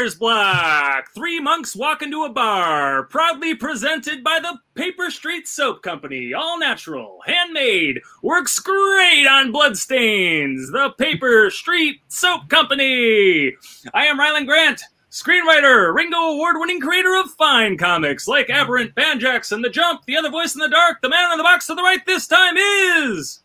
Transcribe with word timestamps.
Writer's 0.00 0.14
Block. 0.14 1.10
Three 1.14 1.40
monks 1.40 1.76
walk 1.76 2.00
into 2.00 2.24
a 2.24 2.30
bar. 2.30 3.02
Proudly 3.02 3.54
presented 3.54 4.24
by 4.24 4.40
the 4.40 4.58
Paper 4.74 5.10
Street 5.10 5.46
Soap 5.46 5.82
Company. 5.82 6.32
All 6.32 6.58
natural, 6.58 7.18
handmade, 7.26 8.00
works 8.22 8.58
great 8.60 9.26
on 9.26 9.52
bloodstains. 9.52 10.70
The 10.70 10.94
Paper 10.96 11.50
Street 11.50 12.00
Soap 12.08 12.48
Company. 12.48 13.54
I 13.92 14.06
am 14.06 14.18
Rylend 14.18 14.46
Grant. 14.46 14.80
Screenwriter, 15.10 15.94
Ringo 15.94 16.16
Award 16.16 16.56
winning 16.58 16.80
creator 16.80 17.14
of 17.16 17.32
fine 17.32 17.76
comics 17.76 18.26
like 18.26 18.48
Aberrant, 18.48 18.94
Banjax, 18.94 19.52
and 19.52 19.62
The 19.62 19.68
Jump, 19.68 20.06
The 20.06 20.16
Other 20.16 20.30
Voice 20.30 20.54
in 20.54 20.60
the 20.60 20.70
Dark, 20.70 21.02
The 21.02 21.10
Man 21.10 21.30
in 21.30 21.36
the 21.36 21.44
Box 21.44 21.66
to 21.66 21.74
the 21.74 21.82
Right 21.82 22.00
this 22.06 22.26
time 22.26 22.56
is. 22.56 23.40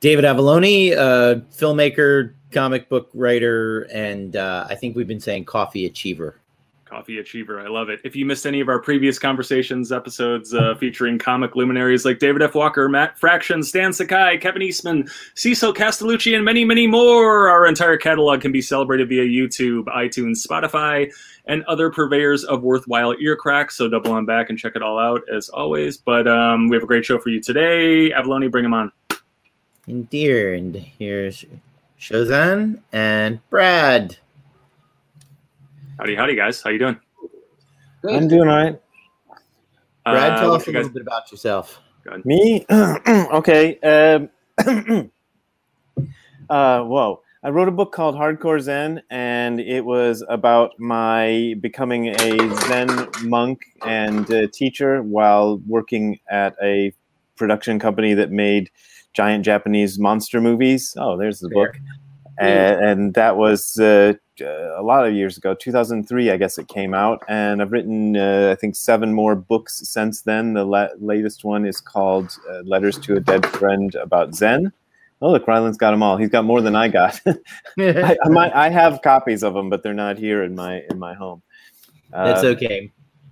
David 0.00 0.24
Avallone, 0.24 0.96
uh, 0.96 1.40
filmmaker, 1.52 2.32
comic 2.52 2.88
book 2.88 3.10
writer, 3.14 3.82
and 3.92 4.36
uh, 4.36 4.66
I 4.68 4.74
think 4.74 4.96
we've 4.96 5.08
been 5.08 5.20
saying 5.20 5.44
coffee 5.44 5.86
achiever. 5.86 6.40
Coffee 6.90 7.20
Achiever. 7.20 7.60
I 7.60 7.68
love 7.68 7.88
it. 7.88 8.00
If 8.02 8.16
you 8.16 8.26
missed 8.26 8.46
any 8.46 8.58
of 8.58 8.68
our 8.68 8.80
previous 8.80 9.16
conversations, 9.16 9.92
episodes 9.92 10.52
uh, 10.52 10.74
featuring 10.74 11.20
comic 11.20 11.54
luminaries 11.54 12.04
like 12.04 12.18
David 12.18 12.42
F. 12.42 12.56
Walker, 12.56 12.88
Matt 12.88 13.16
Fraction, 13.16 13.62
Stan 13.62 13.92
Sakai, 13.92 14.38
Kevin 14.38 14.60
Eastman, 14.60 15.08
Cecil 15.36 15.72
Castellucci, 15.72 16.34
and 16.34 16.44
many, 16.44 16.64
many 16.64 16.88
more, 16.88 17.48
our 17.48 17.64
entire 17.64 17.96
catalog 17.96 18.40
can 18.40 18.50
be 18.50 18.60
celebrated 18.60 19.08
via 19.08 19.22
YouTube, 19.22 19.84
iTunes, 19.84 20.44
Spotify, 20.44 21.08
and 21.44 21.62
other 21.66 21.90
purveyors 21.90 22.42
of 22.42 22.64
worthwhile 22.64 23.14
ear 23.20 23.36
cracks. 23.36 23.76
So 23.76 23.88
double 23.88 24.10
on 24.10 24.26
back 24.26 24.50
and 24.50 24.58
check 24.58 24.72
it 24.74 24.82
all 24.82 24.98
out 24.98 25.22
as 25.32 25.48
always. 25.48 25.96
But 25.96 26.26
um, 26.26 26.68
we 26.68 26.74
have 26.74 26.82
a 26.82 26.88
great 26.88 27.04
show 27.04 27.20
for 27.20 27.28
you 27.28 27.40
today. 27.40 28.10
Avallone, 28.10 28.50
bring 28.50 28.64
them 28.64 28.74
on. 28.74 28.90
Indeed. 29.86 30.58
And 30.58 30.76
here's 30.76 31.44
Shozan 32.00 32.80
and 32.92 33.40
Brad. 33.50 34.16
Howdy, 35.98 36.16
howdy, 36.16 36.34
guys. 36.34 36.62
How 36.62 36.70
you 36.70 36.78
doing? 36.78 36.96
I'm 38.08 38.26
doing 38.26 38.48
all 38.48 38.56
right. 38.56 38.80
Brad, 40.06 40.32
Uh, 40.32 40.40
tell 40.40 40.50
what 40.52 40.62
us 40.62 40.66
a 40.66 40.70
you 40.70 40.78
little 40.78 40.88
guys- 40.88 40.94
bit 40.94 41.02
about 41.02 41.30
yourself. 41.30 41.80
Me? 42.24 42.64
okay. 42.70 43.78
Um, 43.80 44.30
uh, 46.48 46.80
whoa. 46.84 47.20
I 47.42 47.48
wrote 47.50 47.68
a 47.68 47.72
book 47.72 47.92
called 47.92 48.14
Hardcore 48.16 48.60
Zen, 48.60 49.02
and 49.10 49.60
it 49.60 49.82
was 49.84 50.22
about 50.28 50.78
my 50.78 51.54
becoming 51.60 52.08
a 52.08 52.36
Zen 52.66 53.08
monk 53.22 53.60
and 53.86 54.30
uh 54.30 54.46
teacher 54.52 55.02
while 55.02 55.58
working 55.66 56.20
at 56.30 56.54
a 56.62 56.92
production 57.36 57.78
company 57.78 58.12
that 58.14 58.30
made 58.30 58.70
giant 59.12 59.44
Japanese 59.44 59.98
monster 59.98 60.40
movies. 60.40 60.94
Oh, 60.98 61.16
there's 61.16 61.40
the 61.40 61.48
book. 61.48 61.76
And, 62.38 62.84
and 62.84 63.14
that 63.14 63.36
was 63.36 63.78
uh, 63.78 64.14
a 64.40 64.82
lot 64.82 65.06
of 65.06 65.12
years 65.12 65.36
ago, 65.36 65.52
2003, 65.54 66.30
I 66.30 66.36
guess 66.38 66.56
it 66.56 66.68
came 66.68 66.94
out. 66.94 67.22
And 67.28 67.60
I've 67.60 67.70
written, 67.70 68.16
uh, 68.16 68.48
I 68.50 68.54
think, 68.58 68.76
seven 68.76 69.12
more 69.12 69.34
books 69.34 69.86
since 69.86 70.22
then. 70.22 70.54
The 70.54 70.64
la- 70.64 70.88
latest 70.98 71.44
one 71.44 71.66
is 71.66 71.80
called 71.82 72.34
uh, 72.50 72.60
Letters 72.64 72.98
to 73.00 73.16
a 73.16 73.20
Dead 73.20 73.44
Friend 73.44 73.94
About 73.96 74.34
Zen. 74.34 74.72
Oh, 75.20 75.32
look, 75.32 75.46
Rylend's 75.46 75.76
got 75.76 75.90
them 75.90 76.02
all. 76.02 76.16
He's 76.16 76.30
got 76.30 76.46
more 76.46 76.62
than 76.62 76.74
I 76.74 76.88
got. 76.88 77.20
I, 77.78 78.16
I, 78.24 78.28
might, 78.30 78.54
I 78.54 78.70
have 78.70 79.02
copies 79.02 79.42
of 79.42 79.52
them, 79.52 79.68
but 79.68 79.82
they're 79.82 79.92
not 79.92 80.16
here 80.16 80.42
in 80.42 80.54
my 80.54 80.82
in 80.90 80.98
my 80.98 81.12
home. 81.12 81.42
That's 82.10 82.42
Uh, 82.42 82.48
okay. 82.48 82.90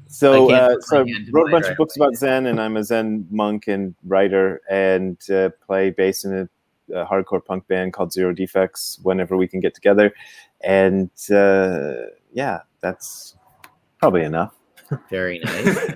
So, 0.09 0.51
I 0.51 0.59
uh, 0.59 0.81
so 0.81 1.05
my 1.05 1.13
wrote 1.31 1.49
a 1.49 1.51
bunch 1.51 1.65
right 1.65 1.73
of 1.73 1.77
books 1.77 1.97
about 1.97 2.15
Zen, 2.17 2.47
and 2.47 2.61
I'm 2.61 2.77
a 2.77 2.85
Zen 2.85 3.27
monk 3.31 3.69
and 3.69 3.95
writer, 4.07 4.63
and 4.71 5.19
uh, 5.31 5.51
play 5.67 5.91
bass 5.91 6.25
in 6.25 6.35
a, 6.35 6.99
a 6.99 7.07
hardcore 7.07 7.45
punk 7.45 7.67
band 7.69 7.93
called 7.93 8.13
Zero 8.13 8.33
Defects 8.33 8.99
whenever 9.03 9.37
we 9.37 9.47
can 9.47 9.61
get 9.61 9.75
together. 9.75 10.13
And 10.63 11.11
uh, 11.31 12.09
yeah, 12.33 12.61
that's 12.81 13.37
probably 13.99 14.25
enough. 14.25 14.55
Very 15.11 15.41
nice. 15.41 15.95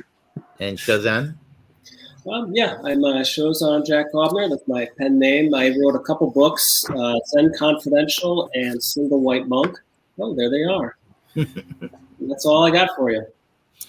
and 0.60 0.76
Shozan? 0.76 1.36
Um, 2.31 2.53
yeah, 2.54 2.76
I'm 2.84 3.03
uh, 3.04 3.22
Shozan 3.22 3.84
Jack 3.84 4.12
Haubner. 4.12 4.48
That's 4.48 4.69
my 4.69 4.86
pen 4.98 5.19
name. 5.19 5.54
I 5.54 5.70
wrote 5.70 5.97
a 5.97 6.00
couple 6.00 6.31
books, 6.31 6.84
uh, 6.91 7.19
Zen 7.31 7.53
Confidential 7.59 8.48
and 8.54 8.81
Single 8.82 9.20
White 9.20 9.48
Monk. 9.48 9.76
Oh, 10.20 10.34
there 10.34 10.50
they 10.50 10.62
are. 10.62 10.97
That's 12.20 12.47
all 12.47 12.65
I 12.65 12.70
got 12.70 12.91
for 12.94 13.10
you. 13.10 13.25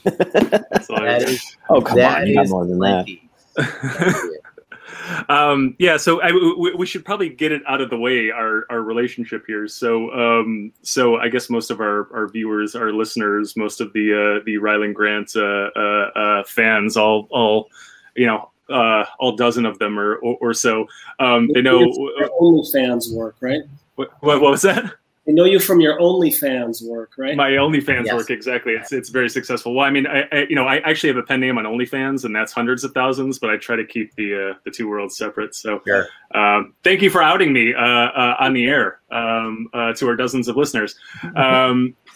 That's 0.03 0.89
all 0.89 1.01
I 1.01 1.05
That 1.05 1.21
got. 1.21 1.29
is 1.29 1.57
Oh, 1.69 1.81
come 1.81 1.97
that 1.97 2.21
on, 2.21 2.27
you 2.27 2.35
got 2.35 2.49
more 2.49 2.65
than 2.65 2.79
that. 2.79 3.07
um, 5.29 5.75
yeah, 5.79 5.97
so 5.97 6.21
I, 6.21 6.31
we, 6.31 6.73
we 6.73 6.85
should 6.85 7.05
probably 7.05 7.29
get 7.29 7.51
it 7.51 7.61
out 7.67 7.81
of 7.81 7.89
the 7.89 7.97
way 7.97 8.31
our, 8.31 8.65
our 8.69 8.81
relationship 8.81 9.43
here. 9.47 9.67
So 9.67 10.11
um, 10.13 10.71
so 10.81 11.17
I 11.17 11.29
guess 11.29 11.49
most 11.49 11.71
of 11.71 11.79
our, 11.79 12.13
our 12.13 12.27
viewers, 12.27 12.75
our 12.75 12.91
listeners, 12.91 13.55
most 13.55 13.81
of 13.81 13.93
the 13.93 14.13
uh, 14.13 14.43
the 14.45 14.55
Rylend 14.55 14.93
Grant 14.93 15.35
uh, 15.35 15.69
uh, 15.75 16.11
uh, 16.15 16.43
fans, 16.43 16.97
all 16.97 17.27
all 17.31 17.69
you 18.15 18.27
know, 18.27 18.49
uh, 18.69 19.05
all 19.19 19.35
dozen 19.35 19.65
of 19.65 19.79
them 19.79 19.99
or 19.99 20.15
or, 20.17 20.37
or 20.41 20.53
so, 20.53 20.87
um, 21.19 21.49
they 21.53 21.61
know 21.61 21.79
Your 21.79 22.29
OnlyFans 22.41 23.13
work, 23.13 23.35
right? 23.41 23.61
what, 23.95 24.11
what 24.21 24.41
was 24.41 24.61
that? 24.63 24.93
They 25.25 25.31
know 25.31 25.45
you 25.45 25.59
from 25.59 25.79
your 25.79 25.97
OnlyFans 25.99 26.85
work, 26.85 27.11
right? 27.17 27.35
My 27.37 27.51
OnlyFans 27.51 28.05
Yes. 28.05 28.13
work 28.13 28.29
exactly. 28.29 28.73
It's 28.73 28.91
it's 28.91 29.09
very 29.09 29.29
successful. 29.29 29.73
Well, 29.73 29.85
I 29.85 29.89
mean, 29.89 30.05
I, 30.05 30.23
I 30.31 30.45
you 30.49 30.55
know 30.55 30.67
I 30.67 30.77
actually 30.79 31.09
have 31.09 31.17
a 31.17 31.23
pen 31.23 31.39
name 31.39 31.57
on 31.57 31.63
OnlyFans, 31.63 32.25
and 32.25 32.35
that's 32.35 32.51
hundreds 32.51 32.83
of 32.83 32.91
thousands. 32.93 33.39
But 33.39 33.49
I 33.49 33.57
try 33.57 33.75
to 33.77 33.85
keep 33.85 34.13
the 34.15 34.51
uh, 34.51 34.53
the 34.65 34.71
two 34.71 34.89
worlds 34.89 35.17
separate. 35.17 35.55
So 35.55 35.81
Sure. 35.87 36.07
um, 36.35 36.73
thank 36.83 37.01
you 37.01 37.09
for 37.09 37.23
outing 37.23 37.53
me 37.53 37.73
uh, 37.73 37.79
uh, 37.79 38.35
on 38.39 38.53
the 38.53 38.65
air 38.65 38.99
um, 39.13 39.69
uh, 39.73 39.93
to 39.93 40.07
our 40.07 40.15
dozens 40.15 40.47
of 40.47 40.57
listeners. 40.57 40.95
Um, 41.35 41.95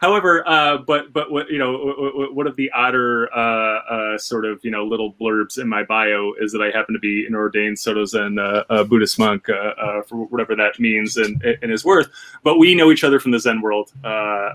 however, 0.00 0.46
uh, 0.48 0.78
but 0.78 1.12
but 1.12 1.30
what 1.30 1.48
you 1.48 1.58
know, 1.58 2.28
one 2.32 2.46
of 2.46 2.56
the 2.56 2.70
odder 2.72 3.32
uh, 3.32 3.78
uh, 3.88 4.18
sort 4.18 4.44
of 4.44 4.60
you 4.64 4.70
know 4.70 4.84
little 4.84 5.14
blurbs 5.14 5.58
in 5.58 5.68
my 5.68 5.84
bio 5.84 6.32
is 6.40 6.52
that 6.52 6.60
I 6.60 6.76
happen 6.76 6.92
to 6.92 6.98
be 6.98 7.24
an 7.26 7.34
ordained 7.34 7.78
Soto 7.78 8.04
Zen 8.04 8.38
uh, 8.38 8.64
uh, 8.68 8.84
Buddhist 8.84 9.18
monk 9.18 9.48
uh, 9.48 9.52
uh, 9.52 10.02
for 10.02 10.26
whatever 10.26 10.56
that 10.56 10.78
means 10.80 11.16
and, 11.16 11.42
and 11.62 11.70
is 11.70 11.84
worth. 11.84 12.08
But 12.42 12.58
we 12.58 12.74
know 12.74 12.90
each 12.90 13.04
other 13.04 13.20
from 13.20 13.30
the 13.30 13.38
Zen 13.38 13.60
world. 13.60 13.92
Uh, 14.02 14.08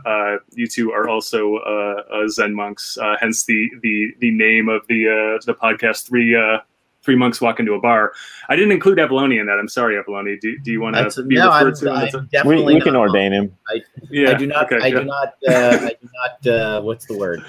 uh, 0.06 0.38
you 0.52 0.68
two 0.68 0.92
are 0.92 1.08
also 1.08 1.58
uh, 1.58 2.04
uh, 2.14 2.28
Zen 2.28 2.54
monks, 2.54 2.98
uh, 2.98 3.16
hence 3.20 3.46
the 3.46 3.70
the 3.82 4.14
the 4.20 4.32
name 4.32 4.70
of 4.70 4.86
the 4.88 5.08
uh, 5.08 5.46
the 5.46 5.54
podcast. 5.54 6.08
Three 6.08 6.36
uh, 6.36 6.60
three 7.10 7.16
monks 7.16 7.42
walk 7.42 7.60
into 7.60 7.74
a 7.74 7.80
bar. 7.82 8.14
I 8.50 8.56
didn't 8.56 8.72
include 8.72 9.00
Avallone 9.00 9.40
in 9.40 9.48
that. 9.48 9.58
I'm 9.58 9.68
sorry, 9.68 9.96
Avallone. 9.96 10.40
Do, 10.40 10.60
do 10.60 10.72
you 10.72 10.80
want 10.80 10.96
to 10.96 11.24
be 11.24 11.36
no, 11.36 11.50
I'm, 11.50 11.66
referred 11.66 11.80
to? 11.86 11.92
I'm 11.92 12.04
We, 12.22 12.28
definitely 12.28 12.76
we 12.76 12.82
can 12.82 12.94
not- 12.94 13.00
ordain 13.00 13.34
him. 13.34 13.58
yeah, 14.12 14.30
I 14.30 14.34
do 14.36 14.46
not. 14.46 14.72
okay, 14.72 14.84
I 14.84 14.88
yeah. 14.88 15.00
do 15.00 15.06
not. 15.06 15.28
Uh, 15.48 15.80
I 15.82 15.96
do 16.00 16.10
not. 16.14 16.54
Uh, 16.54 16.82
what's 16.82 17.08
the 17.08 17.18
word? 17.18 17.44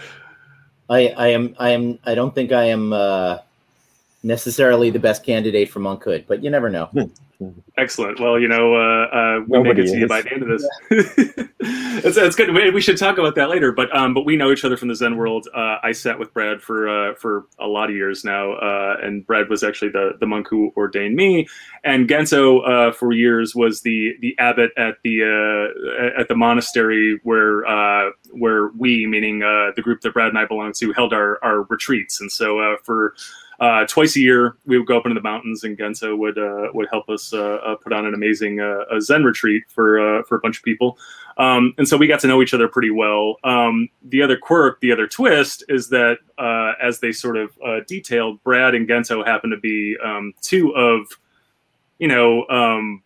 I, 0.88 1.08
I 1.08 1.26
am. 1.28 1.54
I 1.58 1.70
am. 1.70 1.98
I 2.06 2.14
don't 2.14 2.34
think 2.34 2.52
I 2.52 2.64
am 2.64 2.94
uh, 2.94 3.38
necessarily 4.22 4.88
the 4.88 4.98
best 4.98 5.24
candidate 5.24 5.68
for 5.70 5.80
monkhood, 5.80 6.24
but 6.26 6.42
you 6.42 6.48
never 6.48 6.70
know. 6.70 6.88
Excellent. 7.78 8.20
Well, 8.20 8.38
you 8.38 8.48
know, 8.48 8.74
uh, 8.74 9.06
uh, 9.06 9.40
we 9.46 9.62
may 9.62 9.74
get 9.74 9.86
to 9.86 9.98
you 9.98 10.06
by 10.06 10.20
the 10.22 10.32
end 10.32 10.42
of 10.42 10.48
this. 10.48 10.68
it's, 12.04 12.16
it's 12.16 12.36
good. 12.36 12.54
We 12.54 12.70
we 12.70 12.80
should 12.80 12.98
talk 12.98 13.16
about 13.16 13.34
that 13.36 13.48
later. 13.48 13.72
But 13.72 13.94
um, 13.96 14.12
but 14.12 14.26
we 14.26 14.36
know 14.36 14.52
each 14.52 14.64
other 14.64 14.76
from 14.76 14.88
the 14.88 14.94
Zen 14.94 15.16
world. 15.16 15.48
Uh, 15.54 15.76
I 15.82 15.92
sat 15.92 16.18
with 16.18 16.34
Brad 16.34 16.60
for 16.60 16.88
uh, 16.88 17.14
for 17.14 17.46
a 17.58 17.66
lot 17.66 17.88
of 17.88 17.96
years 17.96 18.24
now, 18.24 18.52
uh, 18.52 18.96
and 19.02 19.26
Brad 19.26 19.48
was 19.48 19.64
actually 19.64 19.90
the 19.90 20.12
the 20.20 20.26
monk 20.26 20.48
who 20.50 20.72
ordained 20.76 21.16
me. 21.16 21.48
And 21.82 22.08
Genso 22.08 22.68
uh, 22.68 22.92
for 22.92 23.12
years 23.12 23.54
was 23.54 23.80
the 23.80 24.12
the 24.20 24.36
abbot 24.38 24.72
at 24.76 24.96
the 25.02 25.22
uh, 25.22 26.20
at 26.20 26.28
the 26.28 26.36
monastery 26.36 27.20
where 27.22 27.66
uh, 27.66 28.10
where 28.32 28.68
we, 28.76 29.06
meaning 29.06 29.42
uh, 29.42 29.70
the 29.76 29.82
group 29.82 30.02
that 30.02 30.12
Brad 30.12 30.28
and 30.28 30.38
I 30.38 30.44
belong 30.44 30.72
to, 30.74 30.92
held 30.92 31.14
our 31.14 31.42
our 31.42 31.62
retreats. 31.62 32.20
And 32.20 32.30
so 32.30 32.58
uh, 32.58 32.76
for 32.84 33.14
uh, 33.60 33.84
twice 33.86 34.16
a 34.16 34.20
year, 34.20 34.56
we 34.64 34.78
would 34.78 34.86
go 34.86 34.96
up 34.96 35.04
into 35.04 35.14
the 35.14 35.22
mountains, 35.22 35.64
and 35.64 35.76
Genso 35.76 36.16
would 36.16 36.38
uh, 36.38 36.68
would 36.72 36.88
help 36.90 37.10
us 37.10 37.34
uh, 37.34 37.56
uh, 37.56 37.76
put 37.76 37.92
on 37.92 38.06
an 38.06 38.14
amazing 38.14 38.58
uh, 38.58 38.84
Zen 39.00 39.22
retreat 39.22 39.64
for 39.68 40.00
uh, 40.00 40.22
for 40.22 40.36
a 40.36 40.40
bunch 40.40 40.56
of 40.56 40.64
people. 40.64 40.96
Um, 41.36 41.74
and 41.76 41.86
so 41.86 41.96
we 41.96 42.06
got 42.06 42.20
to 42.20 42.26
know 42.26 42.42
each 42.42 42.54
other 42.54 42.68
pretty 42.68 42.90
well. 42.90 43.36
Um, 43.44 43.88
the 44.02 44.22
other 44.22 44.38
quirk, 44.38 44.80
the 44.80 44.92
other 44.92 45.06
twist, 45.06 45.62
is 45.68 45.88
that 45.90 46.18
uh, 46.38 46.72
as 46.82 47.00
they 47.00 47.12
sort 47.12 47.36
of 47.36 47.50
detailed, 47.86 48.42
Brad 48.42 48.74
and 48.74 48.88
Gento 48.88 49.26
happen 49.26 49.50
to 49.50 49.56
be 49.56 49.96
um, 50.02 50.34
two 50.42 50.74
of, 50.74 51.06
you 51.98 52.08
know, 52.08 52.46
um, 52.48 53.02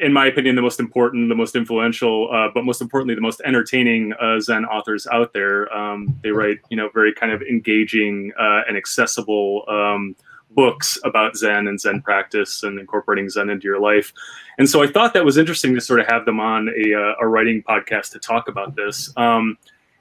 in 0.00 0.12
my 0.12 0.26
opinion, 0.26 0.56
the 0.56 0.62
most 0.62 0.80
important, 0.80 1.28
the 1.28 1.34
most 1.34 1.56
influential, 1.56 2.30
uh, 2.32 2.48
but 2.52 2.64
most 2.64 2.80
importantly, 2.80 3.14
the 3.14 3.20
most 3.20 3.40
entertaining 3.44 4.12
uh, 4.20 4.38
Zen 4.40 4.64
authors 4.64 5.06
out 5.10 5.32
there. 5.32 5.72
Um, 5.74 6.18
they 6.22 6.30
write, 6.30 6.58
you 6.68 6.76
know, 6.76 6.88
very 6.92 7.12
kind 7.12 7.32
of 7.32 7.42
engaging 7.42 8.32
uh, 8.38 8.62
and 8.68 8.76
accessible 8.76 9.64
um, 9.68 10.16
books 10.50 10.98
about 11.04 11.36
Zen 11.36 11.68
and 11.68 11.80
Zen 11.80 12.02
practice 12.02 12.62
and 12.62 12.78
incorporating 12.78 13.28
Zen 13.28 13.50
into 13.50 13.64
your 13.64 13.80
life. 13.80 14.12
And 14.58 14.68
so 14.68 14.82
I 14.82 14.86
thought 14.86 15.14
that 15.14 15.24
was 15.24 15.38
interesting 15.38 15.74
to 15.74 15.80
sort 15.80 16.00
of 16.00 16.06
have 16.08 16.24
them 16.24 16.40
on 16.40 16.68
a, 16.68 16.94
uh, 16.94 17.14
a 17.20 17.28
writing 17.28 17.62
podcast 17.62 18.10
to 18.12 18.18
talk 18.18 18.48
about 18.48 18.76
this. 18.76 19.12
Um, 19.16 19.56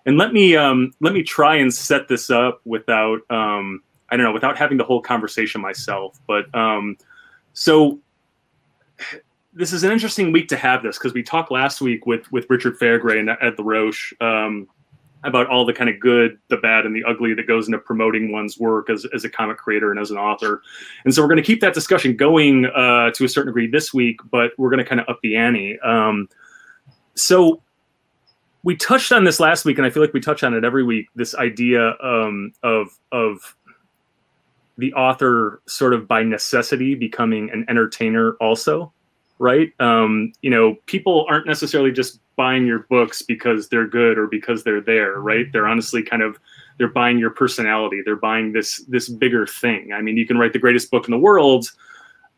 and 0.06 0.18
let 0.18 0.34
me 0.34 0.56
um, 0.56 0.94
let 1.02 1.14
me 1.14 1.24
try 1.24 1.58
and 1.58 1.74
set 1.74 2.08
this 2.08 2.30
up 2.30 2.62
without 2.66 3.20
um, 3.30 3.84
I 4.10 4.18
don't 4.18 4.26
know 4.26 4.32
without 4.32 4.58
having 4.58 4.78
the 4.78 4.84
whole 4.84 5.02
conversation 5.02 5.62
myself. 5.62 6.20
But 6.26 6.54
um, 6.56 6.98
so 7.54 8.00
this 9.54 9.74
is 9.74 9.84
an 9.84 9.92
interesting 9.92 10.32
week 10.32 10.48
to 10.50 10.58
have 10.58 10.84
this 10.84 10.98
because 10.98 11.14
we 11.14 11.24
talked 11.24 11.52
last 11.52 11.82
week 11.82 12.06
with 12.06 12.32
with 12.32 12.46
Richard 12.50 12.80
Fairgray 12.80 13.20
and 13.20 13.30
at 13.30 13.58
the 13.58 13.64
Roche 13.64 14.14
um, 14.22 14.68
about 15.24 15.48
all 15.48 15.66
the 15.66 15.74
kind 15.74 15.90
of 15.90 16.00
good, 16.00 16.38
the 16.48 16.58
bad, 16.58 16.86
and 16.86 16.96
the 16.96 17.04
ugly 17.04 17.34
that 17.34 17.48
goes 17.48 17.68
into 17.68 17.80
promoting 17.80 18.32
one's 18.32 18.58
work 18.58 18.90
as, 18.90 19.06
as 19.14 19.26
a 19.26 19.30
comic 19.30 19.58
creator 19.58 19.92
and 19.92 20.00
as 20.00 20.12
an 20.12 20.18
author. 20.18 20.62
And 21.04 21.14
so 21.14 21.22
we're 21.22 21.28
going 21.28 21.38
to 21.38 21.44
keep 21.44 21.62
that 21.62 21.74
discussion 21.74 22.16
going 22.16 22.66
uh, 22.68 23.12
to 23.12 23.26
a 23.26 23.30
certain 23.30 23.48
degree 23.48 23.68
this 23.68 23.94
week, 23.94 24.22
but 24.32 24.52
we're 24.58 24.70
going 24.70 24.84
to 24.84 24.86
kind 24.86 25.02
of 25.02 25.10
up 25.10 25.20
the 25.22 25.36
ante. 25.36 25.80
Um, 25.82 26.30
so 27.16 27.62
we 28.64 28.76
touched 28.76 29.12
on 29.12 29.24
this 29.24 29.40
last 29.40 29.66
week, 29.66 29.78
and 29.78 29.86
I 29.86 29.90
feel 29.90 30.02
like 30.02 30.14
we 30.14 30.22
touch 30.22 30.44
on 30.44 30.54
it 30.54 30.64
every 30.64 30.84
week. 30.84 31.08
This 31.16 31.36
idea 31.36 31.96
um, 32.02 32.54
of 32.64 32.98
of 33.12 33.56
the 34.78 34.94
author 34.94 35.62
sort 35.66 35.94
of 35.94 36.08
by 36.08 36.24
necessity 36.24 36.96
becoming 36.96 37.50
an 37.52 37.66
entertainer, 37.68 38.34
also, 38.40 38.94
right? 39.40 39.72
Um, 39.80 40.34
you 40.42 40.50
know, 40.50 40.76
people 40.86 41.26
aren't 41.30 41.48
necessarily 41.48 41.92
just 41.92 42.20
buying 42.36 42.66
your 42.66 42.80
books 42.90 43.22
because 43.22 43.70
they're 43.70 43.88
good 43.88 44.18
or 44.18 44.28
because 44.28 44.64
they're 44.64 44.82
there, 44.82 45.20
right? 45.20 45.52
They're 45.52 45.68
honestly 45.68 46.04
kind 46.04 46.22
of 46.22 46.38
they're 46.78 46.88
buying 46.88 47.18
your 47.18 47.32
personality. 47.32 48.02
They're 48.04 48.16
buying 48.16 48.54
this 48.54 48.78
this 48.88 49.10
bigger 49.10 49.48
thing. 49.48 49.94
I 49.94 50.02
mean, 50.02 50.18
you 50.18 50.28
can 50.28 50.38
write 50.38 50.54
the 50.54 50.60
greatest 50.60 50.92
book 50.92 51.06
in 51.06 51.12
the 51.12 51.18
world, 51.18 51.72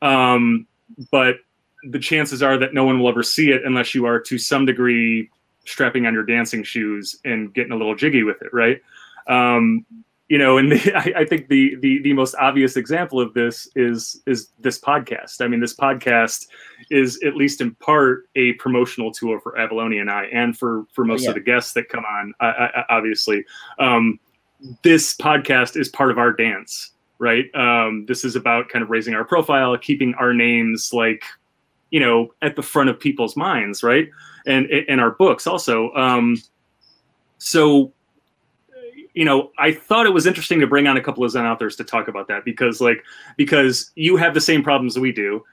um, 0.01 0.67
but 1.11 1.37
the 1.83 1.99
chances 1.99 2.43
are 2.43 2.57
that 2.57 2.73
no 2.73 2.85
one 2.85 2.99
will 2.99 3.09
ever 3.09 3.23
see 3.23 3.51
it 3.51 3.63
unless 3.65 3.95
you 3.95 4.05
are 4.05 4.19
to 4.19 4.37
some 4.37 4.65
degree 4.65 5.29
strapping 5.65 6.05
on 6.05 6.13
your 6.13 6.23
dancing 6.23 6.63
shoes 6.63 7.19
and 7.25 7.53
getting 7.53 7.71
a 7.71 7.75
little 7.75 7.95
jiggy 7.95 8.23
with 8.23 8.41
it, 8.41 8.53
right? 8.53 8.81
Um, 9.27 9.85
you 10.31 10.37
know, 10.37 10.57
and 10.57 10.71
the, 10.71 10.93
I, 10.95 11.21
I, 11.21 11.25
think 11.25 11.49
the, 11.49 11.75
the 11.81 12.01
the 12.03 12.13
most 12.13 12.35
obvious 12.35 12.77
example 12.77 13.19
of 13.19 13.33
this 13.33 13.67
is 13.75 14.21
is 14.25 14.47
this 14.59 14.79
podcast. 14.79 15.41
I 15.41 15.49
mean, 15.49 15.59
this 15.59 15.75
podcast 15.75 16.47
is 16.89 17.19
at 17.25 17.35
least 17.35 17.59
in 17.59 17.75
part 17.75 18.29
a 18.37 18.53
promotional 18.53 19.11
tool 19.11 19.41
for 19.41 19.51
Avallone 19.57 19.99
and 19.99 20.09
I, 20.09 20.27
and 20.31 20.57
for 20.57 20.85
for 20.93 21.03
most 21.03 21.23
yeah. 21.23 21.29
of 21.31 21.35
the 21.35 21.41
guests 21.41 21.73
that 21.73 21.89
come 21.89 22.05
on. 22.05 22.33
I, 22.39 22.45
I, 22.47 22.85
obviously, 22.87 23.43
um, 23.77 24.21
this 24.83 25.13
podcast 25.15 25.75
is 25.75 25.89
part 25.89 26.11
of 26.11 26.17
our 26.17 26.31
dance, 26.31 26.91
right? 27.19 27.53
Um, 27.53 28.05
this 28.05 28.23
is 28.23 28.37
about 28.37 28.69
kind 28.69 28.83
of 28.83 28.89
raising 28.89 29.13
our 29.13 29.25
profile, 29.25 29.77
keeping 29.77 30.13
our 30.13 30.33
names 30.33 30.93
like 30.93 31.25
you 31.89 31.99
know 31.99 32.33
at 32.41 32.55
the 32.55 32.63
front 32.63 32.89
of 32.89 32.97
people's 32.97 33.35
minds, 33.35 33.83
right? 33.83 34.07
And 34.45 34.67
and 34.87 35.01
our 35.01 35.11
books 35.11 35.45
also. 35.45 35.91
Um, 35.91 36.41
so 37.37 37.91
you 39.13 39.25
know, 39.25 39.51
I 39.57 39.73
thought 39.73 40.05
it 40.05 40.13
was 40.13 40.25
interesting 40.25 40.59
to 40.61 40.67
bring 40.67 40.87
on 40.87 40.97
a 40.97 41.01
couple 41.01 41.23
of 41.23 41.31
Zen 41.31 41.45
authors 41.45 41.75
to 41.77 41.83
talk 41.83 42.07
about 42.07 42.27
that 42.29 42.45
because, 42.45 42.79
like, 42.79 43.03
because 43.37 43.91
you 43.95 44.17
have 44.17 44.33
the 44.33 44.41
same 44.41 44.63
problems 44.63 44.97
we 44.97 45.11
do, 45.11 45.43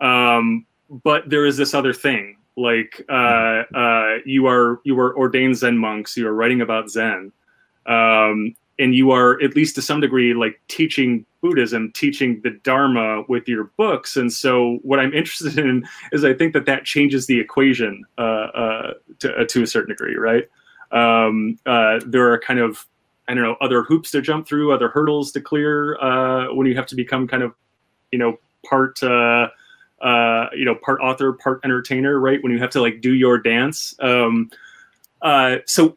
um, 0.00 0.66
but 0.90 1.28
there 1.28 1.46
is 1.46 1.56
this 1.56 1.74
other 1.74 1.92
thing. 1.92 2.36
Like, 2.56 3.04
uh, 3.08 3.64
uh, 3.74 4.16
you 4.24 4.46
are 4.46 4.80
you 4.84 4.98
are 4.98 5.16
ordained 5.16 5.56
Zen 5.56 5.78
monks. 5.78 6.16
You 6.16 6.26
are 6.28 6.34
writing 6.34 6.60
about 6.60 6.90
Zen, 6.90 7.32
um, 7.86 8.54
and 8.78 8.94
you 8.94 9.10
are 9.10 9.42
at 9.42 9.54
least 9.54 9.74
to 9.76 9.82
some 9.82 10.00
degree 10.00 10.34
like 10.34 10.60
teaching 10.68 11.26
Buddhism, 11.42 11.92
teaching 11.94 12.40
the 12.42 12.50
Dharma 12.50 13.22
with 13.28 13.46
your 13.46 13.64
books. 13.76 14.16
And 14.16 14.32
so, 14.32 14.78
what 14.82 14.98
I'm 14.98 15.12
interested 15.20 15.58
in 15.58 15.86
is 16.12 16.24
I 16.24 16.34
think 16.34 16.52
that 16.54 16.66
that 16.66 16.84
changes 16.84 17.26
the 17.26 17.38
equation 17.38 18.04
uh, 18.18 18.20
uh 18.20 18.92
to, 19.20 19.34
uh, 19.34 19.44
to 19.46 19.62
a 19.62 19.66
certain 19.66 19.90
degree, 19.90 20.16
right? 20.16 20.48
Um, 20.92 21.58
uh, 21.66 22.00
there 22.06 22.32
are 22.32 22.38
kind 22.38 22.60
of 22.60 22.86
I 23.28 23.34
don't 23.34 23.42
know 23.42 23.56
other 23.60 23.82
hoops 23.82 24.10
to 24.12 24.22
jump 24.22 24.46
through, 24.46 24.72
other 24.72 24.88
hurdles 24.88 25.32
to 25.32 25.40
clear 25.40 25.98
uh, 26.00 26.54
when 26.54 26.66
you 26.66 26.76
have 26.76 26.86
to 26.86 26.96
become 26.96 27.26
kind 27.26 27.42
of 27.42 27.54
you 28.12 28.18
know 28.18 28.38
part 28.68 29.02
uh, 29.02 29.48
uh, 30.00 30.46
you 30.54 30.64
know 30.64 30.74
part 30.74 31.00
author, 31.00 31.32
part 31.32 31.60
entertainer, 31.64 32.20
right? 32.20 32.42
When 32.42 32.52
you 32.52 32.58
have 32.58 32.70
to 32.70 32.80
like 32.80 33.00
do 33.00 33.14
your 33.14 33.38
dance. 33.38 33.94
Um, 34.00 34.50
uh, 35.22 35.56
so 35.66 35.96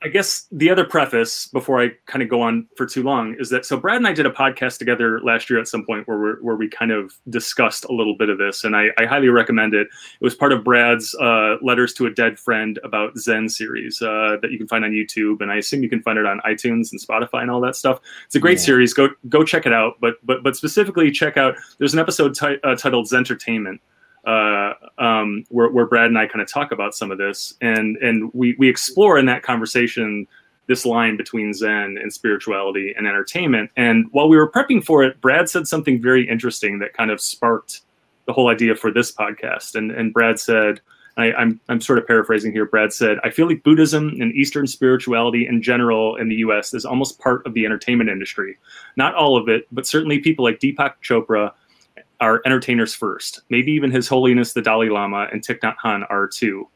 I 0.00 0.08
guess 0.08 0.46
the 0.52 0.70
other 0.70 0.84
preface 0.84 1.48
before 1.48 1.82
I 1.82 1.90
kind 2.06 2.22
of 2.22 2.28
go 2.28 2.40
on 2.40 2.68
for 2.76 2.86
too 2.86 3.02
long 3.02 3.34
is 3.40 3.50
that 3.50 3.66
so 3.66 3.76
Brad 3.76 3.96
and 3.96 4.06
I 4.06 4.12
did 4.12 4.26
a 4.26 4.30
podcast 4.30 4.78
together 4.78 5.20
last 5.22 5.50
year 5.50 5.58
at 5.58 5.66
some 5.66 5.84
point 5.84 6.06
where 6.06 6.18
we 6.18 6.30
where 6.40 6.54
we 6.54 6.68
kind 6.68 6.92
of 6.92 7.14
discussed 7.30 7.84
a 7.84 7.92
little 7.92 8.16
bit 8.16 8.28
of 8.28 8.38
this, 8.38 8.62
and 8.62 8.76
I, 8.76 8.88
I 8.96 9.06
highly 9.06 9.28
recommend 9.28 9.74
it. 9.74 9.88
It 9.88 10.24
was 10.24 10.36
part 10.36 10.52
of 10.52 10.62
Brad's 10.62 11.16
uh, 11.16 11.56
Letters 11.62 11.92
to 11.94 12.06
a 12.06 12.10
Dead 12.10 12.38
Friend 12.38 12.78
about 12.84 13.18
Zen 13.18 13.48
series 13.48 14.00
uh, 14.00 14.36
that 14.40 14.52
you 14.52 14.58
can 14.58 14.68
find 14.68 14.84
on 14.84 14.92
YouTube, 14.92 15.40
and 15.40 15.50
I 15.50 15.56
assume 15.56 15.82
you 15.82 15.88
can 15.88 16.02
find 16.02 16.16
it 16.16 16.26
on 16.26 16.40
iTunes 16.46 16.92
and 16.92 17.00
Spotify 17.00 17.42
and 17.42 17.50
all 17.50 17.60
that 17.62 17.74
stuff. 17.74 18.00
It's 18.26 18.36
a 18.36 18.40
great 18.40 18.58
yeah. 18.58 18.64
series. 18.64 18.94
Go 18.94 19.08
go 19.28 19.42
check 19.42 19.66
it 19.66 19.72
out. 19.72 19.94
But 20.00 20.24
but 20.24 20.44
but 20.44 20.54
specifically 20.54 21.10
check 21.10 21.36
out. 21.36 21.56
There's 21.78 21.92
an 21.92 21.98
episode 21.98 22.36
t- 22.36 22.58
uh, 22.62 22.76
titled 22.76 23.06
Zentertainment 23.06 23.80
uh, 24.26 24.74
um, 24.98 25.44
where, 25.48 25.68
where 25.70 25.86
Brad 25.86 26.06
and 26.06 26.18
I 26.18 26.26
kind 26.26 26.42
of 26.42 26.48
talk 26.48 26.72
about 26.72 26.94
some 26.94 27.10
of 27.10 27.18
this, 27.18 27.54
and 27.60 27.96
and 27.98 28.32
we 28.34 28.54
we 28.58 28.68
explore 28.68 29.18
in 29.18 29.26
that 29.26 29.42
conversation 29.42 30.26
this 30.66 30.84
line 30.84 31.16
between 31.16 31.54
Zen 31.54 31.96
and 32.00 32.12
spirituality 32.12 32.94
and 32.96 33.06
entertainment. 33.06 33.70
And 33.76 34.06
while 34.12 34.28
we 34.28 34.36
were 34.36 34.50
prepping 34.50 34.84
for 34.84 35.02
it, 35.02 35.18
Brad 35.20 35.48
said 35.48 35.66
something 35.66 36.02
very 36.02 36.28
interesting 36.28 36.78
that 36.80 36.92
kind 36.92 37.10
of 37.10 37.22
sparked 37.22 37.80
the 38.26 38.34
whole 38.34 38.48
idea 38.48 38.74
for 38.74 38.90
this 38.90 39.10
podcast. 39.10 39.74
And 39.74 39.90
and 39.90 40.12
Brad 40.12 40.38
said. 40.38 40.80
I, 41.16 41.32
I'm, 41.32 41.60
I'm 41.68 41.80
sort 41.80 41.98
of 41.98 42.06
paraphrasing 42.06 42.52
here. 42.52 42.64
Brad 42.64 42.92
said, 42.92 43.18
I 43.24 43.30
feel 43.30 43.48
like 43.48 43.64
Buddhism 43.64 44.10
and 44.20 44.32
Eastern 44.36 44.68
spirituality 44.68 45.48
in 45.48 45.60
general 45.60 46.14
in 46.14 46.28
the 46.28 46.36
US 46.36 46.72
is 46.74 46.84
almost 46.84 47.18
part 47.18 47.44
of 47.44 47.54
the 47.54 47.66
entertainment 47.66 48.08
industry. 48.08 48.56
Not 48.96 49.16
all 49.16 49.36
of 49.36 49.48
it, 49.48 49.66
but 49.72 49.84
certainly 49.84 50.20
people 50.20 50.44
like 50.44 50.60
Deepak 50.60 50.92
Chopra 51.02 51.50
are 52.20 52.42
entertainers 52.44 52.94
first. 52.94 53.42
Maybe 53.48 53.72
even 53.72 53.90
His 53.90 54.08
Holiness 54.08 54.52
the 54.52 54.62
Dalai 54.62 54.88
Lama 54.88 55.28
and 55.32 55.42
Thich 55.42 55.60
Nhat 55.60 55.76
Hanh 55.82 56.06
are 56.10 56.26
too. 56.26 56.68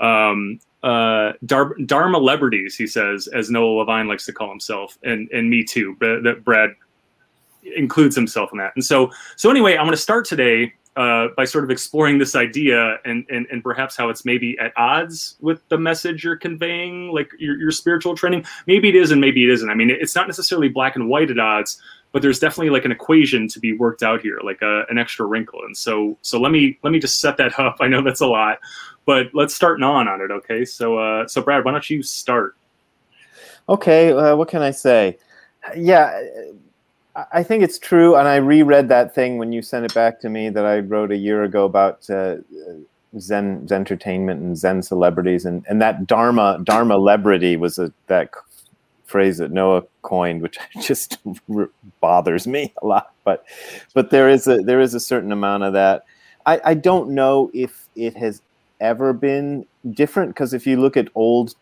Um, 0.00 0.60
uh, 0.82 1.32
Dar- 1.46 1.74
Dharma 1.86 2.18
celebrities, 2.18 2.76
he 2.76 2.86
says, 2.86 3.26
as 3.28 3.50
Noah 3.50 3.78
Levine 3.78 4.06
likes 4.06 4.26
to 4.26 4.32
call 4.32 4.50
himself, 4.50 4.98
and 5.02 5.30
and 5.30 5.48
me 5.48 5.64
too. 5.64 5.96
That 6.00 6.42
Brad 6.44 6.70
includes 7.76 8.14
himself 8.14 8.50
in 8.52 8.58
that. 8.58 8.72
And 8.76 8.84
so, 8.84 9.10
so 9.36 9.50
anyway, 9.50 9.72
I'm 9.72 9.86
going 9.86 9.92
to 9.92 9.96
start 9.96 10.26
today 10.26 10.74
uh, 10.96 11.28
by 11.36 11.44
sort 11.44 11.64
of 11.64 11.70
exploring 11.70 12.18
this 12.18 12.36
idea 12.36 12.98
and, 13.04 13.24
and 13.30 13.46
and 13.50 13.62
perhaps 13.62 13.96
how 13.96 14.10
it's 14.10 14.24
maybe 14.24 14.56
at 14.60 14.72
odds 14.76 15.36
with 15.40 15.66
the 15.68 15.78
message 15.78 16.22
you're 16.22 16.36
conveying, 16.36 17.08
like 17.08 17.30
your, 17.38 17.58
your 17.58 17.70
spiritual 17.70 18.14
training. 18.14 18.44
Maybe 18.66 18.90
it 18.90 18.94
is, 18.94 19.10
and 19.10 19.20
maybe 19.20 19.42
it 19.44 19.50
isn't. 19.50 19.70
I 19.70 19.74
mean, 19.74 19.90
it's 19.90 20.14
not 20.14 20.26
necessarily 20.26 20.68
black 20.68 20.96
and 20.96 21.08
white 21.08 21.30
at 21.30 21.38
odds, 21.38 21.80
but 22.14 22.22
there's 22.22 22.38
definitely 22.38 22.70
like 22.70 22.84
an 22.84 22.92
equation 22.92 23.48
to 23.48 23.58
be 23.58 23.72
worked 23.72 24.04
out 24.04 24.20
here, 24.20 24.38
like 24.44 24.62
a, 24.62 24.84
an 24.88 24.98
extra 24.98 25.26
wrinkle. 25.26 25.58
And 25.64 25.76
so, 25.76 26.16
so 26.22 26.40
let 26.40 26.52
me 26.52 26.78
let 26.84 26.92
me 26.92 27.00
just 27.00 27.20
set 27.20 27.36
that 27.38 27.58
up. 27.58 27.78
I 27.80 27.88
know 27.88 28.02
that's 28.02 28.20
a 28.20 28.26
lot, 28.26 28.60
but 29.04 29.26
let's 29.34 29.52
start 29.52 29.80
non 29.80 30.06
on 30.06 30.20
it. 30.20 30.30
Okay. 30.30 30.64
So, 30.64 30.96
uh, 30.96 31.26
so 31.26 31.42
Brad, 31.42 31.64
why 31.64 31.72
don't 31.72 31.90
you 31.90 32.04
start? 32.04 32.56
Okay. 33.68 34.12
Uh, 34.12 34.36
what 34.36 34.48
can 34.48 34.62
I 34.62 34.70
say? 34.70 35.18
Yeah, 35.76 36.22
I 37.32 37.42
think 37.42 37.64
it's 37.64 37.80
true. 37.80 38.14
And 38.14 38.28
I 38.28 38.36
reread 38.36 38.88
that 38.90 39.12
thing 39.12 39.36
when 39.38 39.52
you 39.52 39.60
sent 39.60 39.84
it 39.84 39.92
back 39.92 40.20
to 40.20 40.28
me 40.28 40.50
that 40.50 40.64
I 40.64 40.78
wrote 40.78 41.10
a 41.10 41.16
year 41.16 41.42
ago 41.42 41.64
about 41.64 42.08
uh, 42.08 42.36
Zen, 43.18 43.66
Zen 43.66 43.80
entertainment 43.80 44.40
and 44.40 44.56
Zen 44.56 44.82
celebrities, 44.82 45.44
and, 45.44 45.64
and 45.68 45.82
that 45.82 46.06
Dharma 46.06 46.60
Dharma 46.62 46.94
celebrity 46.94 47.56
was 47.56 47.76
a 47.80 47.92
that 48.06 48.30
phrase 49.14 49.38
that 49.38 49.52
Noah 49.52 49.84
coined, 50.02 50.42
which 50.42 50.58
just 50.82 51.18
bothers 52.00 52.48
me 52.48 52.74
a 52.82 52.86
lot. 52.86 53.12
But 53.22 53.44
but 53.94 54.10
there 54.10 54.28
is 54.28 54.48
a 54.48 54.56
there 54.58 54.80
is 54.80 54.92
a 54.92 54.98
certain 54.98 55.30
amount 55.30 55.62
of 55.62 55.72
that. 55.74 56.04
I, 56.44 56.60
I 56.64 56.74
don't 56.74 57.10
know 57.10 57.48
if 57.54 57.88
it 57.94 58.16
has 58.16 58.42
ever 58.80 59.12
been 59.12 59.66
different 59.92 60.30
because 60.30 60.52
if 60.52 60.66
you 60.66 60.80
look 60.80 60.96
at 60.96 61.10
old 61.14 61.54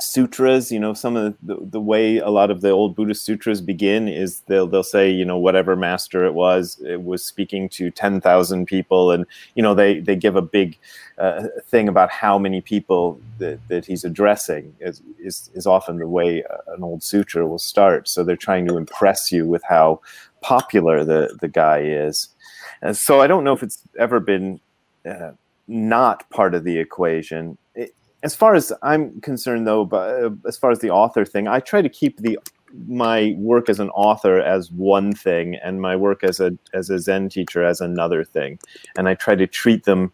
sutras 0.00 0.72
you 0.72 0.80
know 0.80 0.94
some 0.94 1.16
of 1.16 1.34
the, 1.42 1.56
the 1.60 1.80
way 1.80 2.18
a 2.18 2.30
lot 2.30 2.50
of 2.50 2.60
the 2.62 2.70
old 2.70 2.96
buddhist 2.96 3.24
sutras 3.24 3.60
begin 3.60 4.08
is 4.08 4.40
they'll 4.46 4.66
they'll 4.66 4.82
say 4.82 5.10
you 5.10 5.24
know 5.24 5.36
whatever 5.36 5.76
master 5.76 6.24
it 6.24 6.32
was 6.32 6.80
it 6.86 7.02
was 7.04 7.22
speaking 7.24 7.68
to 7.68 7.90
10,000 7.90 8.66
people 8.66 9.10
and 9.10 9.26
you 9.54 9.62
know 9.62 9.74
they 9.74 10.00
they 10.00 10.16
give 10.16 10.34
a 10.34 10.42
big 10.42 10.78
uh, 11.18 11.46
thing 11.66 11.88
about 11.88 12.10
how 12.10 12.38
many 12.38 12.60
people 12.60 13.20
that, 13.38 13.60
that 13.68 13.84
he's 13.84 14.04
addressing 14.04 14.74
is, 14.80 15.02
is 15.18 15.50
is 15.54 15.66
often 15.66 15.98
the 15.98 16.08
way 16.08 16.42
an 16.68 16.82
old 16.82 17.02
sutra 17.02 17.46
will 17.46 17.58
start. 17.58 18.08
So 18.08 18.24
they're 18.24 18.34
trying 18.34 18.66
to 18.68 18.76
impress 18.76 19.30
you 19.30 19.46
with 19.46 19.62
how 19.62 20.00
popular 20.40 21.04
the 21.04 21.36
the 21.40 21.48
guy 21.48 21.80
is. 21.80 22.28
And 22.80 22.96
so 22.96 23.20
i 23.20 23.26
don't 23.26 23.44
know 23.44 23.52
if 23.52 23.62
it's 23.62 23.82
ever 23.98 24.18
been 24.20 24.58
uh, 25.04 25.32
not 25.68 26.28
part 26.30 26.54
of 26.54 26.64
the 26.64 26.78
equation 26.78 27.56
as 28.22 28.34
far 28.34 28.54
as 28.54 28.72
I'm 28.82 29.20
concerned, 29.20 29.66
though, 29.66 29.84
but 29.84 30.24
uh, 30.24 30.30
as 30.46 30.56
far 30.56 30.70
as 30.70 30.78
the 30.78 30.90
author 30.90 31.24
thing, 31.24 31.48
I 31.48 31.60
try 31.60 31.82
to 31.82 31.88
keep 31.88 32.18
the 32.18 32.38
my 32.88 33.34
work 33.36 33.68
as 33.68 33.80
an 33.80 33.90
author 33.90 34.40
as 34.40 34.70
one 34.72 35.12
thing, 35.12 35.56
and 35.56 35.80
my 35.80 35.96
work 35.96 36.24
as 36.24 36.40
a 36.40 36.56
as 36.72 36.90
a 36.90 36.98
Zen 36.98 37.28
teacher 37.28 37.64
as 37.64 37.80
another 37.80 38.24
thing, 38.24 38.58
and 38.96 39.08
I 39.08 39.14
try 39.14 39.34
to 39.34 39.46
treat 39.46 39.84
them 39.84 40.12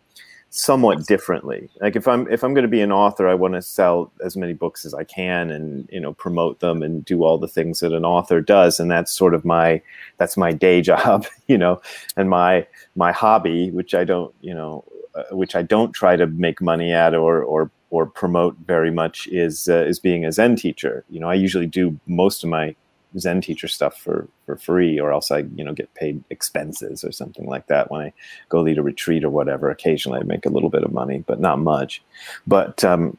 somewhat 0.51 1.07
differently. 1.07 1.69
Like 1.81 1.97
if 1.97 2.09
I'm 2.09 2.27
if 2.31 2.43
I'm 2.43 2.55
going 2.55 2.63
to 2.63 2.69
be 2.69 2.81
an 2.81 2.93
author, 2.93 3.29
I 3.29 3.35
want 3.35 3.55
to 3.55 3.63
sell 3.63 4.11
as 4.25 4.37
many 4.37 4.55
books 4.55 4.85
as 4.85 4.95
I 4.95 5.05
can, 5.05 5.51
and 5.51 5.89
you 5.93 6.01
know 6.01 6.15
promote 6.15 6.61
them 6.61 6.83
and 6.83 7.05
do 7.05 7.25
all 7.25 7.39
the 7.39 7.49
things 7.49 7.81
that 7.81 7.93
an 7.93 8.05
author 8.05 8.41
does, 8.41 8.81
and 8.81 8.91
that's 8.91 9.13
sort 9.15 9.35
of 9.35 9.45
my 9.45 9.83
that's 10.17 10.37
my 10.37 10.53
day 10.53 10.81
job, 10.91 11.27
you 11.47 11.59
know, 11.59 11.81
and 12.17 12.31
my 12.31 12.67
my 12.97 13.13
hobby, 13.13 13.71
which 13.71 13.95
I 13.95 14.05
don't 14.05 14.35
you 14.41 14.55
know, 14.55 14.85
uh, 15.15 15.25
which 15.37 15.55
I 15.55 15.63
don't 15.63 15.93
try 15.93 16.17
to 16.17 16.27
make 16.27 16.61
money 16.61 16.93
at 16.93 17.15
or 17.15 17.43
or 17.43 17.71
or 17.91 18.07
promote 18.07 18.57
very 18.67 18.91
much 18.91 19.27
is 19.29 19.69
uh, 19.69 19.85
is 19.85 19.99
being 19.99 20.25
a 20.25 20.33
Zen 20.33 20.57
teacher. 20.57 21.05
You 21.09 21.21
know, 21.21 21.29
I 21.29 21.35
usually 21.35 21.67
do 21.67 21.99
most 22.07 22.45
of 22.45 22.51
my 22.51 22.75
Zen 23.19 23.41
teacher 23.41 23.69
stuff 23.69 23.99
for 23.99 24.29
for 24.45 24.57
free, 24.57 25.01
or 25.01 25.13
else 25.13 25.31
I 25.31 25.39
you 25.57 25.65
know 25.65 25.73
get 25.73 25.93
paid 25.95 26.23
expenses 26.31 27.05
or 27.05 27.13
something 27.13 27.47
like 27.47 27.67
that 27.69 27.91
when 27.91 28.03
I 28.03 28.13
go 28.49 28.61
lead 28.61 28.79
a 28.79 28.83
retreat 28.83 29.25
or 29.25 29.31
whatever. 29.31 29.71
Occasionally, 29.71 30.21
I 30.21 30.25
make 30.25 30.47
a 30.47 30.51
little 30.51 30.71
bit 30.71 30.85
of 30.85 30.93
money, 30.93 31.25
but 31.27 31.41
not 31.41 31.59
much. 31.59 32.03
But 32.47 32.85
um, 32.85 33.17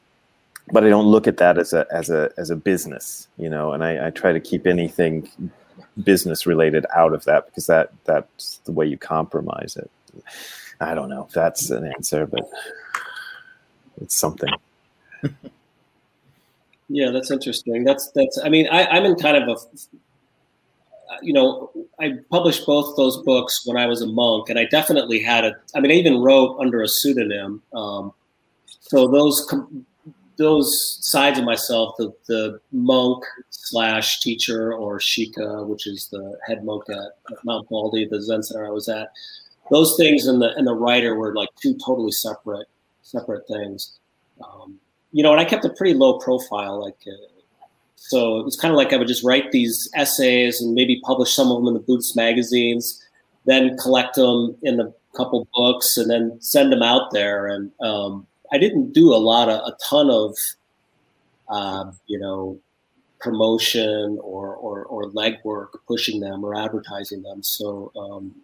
but 0.71 0.83
I 0.83 0.89
don't 0.89 1.07
look 1.07 1.27
at 1.27 1.37
that 1.37 1.57
as 1.57 1.73
a 1.73 1.87
as 1.91 2.09
a 2.09 2.31
as 2.37 2.49
a 2.49 2.55
business, 2.55 3.27
you 3.37 3.49
know. 3.49 3.73
And 3.73 3.83
I, 3.83 4.07
I 4.07 4.09
try 4.11 4.31
to 4.31 4.39
keep 4.39 4.67
anything 4.67 5.29
business 6.03 6.45
related 6.45 6.85
out 6.95 7.13
of 7.13 7.25
that 7.25 7.47
because 7.47 7.65
that 7.67 7.91
that's 8.05 8.59
the 8.65 8.71
way 8.71 8.85
you 8.85 8.97
compromise 8.97 9.75
it. 9.75 9.89
I 10.81 10.93
don't 10.93 11.09
know 11.09 11.25
if 11.27 11.33
that's 11.33 11.69
an 11.71 11.85
answer, 11.85 12.25
but 12.25 12.49
it's 14.01 14.15
something. 14.15 14.53
Yeah, 16.89 17.11
that's 17.11 17.29
interesting. 17.29 17.83
That's 17.83 18.09
that's. 18.11 18.39
I 18.43 18.49
mean, 18.49 18.67
I, 18.71 18.85
I'm 18.85 19.05
in 19.05 19.15
kind 19.15 19.37
of 19.37 19.47
a, 19.47 19.57
you 21.21 21.33
know, 21.33 21.71
I 21.99 22.13
published 22.31 22.65
both 22.65 22.97
those 22.97 23.17
books 23.23 23.61
when 23.65 23.77
I 23.77 23.85
was 23.85 24.01
a 24.01 24.07
monk, 24.07 24.49
and 24.49 24.57
I 24.57 24.65
definitely 24.65 25.19
had 25.19 25.45
a. 25.45 25.55
I 25.75 25.81
mean, 25.81 25.91
I 25.91 25.95
even 25.95 26.17
wrote 26.19 26.57
under 26.59 26.81
a 26.81 26.87
pseudonym. 26.87 27.61
Um, 27.73 28.11
so 28.79 29.07
those 29.07 29.53
those 30.37 30.97
sides 31.01 31.37
of 31.37 31.45
myself, 31.45 31.95
the 31.97 32.11
the 32.27 32.59
monk 32.71 33.23
slash 33.51 34.19
teacher 34.21 34.73
or 34.73 34.97
shika, 34.97 35.67
which 35.67 35.85
is 35.85 36.07
the 36.07 36.39
head 36.47 36.65
monk 36.65 36.89
at 36.89 37.43
Mount 37.45 37.69
Baldy, 37.69 38.05
the 38.05 38.19
Zen 38.19 38.41
center 38.41 38.65
I 38.65 38.71
was 38.71 38.89
at, 38.89 39.11
those 39.69 39.95
things 39.95 40.25
and 40.25 40.41
the 40.41 40.55
and 40.55 40.65
the 40.65 40.73
writer 40.73 41.13
were 41.13 41.35
like 41.35 41.49
two 41.61 41.77
totally 41.85 42.11
separate 42.11 42.67
separate 43.11 43.47
things. 43.47 43.97
Um, 44.43 44.79
you 45.11 45.23
know, 45.23 45.31
and 45.31 45.41
I 45.41 45.45
kept 45.45 45.65
a 45.65 45.69
pretty 45.69 45.93
low 45.93 46.19
profile. 46.19 46.81
Like, 46.81 46.99
uh, 47.07 47.65
so 47.95 48.39
it 48.39 48.45
was 48.45 48.55
kind 48.55 48.71
of 48.71 48.77
like 48.77 48.93
I 48.93 48.97
would 48.97 49.07
just 49.07 49.23
write 49.23 49.51
these 49.51 49.89
essays 49.95 50.61
and 50.61 50.73
maybe 50.73 51.01
publish 51.03 51.33
some 51.33 51.51
of 51.51 51.57
them 51.57 51.67
in 51.67 51.73
the 51.73 51.79
Buddhist 51.79 52.15
magazines, 52.15 53.03
then 53.45 53.77
collect 53.77 54.15
them 54.15 54.55
in 54.61 54.79
a 54.79 54.93
couple 55.17 55.47
books, 55.53 55.97
and 55.97 56.09
then 56.09 56.37
send 56.41 56.71
them 56.71 56.83
out 56.83 57.11
there. 57.11 57.47
And 57.47 57.71
um, 57.81 58.27
I 58.51 58.57
didn't 58.57 58.93
do 58.93 59.13
a 59.13 59.17
lot 59.17 59.49
of 59.49 59.59
a 59.67 59.75
ton 59.89 60.09
of, 60.09 60.35
uh, 61.49 61.91
you 62.05 62.19
know, 62.19 62.59
promotion 63.19 64.17
or 64.21 64.55
or, 64.55 64.85
or 64.85 65.09
legwork 65.11 65.69
pushing 65.87 66.19
them 66.19 66.43
or 66.43 66.55
advertising 66.55 67.23
them. 67.23 67.43
So. 67.43 67.91
Um, 67.97 68.35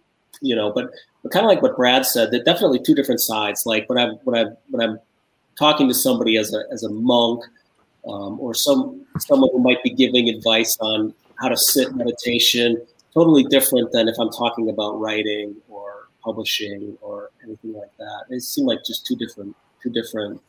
you 0.42 0.54
know, 0.54 0.70
but, 0.70 0.92
but 1.26 1.32
kind 1.32 1.44
of 1.44 1.50
like 1.50 1.64
what 1.64 1.76
Brad 1.76 2.06
said, 2.06 2.30
they're 2.30 2.44
definitely 2.44 2.78
two 2.78 2.94
different 2.94 3.20
sides. 3.20 3.66
Like 3.66 3.90
when 3.90 3.98
I'm 3.98 4.12
when 4.26 4.40
I'm 4.40 4.56
when 4.70 4.88
I'm 4.88 5.00
talking 5.58 5.88
to 5.88 5.94
somebody 5.96 6.38
as 6.38 6.54
a 6.54 6.66
as 6.72 6.84
a 6.84 6.90
monk 6.92 7.44
um, 8.08 8.40
or 8.40 8.54
some 8.54 9.04
someone 9.18 9.50
who 9.52 9.58
might 9.58 9.82
be 9.82 9.90
giving 9.90 10.30
advice 10.30 10.78
on 10.82 11.16
how 11.40 11.48
to 11.48 11.58
sit 11.58 11.96
meditation 11.96 12.80
totally 13.12 13.44
different 13.46 13.92
than 13.92 14.08
if 14.08 14.16
i'm 14.20 14.30
talking 14.30 14.70
about 14.70 15.00
writing 15.00 15.56
or 15.68 16.10
publishing 16.24 16.96
or 17.02 17.32
anything 17.44 17.74
like 17.74 17.96
that. 17.98 18.26
It 18.30 18.42
seemed 18.42 18.68
like 18.68 18.84
just 18.86 19.06
two 19.08 19.16
different 19.16 19.56
two 19.82 19.90
different 19.90 20.40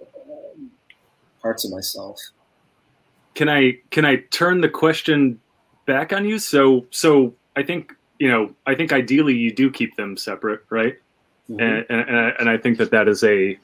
um, 0.00 0.70
parts 1.42 1.64
of 1.64 1.72
myself. 1.72 2.20
Can 3.34 3.48
i 3.48 3.78
can 3.90 4.04
i 4.04 4.16
turn 4.30 4.60
the 4.60 4.68
question 4.68 5.40
back 5.86 6.12
on 6.12 6.24
you? 6.24 6.38
So 6.38 6.86
so 6.90 7.34
i 7.56 7.64
think 7.64 7.94
you 8.18 8.28
know 8.28 8.52
i 8.66 8.74
think 8.74 8.92
ideally 8.92 9.34
you 9.34 9.52
do 9.52 9.70
keep 9.70 9.94
them 9.96 10.16
separate 10.16 10.60
right 10.70 10.98
mm-hmm. 11.50 11.60
and, 11.60 11.86
and 11.88 12.34
and 12.38 12.50
i 12.50 12.56
think 12.56 12.78
that 12.78 12.90
that 12.90 13.08
is 13.08 13.22
a 13.24 13.58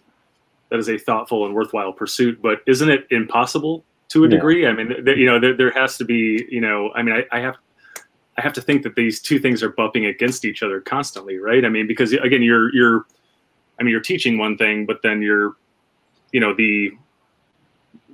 that 0.75 0.81
is 0.81 0.89
a 0.89 0.99
thoughtful 0.99 1.47
and 1.47 1.55
worthwhile 1.55 1.93
pursuit. 1.93 2.43
But 2.43 2.61
isn't 2.67 2.91
it 2.91 3.07
impossible 3.11 3.85
to 4.09 4.25
a 4.25 4.29
degree? 4.29 4.67
I 4.67 4.73
mean, 4.73 5.05
th- 5.05 5.17
you 5.17 5.27
know, 5.27 5.39
there, 5.39 5.57
there 5.57 5.71
has 5.71 5.97
to 5.99 6.05
be, 6.05 6.45
you 6.51 6.61
know, 6.61 6.91
I 6.95 7.03
mean, 7.03 7.15
I, 7.15 7.37
I 7.37 7.41
have 7.41 7.57
I 8.37 8.43
have 8.43 8.53
to 8.55 8.61
think 8.61 8.83
that 8.83 8.97
these 8.97 9.21
two 9.21 9.39
things 9.39 9.63
are 9.63 9.69
bumping 9.69 10.07
against 10.07 10.45
each 10.45 10.65
other 10.65 10.81
constantly, 10.81 11.39
right? 11.39 11.65
I 11.65 11.69
mean, 11.69 11.87
because 11.87 12.13
again, 12.13 12.43
you're 12.43 12.75
you're, 12.75 13.07
I 13.79 13.85
mean, 13.85 13.93
you're 13.93 14.01
teaching 14.01 14.37
one 14.37 14.59
thing, 14.59 14.87
but 14.87 15.01
then 15.03 15.23
you're, 15.23 15.55
you 16.33 16.41
know, 16.41 16.53
the 16.53 16.91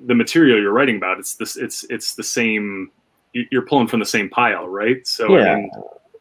the 0.04 0.14
material 0.14 0.60
you're 0.60 0.72
writing 0.72 0.96
about, 0.96 1.18
it's 1.18 1.36
this, 1.36 1.56
it's 1.56 1.84
it's 1.84 2.14
the 2.14 2.22
same. 2.22 2.90
You're 3.32 3.62
pulling 3.62 3.86
from 3.86 4.00
the 4.00 4.06
same 4.06 4.28
pile, 4.28 4.68
right? 4.68 5.06
So 5.06 5.38
yeah. 5.38 5.52
I 5.52 5.56
mean, 5.56 5.70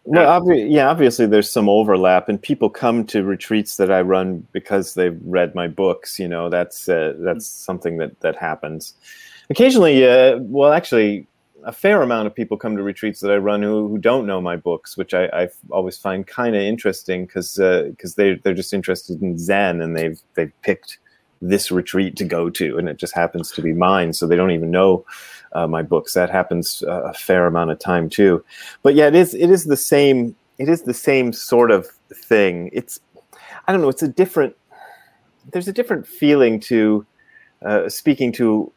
well, 0.09 0.41
obvi- 0.41 0.71
yeah, 0.71 0.89
obviously 0.89 1.27
there's 1.27 1.51
some 1.51 1.69
overlap, 1.69 2.29
and 2.29 2.41
people 2.41 2.69
come 2.69 3.05
to 3.07 3.23
retreats 3.23 3.77
that 3.77 3.91
I 3.91 4.01
run 4.01 4.47
because 4.51 4.95
they've 4.95 5.19
read 5.23 5.53
my 5.53 5.67
books. 5.67 6.19
You 6.19 6.27
know, 6.27 6.49
that's 6.49 6.89
uh, 6.89 7.13
that's 7.19 7.45
something 7.45 7.97
that 7.97 8.19
that 8.21 8.35
happens. 8.35 8.95
Occasionally, 9.49 10.07
uh, 10.07 10.37
well, 10.39 10.73
actually, 10.73 11.27
a 11.63 11.71
fair 11.71 12.01
amount 12.01 12.27
of 12.27 12.33
people 12.33 12.57
come 12.57 12.75
to 12.75 12.83
retreats 12.83 13.19
that 13.19 13.31
I 13.31 13.37
run 13.37 13.61
who, 13.61 13.87
who 13.87 13.97
don't 13.99 14.25
know 14.25 14.41
my 14.41 14.55
books, 14.55 14.97
which 14.97 15.13
I, 15.13 15.25
I 15.27 15.49
always 15.69 15.97
find 15.97 16.25
kind 16.25 16.55
of 16.55 16.61
interesting 16.61 17.25
because 17.25 17.53
because 17.55 18.13
uh, 18.13 18.17
they 18.17 18.33
they're 18.35 18.53
just 18.55 18.73
interested 18.73 19.21
in 19.21 19.37
Zen 19.37 19.81
and 19.81 19.95
they've 19.95 20.19
they've 20.33 20.53
picked 20.63 20.97
this 21.41 21.71
retreat 21.71 22.15
to 22.17 22.25
go 22.25 22.49
to, 22.49 22.77
and 22.77 22.89
it 22.89 22.97
just 22.97 23.13
happens 23.13 23.51
to 23.51 23.61
be 23.61 23.73
mine, 23.73 24.13
so 24.13 24.27
they 24.27 24.35
don't 24.35 24.51
even 24.51 24.71
know 24.71 25.05
uh, 25.53 25.67
my 25.67 25.81
books. 25.81 26.13
That 26.13 26.29
happens 26.29 26.83
uh, 26.87 27.03
a 27.03 27.13
fair 27.13 27.47
amount 27.47 27.71
of 27.71 27.79
time 27.79 28.09
too. 28.09 28.43
But 28.83 28.95
yeah, 28.95 29.07
it 29.07 29.15
is 29.15 29.33
it 29.33 29.49
is 29.49 29.65
the 29.65 29.77
same. 29.77 30.35
It 30.57 30.69
is 30.69 30.83
the 30.83 30.93
same 30.93 31.31
sort 31.31 31.71
of 31.71 31.87
thing. 32.13 32.69
It's 32.73 32.99
I 33.67 33.71
don't 33.71 33.81
know. 33.81 33.89
It's 33.89 34.03
a 34.03 34.07
different. 34.07 34.55
There's 35.51 35.67
a 35.67 35.73
different 35.73 36.05
feeling 36.05 36.59
to 36.61 37.05
uh, 37.65 37.89
speaking 37.89 38.31
to 38.33 38.71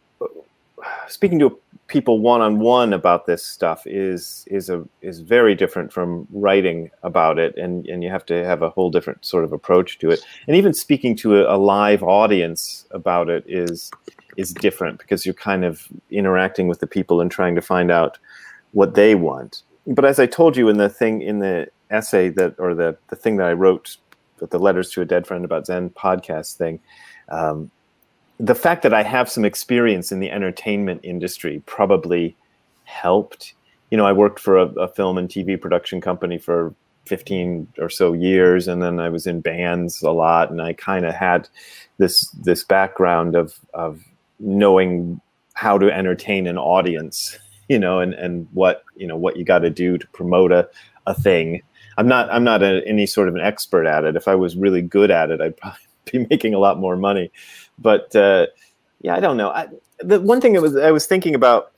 speaking 1.08 1.38
to 1.40 1.58
people 1.92 2.20
one 2.20 2.40
on 2.40 2.58
one 2.58 2.94
about 2.94 3.26
this 3.26 3.44
stuff 3.44 3.82
is 3.86 4.44
is 4.46 4.70
a 4.70 4.82
is 5.02 5.20
very 5.20 5.54
different 5.54 5.92
from 5.92 6.26
writing 6.32 6.90
about 7.02 7.38
it, 7.38 7.56
and 7.58 7.86
and 7.86 8.02
you 8.02 8.08
have 8.08 8.24
to 8.26 8.44
have 8.44 8.62
a 8.62 8.70
whole 8.70 8.90
different 8.90 9.24
sort 9.24 9.44
of 9.44 9.52
approach 9.52 9.98
to 9.98 10.10
it. 10.10 10.24
And 10.48 10.56
even 10.56 10.72
speaking 10.72 11.14
to 11.16 11.36
a, 11.36 11.54
a 11.54 11.58
live 11.58 12.02
audience 12.02 12.86
about 12.90 13.28
it 13.28 13.44
is 13.46 13.90
is 14.38 14.54
different 14.54 14.98
because 14.98 15.26
you're 15.26 15.34
kind 15.34 15.64
of 15.64 15.86
interacting 16.10 16.66
with 16.66 16.80
the 16.80 16.86
people 16.86 17.20
and 17.20 17.30
trying 17.30 17.54
to 17.54 17.60
find 17.60 17.90
out 17.90 18.18
what 18.72 18.94
they 18.94 19.14
want. 19.14 19.62
But 19.86 20.06
as 20.06 20.18
I 20.18 20.26
told 20.26 20.56
you 20.56 20.70
in 20.70 20.78
the 20.78 20.88
thing 20.88 21.20
in 21.20 21.40
the 21.40 21.68
essay 21.90 22.30
that 22.30 22.54
or 22.58 22.74
the 22.74 22.96
the 23.08 23.16
thing 23.16 23.36
that 23.36 23.46
I 23.46 23.52
wrote 23.52 23.98
the 24.38 24.58
letters 24.58 24.90
to 24.90 25.00
a 25.00 25.04
dead 25.04 25.24
friend 25.26 25.44
about 25.44 25.66
Zen 25.66 25.90
podcast 25.90 26.56
thing, 26.56 26.80
um, 27.28 27.70
the 28.42 28.56
fact 28.56 28.82
that 28.82 28.92
I 28.92 29.04
have 29.04 29.30
some 29.30 29.44
experience 29.44 30.10
in 30.10 30.18
the 30.18 30.30
entertainment 30.30 31.00
industry 31.04 31.62
probably 31.64 32.36
helped. 32.82 33.54
You 33.92 33.96
know, 33.96 34.04
I 34.04 34.12
worked 34.12 34.40
for 34.40 34.58
a, 34.58 34.66
a 34.80 34.88
film 34.88 35.16
and 35.16 35.28
TV 35.28 35.58
production 35.58 36.00
company 36.00 36.38
for 36.38 36.74
15 37.06 37.68
or 37.78 37.88
so 37.88 38.12
years 38.12 38.66
and 38.66 38.82
then 38.82 38.98
I 38.98 39.08
was 39.08 39.26
in 39.26 39.40
bands 39.40 40.02
a 40.02 40.10
lot 40.10 40.50
and 40.50 40.60
I 40.60 40.72
kind 40.72 41.04
of 41.04 41.14
had 41.14 41.48
this 41.98 42.28
this 42.30 42.64
background 42.64 43.34
of 43.34 43.58
of 43.74 44.02
knowing 44.38 45.20
how 45.54 45.78
to 45.78 45.90
entertain 45.90 46.46
an 46.46 46.58
audience 46.58 47.36
you 47.68 47.78
know 47.78 48.00
and 48.00 48.14
and 48.14 48.46
what 48.52 48.84
you 48.96 49.06
know 49.06 49.16
what 49.16 49.36
you 49.36 49.44
got 49.44 49.60
to 49.60 49.70
do 49.70 49.98
to 49.98 50.06
promote 50.08 50.52
a, 50.52 50.68
a 51.06 51.14
thing 51.14 51.62
i'm 51.96 52.08
not 52.08 52.30
i'm 52.30 52.44
not 52.44 52.62
a, 52.62 52.82
any 52.86 53.06
sort 53.06 53.28
of 53.28 53.34
an 53.34 53.40
expert 53.40 53.86
at 53.86 54.04
it 54.04 54.16
if 54.16 54.26
i 54.26 54.34
was 54.34 54.56
really 54.56 54.82
good 54.82 55.10
at 55.10 55.30
it 55.30 55.40
i'd 55.40 55.56
probably 55.56 55.78
be 56.12 56.26
making 56.30 56.54
a 56.54 56.58
lot 56.58 56.78
more 56.78 56.96
money 56.96 57.30
but 57.78 58.14
uh, 58.16 58.46
yeah 59.00 59.14
i 59.14 59.20
don't 59.20 59.36
know 59.36 59.50
I, 59.50 59.68
the 60.00 60.20
one 60.20 60.40
thing 60.40 60.54
that 60.54 60.62
was 60.62 60.76
i 60.76 60.90
was 60.90 61.06
thinking 61.06 61.34
about 61.34 61.72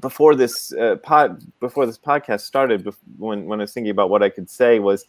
before 0.00 0.34
this 0.34 0.72
uh, 0.72 0.96
pod 0.96 1.42
before 1.60 1.86
this 1.86 1.98
podcast 1.98 2.40
started 2.40 2.88
when 3.18 3.46
when 3.46 3.60
i 3.60 3.64
was 3.64 3.72
thinking 3.72 3.90
about 3.90 4.10
what 4.10 4.22
i 4.22 4.28
could 4.28 4.50
say 4.50 4.78
was 4.78 5.06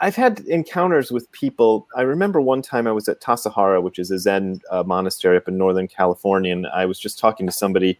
I've 0.00 0.16
had 0.16 0.40
encounters 0.40 1.10
with 1.10 1.30
people. 1.32 1.86
I 1.96 2.02
remember 2.02 2.40
one 2.40 2.62
time 2.62 2.86
I 2.86 2.92
was 2.92 3.08
at 3.08 3.20
Tassajara, 3.20 3.82
which 3.82 3.98
is 3.98 4.10
a 4.10 4.18
Zen 4.18 4.60
uh, 4.70 4.82
monastery 4.84 5.36
up 5.36 5.48
in 5.48 5.58
Northern 5.58 5.88
California, 5.88 6.52
and 6.52 6.66
I 6.68 6.86
was 6.86 6.98
just 6.98 7.18
talking 7.18 7.46
to 7.46 7.52
somebody. 7.52 7.98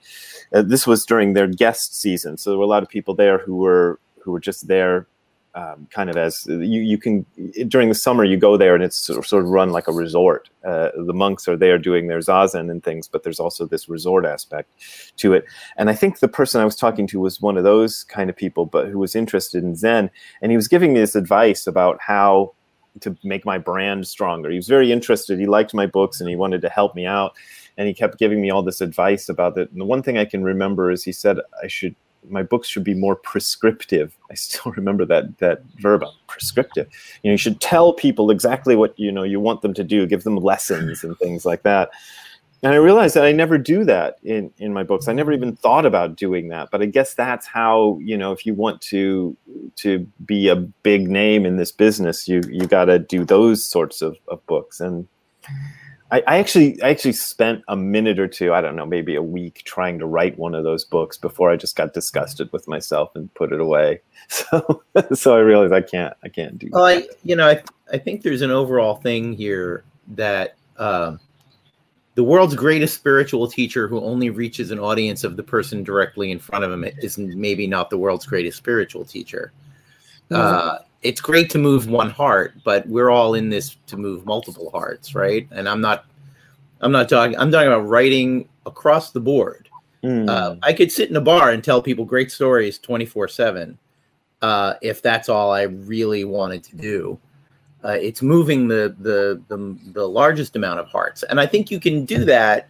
Uh, 0.52 0.62
this 0.62 0.86
was 0.86 1.04
during 1.04 1.34
their 1.34 1.46
guest 1.46 2.00
season, 2.00 2.36
so 2.38 2.50
there 2.50 2.58
were 2.58 2.64
a 2.64 2.68
lot 2.68 2.82
of 2.82 2.88
people 2.88 3.14
there 3.14 3.38
who 3.38 3.56
were 3.56 4.00
who 4.20 4.32
were 4.32 4.40
just 4.40 4.68
there 4.68 5.06
um, 5.54 5.86
kind 5.90 6.08
of 6.08 6.16
as 6.16 6.46
you, 6.46 6.80
you 6.80 6.96
can 6.96 7.26
during 7.68 7.88
the 7.88 7.94
summer 7.94 8.24
you 8.24 8.36
go 8.36 8.56
there 8.56 8.74
and 8.74 8.82
it's 8.82 8.96
sort 8.96 9.32
of 9.32 9.48
run 9.48 9.70
like 9.70 9.86
a 9.86 9.92
resort 9.92 10.48
uh, 10.64 10.88
the 11.06 11.12
monks 11.12 11.46
are 11.46 11.56
there 11.56 11.78
doing 11.78 12.08
their 12.08 12.20
zazen 12.20 12.70
and 12.70 12.82
things 12.82 13.06
but 13.06 13.22
there's 13.22 13.40
also 13.40 13.66
this 13.66 13.88
resort 13.88 14.24
aspect 14.24 14.70
to 15.16 15.32
it 15.34 15.44
and 15.76 15.90
i 15.90 15.94
think 15.94 16.20
the 16.20 16.28
person 16.28 16.60
i 16.60 16.64
was 16.64 16.76
talking 16.76 17.06
to 17.06 17.20
was 17.20 17.40
one 17.40 17.58
of 17.58 17.64
those 17.64 18.04
kind 18.04 18.30
of 18.30 18.36
people 18.36 18.64
but 18.64 18.88
who 18.88 18.98
was 18.98 19.14
interested 19.14 19.62
in 19.62 19.76
zen 19.76 20.10
and 20.40 20.50
he 20.50 20.56
was 20.56 20.68
giving 20.68 20.94
me 20.94 21.00
this 21.00 21.14
advice 21.14 21.66
about 21.66 21.98
how 22.00 22.52
to 23.00 23.16
make 23.24 23.44
my 23.44 23.58
brand 23.58 24.06
stronger. 24.06 24.50
He 24.50 24.56
was 24.56 24.68
very 24.68 24.92
interested. 24.92 25.38
He 25.38 25.46
liked 25.46 25.74
my 25.74 25.86
books 25.86 26.20
and 26.20 26.28
he 26.28 26.36
wanted 26.36 26.60
to 26.62 26.68
help 26.68 26.94
me 26.94 27.06
out. 27.06 27.34
And 27.78 27.88
he 27.88 27.94
kept 27.94 28.18
giving 28.18 28.40
me 28.42 28.50
all 28.50 28.62
this 28.62 28.80
advice 28.80 29.28
about 29.28 29.56
it. 29.56 29.70
And 29.72 29.80
the 29.80 29.86
one 29.86 30.02
thing 30.02 30.18
I 30.18 30.26
can 30.26 30.44
remember 30.44 30.90
is 30.90 31.02
he 31.02 31.12
said 31.12 31.38
I 31.62 31.68
should 31.68 31.96
my 32.28 32.42
books 32.42 32.68
should 32.68 32.84
be 32.84 32.94
more 32.94 33.16
prescriptive. 33.16 34.16
I 34.30 34.34
still 34.34 34.72
remember 34.76 35.04
that 35.06 35.38
that 35.38 35.62
verb 35.78 36.02
uh, 36.02 36.10
prescriptive. 36.26 36.88
You 37.22 37.30
know, 37.30 37.32
you 37.32 37.38
should 37.38 37.60
tell 37.60 37.92
people 37.92 38.30
exactly 38.30 38.76
what 38.76 38.98
you 38.98 39.12
know 39.12 39.22
you 39.22 39.40
want 39.40 39.62
them 39.62 39.74
to 39.74 39.84
do, 39.84 40.06
give 40.06 40.24
them 40.24 40.36
lessons 40.36 41.04
and 41.04 41.18
things 41.18 41.44
like 41.44 41.62
that. 41.62 41.90
And 42.64 42.72
I 42.72 42.76
realized 42.76 43.16
that 43.16 43.24
I 43.24 43.32
never 43.32 43.58
do 43.58 43.84
that 43.84 44.18
in 44.22 44.52
in 44.58 44.72
my 44.72 44.84
books. 44.84 45.08
I 45.08 45.12
never 45.12 45.32
even 45.32 45.56
thought 45.56 45.84
about 45.84 46.16
doing 46.16 46.48
that. 46.48 46.70
But 46.70 46.80
I 46.80 46.86
guess 46.86 47.14
that's 47.14 47.46
how 47.46 47.98
you 48.00 48.16
know 48.16 48.32
if 48.32 48.46
you 48.46 48.54
want 48.54 48.80
to 48.82 49.36
to 49.76 50.06
be 50.24 50.48
a 50.48 50.56
big 50.56 51.08
name 51.08 51.44
in 51.44 51.56
this 51.56 51.72
business, 51.72 52.28
you 52.28 52.40
you 52.48 52.66
got 52.66 52.84
to 52.86 52.98
do 52.98 53.24
those 53.24 53.64
sorts 53.64 54.02
of, 54.02 54.16
of 54.28 54.44
books 54.46 54.80
and. 54.80 55.08
I, 56.12 56.22
I 56.26 56.36
actually 56.36 56.80
I 56.82 56.90
actually 56.90 57.14
spent 57.14 57.64
a 57.68 57.76
minute 57.76 58.18
or 58.20 58.28
two, 58.28 58.52
I 58.52 58.60
don't 58.60 58.76
know, 58.76 58.84
maybe 58.84 59.14
a 59.14 59.22
week 59.22 59.62
trying 59.64 59.98
to 59.98 60.06
write 60.06 60.38
one 60.38 60.54
of 60.54 60.62
those 60.62 60.84
books 60.84 61.16
before 61.16 61.50
I 61.50 61.56
just 61.56 61.74
got 61.74 61.94
disgusted 61.94 62.52
with 62.52 62.68
myself 62.68 63.16
and 63.16 63.32
put 63.34 63.52
it 63.52 63.60
away. 63.60 64.00
So 64.28 64.82
so 65.14 65.36
I 65.36 65.40
realized 65.40 65.72
I 65.72 65.82
can't 65.82 66.14
I 66.22 66.28
can't 66.28 66.58
do 66.58 66.68
well, 66.70 66.84
I 66.84 67.06
you 67.24 67.34
know, 67.34 67.48
I 67.48 67.62
I 67.92 67.98
think 67.98 68.22
there's 68.22 68.40
an 68.40 68.50
overall 68.50 68.94
thing 68.94 69.34
here 69.34 69.84
that 70.14 70.54
um, 70.78 71.18
the 72.14 72.24
world's 72.24 72.54
greatest 72.54 72.94
spiritual 72.94 73.48
teacher 73.48 73.88
who 73.88 74.00
only 74.00 74.30
reaches 74.30 74.70
an 74.70 74.78
audience 74.78 75.24
of 75.24 75.36
the 75.36 75.42
person 75.42 75.82
directly 75.82 76.30
in 76.30 76.38
front 76.38 76.64
of 76.64 76.72
him 76.72 76.84
is 76.98 77.18
maybe 77.18 77.66
not 77.66 77.90
the 77.90 77.98
world's 77.98 78.24
greatest 78.24 78.56
spiritual 78.56 79.04
teacher. 79.04 79.52
Uh, 80.30 80.78
it's 81.02 81.20
great 81.20 81.50
to 81.50 81.58
move 81.58 81.88
one 81.88 82.10
heart, 82.10 82.54
but 82.64 82.86
we're 82.86 83.10
all 83.10 83.34
in 83.34 83.48
this 83.48 83.76
to 83.86 83.96
move 83.96 84.24
multiple 84.24 84.70
hearts, 84.70 85.14
right? 85.14 85.48
And 85.50 85.68
I'm 85.68 85.80
not, 85.80 86.04
I'm 86.80 86.92
not 86.92 87.08
talking. 87.08 87.36
I'm 87.38 87.50
talking 87.50 87.68
about 87.68 87.88
writing 87.88 88.48
across 88.66 89.10
the 89.10 89.20
board. 89.20 89.68
Mm. 90.04 90.28
Uh, 90.28 90.56
I 90.62 90.72
could 90.72 90.90
sit 90.90 91.10
in 91.10 91.16
a 91.16 91.20
bar 91.20 91.50
and 91.50 91.62
tell 91.62 91.80
people 91.82 92.04
great 92.04 92.30
stories 92.32 92.78
24 92.78 93.24
uh, 93.24 93.28
seven, 93.28 93.78
if 94.80 95.02
that's 95.02 95.28
all 95.28 95.52
I 95.52 95.62
really 95.62 96.24
wanted 96.24 96.64
to 96.64 96.76
do. 96.76 97.18
Uh, 97.84 97.98
it's 98.00 98.22
moving 98.22 98.68
the, 98.68 98.94
the 99.00 99.42
the 99.48 99.76
the 99.92 100.08
largest 100.08 100.54
amount 100.54 100.78
of 100.78 100.86
hearts, 100.86 101.24
and 101.24 101.40
I 101.40 101.46
think 101.46 101.70
you 101.70 101.80
can 101.80 102.04
do 102.04 102.24
that. 102.26 102.68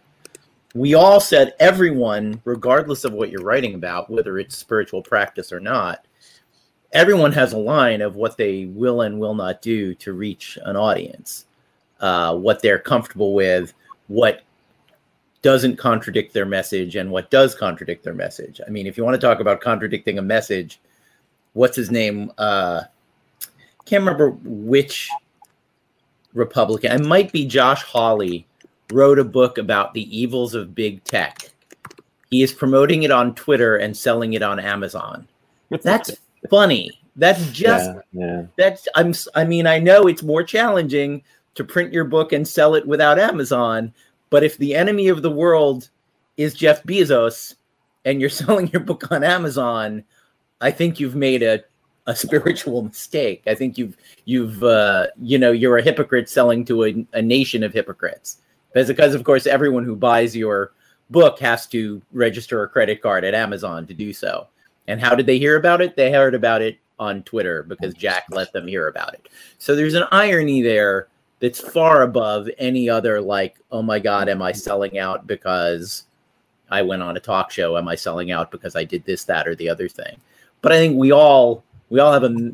We 0.73 0.95
all 0.95 1.19
said 1.19 1.53
everyone, 1.59 2.41
regardless 2.45 3.03
of 3.03 3.13
what 3.13 3.29
you're 3.29 3.43
writing 3.43 3.75
about, 3.75 4.09
whether 4.09 4.39
it's 4.39 4.57
spiritual 4.57 5.03
practice 5.03 5.51
or 5.51 5.59
not, 5.59 6.07
everyone 6.93 7.31
has 7.31 7.53
a 7.53 7.57
line 7.57 8.01
of 8.01 8.15
what 8.15 8.37
they 8.37 8.65
will 8.65 9.01
and 9.01 9.19
will 9.19 9.35
not 9.35 9.61
do 9.61 9.93
to 9.95 10.13
reach 10.13 10.57
an 10.63 10.75
audience, 10.75 11.45
uh, 11.99 12.35
what 12.35 12.61
they're 12.61 12.79
comfortable 12.79 13.33
with, 13.33 13.73
what 14.07 14.43
doesn't 15.41 15.75
contradict 15.75 16.33
their 16.33 16.45
message, 16.45 16.95
and 16.95 17.11
what 17.11 17.29
does 17.29 17.55
contradict 17.55 18.03
their 18.03 18.13
message. 18.13 18.61
I 18.65 18.69
mean, 18.69 18.87
if 18.87 18.97
you 18.97 19.03
want 19.03 19.19
to 19.19 19.27
talk 19.27 19.39
about 19.39 19.59
contradicting 19.59 20.19
a 20.19 20.21
message, 20.21 20.79
what's 21.53 21.75
his 21.75 21.91
name? 21.91 22.31
Uh, 22.37 22.83
can't 23.85 24.01
remember 24.01 24.29
which 24.43 25.09
Republican. 26.33 26.91
It 26.91 27.05
might 27.05 27.31
be 27.31 27.45
Josh 27.45 27.83
Hawley 27.83 28.47
wrote 28.91 29.19
a 29.19 29.23
book 29.23 29.57
about 29.57 29.93
the 29.93 30.17
evils 30.17 30.53
of 30.53 30.75
big 30.75 31.03
tech. 31.03 31.49
He 32.29 32.41
is 32.41 32.53
promoting 32.53 33.03
it 33.03 33.11
on 33.11 33.35
Twitter 33.35 33.75
and 33.77 33.95
selling 33.95 34.33
it 34.33 34.41
on 34.41 34.59
Amazon. 34.59 35.27
That's 35.69 36.11
funny. 36.49 36.91
That's 37.15 37.51
just 37.51 37.91
yeah, 38.11 38.25
yeah. 38.25 38.43
that's 38.57 38.87
I'm 38.95 39.13
I 39.35 39.43
mean 39.45 39.67
I 39.67 39.79
know 39.79 40.07
it's 40.07 40.23
more 40.23 40.43
challenging 40.43 41.23
to 41.55 41.63
print 41.63 41.93
your 41.93 42.05
book 42.05 42.33
and 42.33 42.47
sell 42.47 42.73
it 42.73 42.87
without 42.87 43.19
Amazon, 43.19 43.93
but 44.31 44.43
if 44.43 44.57
the 44.57 44.73
enemy 44.73 45.09
of 45.09 45.21
the 45.21 45.31
world 45.31 45.89
is 46.37 46.55
Jeff 46.55 46.83
Bezos 46.83 47.55
and 48.05 48.19
you're 48.19 48.29
selling 48.41 48.67
your 48.69 48.81
book 48.81 49.11
on 49.11 49.23
Amazon, 49.23 50.03
I 50.59 50.71
think 50.71 50.99
you've 50.99 51.15
made 51.15 51.43
a 51.43 51.63
a 52.05 52.15
spiritual 52.15 52.81
mistake. 52.83 53.43
I 53.47 53.55
think 53.55 53.77
you've 53.77 53.95
you've 54.25 54.63
uh, 54.63 55.07
you 55.21 55.37
know 55.37 55.51
you're 55.51 55.77
a 55.77 55.83
hypocrite 55.83 56.29
selling 56.29 56.65
to 56.65 56.85
a, 56.85 57.07
a 57.13 57.21
nation 57.21 57.63
of 57.63 57.73
hypocrites. 57.73 58.39
Because 58.73 58.87
because 58.87 59.13
of 59.13 59.23
course 59.23 59.45
everyone 59.45 59.83
who 59.83 59.95
buys 59.95 60.35
your 60.35 60.71
book 61.09 61.39
has 61.39 61.67
to 61.67 62.01
register 62.11 62.63
a 62.63 62.67
credit 62.67 63.01
card 63.01 63.23
at 63.23 63.35
Amazon 63.35 63.85
to 63.87 63.93
do 63.93 64.11
so. 64.13 64.47
And 64.87 64.99
how 64.99 65.15
did 65.15 65.25
they 65.25 65.37
hear 65.37 65.55
about 65.55 65.81
it? 65.81 65.95
They 65.95 66.11
heard 66.11 66.35
about 66.35 66.61
it 66.61 66.77
on 66.99 67.23
Twitter 67.23 67.63
because 67.63 67.93
Jack 67.93 68.25
let 68.29 68.51
them 68.53 68.67
hear 68.67 68.87
about 68.87 69.13
it. 69.13 69.29
So 69.57 69.75
there's 69.75 69.93
an 69.93 70.05
irony 70.11 70.61
there 70.61 71.07
that's 71.39 71.59
far 71.59 72.03
above 72.03 72.49
any 72.57 72.89
other, 72.89 73.19
like, 73.19 73.57
oh 73.71 73.81
my 73.81 73.99
God, 73.99 74.29
am 74.29 74.41
I 74.41 74.51
selling 74.51 74.97
out 74.97 75.27
because 75.27 76.05
I 76.69 76.81
went 76.81 77.01
on 77.01 77.17
a 77.17 77.19
talk 77.19 77.51
show? 77.51 77.77
Am 77.77 77.87
I 77.87 77.95
selling 77.95 78.31
out 78.31 78.51
because 78.51 78.75
I 78.75 78.83
did 78.83 79.05
this, 79.05 79.23
that, 79.25 79.47
or 79.47 79.55
the 79.55 79.69
other 79.69 79.87
thing? 79.87 80.17
But 80.61 80.71
I 80.71 80.77
think 80.77 80.97
we 80.97 81.11
all 81.11 81.63
we 81.89 81.99
all 81.99 82.13
have 82.13 82.23
a 82.23 82.51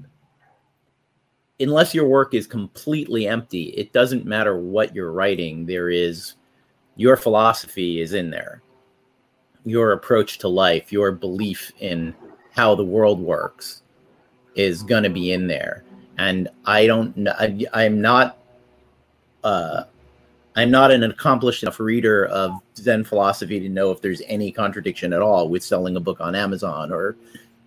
unless 1.60 1.94
your 1.94 2.08
work 2.08 2.34
is 2.34 2.48
completely 2.48 3.28
empty, 3.28 3.66
it 3.70 3.94
doesn't 3.94 4.26
matter 4.26 4.58
what 4.58 4.96
you're 4.96 5.12
writing. 5.12 5.66
There 5.66 5.90
is 5.90 6.36
your 6.96 7.18
philosophy 7.18 8.02
is 8.02 8.14
in 8.14 8.30
there 8.30 8.62
your 9.70 9.92
approach 9.92 10.40
to 10.40 10.48
life, 10.48 10.92
your 10.92 11.12
belief 11.12 11.72
in 11.80 12.14
how 12.52 12.76
the 12.76 12.84
world 12.84 13.20
works 13.20 13.82
is 14.56 14.84
going 14.84 15.04
to 15.04 15.10
be 15.10 15.32
in 15.32 15.48
there. 15.48 15.84
And 16.18 16.50
I 16.66 16.88
don't 16.88 17.16
know, 17.16 17.34
I'm 17.74 18.02
not, 18.02 18.38
uh, 19.44 19.84
I'm 20.56 20.72
not 20.72 20.92
an 20.92 21.04
accomplished 21.04 21.64
enough 21.64 21.80
reader 21.80 22.26
of 22.26 22.60
Zen 22.76 23.06
philosophy 23.06 23.60
to 23.60 23.70
know 23.70 23.92
if 23.92 24.02
there's 24.02 24.22
any 24.28 24.52
contradiction 24.52 25.14
at 25.14 25.22
all 25.22 25.48
with 25.48 25.64
selling 25.64 25.96
a 25.96 26.02
book 26.02 26.20
on 26.20 26.36
Amazon 26.36 26.92
or, 26.92 27.16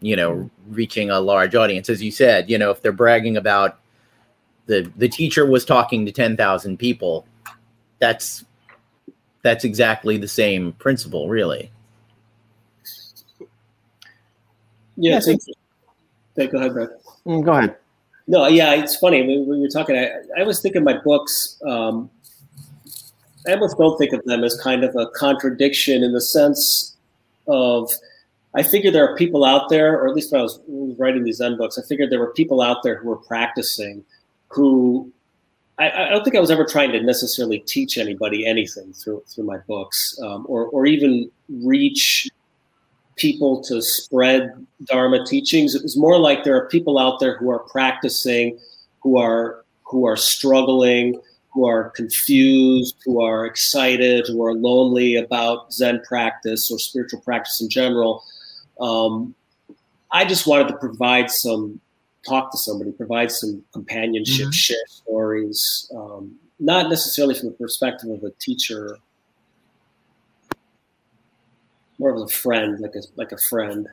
you 0.00 0.16
know, 0.16 0.50
reaching 0.68 1.08
a 1.10 1.20
large 1.20 1.54
audience. 1.54 1.88
As 1.88 2.02
you 2.02 2.10
said, 2.10 2.50
you 2.50 2.58
know, 2.58 2.70
if 2.70 2.82
they're 2.82 2.92
bragging 2.92 3.36
about 3.36 3.78
the 4.66 4.90
the 4.96 5.08
teacher 5.08 5.46
was 5.46 5.64
talking 5.64 6.04
to 6.04 6.12
10,000 6.12 6.76
people, 6.76 7.26
that's 7.98 8.44
that's 9.42 9.64
exactly 9.64 10.16
the 10.16 10.28
same 10.28 10.72
principle, 10.74 11.28
really. 11.28 11.70
Yeah, 15.02 15.20
yes, 15.26 15.26
go 16.36 16.58
ahead, 16.58 16.74
Brad. 16.74 16.90
Mm, 17.26 17.44
go 17.44 17.52
ahead. 17.52 17.76
No, 18.28 18.46
yeah, 18.46 18.74
it's 18.74 18.94
funny 18.96 19.26
when, 19.26 19.48
when 19.48 19.60
you're 19.60 19.68
talking. 19.68 19.96
I, 19.96 20.12
I 20.38 20.44
was 20.44 20.60
thinking 20.60 20.84
my 20.84 20.96
books. 20.96 21.60
Um, 21.66 22.08
I 23.48 23.54
almost 23.54 23.76
don't 23.78 23.98
think 23.98 24.12
of 24.12 24.22
them 24.24 24.44
as 24.44 24.56
kind 24.60 24.84
of 24.84 24.94
a 24.94 25.08
contradiction 25.08 26.04
in 26.04 26.12
the 26.12 26.20
sense 26.20 26.96
of 27.48 27.90
I 28.54 28.62
figured 28.62 28.94
there 28.94 29.04
are 29.04 29.16
people 29.16 29.44
out 29.44 29.70
there, 29.70 29.98
or 29.98 30.06
at 30.06 30.14
least 30.14 30.30
when 30.30 30.40
I 30.40 30.44
was 30.44 30.60
writing 30.96 31.24
these 31.24 31.38
Zen 31.38 31.56
books, 31.56 31.78
I 31.78 31.82
figured 31.82 32.10
there 32.10 32.20
were 32.20 32.32
people 32.32 32.62
out 32.62 32.84
there 32.84 32.96
who 32.96 33.08
were 33.08 33.16
practicing 33.16 34.04
who 34.46 35.10
I, 35.78 35.90
I 35.90 36.08
don't 36.10 36.22
think 36.22 36.36
I 36.36 36.40
was 36.40 36.52
ever 36.52 36.64
trying 36.64 36.92
to 36.92 37.02
necessarily 37.02 37.58
teach 37.58 37.98
anybody 37.98 38.46
anything 38.46 38.92
through 38.92 39.24
through 39.26 39.44
my 39.44 39.58
books, 39.66 40.16
um, 40.22 40.46
or 40.48 40.66
or 40.66 40.86
even 40.86 41.28
reach 41.48 42.28
people 43.16 43.62
to 43.64 43.82
spread 43.82 44.66
Dharma 44.84 45.24
teachings. 45.26 45.74
It 45.74 45.82
was 45.82 45.96
more 45.96 46.18
like 46.18 46.44
there 46.44 46.56
are 46.56 46.68
people 46.68 46.98
out 46.98 47.20
there 47.20 47.36
who 47.36 47.50
are 47.50 47.60
practicing, 47.60 48.58
who 49.00 49.18
are 49.18 49.64
who 49.84 50.06
are 50.06 50.16
struggling, 50.16 51.20
who 51.52 51.66
are 51.66 51.90
confused, 51.90 52.96
who 53.04 53.22
are 53.22 53.44
excited, 53.44 54.26
who 54.26 54.42
are 54.44 54.54
lonely 54.54 55.16
about 55.16 55.72
Zen 55.72 56.00
practice 56.08 56.70
or 56.70 56.78
spiritual 56.78 57.20
practice 57.20 57.60
in 57.60 57.68
general. 57.68 58.24
Um, 58.80 59.34
I 60.10 60.24
just 60.24 60.46
wanted 60.46 60.68
to 60.68 60.76
provide 60.76 61.30
some 61.30 61.80
talk 62.26 62.50
to 62.52 62.58
somebody, 62.58 62.92
provide 62.92 63.30
some 63.30 63.62
companionship, 63.72 64.46
mm-hmm. 64.46 64.52
share 64.52 64.86
stories, 64.86 65.90
um, 65.94 66.36
not 66.58 66.88
necessarily 66.88 67.34
from 67.34 67.48
the 67.48 67.54
perspective 67.54 68.10
of 68.10 68.22
a 68.22 68.30
teacher 68.40 68.98
more 71.98 72.14
of 72.14 72.20
a 72.22 72.28
friend, 72.28 72.80
like 72.80 72.94
a 72.94 73.02
like 73.16 73.32
a 73.32 73.38
friend. 73.38 73.88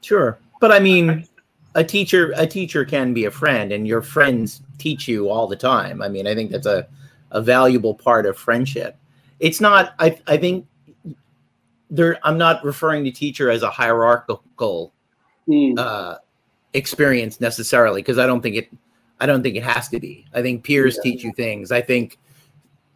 Sure, 0.00 0.38
but 0.60 0.72
I 0.72 0.78
mean, 0.78 1.26
a 1.74 1.84
teacher 1.84 2.32
a 2.36 2.46
teacher 2.46 2.84
can 2.84 3.14
be 3.14 3.26
a 3.26 3.30
friend, 3.30 3.72
and 3.72 3.86
your 3.86 4.02
friends 4.02 4.62
teach 4.78 5.08
you 5.08 5.28
all 5.28 5.46
the 5.46 5.56
time. 5.56 6.02
I 6.02 6.08
mean, 6.08 6.26
I 6.26 6.34
think 6.34 6.50
that's 6.50 6.66
a 6.66 6.86
a 7.30 7.42
valuable 7.42 7.94
part 7.94 8.26
of 8.26 8.36
friendship. 8.36 8.96
It's 9.40 9.60
not. 9.60 9.94
I 9.98 10.18
I 10.26 10.36
think 10.36 10.66
there. 11.90 12.18
I'm 12.24 12.38
not 12.38 12.64
referring 12.64 13.04
to 13.04 13.10
teacher 13.10 13.50
as 13.50 13.62
a 13.62 13.70
hierarchical 13.70 14.92
mm. 15.48 15.78
uh, 15.78 16.18
experience 16.74 17.40
necessarily 17.40 18.02
because 18.02 18.18
I 18.18 18.26
don't 18.26 18.40
think 18.40 18.56
it. 18.56 18.68
I 19.20 19.26
don't 19.26 19.42
think 19.42 19.56
it 19.56 19.64
has 19.64 19.88
to 19.88 20.00
be. 20.00 20.26
I 20.32 20.42
think 20.42 20.64
peers 20.64 20.96
yeah. 20.96 21.10
teach 21.10 21.24
you 21.24 21.32
things. 21.32 21.72
I 21.72 21.80
think 21.80 22.18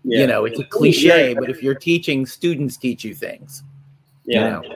yeah. 0.04 0.20
you 0.20 0.26
know 0.26 0.44
it's 0.44 0.58
a 0.58 0.64
cliche, 0.64 1.34
but 1.34 1.50
if 1.50 1.62
you're 1.62 1.74
teaching, 1.74 2.26
students 2.26 2.76
teach 2.76 3.04
you 3.04 3.14
things. 3.14 3.62
Yeah. 4.32 4.60
Yeah. 4.62 4.74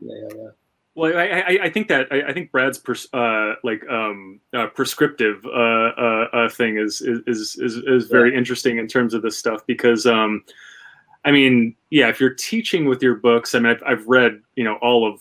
yeah, 0.00 0.28
yeah, 0.34 0.48
Well, 0.94 1.16
I, 1.16 1.24
I, 1.24 1.58
I 1.64 1.70
think 1.70 1.88
that 1.88 2.08
I, 2.10 2.22
I 2.28 2.32
think 2.32 2.52
Brad's 2.52 2.78
pers- 2.78 3.12
uh, 3.12 3.54
like 3.64 3.82
um, 3.88 4.40
uh, 4.52 4.66
prescriptive 4.68 5.44
uh, 5.46 5.48
uh, 5.48 6.28
uh 6.32 6.48
thing 6.48 6.78
is 6.78 7.00
is 7.00 7.56
is 7.58 7.76
is 7.86 8.08
very 8.08 8.32
yeah. 8.32 8.38
interesting 8.38 8.78
in 8.78 8.88
terms 8.88 9.14
of 9.14 9.22
this 9.22 9.38
stuff 9.38 9.66
because 9.66 10.06
um, 10.06 10.44
I 11.24 11.32
mean, 11.32 11.74
yeah, 11.90 12.08
if 12.08 12.20
you're 12.20 12.34
teaching 12.34 12.86
with 12.86 13.02
your 13.02 13.16
books, 13.16 13.54
I 13.54 13.58
mean, 13.58 13.72
I've, 13.72 13.82
I've 13.86 14.06
read 14.06 14.40
you 14.54 14.64
know 14.64 14.76
all 14.76 15.10
of 15.10 15.20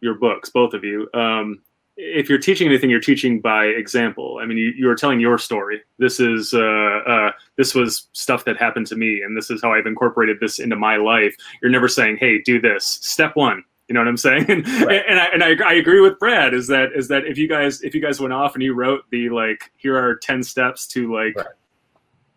your 0.00 0.14
books, 0.14 0.50
both 0.50 0.74
of 0.74 0.84
you. 0.84 1.08
Um, 1.14 1.62
if 1.96 2.28
you're 2.28 2.38
teaching 2.38 2.66
anything, 2.68 2.90
you're 2.90 3.00
teaching 3.00 3.40
by 3.40 3.66
example. 3.66 4.38
I 4.42 4.46
mean, 4.46 4.58
you, 4.58 4.72
you 4.76 4.88
are 4.88 4.94
telling 4.94 5.20
your 5.20 5.38
story. 5.38 5.80
This 5.98 6.20
is 6.20 6.52
uh, 6.52 6.58
uh, 7.06 7.32
this 7.56 7.74
was 7.74 8.08
stuff 8.12 8.44
that 8.46 8.56
happened 8.56 8.86
to 8.88 8.96
me, 8.96 9.22
and 9.22 9.36
this 9.36 9.50
is 9.50 9.62
how 9.62 9.72
I've 9.72 9.86
incorporated 9.86 10.38
this 10.40 10.58
into 10.58 10.76
my 10.76 10.96
life. 10.96 11.36
You're 11.62 11.70
never 11.70 11.88
saying, 11.88 12.18
"Hey, 12.18 12.40
do 12.42 12.60
this." 12.60 12.84
Step 12.84 13.36
one, 13.36 13.62
you 13.88 13.94
know 13.94 14.00
what 14.00 14.08
I'm 14.08 14.16
saying? 14.16 14.46
And, 14.50 14.66
right. 14.82 15.02
and, 15.08 15.18
I, 15.18 15.24
and 15.26 15.44
I, 15.44 15.68
I, 15.68 15.72
agree 15.74 16.00
with 16.00 16.18
Brad 16.18 16.54
is 16.54 16.66
that 16.68 16.90
is 16.94 17.08
that 17.08 17.26
if 17.26 17.38
you 17.38 17.48
guys 17.48 17.82
if 17.82 17.94
you 17.94 18.00
guys 18.00 18.20
went 18.20 18.32
off 18.32 18.54
and 18.54 18.62
you 18.62 18.74
wrote 18.74 19.04
the 19.10 19.28
like 19.28 19.70
here 19.76 19.96
are 19.96 20.16
ten 20.16 20.42
steps 20.42 20.86
to 20.88 21.12
like 21.12 21.36
right. 21.36 21.46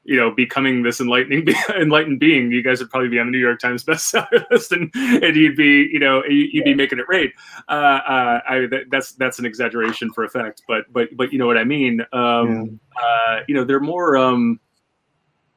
You 0.08 0.16
know 0.16 0.32
becoming 0.32 0.84
this 0.84 1.00
enlightening 1.00 1.48
enlightened 1.80 2.20
being, 2.20 2.52
you 2.52 2.64
guys 2.64 2.80
would 2.80 2.90
probably 2.90 3.10
be 3.10 3.20
on 3.20 3.28
the 3.28 3.32
New 3.32 3.38
York 3.38 3.60
Times 3.60 3.84
bestseller 3.86 4.50
list 4.50 4.72
and, 4.72 4.92
and 4.96 5.36
you'd 5.36 5.56
be 5.56 5.90
you 5.92 6.00
know 6.00 6.24
you'd 6.26 6.54
yeah. 6.54 6.64
be 6.64 6.74
making 6.74 7.00
it 7.00 7.06
rate. 7.08 7.34
Uh, 7.70 7.72
uh, 7.72 8.42
I 8.48 8.60
that, 8.72 8.86
that's 8.90 9.12
that's 9.14 9.38
an 9.38 9.46
exaggeration 9.46 10.12
for 10.14 10.24
effect, 10.24 10.64
but 10.68 10.92
but 10.92 11.10
but 11.16 11.32
you 11.32 11.40
know 11.40 11.48
what 11.48 11.58
I 11.58 11.64
mean. 11.64 12.02
Um, 12.14 12.80
yeah. 12.98 13.04
uh, 13.04 13.44
you 13.48 13.54
know 13.54 13.64
they're 13.64 13.80
more 13.80 14.18
um, 14.18 14.60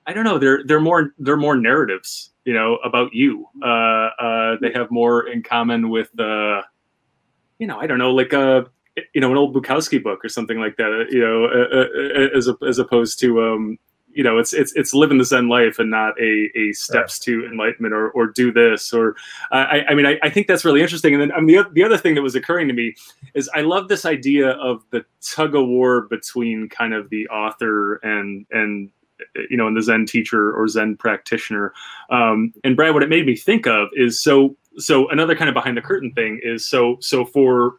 I 0.07 0.13
don't 0.13 0.25
know 0.25 0.39
they're 0.39 0.63
they're 0.65 0.81
more 0.81 1.15
they're 1.19 1.37
more 1.37 1.57
narratives 1.57 2.31
you 2.45 2.55
know 2.55 2.77
about 2.77 3.13
you 3.13 3.47
uh, 3.63 4.11
uh, 4.19 4.57
they 4.61 4.73
have 4.73 4.91
more 4.91 5.29
in 5.29 5.43
common 5.43 5.91
with 5.91 6.09
uh, 6.19 6.63
you 7.59 7.67
know 7.67 7.79
i 7.79 7.87
don't 7.87 7.99
know 7.99 8.11
like 8.11 8.33
a 8.33 8.67
you 9.15 9.21
know 9.21 9.31
an 9.31 9.37
old 9.37 9.55
bukowski 9.55 10.03
book 10.03 10.25
or 10.25 10.29
something 10.29 10.59
like 10.59 10.77
that 10.77 11.07
you 11.11 11.21
know 11.21 11.45
uh, 11.45 11.81
uh, 11.81 12.37
as 12.37 12.49
as 12.67 12.79
opposed 12.79 13.19
to 13.21 13.43
um, 13.43 13.79
you 14.13 14.25
know 14.25 14.39
it's 14.39 14.53
it's 14.53 14.73
it's 14.75 14.93
living 14.93 15.19
the 15.19 15.25
zen 15.25 15.49
life 15.49 15.79
and 15.79 15.91
not 15.91 16.19
a, 16.21 16.51
a 16.57 16.73
steps 16.73 17.21
right. 17.21 17.35
to 17.35 17.47
enlightenment 17.47 17.95
or 17.95 18.11
or 18.11 18.27
do 18.27 18.53
this 18.53 18.93
or 18.93 19.15
i 19.53 19.83
i 19.89 19.95
mean 19.95 20.07
I, 20.07 20.19
I 20.23 20.31
think 20.31 20.47
that's 20.47 20.65
really 20.65 20.83
interesting 20.83 21.15
and 21.15 21.23
then 21.23 21.33
mean, 21.41 21.57
the, 21.57 21.69
the 21.73 21.85
other 21.85 21.97
thing 21.97 22.15
that 22.17 22.23
was 22.23 22.35
occurring 22.35 22.69
to 22.69 22.75
me 22.75 22.95
is 23.35 23.49
i 23.55 23.61
love 23.61 23.89
this 23.89 24.05
idea 24.05 24.51
of 24.51 24.83
the 24.91 25.05
tug 25.23 25.55
of 25.55 25.67
war 25.67 26.03
between 26.03 26.69
kind 26.69 26.95
of 26.95 27.09
the 27.11 27.29
author 27.29 27.97
and 27.97 28.47
and 28.51 28.91
you 29.51 29.57
know, 29.57 29.67
and 29.67 29.77
the 29.77 29.83
Zen 29.83 30.07
teacher 30.07 30.53
or 30.53 30.69
Zen 30.69 30.97
practitioner. 30.97 31.73
Um, 32.11 32.53
and 32.65 32.77
Brad, 32.77 32.95
what 32.95 33.03
it 33.03 33.09
made 33.09 33.27
me 33.27 33.37
think 33.37 33.67
of 33.67 33.89
is 33.93 34.23
so 34.23 34.57
so 34.77 35.09
another 35.11 35.35
kind 35.35 35.49
of 35.49 35.55
behind 35.55 35.77
the 35.77 35.83
curtain 35.83 36.13
thing 36.13 36.41
is 36.43 36.69
so 36.69 36.97
so 37.01 37.25
for 37.25 37.77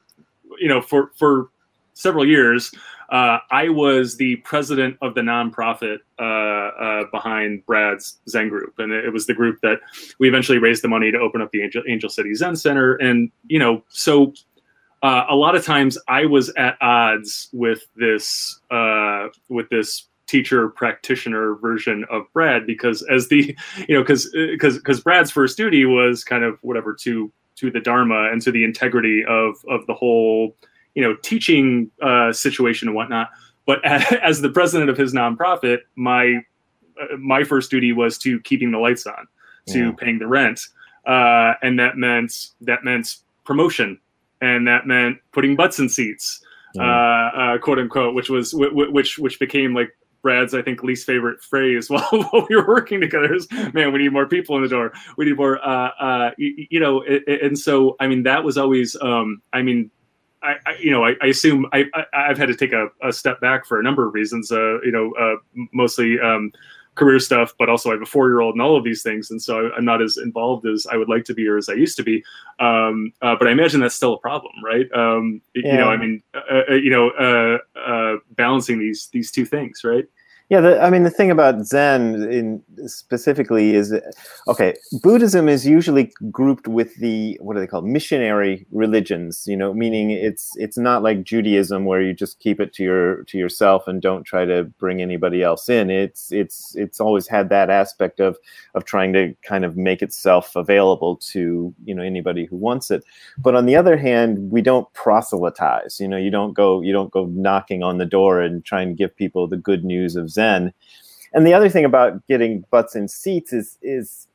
you 0.60 0.68
know 0.68 0.82
for 0.82 1.12
for 1.16 1.50
several 1.94 2.28
years. 2.28 2.72
Uh, 3.12 3.40
I 3.52 3.68
was 3.68 4.16
the 4.16 4.38
president 4.38 4.98
of 5.02 5.16
the 5.16 5.22
nonprofit 5.22 5.98
uh, 6.18 6.24
uh, 6.24 7.04
behind 7.12 7.66
Brad's 7.66 8.20
Zen 8.30 8.48
group, 8.48 8.80
and 8.80 8.94
it 8.94 9.12
was 9.12 9.28
the 9.28 9.34
group 9.34 9.60
that 9.62 9.82
we 10.18 10.30
eventually 10.30 10.60
raised 10.60 10.82
the 10.82 10.88
money 10.88 11.12
to 11.12 11.20
open 11.20 11.42
up 11.42 11.52
the 11.52 11.62
Angel, 11.62 11.84
Angel 11.90 12.10
City 12.10 12.34
Zen 12.34 12.56
Center. 12.56 12.96
And 12.96 13.30
you 13.48 13.60
know, 13.60 13.84
so 13.90 14.34
uh, 15.04 15.26
a 15.30 15.36
lot 15.36 15.56
of 15.56 15.66
times 15.66 15.98
I 16.08 16.26
was 16.26 16.54
at 16.58 16.78
odds 16.80 17.50
with 17.52 17.84
this 17.98 18.62
uh, 18.72 19.28
with 19.50 19.68
this 19.70 20.08
teacher 20.28 20.70
practitioner 20.70 21.56
version 21.56 22.06
of 22.10 22.24
Brad 22.32 22.66
because 22.66 23.06
as 23.12 23.28
the 23.28 23.54
you 23.90 23.96
know 23.96 24.02
because 24.02 24.30
because 24.32 24.78
because 24.78 25.02
Brad's 25.02 25.32
first 25.32 25.58
duty 25.58 25.84
was 25.84 26.24
kind 26.24 26.46
of 26.46 26.58
whatever 26.62 26.94
to 27.02 27.30
to 27.58 27.70
the 27.70 27.82
dharma 27.82 28.32
and 28.32 28.42
to 28.42 28.52
the 28.54 28.64
integrity 28.64 29.26
of 29.28 29.56
of 29.68 29.86
the 29.88 29.94
whole 29.94 30.56
you 30.96 31.02
know 31.02 31.16
teaching 31.24 31.90
uh, 32.02 32.32
situation 32.34 32.88
and 32.88 32.96
whatnot. 32.96 33.30
But 33.66 33.84
as 33.86 34.42
the 34.42 34.50
president 34.50 34.90
of 34.90 34.98
his 34.98 35.14
nonprofit, 35.14 35.80
my 35.96 36.44
uh, 37.02 37.18
my 37.18 37.44
first 37.44 37.72
duty 37.72 37.94
was 37.94 38.18
to 38.20 38.40
keeping 38.42 38.72
the 38.72 38.80
lights 38.80 39.06
on, 39.06 39.28
to 39.68 39.80
yeah. 39.80 39.92
paying 39.98 40.20
the 40.20 40.28
rent, 40.28 40.62
uh, 41.06 41.54
and 41.62 41.80
that 41.80 41.98
meant 41.98 42.50
that 42.62 42.84
meant 42.84 43.18
promotion, 43.44 44.00
and 44.42 44.68
that 44.68 44.88
meant 44.88 45.18
putting 45.32 45.56
butts 45.56 45.80
in 45.80 45.90
seats. 45.90 46.44
Yeah. 46.74 46.84
Uh, 46.84 47.38
uh, 47.38 47.58
quote 47.58 47.80
unquote, 47.80 48.16
which 48.16 48.30
was 48.30 48.54
which 48.56 49.18
which 49.18 49.40
became 49.40 49.74
like 49.74 49.90
Brad's, 50.22 50.54
I 50.54 50.62
think, 50.62 50.84
least 50.84 51.06
favorite 51.06 51.42
phrase 51.42 51.90
while, 51.90 52.08
while 52.10 52.46
we 52.50 52.56
were 52.56 52.68
working 52.68 53.02
together 53.02 53.34
is, 53.34 53.48
"Man, 53.74 53.92
we 53.92 54.00
need 54.00 54.14
more 54.14 54.28
people 54.28 54.56
in 54.56 54.64
the 54.64 54.70
door. 54.70 54.94
We 55.18 55.26
need 55.26 55.38
more." 55.38 55.64
Uh, 55.66 55.90
uh, 56.00 56.32
you, 56.38 56.68
you 56.70 56.80
know, 56.80 57.04
and 57.04 57.58
so 57.58 57.96
I 58.00 58.08
mean, 58.08 58.24
that 58.24 58.44
was 58.44 58.58
always. 58.58 58.96
Um, 59.02 59.42
I 59.54 59.62
mean, 59.62 59.92
I, 60.44 60.56
I, 60.66 60.76
you 60.80 60.92
know, 60.92 61.06
I, 61.06 61.16
I 61.22 61.28
assume 61.28 61.68
I, 61.72 61.86
I, 61.94 62.28
have 62.28 62.38
had 62.38 62.48
to 62.48 62.56
take 62.56 62.74
a, 62.74 62.88
a, 63.04 63.14
step 63.14 63.40
back 63.42 63.66
for 63.66 63.80
a 63.80 63.84
number 63.84 64.08
of 64.08 64.14
reasons. 64.14 64.52
Uh, 64.52 64.82
you 64.82 64.92
know, 64.92 65.14
uh, 65.14 65.36
mostly 65.72 66.20
um, 66.20 66.52
career 66.96 67.20
stuff, 67.20 67.54
but 67.58 67.70
also 67.70 67.90
I 67.90 67.94
have 67.94 68.02
a 68.02 68.06
four 68.06 68.30
year 68.30 68.42
old 68.42 68.56
and 68.56 68.62
all 68.62 68.76
of 68.76 68.84
these 68.84 69.02
things, 69.04 69.32
and 69.32 69.42
so 69.42 69.72
I'm 69.78 69.86
not 69.86 70.02
as 70.02 70.18
involved 70.18 70.66
as 70.66 70.88
I 70.92 70.98
would 70.98 71.10
like 71.10 71.26
to 71.26 71.34
be 71.34 71.48
or 71.48 71.58
as 71.58 71.70
I 71.70 71.74
used 71.74 71.96
to 71.98 72.04
be. 72.04 72.24
Um, 72.60 73.14
uh, 73.22 73.36
but 73.38 73.48
I 73.48 73.52
imagine 73.52 73.80
that's 73.80 73.96
still 73.96 74.14
a 74.14 74.20
problem, 74.20 74.54
right? 74.64 74.92
Um, 74.94 75.42
yeah. 75.56 75.72
You 75.72 75.78
know, 75.78 75.88
I 75.88 75.98
mean, 75.98 76.24
uh, 76.34 76.62
uh, 76.70 76.74
you 76.74 76.90
know, 76.90 77.10
uh, 77.12 77.80
uh, 77.80 78.18
balancing 78.32 78.80
these 78.80 79.08
these 79.12 79.32
two 79.32 79.46
things, 79.46 79.84
right? 79.84 80.06
Yeah, 80.52 80.60
the, 80.60 80.82
I 80.82 80.90
mean, 80.90 81.04
the 81.04 81.10
thing 81.10 81.32
about 81.32 81.66
Zen 81.66 82.30
in 82.30 82.62
specifically 82.86 83.74
is, 83.74 83.96
okay, 84.50 84.74
Buddhism 85.02 85.48
is 85.48 85.66
usually 85.66 86.12
grouped 86.30 86.68
with 86.68 86.94
the 86.98 87.38
what 87.42 87.56
are 87.56 87.62
they 87.62 87.68
called 87.68 87.86
missionary 87.86 88.66
religions. 88.70 89.46
You 89.48 89.56
know, 89.56 89.74
meaning 89.74 90.12
it's 90.12 90.52
it's 90.58 90.78
not 90.78 91.04
like 91.04 91.24
Judaism 91.24 91.86
where 91.86 92.02
you 92.02 92.14
just 92.14 92.40
keep 92.40 92.60
it 92.60 92.74
to 92.74 92.84
your 92.84 93.24
to 93.30 93.38
yourself 93.38 93.88
and 93.88 94.02
don't 94.02 94.26
try 94.26 94.44
to 94.44 94.66
bring 94.78 95.02
anybody 95.02 95.42
else 95.42 95.70
in. 95.70 95.90
It's 95.90 96.34
it's 96.34 96.76
it's 96.76 97.00
always 97.00 97.30
had 97.30 97.48
that 97.48 97.70
aspect 97.70 98.20
of 98.20 98.38
of 98.76 98.84
trying 98.84 99.14
to 99.14 99.34
kind 99.44 99.64
of 99.64 99.78
make 99.78 100.02
itself 100.02 100.58
available 100.58 101.16
to 101.32 101.74
you 101.86 101.96
know 101.96 102.04
anybody 102.04 102.44
who 102.44 102.58
wants 102.58 102.92
it. 102.92 103.06
But 103.38 103.56
on 103.56 103.68
the 103.68 103.78
other 103.78 103.96
hand, 103.96 104.52
we 104.52 104.62
don't 104.62 104.92
proselytize. 104.94 106.02
You 106.02 106.10
know, 106.10 106.18
you 106.18 106.30
don't 106.30 106.54
go 106.54 106.82
you 106.82 106.92
don't 106.92 107.10
go 107.10 107.28
knocking 107.28 107.84
on 107.84 108.00
the 108.00 108.06
door 108.06 108.42
and 108.42 108.66
try 108.66 108.82
and 108.82 108.98
give 108.98 109.16
people 109.16 109.48
the 109.48 109.56
good 109.56 109.86
news 109.86 110.18
of 110.18 110.30
Zen 110.30 110.41
Zen. 110.42 110.74
And 111.34 111.48
the 111.48 111.54
other 111.54 111.70
thing 111.70 111.86
about 111.86 112.26
getting 112.28 112.66
butts 112.72 112.96
in 112.96 113.08
seats 113.08 113.54
is 113.54 113.78
is 113.82 114.28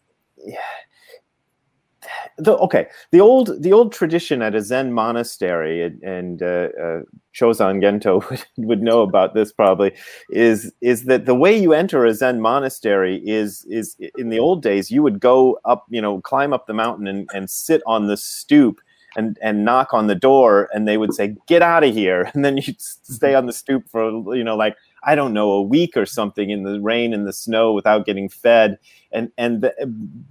the, 2.38 2.57
okay 2.59 2.87
the 3.11 3.21
old 3.21 3.62
the 3.62 3.73
old 3.73 3.92
tradition 3.92 4.40
at 4.40 4.55
a 4.55 4.61
Zen 4.61 4.92
monastery 4.92 5.83
and, 5.83 6.03
and 6.03 6.42
uh, 6.42 6.69
uh, 6.81 7.01
Shozan 7.35 7.81
Gento 7.83 8.12
would, 8.31 8.45
would 8.57 8.83
know 8.83 9.01
about 9.03 9.35
this 9.35 9.53
probably 9.53 9.92
is 10.31 10.73
is 10.81 11.05
that 11.05 11.27
the 11.27 11.35
way 11.35 11.59
you 11.59 11.73
enter 11.73 12.05
a 12.05 12.14
Zen 12.14 12.40
monastery 12.40 13.16
is 13.27 13.66
is 13.69 13.97
in 14.16 14.29
the 14.29 14.38
old 14.38 14.62
days 14.62 14.90
you 14.90 15.03
would 15.03 15.19
go 15.19 15.59
up 15.64 15.85
you 15.90 16.01
know 16.01 16.21
climb 16.21 16.53
up 16.53 16.66
the 16.66 16.75
mountain 16.75 17.07
and, 17.09 17.29
and 17.35 17.51
sit 17.51 17.83
on 17.87 18.07
the 18.07 18.16
stoop 18.16 18.81
and 19.16 19.38
and 19.42 19.64
knock 19.64 19.92
on 19.92 20.07
the 20.07 20.14
door 20.14 20.69
and 20.73 20.87
they 20.87 20.99
would 20.99 21.14
say 21.14 21.35
get 21.47 21.62
out 21.62 21.83
of 21.83 21.92
here 21.92 22.31
and 22.35 22.45
then 22.45 22.57
you'd 22.57 22.81
stay 22.81 23.35
on 23.35 23.47
the 23.47 23.53
stoop 23.53 23.88
for 23.88 24.05
you 24.37 24.45
know 24.45 24.57
like 24.57 24.77
I 25.07 25.14
don't 25.14 25.33
know, 25.33 25.53
a 25.53 25.62
week 25.62 25.97
or 25.97 26.05
something 26.05 26.51
in 26.51 26.64
the 26.64 26.81
rain 26.81 27.14
and 27.14 27.27
the 27.27 27.33
snow 27.33 27.73
without 27.73 28.05
getting 28.05 28.29
fed. 28.29 28.79
And, 29.12 29.31
and 29.38 29.62
the, 29.62 29.73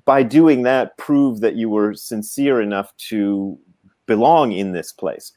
by 0.05 0.21
doing 0.21 0.63
that, 0.63 0.97
prove 0.97 1.39
that 1.39 1.55
you 1.55 1.69
were 1.69 1.93
sincere 1.93 2.61
enough 2.61 2.95
to 3.09 3.57
belong 4.05 4.51
in 4.51 4.73
this 4.73 4.91
place 4.91 5.31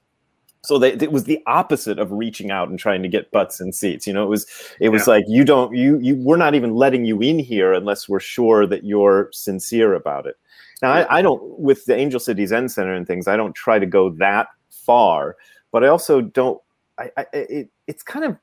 so 0.64 0.78
they, 0.78 0.92
it 0.92 1.12
was 1.12 1.24
the 1.24 1.40
opposite 1.46 1.98
of 1.98 2.12
reaching 2.12 2.50
out 2.50 2.68
and 2.68 2.78
trying 2.78 3.02
to 3.02 3.08
get 3.08 3.30
butts 3.30 3.60
and 3.60 3.74
seats 3.74 4.06
you 4.06 4.12
know 4.12 4.24
it 4.24 4.28
was 4.28 4.46
it 4.80 4.90
was 4.90 5.06
yeah. 5.06 5.14
like 5.14 5.24
you 5.28 5.44
don't 5.44 5.74
you 5.74 5.98
you 5.98 6.16
we're 6.16 6.36
not 6.36 6.54
even 6.54 6.74
letting 6.74 7.04
you 7.04 7.20
in 7.20 7.38
here 7.38 7.72
unless 7.72 8.08
we're 8.08 8.20
sure 8.20 8.66
that 8.66 8.84
you're 8.84 9.28
sincere 9.32 9.94
about 9.94 10.26
it 10.26 10.36
now 10.82 10.92
I, 10.92 11.18
I 11.18 11.22
don't 11.22 11.58
with 11.58 11.84
the 11.84 11.96
angel 11.96 12.20
city 12.20 12.44
zen 12.46 12.68
center 12.68 12.94
and 12.94 13.06
things 13.06 13.28
i 13.28 13.36
don't 13.36 13.54
try 13.54 13.78
to 13.78 13.86
go 13.86 14.10
that 14.10 14.48
far 14.70 15.36
but 15.72 15.84
i 15.84 15.88
also 15.88 16.20
don't 16.20 16.60
I, 16.98 17.10
I 17.16 17.26
it, 17.32 17.70
it's 17.86 18.02
kind 18.02 18.24
of 18.24 18.36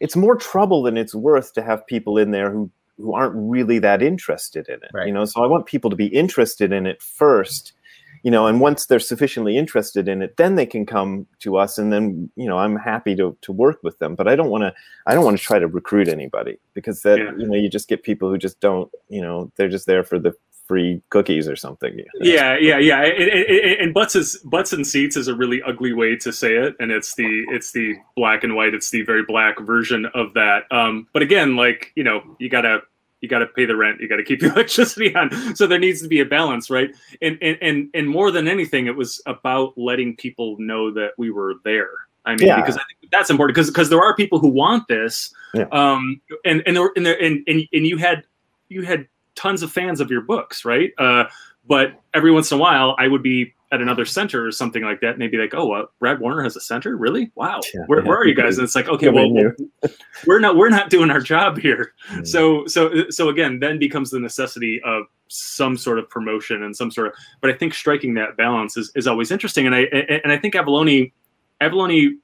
it's 0.00 0.16
more 0.16 0.36
trouble 0.36 0.82
than 0.82 0.96
it's 0.96 1.14
worth 1.14 1.52
to 1.54 1.62
have 1.62 1.86
people 1.86 2.18
in 2.18 2.30
there 2.30 2.50
who 2.50 2.70
who 2.96 3.14
aren't 3.14 3.34
really 3.36 3.78
that 3.78 4.02
interested 4.02 4.68
in 4.68 4.74
it 4.76 4.90
right. 4.92 5.06
you 5.06 5.12
know 5.12 5.24
so 5.24 5.42
i 5.42 5.46
want 5.46 5.66
people 5.66 5.90
to 5.90 5.96
be 5.96 6.06
interested 6.06 6.72
in 6.72 6.86
it 6.86 7.00
first 7.00 7.72
you 8.22 8.30
know 8.30 8.46
and 8.46 8.60
once 8.60 8.86
they're 8.86 8.98
sufficiently 8.98 9.56
interested 9.56 10.08
in 10.08 10.22
it 10.22 10.36
then 10.36 10.56
they 10.56 10.66
can 10.66 10.84
come 10.84 11.26
to 11.38 11.56
us 11.56 11.78
and 11.78 11.92
then 11.92 12.30
you 12.36 12.46
know 12.46 12.58
i'm 12.58 12.76
happy 12.76 13.14
to, 13.14 13.36
to 13.40 13.52
work 13.52 13.78
with 13.82 13.98
them 13.98 14.14
but 14.14 14.26
i 14.26 14.34
don't 14.34 14.50
want 14.50 14.62
to 14.62 14.74
i 15.06 15.14
don't 15.14 15.24
want 15.24 15.38
to 15.38 15.42
try 15.42 15.58
to 15.58 15.68
recruit 15.68 16.08
anybody 16.08 16.58
because 16.74 17.02
that 17.02 17.18
yeah. 17.18 17.30
you 17.36 17.46
know 17.46 17.56
you 17.56 17.68
just 17.68 17.88
get 17.88 18.02
people 18.02 18.28
who 18.28 18.38
just 18.38 18.58
don't 18.60 18.90
you 19.08 19.22
know 19.22 19.50
they're 19.56 19.68
just 19.68 19.86
there 19.86 20.04
for 20.04 20.18
the 20.18 20.32
free 20.68 21.02
cookies 21.10 21.48
or 21.48 21.56
something. 21.56 22.00
Yeah, 22.20 22.56
yeah, 22.58 22.78
yeah. 22.78 23.00
and 23.02 23.92
butts 23.92 24.14
is 24.14 24.36
butts 24.44 24.72
and 24.72 24.86
seats 24.86 25.16
is 25.16 25.26
a 25.26 25.34
really 25.34 25.62
ugly 25.62 25.92
way 25.94 26.14
to 26.16 26.32
say 26.32 26.54
it, 26.54 26.76
and 26.78 26.92
it's 26.92 27.14
the 27.14 27.44
it's 27.48 27.72
the 27.72 27.96
black 28.14 28.44
and 28.44 28.54
white. 28.54 28.74
It's 28.74 28.90
the 28.90 29.02
very 29.02 29.24
black 29.24 29.58
version 29.60 30.06
of 30.14 30.34
that. 30.34 30.70
Um, 30.70 31.08
but 31.12 31.22
again, 31.22 31.56
like 31.56 31.90
you 31.96 32.04
know, 32.04 32.22
you 32.38 32.48
gotta 32.48 32.82
you 33.20 33.28
got 33.28 33.40
to 33.40 33.46
pay 33.46 33.64
the 33.64 33.74
rent, 33.74 34.00
you 34.00 34.08
got 34.08 34.16
to 34.16 34.22
keep 34.22 34.38
the 34.44 34.52
electricity 34.52 35.12
on. 35.16 35.56
So 35.56 35.66
there 35.66 35.78
needs 35.80 36.00
to 36.02 36.08
be 36.08 36.20
a 36.20 36.24
balance, 36.24 36.70
right? 36.70 36.90
And 37.20 37.36
and 37.42 37.58
and 37.60 37.88
and 37.94 38.08
more 38.08 38.30
than 38.30 38.46
anything, 38.46 38.86
it 38.86 38.94
was 38.96 39.20
about 39.26 39.76
letting 39.76 40.14
people 40.16 40.56
know 40.60 40.92
that 40.92 41.12
we 41.18 41.30
were 41.30 41.54
there. 41.64 41.90
I 42.24 42.36
mean, 42.36 42.46
Yeah. 42.48 42.56
because 42.60 42.76
I 42.76 42.82
think 43.00 43.10
that's 43.10 43.30
important 43.30 43.54
because 43.56 43.70
because 43.70 43.88
there 43.88 44.00
are 44.02 44.14
people 44.14 44.38
who 44.38 44.48
want 44.48 44.86
this, 44.86 45.32
Yeah. 45.54 45.64
um, 45.72 46.20
and 46.44 46.62
and 46.66 46.76
there, 46.76 46.90
and, 46.94 47.06
there, 47.06 47.20
and 47.20 47.42
and 47.48 47.66
and 47.72 47.86
you 47.86 47.96
had 47.96 48.22
you 48.68 48.82
had 48.82 49.08
tons 49.38 49.62
of 49.62 49.70
fans 49.70 50.00
of 50.00 50.10
your 50.10 50.20
books, 50.22 50.64
right? 50.64 50.90
Uh, 50.98 51.24
but 51.66 52.00
every 52.12 52.32
once 52.32 52.50
in 52.50 52.58
a 52.58 52.60
while, 52.60 52.96
I 52.98 53.06
would 53.08 53.22
be 53.22 53.54
at 53.70 53.80
another 53.82 54.06
center 54.06 54.46
or 54.46 54.50
something 54.50 54.82
like 54.82 55.00
that, 55.00 55.12
and 55.12 55.20
they'd 55.20 55.30
be 55.30 55.36
like, 55.36 55.54
"Oh, 55.54 55.72
uh, 55.72 55.84
Brad 56.00 56.18
Warner 56.20 56.42
has 56.42 56.56
a 56.56 56.60
center, 56.60 56.96
really? 56.96 57.30
Wow, 57.34 57.60
Yeah, 57.74 57.82
where, 57.86 58.00
yeah. 58.00 58.08
where 58.08 58.18
are 58.18 58.26
you 58.26 58.34
guys?" 58.34 58.56
And 58.58 58.64
it's 58.64 58.74
like, 58.74 58.88
"Okay, 58.88 59.06
Yeah, 59.06 59.12
well, 59.12 59.30
knew. 59.30 59.54
we're 60.26 60.40
not 60.40 60.56
we're 60.56 60.70
not 60.70 60.88
doing 60.90 61.10
our 61.10 61.20
job 61.20 61.58
here." 61.58 61.92
Mm. 62.10 62.26
So 62.26 62.66
so 62.66 63.10
so 63.10 63.28
again, 63.28 63.60
then 63.60 63.78
becomes 63.78 64.10
the 64.10 64.18
necessity 64.18 64.80
of 64.84 65.04
some 65.28 65.76
sort 65.76 65.98
of 65.98 66.08
promotion 66.08 66.62
and 66.62 66.74
some 66.74 66.90
sort 66.90 67.08
of. 67.08 67.12
But 67.42 67.50
I 67.50 67.54
think 67.54 67.74
striking 67.74 68.14
that 68.14 68.36
balance 68.38 68.76
is, 68.78 68.90
is 68.96 69.06
always 69.06 69.30
interesting, 69.30 69.66
and 69.66 69.74
I 69.74 69.80
and 70.24 70.32
I 70.32 70.38
think 70.38 70.54
Avallone, 70.54 71.12
Avallone, 71.60 71.94
you, 71.94 72.18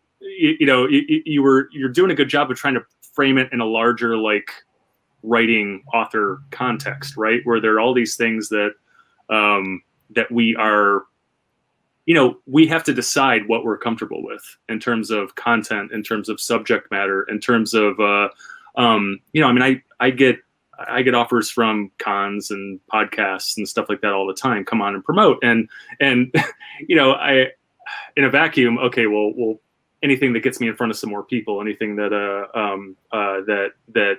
you 0.58 0.66
know, 0.66 0.88
you, 0.88 1.22
you 1.26 1.42
were 1.42 1.68
you're 1.72 1.90
doing 1.90 2.10
a 2.10 2.14
good 2.14 2.30
job 2.30 2.50
of 2.50 2.56
trying 2.56 2.74
to 2.74 2.82
frame 3.14 3.36
it 3.36 3.50
in 3.52 3.60
a 3.60 3.66
larger 3.66 4.16
like 4.16 4.50
writing 5.24 5.82
author 5.92 6.42
context, 6.50 7.16
right? 7.16 7.40
Where 7.44 7.60
there 7.60 7.74
are 7.74 7.80
all 7.80 7.94
these 7.94 8.16
things 8.16 8.50
that 8.50 8.74
um, 9.30 9.82
that 10.10 10.30
we 10.30 10.54
are, 10.56 11.04
you 12.06 12.14
know, 12.14 12.38
we 12.46 12.66
have 12.66 12.84
to 12.84 12.92
decide 12.92 13.48
what 13.48 13.64
we're 13.64 13.78
comfortable 13.78 14.22
with 14.22 14.42
in 14.68 14.78
terms 14.78 15.10
of 15.10 15.34
content, 15.34 15.92
in 15.92 16.02
terms 16.02 16.28
of 16.28 16.40
subject 16.40 16.90
matter, 16.90 17.22
in 17.24 17.40
terms 17.40 17.72
of, 17.72 17.98
uh, 17.98 18.28
um, 18.76 19.18
you 19.32 19.40
know, 19.40 19.48
I 19.48 19.52
mean, 19.52 19.62
I 19.62 19.82
I 19.98 20.10
get 20.10 20.36
I 20.88 21.02
get 21.02 21.14
offers 21.14 21.50
from 21.50 21.90
cons 21.98 22.50
and 22.50 22.78
podcasts 22.92 23.56
and 23.56 23.68
stuff 23.68 23.86
like 23.88 24.02
that 24.02 24.12
all 24.12 24.26
the 24.26 24.34
time. 24.34 24.64
Come 24.64 24.82
on 24.82 24.94
and 24.94 25.04
promote, 25.04 25.38
and 25.42 25.68
and 26.00 26.34
you 26.86 26.96
know, 26.96 27.12
I 27.12 27.48
in 28.16 28.24
a 28.24 28.30
vacuum, 28.30 28.78
okay, 28.78 29.06
well, 29.06 29.32
well, 29.34 29.60
anything 30.02 30.32
that 30.34 30.40
gets 30.40 30.60
me 30.60 30.68
in 30.68 30.76
front 30.76 30.90
of 30.90 30.98
some 30.98 31.10
more 31.10 31.22
people, 31.22 31.60
anything 31.60 31.96
that 31.96 32.12
uh, 32.12 32.58
um, 32.58 32.96
uh, 33.10 33.40
that 33.46 33.70
that 33.94 34.16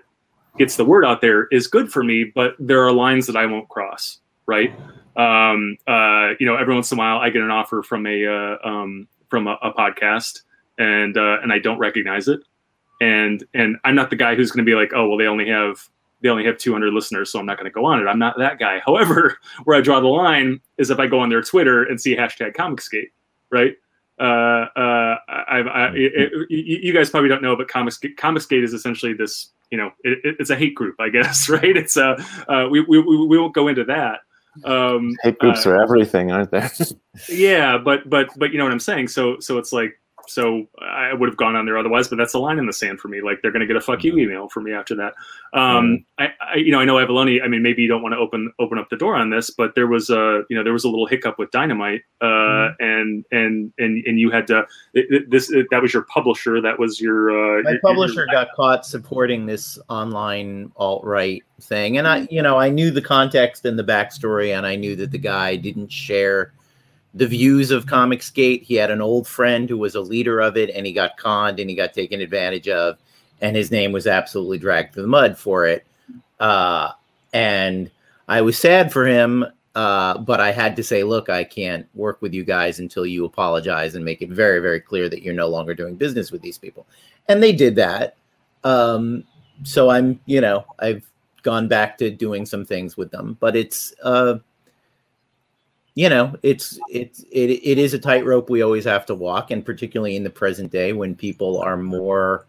gets 0.58 0.76
the 0.76 0.86
word 0.86 1.06
out 1.06 1.22
there 1.22 1.48
is 1.48 1.68
good 1.68 1.92
for 1.92 2.04
me, 2.04 2.32
but 2.36 2.56
there 2.60 2.84
are 2.84 2.92
lines 2.92 3.28
that 3.28 3.36
I 3.36 3.46
won't 3.46 3.70
cross, 3.70 4.20
right? 4.46 4.74
Um, 5.16 5.78
uh, 5.88 6.32
you 6.40 6.46
know, 6.46 6.56
every 6.56 6.74
once 6.74 6.92
in 6.92 6.98
a 6.98 7.00
while 7.00 7.20
I 7.20 7.30
get 7.30 7.42
an 7.42 7.52
offer 7.52 7.84
from 7.84 8.06
a 8.06 8.26
uh, 8.26 8.58
um, 8.68 9.08
from 9.30 9.48
a, 9.48 9.58
a 9.62 9.74
podcast, 9.74 10.42
and 10.78 11.18
uh, 11.18 11.38
and 11.42 11.52
I 11.52 11.60
don't 11.60 11.78
recognize 11.80 12.28
it, 12.28 12.42
and 13.02 13.44
and 13.54 13.78
I'm 13.84 13.96
not 13.96 14.10
the 14.10 14.16
guy 14.16 14.36
who's 14.36 14.52
going 14.52 14.66
to 14.66 14.70
be 14.70 14.76
like, 14.76 14.92
oh 14.94 15.08
well, 15.08 15.18
they 15.18 15.28
only 15.28 15.48
have 15.50 15.90
they 16.22 16.30
only 16.30 16.46
have 16.46 16.58
200 16.58 16.94
listeners, 16.94 17.32
so 17.32 17.40
I'm 17.40 17.46
not 17.46 17.58
going 17.58 17.70
to 17.70 17.74
go 17.74 17.86
on 17.86 18.02
it. 18.02 18.08
I'm 18.10 18.20
not 18.20 18.38
that 18.40 18.58
guy. 18.60 18.80
However, 18.86 19.38
where 19.64 19.78
I 19.78 19.82
draw 19.82 20.00
the 20.00 20.08
line 20.08 20.60
is 20.78 20.90
if 20.90 21.00
I 21.00 21.08
go 21.08 21.20
on 21.20 21.30
their 21.30 21.42
Twitter 21.42 21.84
and 21.84 22.00
see 22.00 22.16
hashtag 22.16 22.56
Comicsgate, 22.56 23.12
right? 23.52 23.76
Uh, 24.20 24.68
uh, 24.76 25.18
I, 25.28 25.60
I, 25.60 25.94
you 25.94 26.40
you 26.50 26.94
guys 26.94 27.10
probably 27.10 27.30
don't 27.30 27.42
know, 27.42 27.56
but 27.56 27.68
Comics 27.68 28.00
Comicsgate 28.00 28.64
is 28.64 28.74
essentially 28.74 29.14
this. 29.14 29.52
You 29.72 29.78
know, 29.80 29.92
it, 30.04 30.20
it- 30.24 30.36
it's 30.40 30.50
a 30.50 30.56
hate 30.56 30.76
group, 30.76 30.96
I 31.00 31.10
guess, 31.10 31.50
right? 31.56 31.76
It's 31.76 31.98
a 31.98 32.16
uh, 32.48 32.68
we, 32.70 32.82
we 32.82 33.00
we 33.00 33.26
we 33.28 33.38
won't 33.40 33.54
go 33.54 33.68
into 33.68 33.84
that. 33.86 34.20
Um, 34.64 35.14
Hate 35.22 35.38
groups 35.40 35.66
uh, 35.66 35.72
are 35.72 35.84
everything, 35.84 36.32
aren't 36.32 36.52
there? 36.52 36.72
yeah, 37.30 37.78
but 37.78 38.10
but 38.10 38.30
but 38.38 38.52
you 38.52 38.58
know 38.58 38.64
what 38.64 38.72
I'm 38.74 38.80
saying. 38.80 39.10
So 39.10 39.40
so 39.40 39.58
it's 39.58 39.74
like 39.74 40.00
so 40.28 40.68
I 40.80 41.14
would 41.14 41.30
have 41.30 41.38
gone 41.38 41.56
on 41.56 41.66
there 41.66 41.78
otherwise, 41.78 42.08
but 42.08 42.18
that's 42.18 42.34
a 42.34 42.40
line 42.40 42.60
in 42.60 42.66
the 42.66 42.74
sand 42.74 43.00
for 43.00 43.08
me. 43.08 43.22
Like 43.22 43.42
they're 43.42 43.52
going 43.52 43.62
to 43.62 43.68
get 43.68 43.76
a 43.76 43.82
fuck 43.82 44.04
you 44.04 44.18
email 44.18 44.50
from 44.50 44.64
me 44.64 44.74
after 44.74 44.96
that. 44.96 45.14
Um, 45.54 46.06
I, 46.18 46.30
I 46.40 46.56
you 46.56 46.72
know 46.72 46.80
I 46.80 46.86
know 46.86 46.96
Avallone. 46.96 47.44
I 47.44 47.48
mean, 47.48 47.62
maybe 47.62 47.82
you 47.82 47.88
don't 47.88 48.02
want 48.02 48.14
to 48.14 48.18
open 48.20 48.52
open 48.60 48.78
up 48.78 48.90
the 48.90 48.98
door 48.98 49.16
on 49.16 49.30
this, 49.30 49.50
but 49.50 49.76
there 49.76 49.88
was 49.88 50.10
a 50.10 50.44
you 50.50 50.56
know 50.58 50.64
there 50.64 50.74
was 50.74 50.84
a 50.84 50.90
little 50.90 51.06
hiccup 51.08 51.38
with 51.40 51.52
Dynamite, 51.52 52.02
uh, 52.22 52.70
and 52.80 53.26
and 53.32 53.72
and 53.78 54.04
and 54.06 54.20
you 54.20 54.32
had 54.32 54.48
to 54.48 54.60
it, 54.94 55.06
it- 55.10 55.30
this 55.30 55.52
it, 55.52 55.68
that 55.72 55.82
was 55.82 55.94
your 55.94 56.04
publisher. 56.04 56.62
That 56.62 56.78
was 56.80 57.00
your 57.00 57.32
uh, 57.32 57.64
my 57.64 57.72
your- 57.72 57.80
publisher 57.82 58.14
your- 58.26 58.28
got 58.28 58.48
caught 58.56 58.86
supporting 58.86 59.46
this 59.46 59.80
online 59.90 60.72
alt 60.78 61.04
right 61.04 61.44
thing, 61.62 61.98
and 61.98 62.08
I, 62.08 62.28
you 62.30 62.42
know, 62.42 62.58
I 62.58 62.70
knew 62.70 62.92
the 62.92 63.02
context 63.02 63.66
and 63.66 63.80
the 63.80 63.84
backstory, 63.84 64.56
and 64.56 64.66
I 64.66 64.76
knew 64.76 64.96
that 64.98 65.12
the 65.12 65.18
guy 65.18 65.56
didn't 65.56 65.92
share 65.92 66.52
the 67.16 67.26
views 67.26 67.72
of 67.72 67.86
Comicsgate. 67.86 68.64
He 68.64 68.76
had 68.76 68.92
an 68.92 69.02
old 69.02 69.28
friend 69.28 69.70
who 69.70 69.78
was 69.78 69.96
a 69.96 70.02
leader 70.02 70.42
of 70.42 70.58
it, 70.58 70.70
and 70.70 70.86
he 70.86 70.92
got 70.92 71.18
conned 71.18 71.60
and 71.60 71.70
he 71.70 71.76
got 71.76 71.94
taken 71.94 72.20
advantage 72.20 72.68
of, 72.68 72.98
and 73.42 73.56
his 73.56 73.72
name 73.72 73.94
was 73.94 74.06
absolutely 74.06 74.58
dragged 74.58 74.94
through 74.94 75.04
the 75.04 75.08
mud 75.08 75.38
for 75.38 75.66
it. 75.66 75.88
Uh, 76.40 76.92
and 77.34 77.90
I 78.28 78.42
was 78.42 78.58
sad 78.58 78.92
for 78.92 79.06
him, 79.06 79.46
uh, 79.76 80.18
but 80.18 80.42
I 80.42 80.52
had 80.52 80.76
to 80.76 80.84
say, 80.84 81.04
look, 81.04 81.30
I 81.30 81.46
can't 81.46 81.88
work 81.96 82.22
with 82.22 82.34
you 82.34 82.44
guys 82.44 82.80
until 82.80 83.06
you 83.06 83.24
apologize 83.24 83.96
and 83.96 84.04
make 84.04 84.22
it 84.22 84.30
very, 84.30 84.60
very 84.60 84.82
clear 84.82 85.08
that 85.08 85.22
you're 85.22 85.34
no 85.34 85.48
longer 85.48 85.74
doing 85.74 85.96
business 85.96 86.32
with 86.32 86.42
these 86.42 86.58
people. 86.58 86.86
And 87.30 87.42
they 87.42 87.54
did 87.54 87.76
that. 87.76 88.18
Um, 88.64 89.24
so 89.64 89.90
I'm, 89.90 90.20
you 90.26 90.42
know, 90.42 90.66
I've 90.80 91.10
gone 91.44 91.68
back 91.68 91.98
to 92.00 92.10
doing 92.10 92.46
some 92.46 92.66
things 92.66 92.98
with 92.98 93.12
them, 93.12 93.38
but 93.40 93.56
it's, 93.56 93.94
uh, 94.04 94.36
you 95.96 96.10
know, 96.10 96.36
it's 96.44 96.78
it's 96.90 97.24
it, 97.32 97.50
it 97.50 97.78
is 97.78 97.94
a 97.94 98.00
tightrope 98.00 98.50
we 98.50 98.62
always 98.62 98.84
have 98.86 99.06
to 99.08 99.16
walk, 99.16 99.52
and 99.52 99.66
particularly 99.66 100.16
in 100.16 100.24
the 100.24 100.30
present 100.30 100.72
day 100.72 100.94
when 100.94 101.16
people 101.16 101.60
are 101.60 101.78
more 101.78 102.46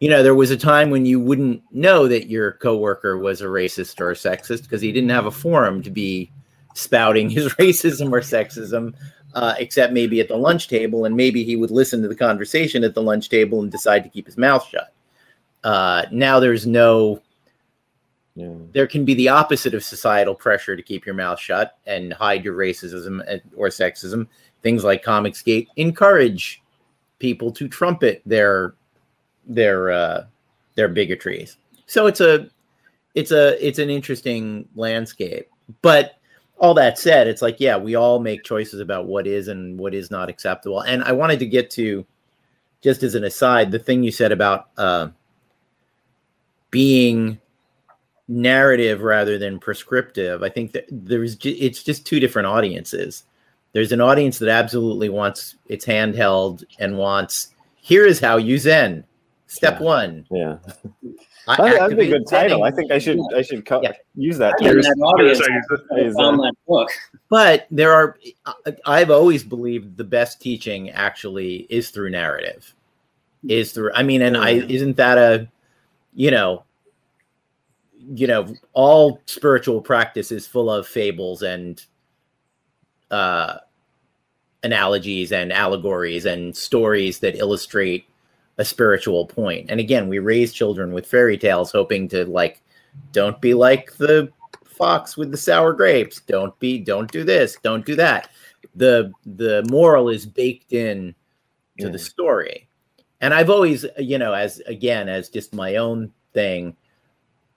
you 0.00 0.08
know, 0.08 0.22
there 0.22 0.34
was 0.34 0.50
a 0.50 0.56
time 0.56 0.90
when 0.90 1.04
you 1.04 1.18
wouldn't 1.18 1.62
know 1.72 2.06
that 2.06 2.28
your 2.28 2.52
coworker 2.52 3.18
was 3.18 3.40
a 3.40 3.46
racist 3.46 4.00
or 4.00 4.12
a 4.12 4.14
sexist 4.14 4.62
because 4.62 4.80
he 4.80 4.92
didn't 4.92 5.10
have 5.10 5.26
a 5.26 5.30
forum 5.30 5.82
to 5.82 5.90
be 5.90 6.30
spouting 6.74 7.28
his 7.30 7.52
racism 7.54 8.12
or 8.12 8.20
sexism, 8.20 8.94
uh, 9.34 9.54
except 9.58 9.92
maybe 9.92 10.20
at 10.20 10.28
the 10.28 10.36
lunch 10.36 10.68
table, 10.68 11.04
and 11.04 11.16
maybe 11.16 11.42
he 11.42 11.56
would 11.56 11.70
listen 11.70 12.00
to 12.02 12.08
the 12.08 12.14
conversation 12.14 12.84
at 12.84 12.94
the 12.94 13.02
lunch 13.02 13.28
table 13.28 13.60
and 13.60 13.72
decide 13.72 14.04
to 14.04 14.10
keep 14.10 14.26
his 14.26 14.36
mouth 14.36 14.66
shut. 14.68 14.94
Uh, 15.64 16.06
now 16.12 16.38
there's 16.38 16.66
no 16.66 17.20
there 18.72 18.86
can 18.86 19.04
be 19.04 19.14
the 19.14 19.28
opposite 19.28 19.74
of 19.74 19.82
societal 19.82 20.34
pressure 20.34 20.76
to 20.76 20.82
keep 20.82 21.06
your 21.06 21.14
mouth 21.14 21.40
shut 21.40 21.78
and 21.86 22.12
hide 22.12 22.44
your 22.44 22.54
racism 22.54 23.20
or 23.56 23.68
sexism. 23.68 24.26
Things 24.62 24.84
like 24.84 25.04
Comicsgate 25.04 25.68
encourage 25.76 26.62
people 27.18 27.50
to 27.52 27.68
trumpet 27.68 28.22
their 28.26 28.74
their 29.46 29.90
uh, 29.90 30.26
their 30.74 30.88
bigotries. 30.88 31.56
So 31.86 32.06
it's 32.06 32.20
a 32.20 32.48
it's 33.14 33.32
a 33.32 33.66
it's 33.66 33.78
an 33.78 33.90
interesting 33.90 34.68
landscape. 34.74 35.48
But 35.82 36.14
all 36.58 36.74
that 36.74 36.98
said, 36.98 37.26
it's 37.28 37.42
like 37.42 37.56
yeah, 37.58 37.76
we 37.76 37.94
all 37.94 38.20
make 38.20 38.44
choices 38.44 38.80
about 38.80 39.06
what 39.06 39.26
is 39.26 39.48
and 39.48 39.78
what 39.78 39.94
is 39.94 40.10
not 40.10 40.28
acceptable. 40.28 40.82
And 40.82 41.02
I 41.04 41.12
wanted 41.12 41.38
to 41.40 41.46
get 41.46 41.70
to 41.72 42.06
just 42.82 43.02
as 43.02 43.14
an 43.14 43.24
aside 43.24 43.70
the 43.70 43.78
thing 43.78 44.02
you 44.02 44.12
said 44.12 44.32
about 44.32 44.68
uh, 44.76 45.08
being 46.70 47.40
narrative 48.28 49.02
rather 49.02 49.38
than 49.38 49.58
prescriptive 49.58 50.42
i 50.42 50.48
think 50.48 50.72
that 50.72 50.84
there's 50.90 51.36
it's 51.44 51.82
just 51.82 52.06
two 52.06 52.20
different 52.20 52.46
audiences 52.46 53.24
there's 53.72 53.92
an 53.92 54.00
audience 54.00 54.38
that 54.38 54.48
absolutely 54.50 55.08
wants 55.08 55.56
its 55.68 55.86
handheld 55.86 56.62
and 56.78 56.96
wants 56.98 57.48
here 57.80 58.04
is 58.04 58.20
how 58.20 58.36
you 58.36 58.58
zen 58.58 59.02
step 59.46 59.78
Yeah. 59.80 59.84
one 59.86 60.26
Yeah. 60.30 60.56
I 61.46 61.56
That- 61.56 61.78
That'd 61.78 61.96
be 61.96 62.04
a 62.04 62.18
good 62.18 62.26
title. 62.28 62.62
I 62.64 62.70
think 62.70 62.92
I 62.92 62.98
should 62.98 63.18
I 63.34 63.40
should 63.40 63.64
co- 63.64 63.80
Yeah. 63.82 63.92
use 64.14 64.36
that. 64.36 64.54
Yeah, 64.60 64.72
term. 64.72 64.82
that 64.82 64.96
audience 65.00 65.40
Is, 65.40 66.14
found 66.14 66.40
uh, 66.40 66.42
that 66.42 66.54
book. 66.66 66.90
but 67.30 67.66
there 67.70 67.94
are 67.94 68.18
i've 68.84 69.10
always 69.10 69.42
believed 69.44 69.96
the 69.96 70.04
best 70.04 70.42
teaching 70.42 70.90
actually 70.90 71.66
is 71.70 71.88
through 71.88 72.10
narrative 72.10 72.74
is 73.48 73.72
through 73.72 73.90
i 73.94 74.02
mean 74.02 74.20
and 74.20 74.36
i 74.36 74.50
isn't 74.50 74.98
that 74.98 75.16
a 75.16 75.48
you 76.14 76.30
know 76.30 76.62
you 78.14 78.26
know 78.26 78.54
all 78.72 79.20
spiritual 79.26 79.80
practice 79.80 80.32
is 80.32 80.46
full 80.46 80.70
of 80.70 80.86
fables 80.86 81.42
and 81.42 81.84
uh 83.10 83.58
analogies 84.64 85.32
and 85.32 85.52
allegories 85.52 86.24
and 86.26 86.56
stories 86.56 87.20
that 87.20 87.36
illustrate 87.36 88.06
a 88.58 88.64
spiritual 88.64 89.26
point. 89.26 89.70
and 89.70 89.78
again 89.78 90.08
we 90.08 90.18
raise 90.18 90.52
children 90.52 90.92
with 90.92 91.06
fairy 91.06 91.38
tales 91.38 91.70
hoping 91.70 92.08
to 92.08 92.24
like 92.26 92.62
don't 93.12 93.40
be 93.40 93.54
like 93.54 93.94
the 93.96 94.30
fox 94.64 95.16
with 95.16 95.30
the 95.30 95.36
sour 95.36 95.72
grapes. 95.72 96.20
Don't 96.20 96.58
be 96.58 96.78
don't 96.78 97.10
do 97.10 97.24
this 97.24 97.56
don't 97.62 97.84
do 97.84 97.94
that. 97.96 98.30
The 98.74 99.12
the 99.26 99.64
moral 99.70 100.08
is 100.08 100.26
baked 100.26 100.72
in 100.72 101.14
to 101.78 101.88
the 101.88 101.98
story. 101.98 102.68
And 103.20 103.34
i've 103.34 103.50
always 103.50 103.84
you 103.98 104.18
know 104.18 104.32
as 104.32 104.60
again 104.60 105.08
as 105.08 105.28
just 105.28 105.54
my 105.54 105.76
own 105.76 106.12
thing 106.32 106.76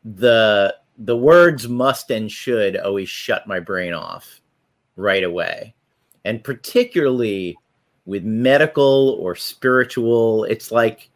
the 0.03 0.75
the 0.97 1.17
words 1.17 1.67
must 1.67 2.11
and 2.11 2.31
should 2.31 2.77
always 2.77 3.09
shut 3.09 3.47
my 3.47 3.59
brain 3.59 3.93
off 3.93 4.41
right 4.95 5.23
away 5.23 5.73
and 6.25 6.43
particularly 6.43 7.57
with 8.05 8.23
medical 8.23 9.17
or 9.19 9.35
spiritual 9.35 10.43
it's 10.45 10.71
like 10.71 11.11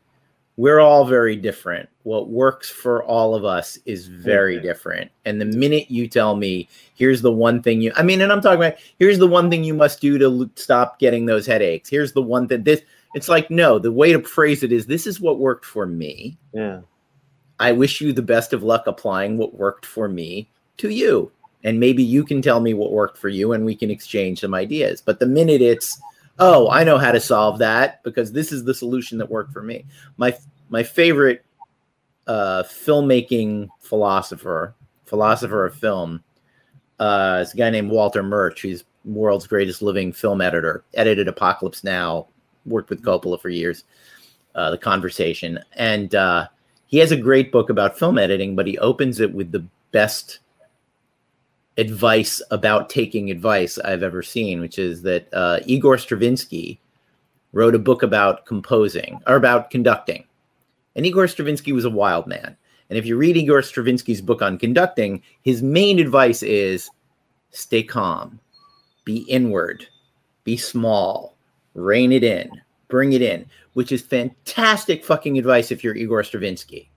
we're 0.58 0.80
all 0.80 1.06
very 1.06 1.36
different. 1.36 1.89
What 2.04 2.30
works 2.30 2.69
for 2.69 3.04
all 3.04 3.36
of 3.36 3.43
us 3.43 3.78
is 3.86 4.08
very 4.08 4.56
mm-hmm. 4.56 4.65
different. 4.65 5.12
And 5.26 5.39
the 5.39 5.45
minute 5.45 5.91
you 5.91 6.08
tell 6.08 6.36
me, 6.36 6.69
here's 6.95 7.21
the 7.21 7.32
one 7.32 7.62
thing 7.62 7.82
you, 7.82 7.91
I 7.95 8.04
mean, 8.04 8.21
and 8.21 8.32
I'm 8.32 8.41
talking 8.41 8.60
about, 8.60 8.80
here's 8.98 9.19
the 9.19 9.28
one 9.28 9.50
thing 9.50 9.63
you 9.63 9.74
must 9.74 10.00
do 10.00 10.17
to 10.17 10.50
stop 10.56 11.00
getting 11.00 11.26
those 11.26 11.45
headaches. 11.45 11.89
Here's 11.89 12.13
the 12.13 12.21
one 12.21 12.48
that 12.48 12.63
this, 12.63 12.82
it's 13.15 13.28
like, 13.28 13.50
no, 13.52 13.80
the 13.80 13.91
way 13.91 14.13
to 14.13 14.21
phrase 14.21 14.63
it 14.63 14.71
is, 14.71 14.86
this 14.86 15.08
is 15.08 15.19
what 15.19 15.39
worked 15.39 15.65
for 15.65 15.86
me. 15.86 16.38
Yeah. 16.54 16.82
I 17.60 17.72
wish 17.72 18.02
you 18.02 18.13
the 18.13 18.22
best 18.22 18.54
of 18.54 18.63
luck 18.63 18.88
applying 18.88 19.38
what 19.38 19.58
worked 19.58 19.86
for 19.86 20.08
me 20.08 20.50
to 20.78 20.89
you. 20.89 21.32
And 21.63 21.80
maybe 21.80 22.04
you 22.04 22.24
can 22.24 22.41
tell 22.41 22.60
me 22.60 22.74
what 22.74 22.91
worked 22.91 23.18
for 23.18 23.30
you 23.30 23.54
and 23.54 23.65
we 23.65 23.76
can 23.76 23.89
exchange 23.89 24.41
some 24.41 24.54
ideas. 24.54 25.02
But 25.02 25.20
the 25.20 25.26
minute 25.26 25.62
it's, 25.62 26.00
oh, 26.38 26.70
I 26.70 26.84
know 26.84 26.98
how 26.98 27.12
to 27.12 27.20
solve 27.20 27.60
that 27.60 28.04
because 28.04 28.32
this 28.32 28.52
is 28.52 28.63
the 28.63 28.74
solution 28.74 29.18
that 29.18 29.30
worked 29.30 29.54
for 29.54 29.63
me. 29.63 29.86
My 30.18 30.36
my 30.70 30.84
favorite 30.84 31.46
uh, 32.28 32.63
filmmaking 32.63 33.70
philosopher, 33.80 34.76
philosopher 35.06 35.65
of 35.65 35.76
film, 35.76 36.24
uh, 37.00 37.39
is 37.41 37.54
a 37.54 37.58
guy 37.58 37.70
named 37.70 37.91
Walter 37.91 38.24
Murch. 38.24 38.62
He's 38.62 38.84
world's 39.04 39.48
greatest 39.48 39.82
living 39.82 40.12
film 40.12 40.41
editor. 40.41 40.84
Edited 40.94 41.28
Apocalypse 41.28 41.84
Now. 41.84 42.28
Worked 42.65 42.89
with 42.89 43.04
Coppola 43.04 43.39
for 43.39 43.50
years. 43.50 43.84
Uh, 44.56 44.72
the 44.72 44.78
Conversation, 44.78 45.60
and 45.74 46.15
uh, 46.15 46.48
he 46.88 46.98
has 46.98 47.12
a 47.12 47.17
great 47.17 47.52
book 47.52 47.69
about 47.69 47.98
film 47.98 48.17
editing. 48.17 48.56
But 48.56 48.67
he 48.67 48.78
opens 48.80 49.19
it 49.19 49.34
with 49.34 49.52
the 49.52 49.65
best 49.91 50.39
advice 51.78 52.41
about 52.52 52.89
taking 52.89 53.30
advice 53.30 53.78
I've 53.78 54.04
ever 54.04 54.24
seen, 54.24 54.62
which 54.62 54.80
is 54.80 55.02
that 55.02 55.28
uh, 55.34 55.60
Igor 55.65 55.98
Stravinsky 55.98 56.80
wrote 57.52 57.76
a 57.76 57.80
book 57.80 58.04
about 58.04 58.45
composing 58.45 59.19
or 59.28 59.36
about 59.36 59.69
conducting. 59.69 60.26
And 60.95 61.06
Igor 61.06 61.28
Stravinsky 61.28 61.71
was 61.71 61.86
a 61.86 61.89
wild 61.89 62.28
man. 62.28 62.56
And 62.89 63.00
if 63.00 63.06
you 63.06 63.17
read 63.17 63.38
Igor 63.38 63.62
Stravinsky's 63.62 64.21
book 64.21 64.41
on 64.41 64.58
conducting, 64.58 65.24
his 65.41 65.63
main 65.63 66.00
advice 66.00 66.43
is 66.43 66.89
stay 67.52 67.82
calm, 67.84 68.39
be 69.04 69.19
inward, 69.21 69.88
be 70.43 70.56
small, 70.56 71.36
rein 71.74 72.12
it 72.12 72.24
in, 72.24 72.50
bring 72.95 73.12
it 73.12 73.21
in, 73.21 73.45
which 73.73 73.91
is 73.91 74.01
fantastic 74.01 75.03
fucking 75.03 75.38
advice 75.38 75.69
if 75.69 75.84
you're 75.84 75.97
Igor 75.97 76.23
Stravinsky. 76.23 76.89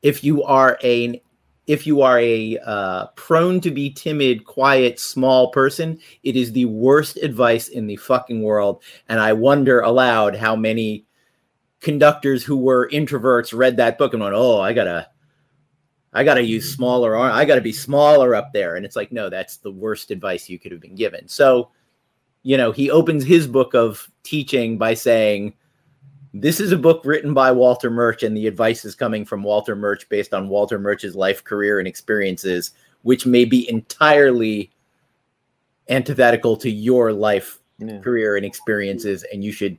If 0.00 0.24
you 0.24 0.42
are 0.44 0.78
a 0.82 1.22
if 1.66 1.86
you 1.86 2.00
are 2.00 2.18
a 2.18 2.56
uh, 2.64 3.06
prone 3.16 3.60
to 3.60 3.70
be 3.70 3.90
timid, 3.90 4.46
quiet, 4.46 4.98
small 4.98 5.50
person, 5.50 5.98
it 6.22 6.36
is 6.36 6.52
the 6.52 6.64
worst 6.64 7.18
advice 7.18 7.68
in 7.68 7.86
the 7.86 7.96
fucking 7.96 8.42
world. 8.42 8.82
And 9.10 9.20
I 9.20 9.34
wonder 9.34 9.80
aloud 9.80 10.36
how 10.36 10.56
many 10.56 11.04
conductors 11.80 12.42
who 12.42 12.56
were 12.56 12.88
introverts 12.88 13.56
read 13.56 13.76
that 13.76 13.98
book 13.98 14.14
and 14.14 14.22
went, 14.22 14.34
"Oh, 14.34 14.58
I 14.58 14.72
gotta, 14.72 15.06
I 16.14 16.24
gotta 16.24 16.42
use 16.42 16.74
smaller. 16.74 17.14
Arm, 17.14 17.32
I 17.34 17.44
gotta 17.44 17.60
be 17.60 17.74
smaller 17.74 18.34
up 18.34 18.54
there." 18.54 18.76
And 18.76 18.86
it's 18.86 18.96
like, 18.96 19.12
no, 19.12 19.28
that's 19.28 19.58
the 19.58 19.70
worst 19.70 20.10
advice 20.10 20.48
you 20.48 20.58
could 20.58 20.72
have 20.72 20.80
been 20.80 20.94
given. 20.94 21.28
So, 21.28 21.72
you 22.42 22.56
know, 22.56 22.72
he 22.72 22.90
opens 22.90 23.24
his 23.24 23.46
book 23.46 23.74
of 23.74 24.10
teaching 24.22 24.78
by 24.78 24.94
saying, 24.94 25.54
"This 26.32 26.60
is 26.60 26.72
a 26.72 26.76
book 26.78 27.02
written 27.04 27.34
by 27.34 27.52
Walter 27.52 27.90
Murch, 27.90 28.22
and 28.22 28.36
the 28.36 28.46
advice 28.46 28.84
is 28.84 28.94
coming 28.94 29.24
from 29.24 29.42
Walter 29.42 29.76
Murch 29.76 30.08
based 30.08 30.32
on 30.32 30.48
Walter 30.48 30.78
Murch's 30.78 31.14
life, 31.14 31.44
career, 31.44 31.78
and 31.78 31.88
experiences, 31.88 32.72
which 33.02 33.26
may 33.26 33.44
be 33.44 33.68
entirely." 33.68 34.70
antithetical 35.88 36.56
to 36.56 36.70
your 36.70 37.12
life 37.12 37.58
Yeah. 37.78 37.98
career 37.98 38.36
and 38.36 38.46
experiences 38.46 39.24
and 39.32 39.42
you 39.42 39.50
should 39.50 39.76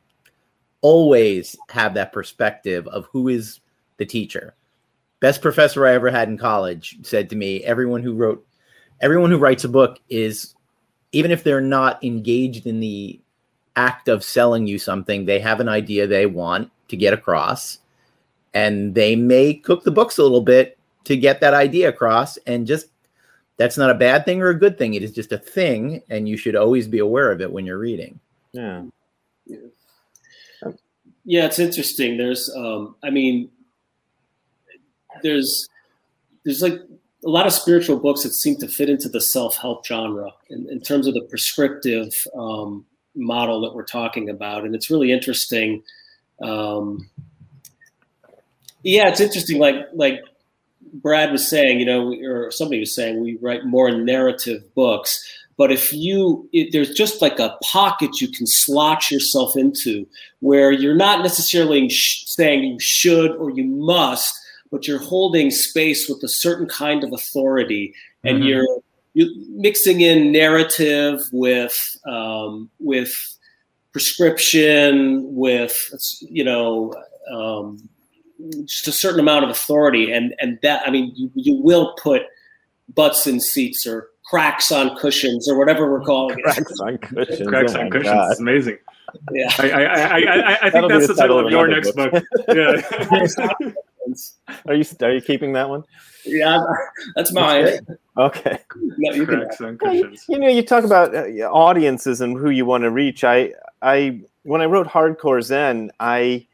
always 0.82 1.56
have 1.70 1.94
that 1.94 2.12
perspective 2.12 2.88
of 2.88 3.06
who 3.12 3.30
is 3.30 3.60
the 3.98 4.06
teacher. 4.06 4.56
Best 5.20 5.42
professor 5.42 5.86
I 5.86 5.94
ever 5.94 6.10
had 6.10 6.28
in 6.28 6.38
college 6.38 6.98
said 7.04 7.30
to 7.30 7.36
me, 7.36 7.64
everyone 7.64 8.02
who 8.02 8.14
wrote 8.14 8.46
everyone 9.00 9.32
who 9.32 9.38
writes 9.38 9.64
a 9.64 9.70
book 9.70 10.00
is 10.10 10.56
even 11.12 11.32
if 11.32 11.44
they're 11.44 11.62
not 11.62 12.04
engaged 12.04 12.66
in 12.66 12.80
the 12.80 13.20
act 13.76 14.08
of 14.08 14.24
selling 14.24 14.68
you 14.68 14.78
something, 14.78 15.26
they 15.26 15.40
have 15.40 15.60
an 15.60 15.70
idea 15.70 16.08
they 16.08 16.26
want 16.26 16.72
to 16.88 16.98
get 16.98 17.14
across 17.14 17.80
and 18.54 18.96
they 18.96 19.16
may 19.16 19.54
cook 19.54 19.84
the 19.84 19.92
books 19.92 20.18
a 20.18 20.24
little 20.24 20.42
bit 20.42 20.78
to 21.06 21.16
get 21.16 21.40
that 21.42 21.54
idea 21.54 21.90
across 21.90 22.38
and 22.38 22.68
just 22.68 22.88
that's 23.58 23.78
not 23.78 23.90
a 23.90 23.96
bad 23.96 24.26
thing 24.26 24.42
or 24.42 24.50
a 24.50 24.60
good 24.60 24.78
thing. 24.78 24.94
It 24.94 25.04
is 25.04 25.14
just 25.14 25.32
a 25.32 25.38
thing 25.38 26.02
and 26.10 26.28
you 26.28 26.38
should 26.38 26.56
always 26.56 26.88
be 26.88 27.00
aware 27.00 27.32
of 27.32 27.42
it 27.42 27.52
when 27.52 27.66
you're 27.66 27.78
reading. 27.78 28.20
Yeah. 28.52 28.84
Yeah, 31.24 31.46
it's 31.46 31.60
interesting. 31.60 32.18
There's, 32.18 32.50
um, 32.56 32.96
I 33.04 33.10
mean, 33.10 33.50
there's, 35.22 35.70
there's 36.44 36.62
like 36.62 36.82
a 37.26 37.30
lot 37.30 37.46
of 37.46 37.54
spiritual 37.54 37.98
books 37.98 38.24
that 38.24 38.34
seem 38.34 38.56
to 38.58 38.68
fit 38.68 38.90
into 38.90 39.08
the 39.08 39.22
self-help 39.22 39.86
genre 39.86 40.32
in, 40.50 40.68
in 40.70 40.80
terms 40.82 41.08
of 41.08 41.14
the 41.14 41.22
prescriptive 41.22 42.14
um, 42.36 42.86
model 43.16 43.62
that 43.62 43.76
we're 43.76 43.84
talking 43.84 44.30
about, 44.30 44.66
and 44.66 44.74
it's 44.76 44.90
really 44.90 45.12
interesting. 45.12 45.84
Um, 46.42 47.10
yeah, 48.84 49.08
it's 49.10 49.20
interesting. 49.20 49.60
Like 49.60 49.88
like 49.94 50.22
Brad 50.94 51.32
was 51.32 51.48
saying, 51.48 51.80
you 51.80 51.86
know, 51.86 52.14
or 52.24 52.52
somebody 52.52 52.80
was 52.80 52.96
saying, 52.96 53.22
we 53.22 53.38
write 53.38 53.66
more 53.66 53.92
narrative 53.92 54.64
books. 54.74 55.24
But 55.58 55.72
if 55.72 55.94
you, 55.94 56.50
it, 56.54 56.72
there's 56.72 56.92
just 56.92 57.22
like 57.22 57.38
a 57.38 57.56
pocket 57.64 58.20
you 58.20 58.30
can 58.30 58.48
slot 58.48 59.12
yourself 59.12 59.56
into 59.56 60.08
where 60.40 60.72
you're 60.72 60.96
not 60.96 61.22
necessarily 61.22 61.88
sh- 61.88 62.24
saying 62.26 62.64
you 62.64 62.80
should 62.80 63.32
or 63.32 63.52
you 63.52 63.66
must, 63.66 64.40
but 64.72 64.88
you're 64.88 65.00
holding 65.00 65.52
space 65.52 66.08
with 66.10 66.24
a 66.24 66.28
certain 66.30 66.68
kind 66.68 67.04
of 67.04 67.12
authority, 67.14 67.94
and 68.24 68.40
Mhm. 68.42 68.48
you're 68.48 68.68
you're 69.14 69.30
mixing 69.50 70.00
in 70.02 70.32
narrative 70.32 71.22
with 71.34 71.98
um, 72.08 72.70
with 72.80 73.14
prescription, 73.92 75.24
with 75.36 75.90
you 76.22 76.44
know. 76.44 76.94
Um, 77.32 77.88
just 78.66 78.88
a 78.88 78.92
certain 78.92 79.20
amount 79.20 79.44
of 79.44 79.52
authority 79.52 80.12
and 80.12 80.34
and 80.40 80.58
that 80.64 80.82
i 80.88 80.90
mean 80.90 81.12
you, 81.16 81.30
you 81.36 81.54
will 81.62 81.94
put 82.02 82.24
butts 82.96 83.28
in 83.28 83.40
seats 83.40 83.86
or 83.86 84.08
cracks 84.26 84.72
on 84.72 84.98
cushions 84.98 85.48
or 85.48 85.56
whatever 85.60 85.92
we're 85.92 86.02
calling 86.04 86.40
it 86.40 86.44
Cracks 86.46 86.80
on 86.80 86.98
cushions. 86.98 87.48
Cracks 87.48 87.76
oh 87.76 87.80
on 87.82 87.84
my 87.86 87.90
cushions. 87.92 88.04
God. 88.12 88.32
It's 88.32 88.40
amazing. 88.40 88.78
yeah 89.32 89.48
I, 89.60 89.70
I, 89.70 89.82
I, 89.84 89.84
I, 89.84 90.58
I 90.64 90.70
That'll 90.72 90.90
think 90.90 91.02
be 91.02 91.06
that's 91.06 91.08
the 91.10 91.14
the 91.14 91.22
title 91.22 91.36
title 91.36 91.40
of 91.40 91.46
of 91.46 91.52
your 91.52 91.68
next 91.68 91.92
book. 91.92 92.12
book. 92.12 92.24
Yeah. 93.62 93.72
Are 94.68 94.74
you 94.74 94.84
are 95.02 95.12
you 95.12 95.22
keeping 95.22 95.54
that 95.54 95.70
one? 95.70 95.84
yeah 96.26 96.64
that's 97.16 97.34
mine 97.34 97.80
Okay. 98.18 98.60
no, 98.98 99.14
you 99.14 99.26
can 99.26 99.40
Cracks 99.40 99.62
on 99.62 99.78
Well, 99.82 99.94
you, 99.94 100.16
you 100.28 100.40
know, 100.40 100.50
you 100.50 100.64
talk 100.64 100.84
about 100.84 101.16
uh, 101.16 101.28
audiences 101.50 102.22
and 102.22 102.38
who 102.38 102.50
you 102.50 102.66
want 102.66 102.84
to 102.84 102.92
reach. 102.92 103.24
I, 103.24 103.54
I, 103.82 104.22
when 104.44 104.62
I 104.62 104.66
wrote 104.66 104.88
Hardcore 104.88 105.42
Zen, 105.42 105.92
I, 106.00 106.46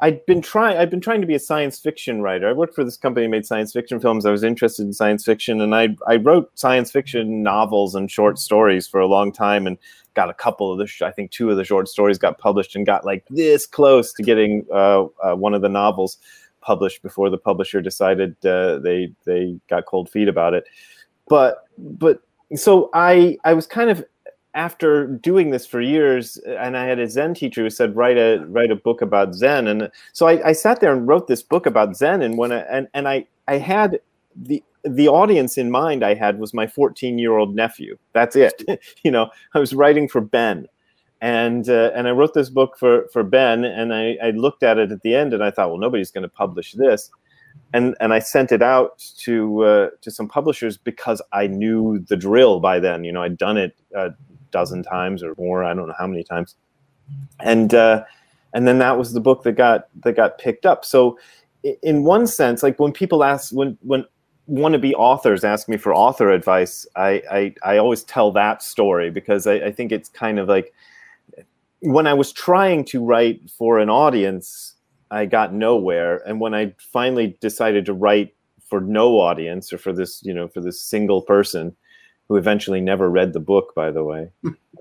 I'd 0.00 0.26
been 0.26 0.42
trying. 0.42 0.76
I've 0.76 0.90
been 0.90 1.00
trying 1.00 1.20
to 1.20 1.26
be 1.26 1.36
a 1.36 1.38
science 1.38 1.78
fiction 1.78 2.20
writer. 2.20 2.48
I 2.48 2.52
worked 2.52 2.74
for 2.74 2.84
this 2.84 2.96
company 2.96 3.26
that 3.26 3.30
made 3.30 3.46
science 3.46 3.72
fiction 3.72 4.00
films. 4.00 4.26
I 4.26 4.32
was 4.32 4.42
interested 4.42 4.82
in 4.82 4.92
science 4.92 5.24
fiction, 5.24 5.60
and 5.60 5.74
I, 5.74 5.96
I 6.06 6.16
wrote 6.16 6.50
science 6.58 6.90
fiction 6.90 7.42
novels 7.42 7.94
and 7.94 8.10
short 8.10 8.38
stories 8.38 8.88
for 8.88 8.98
a 9.00 9.06
long 9.06 9.30
time, 9.30 9.66
and 9.68 9.78
got 10.14 10.28
a 10.28 10.34
couple 10.34 10.72
of 10.72 10.78
the. 10.78 10.86
sh- 10.86 11.02
I 11.02 11.12
think 11.12 11.30
two 11.30 11.48
of 11.50 11.56
the 11.56 11.64
short 11.64 11.88
stories 11.88 12.18
got 12.18 12.38
published, 12.38 12.74
and 12.74 12.84
got 12.84 13.06
like 13.06 13.24
this 13.30 13.66
close 13.66 14.12
to 14.14 14.22
getting 14.24 14.66
uh, 14.72 15.04
uh, 15.22 15.36
one 15.36 15.54
of 15.54 15.62
the 15.62 15.68
novels 15.68 16.18
published 16.64 17.02
before 17.02 17.30
the 17.30 17.38
publisher 17.38 17.80
decided 17.80 18.34
uh, 18.44 18.78
they 18.78 19.12
they 19.24 19.58
got 19.68 19.86
cold 19.86 20.08
feet 20.08 20.28
about 20.28 20.54
it. 20.54 20.64
But 21.28 21.64
but 21.78 22.22
so 22.54 22.90
I 22.94 23.38
I 23.44 23.54
was 23.54 23.66
kind 23.66 23.90
of 23.90 24.04
after 24.54 25.06
doing 25.06 25.50
this 25.50 25.66
for 25.66 25.80
years, 25.80 26.36
and 26.46 26.76
I 26.76 26.86
had 26.86 26.98
a 26.98 27.08
Zen 27.08 27.34
teacher 27.34 27.62
who 27.62 27.70
said 27.70 27.96
write 27.96 28.16
a 28.16 28.44
write 28.48 28.70
a 28.70 28.76
book 28.76 29.02
about 29.02 29.34
Zen, 29.34 29.66
and 29.66 29.90
so 30.12 30.26
I, 30.26 30.48
I 30.48 30.52
sat 30.52 30.80
there 30.80 30.92
and 30.92 31.06
wrote 31.06 31.26
this 31.26 31.42
book 31.42 31.66
about 31.66 31.96
Zen, 31.96 32.22
and 32.22 32.38
when 32.38 32.52
I, 32.52 32.60
and 32.60 32.88
and 32.94 33.08
I 33.08 33.26
I 33.48 33.58
had 33.58 34.00
the 34.34 34.62
the 34.84 35.08
audience 35.08 35.56
in 35.56 35.70
mind 35.70 36.04
I 36.04 36.14
had 36.14 36.38
was 36.38 36.52
my 36.52 36.66
14 36.66 37.18
year 37.18 37.36
old 37.36 37.54
nephew. 37.54 37.96
That's 38.12 38.36
it. 38.36 38.62
you 39.02 39.10
know, 39.10 39.30
I 39.54 39.58
was 39.58 39.74
writing 39.74 40.08
for 40.08 40.20
Ben, 40.20 40.66
and 41.24 41.70
uh, 41.70 41.90
and 41.94 42.06
I 42.06 42.10
wrote 42.10 42.34
this 42.34 42.50
book 42.50 42.76
for 42.78 43.08
for 43.10 43.22
Ben, 43.22 43.64
and 43.64 43.94
I, 43.94 44.18
I 44.22 44.30
looked 44.32 44.62
at 44.62 44.76
it 44.76 44.92
at 44.92 45.00
the 45.00 45.14
end, 45.14 45.32
and 45.32 45.42
I 45.42 45.50
thought, 45.50 45.70
well, 45.70 45.78
nobody's 45.78 46.10
going 46.10 46.22
to 46.22 46.28
publish 46.28 46.72
this, 46.72 47.10
and 47.72 47.96
and 47.98 48.12
I 48.12 48.18
sent 48.18 48.52
it 48.52 48.60
out 48.60 48.98
to 49.20 49.64
uh, 49.64 49.88
to 50.02 50.10
some 50.10 50.28
publishers 50.28 50.76
because 50.76 51.22
I 51.32 51.46
knew 51.46 51.98
the 52.10 52.16
drill 52.16 52.60
by 52.60 52.78
then. 52.78 53.04
You 53.04 53.12
know, 53.12 53.22
I'd 53.22 53.38
done 53.38 53.56
it 53.56 53.74
a 53.96 54.10
dozen 54.50 54.82
times 54.82 55.22
or 55.22 55.34
more. 55.38 55.64
I 55.64 55.72
don't 55.72 55.88
know 55.88 55.94
how 55.98 56.06
many 56.06 56.24
times, 56.24 56.56
and 57.40 57.72
uh, 57.72 58.04
and 58.52 58.68
then 58.68 58.76
that 58.80 58.98
was 58.98 59.14
the 59.14 59.20
book 59.20 59.44
that 59.44 59.52
got 59.52 59.88
that 60.02 60.16
got 60.16 60.36
picked 60.36 60.66
up. 60.66 60.84
So, 60.84 61.18
in 61.82 62.04
one 62.04 62.26
sense, 62.26 62.62
like 62.62 62.78
when 62.78 62.92
people 62.92 63.24
ask 63.24 63.50
when 63.50 63.78
when 63.80 64.04
wannabe 64.50 64.92
authors 64.92 65.42
ask 65.42 65.70
me 65.70 65.78
for 65.78 65.94
author 65.94 66.30
advice, 66.30 66.86
I 66.96 67.22
I, 67.30 67.54
I 67.62 67.78
always 67.78 68.02
tell 68.02 68.30
that 68.32 68.62
story 68.62 69.10
because 69.10 69.46
I, 69.46 69.54
I 69.54 69.72
think 69.72 69.90
it's 69.90 70.10
kind 70.10 70.38
of 70.38 70.48
like 70.48 70.74
when 71.84 72.06
I 72.06 72.14
was 72.14 72.32
trying 72.32 72.84
to 72.86 73.04
write 73.04 73.50
for 73.50 73.78
an 73.78 73.90
audience, 73.90 74.74
I 75.10 75.26
got 75.26 75.52
nowhere. 75.52 76.22
And 76.26 76.40
when 76.40 76.54
I 76.54 76.74
finally 76.78 77.36
decided 77.40 77.84
to 77.86 77.92
write 77.92 78.34
for 78.68 78.80
no 78.80 79.20
audience 79.20 79.72
or 79.72 79.78
for 79.78 79.92
this, 79.92 80.22
you 80.24 80.32
know, 80.32 80.48
for 80.48 80.60
this 80.60 80.80
single 80.80 81.22
person 81.22 81.76
who 82.26 82.36
eventually 82.36 82.80
never 82.80 83.10
read 83.10 83.34
the 83.34 83.40
book, 83.40 83.74
by 83.74 83.90
the 83.90 84.02
way, 84.02 84.30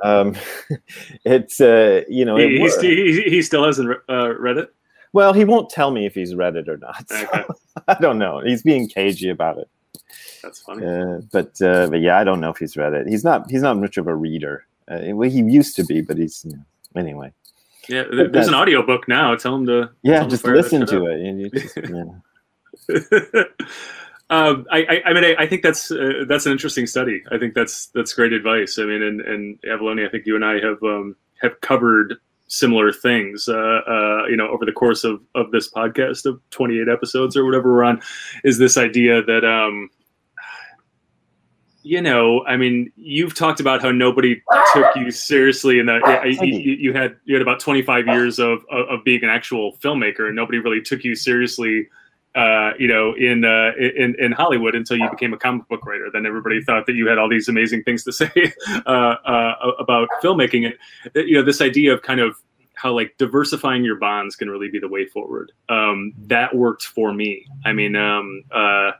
um, 0.02 0.36
it's, 1.26 1.60
uh, 1.60 2.04
you 2.08 2.24
know, 2.24 2.38
he, 2.38 2.56
he, 2.56 2.60
worked. 2.60 2.76
st- 2.76 2.98
he, 2.98 3.22
he 3.24 3.42
still 3.42 3.66
hasn't 3.66 3.98
uh, 4.10 4.34
read 4.40 4.58
it. 4.58 4.74
well, 5.12 5.34
he 5.34 5.44
won't 5.44 5.70
tell 5.70 5.92
me 5.92 6.06
if 6.06 6.16
he's 6.16 6.34
read 6.34 6.56
it 6.56 6.70
or 6.70 6.78
not. 6.78 7.08
so 7.10 7.16
Okay. 7.18 7.44
I 7.88 7.96
don't 7.96 8.18
know. 8.18 8.40
He's 8.40 8.64
being 8.64 8.88
cagey 8.88 9.30
about 9.30 9.58
it. 9.58 9.70
That's 10.42 10.60
funny. 10.60 10.86
Uh, 10.86 11.22
but 11.32 11.62
uh, 11.62 11.88
but 11.88 12.02
yeah, 12.02 12.18
I 12.18 12.24
don't 12.24 12.40
know 12.40 12.52
if 12.52 12.58
he's 12.58 12.78
read 12.78 12.94
it. 12.94 13.08
He's 13.08 13.24
not 13.24 13.50
he's 13.50 13.62
not 13.62 13.78
much 13.78 13.98
of 13.98 14.08
a 14.08 14.16
reader. 14.16 14.66
Uh, 14.88 15.00
well, 15.14 15.30
he 15.30 15.42
used 15.42 15.76
to 15.78 15.86
be, 15.86 16.02
but 16.02 16.18
he's 16.18 16.46
you 16.46 16.52
know, 16.52 16.64
anyway. 16.96 17.34
Yeah, 17.90 18.04
there's 18.10 18.48
an 18.48 18.54
audiobook 18.54 19.08
now. 19.08 19.36
Tell 19.36 19.56
him 19.56 19.66
to. 19.68 19.92
Yeah, 20.04 20.26
just 20.26 20.46
listen 20.46 20.86
to 20.86 21.06
it. 21.08 21.54
Just, 21.54 21.78
yeah. 21.78 22.04
um, 24.30 24.66
I, 24.72 24.86
I, 24.90 25.02
I 25.08 25.14
mean, 25.14 25.26
I, 25.26 25.36
I 25.40 25.48
think 25.48 25.64
that's 25.64 25.92
uh, 25.92 26.24
that's 26.28 26.46
an 26.46 26.54
interesting 26.54 26.88
study. 26.88 27.22
I 27.32 27.38
think 27.38 27.56
that's 27.56 27.88
that's 27.88 28.14
great 28.14 28.32
advice. 28.32 28.80
I 28.80 28.86
mean, 28.86 29.04
and, 29.04 29.22
and 29.22 29.60
I 29.66 30.10
think 30.10 30.26
you 30.26 30.36
and 30.36 30.46
I 30.46 30.60
have 30.62 30.82
um, 30.84 31.16
have 31.42 31.60
covered 31.62 32.16
similar 32.48 32.94
things. 32.94 33.50
Uh, 33.50 33.82
uh, 33.88 34.26
you 34.30 34.38
know, 34.38 34.48
over 34.48 34.66
the 34.66 34.72
course 34.72 35.04
of 35.04 35.22
of 35.36 35.52
this 35.52 35.70
podcast 35.70 36.26
of 36.26 36.40
28 36.52 36.88
episodes 36.88 37.36
or 37.36 37.46
whatever 37.46 37.74
we're 37.74 37.84
on, 37.84 38.02
is 38.44 38.58
this 38.58 38.78
idea 38.78 39.22
that 39.24 39.44
um, 39.44 39.90
you 41.84 42.02
know, 42.02 42.46
I 42.46 42.56
mean, 42.56 42.92
you've 42.96 43.36
talked 43.36 43.60
about 43.60 43.82
how 43.82 43.92
nobody 43.92 44.42
took 44.74 44.96
you 44.96 45.12
seriously, 45.12 45.80
and 45.80 45.90
that 45.90 46.02
you, 46.26 46.46
you, 46.46 46.94
had 46.94 47.18
you 47.26 47.36
had 47.36 47.42
about 47.42 47.60
25 47.60 48.08
years 48.08 48.40
of, 48.40 48.66
of 48.72 48.88
of 48.88 49.04
being 49.04 49.24
an 49.24 49.30
actual 49.30 49.78
filmmaker, 49.78 50.28
and 50.28 50.36
nobody 50.36 50.60
really 50.60 50.82
took 50.82 51.04
you 51.04 51.16
seriously. 51.16 51.88
Uh, 52.36 52.72
you 52.80 52.88
know, 52.88 53.14
in 53.14 53.46
uh, 53.46 53.74
in 53.78 54.16
in 54.18 54.32
Hollywood 54.32 54.74
until 54.74 54.98
you 54.98 55.08
became 55.12 55.34
a 55.34 55.38
comic 55.38 55.68
book 55.68 55.86
writer. 55.86 56.10
Then 56.12 56.26
everybody 56.26 56.64
thought 56.64 56.88
that 56.88 56.94
you 56.94 57.06
had 57.08 57.20
all 57.20 57.30
these 57.30 57.48
amazing 57.48 57.84
things 57.84 58.04
to 58.06 58.12
say 58.14 58.32
uh, 58.86 58.90
uh, 58.90 59.72
about 59.78 60.08
filmmaking. 60.24 60.66
and 60.66 61.28
you 61.28 61.36
know, 61.36 61.44
this 61.44 61.62
idea 61.62 61.94
of 61.94 62.02
kind 62.02 62.22
of 62.22 62.36
how 62.76 62.94
like 62.94 63.16
diversifying 63.18 63.84
your 63.84 63.98
bonds 63.98 64.36
can 64.36 64.50
really 64.50 64.70
be 64.70 64.80
the 64.80 64.88
way 64.88 65.06
forward. 65.06 65.52
Um, 65.70 66.14
that 66.28 66.56
worked 66.56 66.86
for 66.86 67.14
me. 67.14 67.46
I 67.66 67.74
mean, 67.74 67.96
um, 67.96 68.44
uh, 68.52 68.92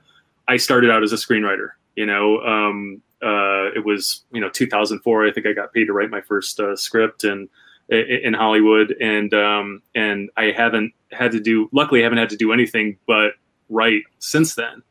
I 0.48 0.58
started 0.58 0.92
out 0.92 1.02
as 1.02 1.12
a 1.12 1.16
screenwriter. 1.16 1.70
You 1.96 2.06
know, 2.06 2.40
um, 2.42 3.02
uh, 3.22 3.72
it 3.76 3.86
was 3.86 4.24
you 4.32 4.42
know 4.42 4.50
2004. 4.50 5.28
I 5.28 5.32
think 5.32 5.48
I 5.48 5.54
got 5.54 5.74
paid 5.74 5.86
to 5.86 5.94
write 5.94 6.10
my 6.10 6.22
first 6.22 6.60
uh, 6.60 6.76
script 6.76 7.24
and 7.24 7.50
in 7.90 8.34
Hollywood, 8.34 8.96
and 9.00 9.34
um, 9.34 9.82
and 9.94 10.30
I 10.38 10.46
haven't 10.46 10.94
had 11.12 11.32
to 11.32 11.40
do. 11.40 11.70
Luckily, 11.72 12.02
I 12.02 12.04
haven't 12.04 12.20
had 12.20 12.30
to 12.30 12.38
do 12.38 12.52
anything 12.52 12.98
but 13.08 13.34
write 13.70 14.04
since 14.20 14.56
then. 14.56 14.84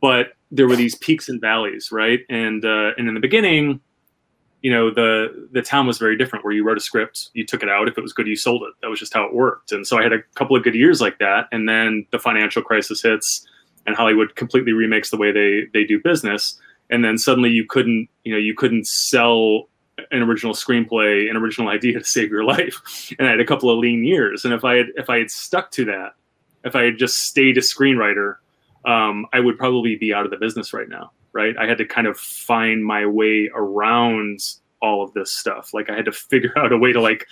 But 0.00 0.34
there 0.50 0.68
were 0.68 0.76
these 0.76 0.94
peaks 0.94 1.28
and 1.28 1.40
valleys, 1.40 1.90
right? 1.90 2.20
And 2.28 2.64
uh, 2.64 2.92
and 2.98 3.08
in 3.08 3.14
the 3.14 3.20
beginning, 3.20 3.80
you 4.62 4.70
know, 4.70 4.90
the 4.90 5.48
the 5.52 5.62
town 5.62 5.86
was 5.86 5.98
very 5.98 6.16
different. 6.16 6.44
Where 6.44 6.52
you 6.52 6.64
wrote 6.64 6.76
a 6.76 6.80
script, 6.80 7.30
you 7.32 7.44
took 7.44 7.62
it 7.62 7.68
out. 7.68 7.88
If 7.88 7.96
it 7.96 8.02
was 8.02 8.12
good, 8.12 8.26
you 8.26 8.36
sold 8.36 8.62
it. 8.62 8.74
That 8.82 8.88
was 8.88 9.00
just 9.00 9.14
how 9.14 9.24
it 9.24 9.34
worked. 9.34 9.72
And 9.72 9.86
so 9.86 9.98
I 9.98 10.02
had 10.02 10.12
a 10.12 10.22
couple 10.34 10.56
of 10.56 10.62
good 10.62 10.74
years 10.74 11.00
like 11.00 11.18
that. 11.18 11.48
And 11.52 11.68
then 11.68 12.06
the 12.10 12.18
financial 12.18 12.62
crisis 12.62 13.02
hits, 13.02 13.46
and 13.86 13.96
Hollywood 13.96 14.36
completely 14.36 14.72
remakes 14.72 15.10
the 15.10 15.16
way 15.16 15.32
they 15.32 15.64
they 15.72 15.84
do 15.84 16.00
business. 16.00 16.58
And 16.90 17.04
then 17.04 17.18
suddenly 17.18 17.50
you 17.50 17.66
couldn't, 17.66 18.08
you 18.24 18.32
know, 18.32 18.38
you 18.38 18.54
couldn't 18.54 18.86
sell 18.86 19.68
an 20.10 20.22
original 20.22 20.54
screenplay, 20.54 21.28
an 21.28 21.36
original 21.36 21.68
idea 21.76 21.98
to 21.98 22.04
save 22.04 22.30
your 22.30 22.44
life. 22.44 23.12
And 23.18 23.26
I 23.26 23.30
had 23.30 23.40
a 23.40 23.46
couple 23.46 23.70
of 23.70 23.78
lean 23.78 24.04
years. 24.04 24.44
And 24.44 24.54
if 24.54 24.64
I 24.64 24.76
had 24.76 24.86
if 24.96 25.10
I 25.10 25.18
had 25.18 25.30
stuck 25.30 25.70
to 25.72 25.84
that, 25.86 26.14
if 26.64 26.76
I 26.76 26.82
had 26.82 26.98
just 26.98 27.20
stayed 27.20 27.56
a 27.58 27.60
screenwriter, 27.60 28.36
um, 28.84 29.26
I 29.32 29.40
would 29.40 29.58
probably 29.58 29.96
be 29.96 30.12
out 30.12 30.24
of 30.24 30.30
the 30.30 30.36
business 30.36 30.72
right 30.72 30.88
now. 30.88 31.12
Right. 31.32 31.56
I 31.58 31.66
had 31.66 31.78
to 31.78 31.84
kind 31.84 32.06
of 32.06 32.18
find 32.18 32.82
my 32.82 33.04
way 33.04 33.50
around 33.54 34.40
all 34.80 35.02
of 35.02 35.12
this 35.12 35.30
stuff. 35.30 35.74
Like 35.74 35.90
I 35.90 35.96
had 35.96 36.06
to 36.06 36.12
figure 36.30 36.56
out 36.58 36.72
a 36.72 36.78
way 36.78 36.92
to 36.92 37.00
like, 37.00 37.26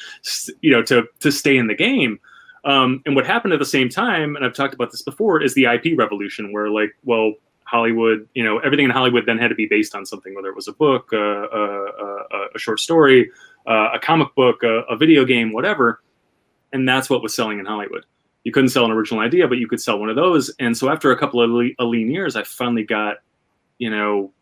you 0.60 0.70
know, 0.70 0.82
to 0.82 1.04
to 1.20 1.30
stay 1.30 1.56
in 1.56 1.66
the 1.66 1.74
game. 1.74 2.18
Um, 2.64 3.02
and 3.04 3.14
what 3.14 3.26
happened 3.26 3.52
at 3.52 3.58
the 3.58 3.64
same 3.64 3.88
time, 3.88 4.36
and 4.36 4.44
I've 4.44 4.54
talked 4.54 4.74
about 4.74 4.90
this 4.90 5.02
before, 5.02 5.42
is 5.42 5.54
the 5.54 5.64
IP 5.64 5.98
revolution, 5.98 6.52
where 6.52 6.70
like, 6.70 6.96
well, 7.04 7.34
Hollywood, 7.64 8.28
you 8.34 8.44
know, 8.44 8.58
everything 8.58 8.84
in 8.84 8.90
Hollywood 8.90 9.26
then 9.26 9.38
had 9.38 9.48
to 9.48 9.54
be 9.54 9.66
based 9.66 9.94
on 9.94 10.06
something, 10.06 10.34
whether 10.34 10.48
it 10.48 10.56
was 10.56 10.68
a 10.68 10.72
book, 10.72 11.10
uh, 11.12 11.16
uh, 11.16 12.48
a 12.54 12.58
short 12.58 12.80
story, 12.80 13.30
uh, 13.66 13.90
a 13.94 13.98
comic 13.98 14.34
book, 14.34 14.62
a, 14.62 14.80
a 14.90 14.96
video 14.96 15.24
game, 15.24 15.52
whatever. 15.52 16.02
And 16.72 16.88
that's 16.88 17.08
what 17.08 17.22
was 17.22 17.34
selling 17.34 17.58
in 17.58 17.66
Hollywood. 17.66 18.04
You 18.44 18.52
couldn't 18.52 18.68
sell 18.68 18.84
an 18.84 18.90
original 18.90 19.20
idea, 19.20 19.48
but 19.48 19.58
you 19.58 19.66
could 19.66 19.80
sell 19.80 19.98
one 19.98 20.10
of 20.10 20.16
those. 20.16 20.54
And 20.58 20.76
so 20.76 20.90
after 20.90 21.10
a 21.10 21.18
couple 21.18 21.40
of 21.40 21.50
le- 21.50 21.86
lean 21.86 22.10
years, 22.10 22.36
I 22.36 22.42
finally 22.44 22.84
got, 22.84 23.16
you 23.78 23.90
know, 23.90 24.32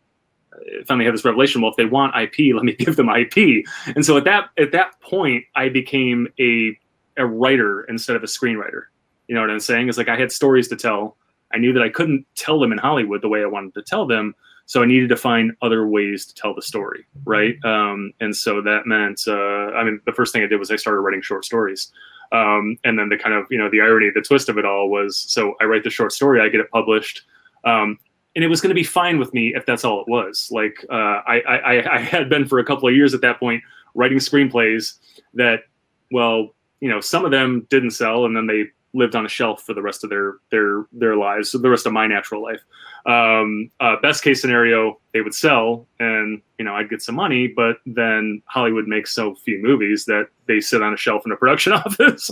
finally 0.85 1.05
had 1.05 1.13
this 1.13 1.25
revelation. 1.25 1.61
Well, 1.61 1.71
if 1.71 1.77
they 1.77 1.85
want 1.85 2.15
IP, 2.15 2.53
let 2.55 2.63
me 2.63 2.73
give 2.73 2.95
them 2.95 3.09
IP. 3.09 3.65
And 3.95 4.05
so 4.05 4.17
at 4.17 4.25
that 4.25 4.49
at 4.57 4.71
that 4.71 4.99
point, 5.01 5.45
I 5.55 5.69
became 5.69 6.27
a 6.39 6.77
a 7.17 7.25
writer 7.25 7.83
instead 7.83 8.15
of 8.15 8.23
a 8.23 8.27
screenwriter. 8.27 8.83
You 9.27 9.35
know 9.35 9.41
what 9.41 9.49
I'm 9.49 9.59
saying? 9.59 9.89
Is 9.89 9.97
like 9.97 10.09
I 10.09 10.17
had 10.17 10.31
stories 10.31 10.67
to 10.69 10.75
tell. 10.75 11.17
I 11.53 11.57
knew 11.57 11.73
that 11.73 11.83
I 11.83 11.89
couldn't 11.89 12.25
tell 12.35 12.59
them 12.59 12.71
in 12.71 12.77
Hollywood 12.77 13.21
the 13.21 13.29
way 13.29 13.41
I 13.43 13.45
wanted 13.45 13.73
to 13.75 13.83
tell 13.83 14.07
them, 14.07 14.33
so 14.65 14.81
I 14.81 14.85
needed 14.85 15.09
to 15.09 15.15
find 15.15 15.51
other 15.61 15.87
ways 15.87 16.25
to 16.25 16.33
tell 16.33 16.55
the 16.55 16.61
story, 16.61 17.05
right? 17.25 17.55
Um, 17.63 18.11
and 18.19 18.35
so 18.35 18.61
that 18.61 18.87
meant, 18.87 19.21
uh, 19.27 19.71
I 19.75 19.83
mean, 19.83 20.01
the 20.05 20.13
first 20.13 20.33
thing 20.33 20.43
I 20.43 20.47
did 20.47 20.57
was 20.57 20.71
I 20.71 20.77
started 20.77 21.01
writing 21.01 21.21
short 21.21 21.45
stories. 21.45 21.91
Um, 22.31 22.77
and 22.83 22.97
then 22.97 23.09
the 23.09 23.17
kind 23.17 23.35
of, 23.35 23.45
you 23.51 23.59
know, 23.59 23.69
the 23.69 23.81
irony, 23.81 24.09
the 24.13 24.21
twist 24.21 24.49
of 24.49 24.57
it 24.57 24.65
all 24.65 24.89
was, 24.89 25.17
so 25.17 25.53
I 25.61 25.65
write 25.65 25.83
the 25.83 25.91
short 25.91 26.11
story, 26.11 26.41
I 26.41 26.49
get 26.49 26.61
it 26.61 26.71
published, 26.71 27.21
um, 27.63 27.99
and 28.35 28.43
it 28.43 28.47
was 28.47 28.59
going 28.59 28.69
to 28.69 28.75
be 28.75 28.83
fine 28.83 29.19
with 29.19 29.31
me 29.35 29.53
if 29.53 29.65
that's 29.67 29.85
all 29.85 30.01
it 30.01 30.07
was. 30.07 30.49
Like 30.49 30.83
uh, 30.89 31.21
I, 31.27 31.41
I, 31.47 31.95
I 31.95 31.99
had 31.99 32.29
been 32.29 32.47
for 32.47 32.57
a 32.57 32.65
couple 32.65 32.89
of 32.89 32.95
years 32.95 33.13
at 33.13 33.21
that 33.21 33.39
point 33.39 33.61
writing 33.93 34.17
screenplays 34.17 34.97
that, 35.35 35.65
well, 36.11 36.55
you 36.83 36.89
know, 36.89 36.99
some 36.99 37.23
of 37.23 37.31
them 37.31 37.65
didn't 37.69 37.91
sell, 37.91 38.25
and 38.25 38.35
then 38.35 38.45
they 38.45 38.65
lived 38.93 39.15
on 39.15 39.25
a 39.25 39.29
shelf 39.29 39.63
for 39.63 39.73
the 39.73 39.81
rest 39.81 40.03
of 40.03 40.09
their 40.09 40.35
their 40.51 40.85
their 40.91 41.15
lives, 41.15 41.49
so 41.49 41.57
the 41.57 41.69
rest 41.69 41.85
of 41.85 41.93
my 41.93 42.07
natural 42.07 42.43
life. 42.43 42.59
Um, 43.05 43.71
uh, 43.79 43.95
best 44.01 44.21
case 44.21 44.41
scenario, 44.41 44.99
they 45.13 45.21
would 45.21 45.33
sell, 45.33 45.87
and 46.01 46.41
you 46.59 46.65
know 46.65 46.75
I'd 46.75 46.89
get 46.89 47.01
some 47.01 47.15
money, 47.15 47.47
but 47.47 47.77
then 47.85 48.41
Hollywood 48.47 48.85
makes 48.85 49.13
so 49.13 49.33
few 49.33 49.63
movies 49.63 50.03
that 50.07 50.27
they 50.45 50.59
sit 50.59 50.83
on 50.83 50.93
a 50.93 50.97
shelf 50.97 51.23
in 51.25 51.31
a 51.31 51.37
production 51.37 51.71
office. 51.85 52.29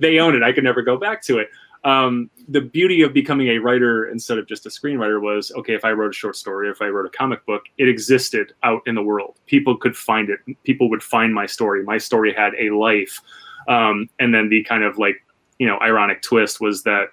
they 0.00 0.18
own 0.18 0.34
it. 0.34 0.42
I 0.42 0.52
could 0.52 0.64
never 0.64 0.80
go 0.80 0.96
back 0.96 1.22
to 1.24 1.36
it. 1.36 1.50
Um, 1.84 2.30
the 2.48 2.62
beauty 2.62 3.02
of 3.02 3.12
becoming 3.12 3.48
a 3.48 3.58
writer 3.58 4.08
instead 4.08 4.38
of 4.38 4.48
just 4.48 4.64
a 4.64 4.70
screenwriter 4.70 5.20
was 5.20 5.52
okay. 5.56 5.74
If 5.74 5.84
I 5.84 5.90
wrote 5.90 6.12
a 6.12 6.14
short 6.14 6.36
story, 6.36 6.70
if 6.70 6.80
I 6.80 6.86
wrote 6.86 7.04
a 7.04 7.10
comic 7.10 7.44
book, 7.44 7.64
it 7.76 7.86
existed 7.86 8.54
out 8.62 8.80
in 8.86 8.94
the 8.94 9.02
world. 9.02 9.36
People 9.44 9.76
could 9.76 9.94
find 9.94 10.30
it. 10.30 10.40
People 10.64 10.88
would 10.88 11.02
find 11.02 11.34
my 11.34 11.44
story. 11.44 11.84
My 11.84 11.98
story 11.98 12.32
had 12.32 12.54
a 12.54 12.70
life. 12.70 13.20
Um, 13.68 14.08
and 14.18 14.34
then 14.34 14.48
the 14.48 14.62
kind 14.64 14.84
of 14.84 14.98
like 14.98 15.16
you 15.58 15.66
know 15.66 15.78
ironic 15.80 16.22
twist 16.22 16.60
was 16.60 16.82
that 16.82 17.06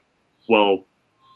well 0.50 0.86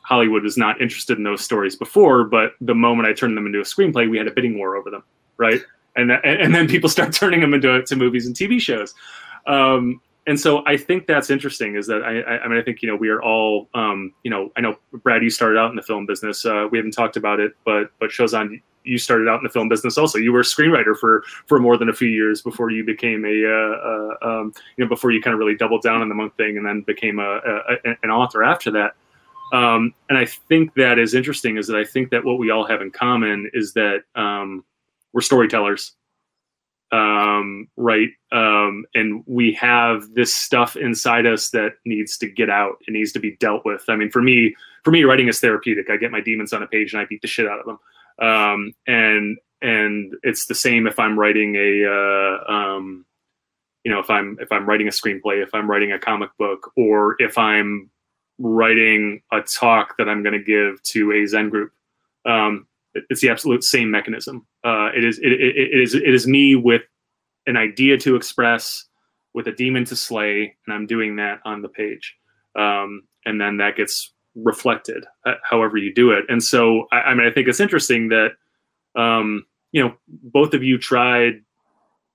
hollywood 0.01 0.43
was 0.43 0.57
not 0.57 0.81
interested 0.81 1.17
in 1.17 1.23
those 1.23 1.41
stories 1.41 1.75
before 1.75 2.23
but 2.23 2.53
the 2.61 2.73
moment 2.73 3.07
i 3.07 3.13
turned 3.13 3.37
them 3.37 3.45
into 3.45 3.59
a 3.59 3.63
screenplay 3.63 4.09
we 4.09 4.17
had 4.17 4.27
a 4.27 4.31
bidding 4.31 4.57
war 4.57 4.75
over 4.75 4.89
them 4.89 5.03
right? 5.37 5.61
And 5.95 6.09
that, 6.09 6.25
and 6.25 6.53
then 6.53 6.67
people 6.67 6.89
start 6.97 7.13
turning 7.13 7.41
them 7.41 7.53
into 7.53 7.81
to 7.83 7.95
movies 7.95 8.25
and 8.25 8.35
tv 8.35 8.59
shows. 8.59 8.93
Um, 9.47 10.01
and 10.27 10.39
so 10.39 10.63
i 10.65 10.75
think 10.75 11.05
that's 11.05 11.29
interesting 11.29 11.75
is 11.75 11.85
that 11.85 12.01
i 12.01 12.23
i, 12.37 12.47
mean 12.47 12.57
i 12.57 12.61
think 12.63 12.81
you 12.81 12.89
know 12.89 12.95
we 12.95 13.09
are 13.09 13.21
all 13.21 13.69
um, 13.75 14.11
you 14.23 14.31
know 14.31 14.51
i 14.57 14.61
know 14.61 14.75
brad 15.03 15.21
you 15.21 15.29
started 15.29 15.59
out 15.59 15.69
in 15.69 15.75
the 15.75 15.83
film 15.83 16.07
business. 16.07 16.45
Uh, 16.45 16.67
we 16.71 16.79
haven't 16.79 16.93
talked 16.93 17.15
about 17.15 17.39
it 17.39 17.53
but 17.63 17.91
but 17.99 18.09
Shozan 18.09 18.61
you 18.85 18.97
started 18.97 19.27
out 19.27 19.39
in 19.39 19.43
the 19.43 19.49
film 19.49 19.67
business 19.67 19.97
also. 19.97 20.17
You 20.17 20.31
were 20.31 20.41
a 20.41 20.43
screenwriter 20.43 20.97
for 20.97 21.23
for 21.47 21.59
more 21.59 21.77
than 21.77 21.89
a 21.89 21.93
few 21.93 22.07
years 22.07 22.41
before 22.41 22.69
you 22.69 22.85
became 22.85 23.25
a 23.25 23.45
uh, 23.45 23.75
uh, 23.89 24.39
um, 24.39 24.53
you 24.77 24.85
know 24.85 24.89
before 24.89 25.11
you 25.11 25.21
kind 25.21 25.33
of 25.33 25.39
really 25.39 25.55
doubled 25.55 25.81
down 25.81 26.01
on 26.01 26.09
the 26.09 26.15
monk 26.15 26.35
thing 26.37 26.57
and 26.57 26.65
then 26.65 26.81
became 26.81 27.19
a, 27.19 27.39
a 27.85 27.95
an 28.03 28.09
author 28.09 28.43
after 28.43 28.71
that. 28.71 28.95
Um, 29.53 29.93
and 30.09 30.17
I 30.17 30.25
think 30.25 30.73
that 30.75 30.99
is 30.99 31.13
interesting 31.13 31.57
is 31.57 31.67
that 31.67 31.77
I 31.77 31.85
think 31.85 32.09
that 32.11 32.23
what 32.23 32.39
we 32.39 32.49
all 32.49 32.65
have 32.65 32.81
in 32.81 32.91
common 32.91 33.49
is 33.53 33.73
that 33.73 34.03
um, 34.15 34.65
we're 35.13 35.21
storytellers, 35.21 35.93
um, 36.91 37.67
right? 37.77 38.09
Um, 38.31 38.85
and 38.95 39.23
we 39.27 39.53
have 39.53 40.13
this 40.13 40.35
stuff 40.35 40.75
inside 40.75 41.25
us 41.25 41.51
that 41.51 41.73
needs 41.85 42.17
to 42.17 42.27
get 42.27 42.49
out. 42.49 42.77
It 42.87 42.91
needs 42.91 43.11
to 43.13 43.19
be 43.19 43.37
dealt 43.37 43.65
with. 43.65 43.83
I 43.87 43.95
mean, 43.95 44.09
for 44.09 44.21
me, 44.21 44.55
for 44.83 44.91
me, 44.91 45.03
writing 45.03 45.27
is 45.27 45.39
therapeutic. 45.39 45.89
I 45.89 45.97
get 45.97 46.11
my 46.11 46.21
demons 46.21 46.51
on 46.51 46.63
a 46.63 46.67
page 46.67 46.93
and 46.93 47.01
I 47.01 47.05
beat 47.05 47.21
the 47.21 47.27
shit 47.27 47.47
out 47.47 47.59
of 47.59 47.65
them 47.65 47.79
um, 48.21 48.73
and 48.87 49.37
and 49.61 50.13
it's 50.23 50.45
the 50.45 50.55
same 50.55 50.87
if 50.87 50.99
I'm 50.99 51.17
writing 51.17 51.55
a 51.55 51.85
uh, 51.85 52.51
um, 52.51 53.05
you 53.83 53.91
know 53.91 53.99
if 53.99 54.09
I'm 54.09 54.37
if 54.39 54.51
I'm 54.51 54.65
writing 54.67 54.87
a 54.87 54.91
screenplay, 54.91 55.43
if 55.43 55.53
I'm 55.53 55.69
writing 55.69 55.91
a 55.91 55.99
comic 55.99 56.29
book, 56.37 56.71
or 56.75 57.15
if 57.19 57.37
I'm 57.37 57.89
writing 58.37 59.21
a 59.31 59.41
talk 59.41 59.95
that 59.97 60.09
I'm 60.09 60.23
going 60.23 60.33
to 60.33 60.43
give 60.43 60.81
to 60.83 61.11
a 61.13 61.25
Zen 61.25 61.49
group. 61.49 61.71
Um, 62.25 62.67
it's 63.09 63.21
the 63.21 63.29
absolute 63.29 63.63
same 63.63 63.91
mechanism. 63.91 64.45
Uh, 64.63 64.89
it 64.95 65.03
is 65.03 65.19
it, 65.19 65.31
it, 65.31 65.55
it 65.73 65.79
is 65.81 65.95
it 65.95 66.13
is 66.13 66.27
me 66.27 66.55
with 66.55 66.83
an 67.47 67.57
idea 67.57 67.97
to 67.99 68.15
express, 68.15 68.85
with 69.33 69.47
a 69.47 69.51
demon 69.51 69.85
to 69.85 69.95
slay, 69.95 70.55
and 70.65 70.73
I'm 70.73 70.87
doing 70.87 71.17
that 71.17 71.39
on 71.45 71.61
the 71.61 71.69
page. 71.69 72.15
um, 72.55 73.03
and 73.25 73.39
then 73.39 73.57
that 73.57 73.75
gets 73.75 74.13
reflected 74.35 75.05
uh, 75.25 75.33
however 75.43 75.77
you 75.77 75.93
do 75.93 76.11
it. 76.11 76.25
And 76.29 76.43
so, 76.43 76.87
I, 76.91 76.97
I 76.97 77.13
mean, 77.13 77.27
I 77.27 77.31
think 77.31 77.47
it's 77.47 77.59
interesting 77.59 78.09
that 78.09 78.31
um, 78.95 79.45
you 79.71 79.83
know 79.83 79.95
both 80.07 80.53
of 80.53 80.63
you 80.63 80.77
tried. 80.77 81.41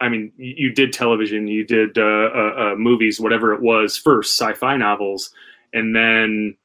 I 0.02 0.08
mean, 0.08 0.32
you 0.38 0.72
did 0.72 0.94
television, 0.94 1.46
you 1.46 1.62
did 1.62 1.98
uh, 1.98 2.02
uh, 2.02 2.54
uh, 2.56 2.74
movies, 2.76 3.20
whatever 3.20 3.52
it 3.52 3.60
was 3.60 3.98
first, 3.98 4.34
sci-fi 4.34 4.78
novels, 4.78 5.30
and 5.74 5.94
then 5.94 6.56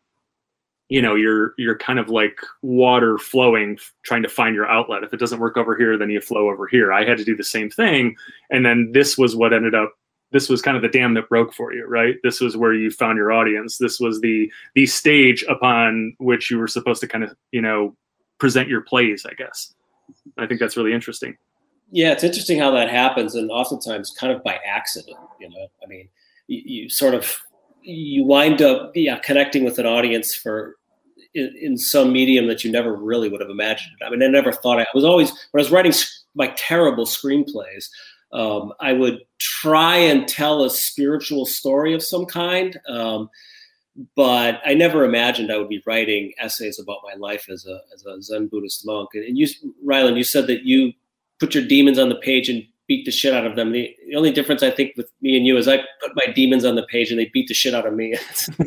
you 0.90 1.02
know 1.02 1.16
you're 1.16 1.54
you're 1.58 1.78
kind 1.78 2.00
of 2.00 2.10
like 2.10 2.40
water 2.62 3.18
flowing 3.18 3.78
trying 4.04 4.24
to 4.24 4.30
find 4.30 4.56
your 4.56 4.68
outlet 4.68 5.04
if 5.04 5.14
it 5.14 5.20
doesn't 5.20 5.40
work 5.40 5.58
over 5.58 5.76
here 5.76 5.98
then 5.98 6.10
you 6.10 6.22
flow 6.22 6.50
over 6.50 6.68
here 6.68 6.94
i 6.94 7.04
had 7.04 7.18
to 7.18 7.24
do 7.24 7.36
the 7.36 7.44
same 7.44 7.70
thing 7.70 8.16
and 8.52 8.66
then 8.66 8.92
this 8.94 9.18
was 9.18 9.36
what 9.36 9.54
ended 9.54 9.74
up 9.74 9.94
this 10.32 10.50
was 10.50 10.62
kind 10.62 10.76
of 10.76 10.84
the 10.84 10.90
dam 10.90 11.14
that 11.14 11.30
broke 11.30 11.54
for 11.54 11.74
you 11.74 11.86
right 11.86 12.16
this 12.24 12.40
was 12.40 12.58
where 12.58 12.74
you 12.74 12.90
found 12.90 13.18
your 13.18 13.32
audience 13.32 13.78
this 13.78 14.00
was 14.00 14.22
the 14.22 14.52
the 14.74 14.86
stage 14.86 15.44
upon 15.48 16.16
which 16.20 16.50
you 16.50 16.58
were 16.58 16.68
supposed 16.68 17.02
to 17.02 17.08
kind 17.08 17.24
of 17.24 17.36
you 17.52 17.62
know 17.62 17.96
present 18.38 18.68
your 18.68 18.82
plays 18.82 19.26
i 19.30 19.34
guess 19.34 19.74
i 20.38 20.46
think 20.46 20.60
that's 20.60 20.78
really 20.78 20.94
interesting 20.94 21.36
yeah 21.92 22.12
it's 22.12 22.24
interesting 22.24 22.60
how 22.60 22.72
that 22.72 22.90
happens 22.90 23.36
and 23.36 23.50
oftentimes 23.52 24.12
kind 24.12 24.34
of 24.34 24.44
by 24.44 24.60
accident 24.66 25.18
you 25.40 25.50
know 25.50 25.68
i 25.84 25.88
mean 25.88 26.08
you, 26.48 26.62
you 26.66 26.90
sort 26.90 27.14
of 27.14 27.38
you 27.82 28.24
wind 28.24 28.62
up 28.62 28.92
yeah 28.96 29.18
connecting 29.20 29.64
with 29.64 29.80
an 29.80 29.86
audience 29.86 30.34
for 30.34 30.76
in, 31.36 31.54
in, 31.62 31.78
some 31.78 32.12
medium 32.12 32.48
that 32.48 32.64
you 32.64 32.72
never 32.72 32.96
really 32.96 33.30
would 33.30 33.42
have 33.42 33.50
imagined. 33.50 33.96
I 34.04 34.10
mean, 34.10 34.24
I 34.24 34.28
never 34.28 34.52
thought 34.52 34.80
I, 34.80 34.84
I 34.84 34.96
was 34.96 35.04
always 35.04 35.30
when 35.52 35.60
I 35.60 35.64
was 35.64 35.72
writing 35.72 35.94
my 36.34 36.48
terrible 36.56 37.06
screenplays. 37.06 37.90
Um, 38.36 38.74
I 38.82 38.92
would 38.92 39.22
try 39.40 39.96
and 39.96 40.28
tell 40.28 40.64
a 40.64 40.70
spiritual 40.70 41.46
story 41.46 41.94
of 41.94 42.04
some 42.04 42.26
kind, 42.26 42.78
um, 42.90 43.30
but 44.16 44.60
I 44.66 44.74
never 44.74 45.06
imagined 45.06 45.52
I 45.52 45.58
would 45.58 45.70
be 45.70 45.82
writing 45.88 46.34
essays 46.38 46.78
about 46.78 46.98
my 47.04 47.14
life 47.14 47.48
as 47.50 47.66
a 47.66 47.80
as 47.94 48.06
a 48.06 48.22
Zen 48.22 48.48
Buddhist 48.48 48.86
monk. 48.86 49.10
And, 49.14 49.24
and 49.24 49.38
you, 49.38 49.48
Rylend, 49.86 50.18
you 50.18 50.26
said 50.26 50.48
that 50.48 50.64
you 50.64 50.92
put 51.40 51.56
your 51.56 51.66
demons 51.66 51.98
on 51.98 52.10
the 52.10 52.16
page 52.16 52.50
and 52.50 52.64
beat 52.88 53.06
the 53.06 53.12
shit 53.12 53.34
out 53.34 53.46
of 53.46 53.56
them. 53.56 53.72
The, 53.72 53.96
the, 54.08 54.16
only 54.16 54.32
difference 54.32 54.62
I 54.64 54.70
think 54.70 54.98
with 54.98 55.10
me 55.22 55.38
and 55.38 55.46
you 55.46 55.58
is 55.58 55.68
I 55.68 55.78
put 56.02 56.12
my 56.16 56.32
demons 56.34 56.66
on 56.66 56.76
the 56.76 56.84
page 56.84 57.12
and 57.12 57.20
they 57.20 57.30
beat 57.34 57.48
the 57.48 57.54
shit 57.54 57.74
out 57.74 57.88
of 57.88 57.94
me. 57.94 58.16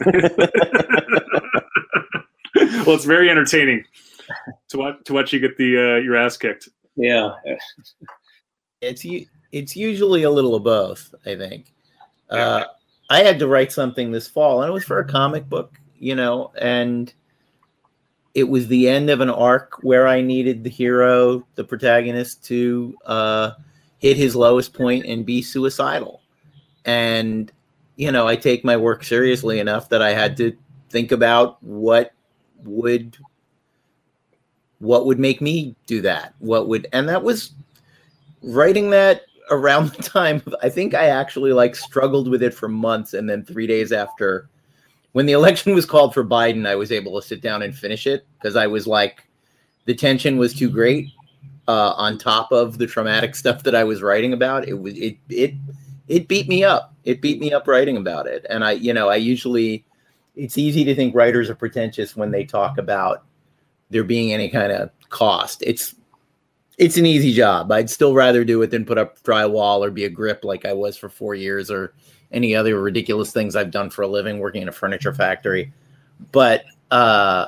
well, 2.86 2.96
it's 2.96 3.04
very 3.04 3.30
entertaining 3.30 3.84
to 4.70 4.78
watch 4.78 4.96
to 5.04 5.12
watch 5.12 5.32
you 5.32 5.40
get 5.40 5.58
the 5.58 5.76
uh, 5.76 5.96
your 5.96 6.16
ass 6.16 6.36
kicked. 6.36 6.68
Yeah, 6.96 7.34
it's 8.80 9.04
it's 9.52 9.76
usually 9.76 10.22
a 10.22 10.30
little 10.30 10.54
of 10.54 10.64
both. 10.64 11.14
I 11.24 11.36
think. 11.36 11.72
Uh, 12.30 12.64
I 13.10 13.20
had 13.20 13.38
to 13.38 13.48
write 13.48 13.72
something 13.72 14.12
this 14.12 14.28
fall, 14.28 14.62
and 14.62 14.70
it 14.70 14.72
was 14.72 14.84
for 14.84 14.98
a 14.98 15.04
comic 15.04 15.48
book, 15.48 15.80
you 15.98 16.14
know, 16.14 16.52
and 16.60 17.12
it 18.34 18.44
was 18.44 18.68
the 18.68 18.88
end 18.88 19.08
of 19.08 19.20
an 19.20 19.30
arc 19.30 19.82
where 19.82 20.06
I 20.06 20.20
needed 20.20 20.62
the 20.62 20.70
hero, 20.70 21.46
the 21.54 21.64
protagonist, 21.64 22.44
to 22.44 22.94
uh, 23.06 23.52
hit 23.98 24.16
his 24.16 24.36
lowest 24.36 24.74
point 24.74 25.06
and 25.06 25.24
be 25.24 25.40
suicidal. 25.40 26.20
And, 26.84 27.50
you 27.96 28.12
know, 28.12 28.28
I 28.28 28.36
take 28.36 28.64
my 28.64 28.76
work 28.76 29.04
seriously 29.04 29.58
enough 29.58 29.88
that 29.88 30.02
I 30.02 30.10
had 30.10 30.36
to 30.36 30.56
think 30.90 31.12
about 31.12 31.62
what 31.62 32.12
would 32.64 33.16
what 34.80 35.06
would 35.06 35.18
make 35.18 35.40
me 35.40 35.74
do 35.86 36.00
that 36.00 36.34
what 36.38 36.68
would 36.68 36.88
and 36.92 37.08
that 37.08 37.22
was 37.22 37.52
writing 38.42 38.90
that 38.90 39.22
around 39.50 39.90
the 39.90 40.02
time 40.02 40.42
i 40.62 40.68
think 40.68 40.94
i 40.94 41.06
actually 41.06 41.52
like 41.52 41.74
struggled 41.74 42.28
with 42.28 42.42
it 42.42 42.54
for 42.54 42.68
months 42.68 43.14
and 43.14 43.28
then 43.28 43.44
three 43.44 43.66
days 43.66 43.92
after 43.92 44.48
when 45.12 45.26
the 45.26 45.32
election 45.32 45.74
was 45.74 45.86
called 45.86 46.12
for 46.12 46.24
biden 46.24 46.66
i 46.66 46.74
was 46.74 46.92
able 46.92 47.20
to 47.20 47.26
sit 47.26 47.40
down 47.40 47.62
and 47.62 47.76
finish 47.76 48.06
it 48.06 48.26
because 48.38 48.56
i 48.56 48.66
was 48.66 48.86
like 48.86 49.24
the 49.86 49.94
tension 49.94 50.36
was 50.36 50.52
too 50.52 50.68
great 50.68 51.08
uh, 51.68 51.92
on 51.96 52.18
top 52.18 52.50
of 52.50 52.78
the 52.78 52.86
traumatic 52.86 53.34
stuff 53.42 53.62
that 53.62 53.74
I 53.74 53.84
was 53.84 54.02
writing 54.02 54.32
about. 54.32 54.66
It 54.66 54.74
was 54.74 54.96
it 54.98 55.16
it 55.28 55.54
it 56.08 56.26
beat 56.26 56.48
me 56.48 56.64
up. 56.64 56.94
It 57.04 57.20
beat 57.20 57.38
me 57.38 57.52
up 57.52 57.68
writing 57.68 57.96
about 57.96 58.26
it. 58.26 58.44
And 58.50 58.64
I, 58.64 58.72
you 58.72 58.92
know, 58.92 59.08
I 59.08 59.16
usually 59.16 59.84
it's 60.34 60.58
easy 60.58 60.84
to 60.84 60.94
think 60.94 61.14
writers 61.14 61.50
are 61.50 61.54
pretentious 61.54 62.16
when 62.16 62.30
they 62.30 62.44
talk 62.44 62.78
about 62.78 63.24
there 63.90 64.04
being 64.04 64.32
any 64.32 64.48
kind 64.48 64.72
of 64.72 64.90
cost. 65.10 65.62
It's 65.66 65.94
it's 66.78 66.96
an 66.96 67.06
easy 67.06 67.32
job. 67.32 67.70
I'd 67.72 67.90
still 67.90 68.14
rather 68.14 68.44
do 68.44 68.62
it 68.62 68.70
than 68.70 68.84
put 68.84 68.98
up 68.98 69.20
drywall 69.22 69.80
or 69.80 69.90
be 69.90 70.04
a 70.04 70.10
grip 70.10 70.44
like 70.44 70.64
I 70.64 70.72
was 70.72 70.96
for 70.96 71.08
four 71.08 71.34
years 71.34 71.70
or 71.70 71.92
any 72.30 72.54
other 72.54 72.80
ridiculous 72.80 73.32
things 73.32 73.56
I've 73.56 73.72
done 73.72 73.90
for 73.90 74.02
a 74.02 74.08
living 74.08 74.38
working 74.38 74.62
in 74.62 74.68
a 74.68 74.72
furniture 74.72 75.12
factory. 75.12 75.72
But 76.32 76.64
uh 76.90 77.46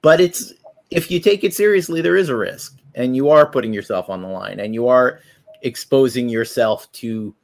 but 0.00 0.20
it's 0.20 0.54
if 0.90 1.10
you 1.10 1.20
take 1.20 1.44
it 1.44 1.54
seriously, 1.54 2.00
there 2.00 2.16
is 2.16 2.28
a 2.28 2.36
risk, 2.36 2.76
and 2.94 3.16
you 3.16 3.30
are 3.30 3.46
putting 3.46 3.72
yourself 3.72 4.10
on 4.10 4.20
the 4.20 4.28
line, 4.28 4.60
and 4.60 4.74
you 4.74 4.88
are 4.88 5.20
exposing 5.62 6.28
yourself 6.28 6.90
to. 6.92 7.34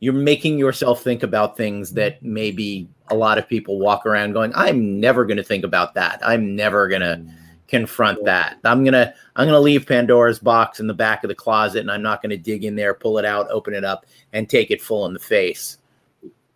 You're 0.00 0.12
making 0.12 0.58
yourself 0.58 1.02
think 1.02 1.22
about 1.22 1.56
things 1.56 1.92
that 1.92 2.22
maybe 2.22 2.88
a 3.08 3.14
lot 3.14 3.38
of 3.38 3.48
people 3.48 3.78
walk 3.78 4.04
around 4.04 4.32
going, 4.32 4.52
"I'm 4.54 5.00
never 5.00 5.24
going 5.24 5.38
to 5.38 5.44
think 5.44 5.64
about 5.64 5.94
that. 5.94 6.20
I'm 6.22 6.54
never 6.54 6.88
going 6.88 7.00
to 7.00 7.24
confront 7.68 8.24
that. 8.24 8.58
I'm 8.64 8.84
gonna 8.84 9.14
I'm 9.36 9.46
gonna 9.46 9.60
leave 9.60 9.86
Pandora's 9.86 10.38
box 10.38 10.80
in 10.80 10.86
the 10.86 10.94
back 10.94 11.24
of 11.24 11.28
the 11.28 11.34
closet, 11.34 11.80
and 11.80 11.90
I'm 11.90 12.02
not 12.02 12.22
going 12.22 12.30
to 12.30 12.36
dig 12.36 12.64
in 12.64 12.76
there, 12.76 12.94
pull 12.94 13.18
it 13.18 13.24
out, 13.24 13.50
open 13.50 13.74
it 13.74 13.84
up, 13.84 14.06
and 14.32 14.48
take 14.48 14.70
it 14.70 14.82
full 14.82 15.06
in 15.06 15.12
the 15.12 15.18
face." 15.18 15.78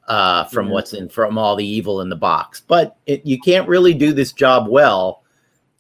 Uh, 0.07 0.45
from 0.45 0.71
what's 0.71 0.95
in 0.95 1.07
from 1.07 1.37
all 1.37 1.55
the 1.55 1.67
evil 1.67 2.01
in 2.01 2.09
the 2.09 2.17
box. 2.17 2.63
But 2.67 2.97
it, 3.05 3.27
you 3.27 3.39
can't 3.39 3.69
really 3.69 3.93
do 3.93 4.15
this 4.15 4.33
job 4.33 4.67
well 4.67 5.23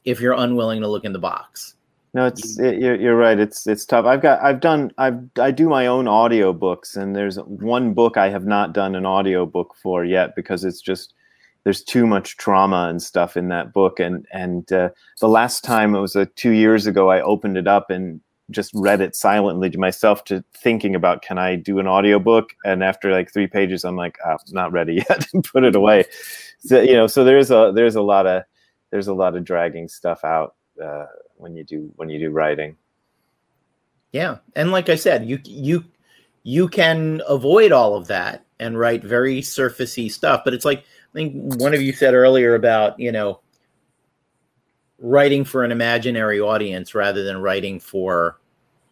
if 0.05 0.21
you're 0.21 0.35
unwilling 0.35 0.83
to 0.83 0.89
look 0.89 1.07
in 1.07 1.15
the 1.15 1.19
box. 1.19 1.77
No, 2.13 2.27
it's 2.27 2.59
it, 2.59 2.79
you're, 2.79 2.95
you're 2.95 3.17
right. 3.17 3.39
It's 3.39 3.67
it's 3.67 3.87
tough. 3.87 4.05
I've 4.05 4.21
got 4.21 4.43
I've 4.43 4.61
done 4.61 4.93
I've 4.99 5.21
I 5.39 5.51
do 5.51 5.69
my 5.69 5.87
own 5.87 6.09
audio 6.09 6.53
books, 6.53 6.97
and 6.97 7.17
there's 7.17 7.37
one 7.37 7.95
book 7.95 8.17
I 8.17 8.29
have 8.29 8.45
not 8.45 8.73
done 8.73 8.95
an 8.95 9.07
audio 9.07 9.47
book 9.47 9.75
for 9.83 10.05
yet 10.05 10.35
because 10.35 10.65
it's 10.65 10.81
just 10.81 11.15
there's 11.69 11.83
too 11.83 12.07
much 12.07 12.39
trauma 12.39 12.87
and 12.89 13.03
stuff 13.03 13.37
in 13.37 13.49
that 13.49 13.75
book. 13.75 14.01
And 14.01 14.25
and 14.33 14.73
uh, 14.73 14.89
the 15.21 15.29
last 15.29 15.63
time 15.63 15.95
it 15.95 16.01
was 16.01 16.17
uh, 16.17 16.25
two 16.35 16.53
years 16.53 16.87
ago, 16.87 17.11
I 17.11 17.21
opened 17.21 17.59
it 17.59 17.69
up 17.69 17.91
and 17.91 18.23
just 18.51 18.71
read 18.73 19.03
it 19.03 19.15
silently 19.15 19.69
to 19.69 19.77
myself 19.77 20.25
to 20.25 20.43
thinking 20.57 20.95
about 20.95 21.21
can 21.21 21.37
I 21.37 21.57
do 21.57 21.79
an 21.79 21.87
audio 21.87 22.19
book? 22.19 22.55
And 22.65 22.83
after 22.83 23.13
like 23.13 23.31
three 23.31 23.49
pages, 23.49 23.85
I'm 23.85 23.97
like, 23.97 24.17
oh, 24.25 24.39
not 24.51 24.73
ready 24.73 24.95
yet, 25.11 25.27
put 25.45 25.63
it 25.63 25.77
away. 25.77 26.07
So 26.61 26.81
you 26.81 26.95
know, 26.95 27.07
so 27.07 27.23
there's 27.23 27.51
a 27.51 27.71
there's 27.75 27.97
a 27.97 28.03
lot 28.03 28.27
of 28.27 28.45
there's 28.91 29.09
a 29.09 29.13
lot 29.13 29.37
of 29.37 29.45
dragging 29.45 29.89
stuff 29.89 30.25
out 30.25 30.55
uh, 30.83 31.05
when 31.37 31.55
you 31.55 31.65
do 31.65 31.93
when 31.97 32.09
you 32.09 32.19
do 32.19 32.31
writing. 32.31 32.79
Yeah, 34.11 34.39
and 34.57 34.73
like 34.73 34.89
I 34.89 34.95
said, 34.95 35.27
you 35.27 35.39
you 35.45 35.85
you 36.45 36.67
can 36.67 37.21
avoid 37.29 37.73
all 37.73 37.95
of 37.95 38.07
that 38.07 38.47
and 38.59 38.79
write 38.79 39.05
very 39.05 39.43
surfacey 39.43 40.11
stuff. 40.11 40.43
But 40.45 40.55
it's 40.55 40.65
like 40.65 40.85
I 41.15 41.19
think 41.19 41.61
one 41.61 41.75
of 41.75 41.83
you 41.83 41.93
said 41.93 42.15
earlier 42.15 42.55
about 42.55 42.99
you 42.99 43.13
know 43.13 43.41
writing 44.99 45.45
for 45.45 45.65
an 45.65 45.73
imaginary 45.73 46.41
audience 46.41 46.95
rather 46.95 47.23
than 47.23 47.41
writing 47.41 47.79
for 47.79 48.39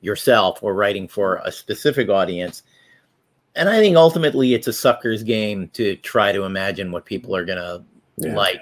yourself 0.00 0.62
or 0.62 0.74
writing 0.74 1.08
for 1.08 1.40
a 1.44 1.50
specific 1.50 2.08
audience. 2.08 2.62
And 3.56 3.68
I 3.68 3.78
think 3.78 3.96
ultimately 3.96 4.54
it's 4.54 4.68
a 4.68 4.72
sucker's 4.72 5.22
game 5.22 5.68
to 5.70 5.96
try 5.96 6.30
to 6.30 6.44
imagine 6.44 6.92
what 6.92 7.06
people 7.06 7.34
are 7.34 7.44
gonna 7.44 7.84
yeah. 8.18 8.34
like 8.34 8.60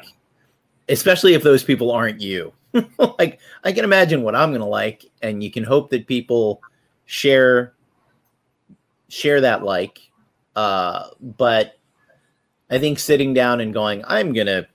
especially 0.88 1.34
if 1.34 1.42
those 1.42 1.64
people 1.64 1.90
aren't 1.90 2.20
you. 2.20 2.52
like 3.18 3.40
I 3.62 3.72
can 3.72 3.84
imagine 3.84 4.22
what 4.22 4.34
I'm 4.34 4.50
going 4.50 4.61
to 4.61 4.66
like 4.66 5.05
and 5.22 5.42
you 5.42 5.50
can 5.50 5.64
hope 5.64 5.90
that 5.90 6.07
people 6.07 6.61
share 7.07 7.74
share 9.09 9.40
that 9.42 9.62
like 9.62 10.00
uh 10.57 11.09
but 11.20 11.78
I 12.75 12.79
think 12.79 12.99
sitting 12.99 13.35
down 13.35 13.61
and 13.61 13.72
going 13.72 14.03
I'm 14.07 14.33
going 14.33 14.47
to 14.47 14.66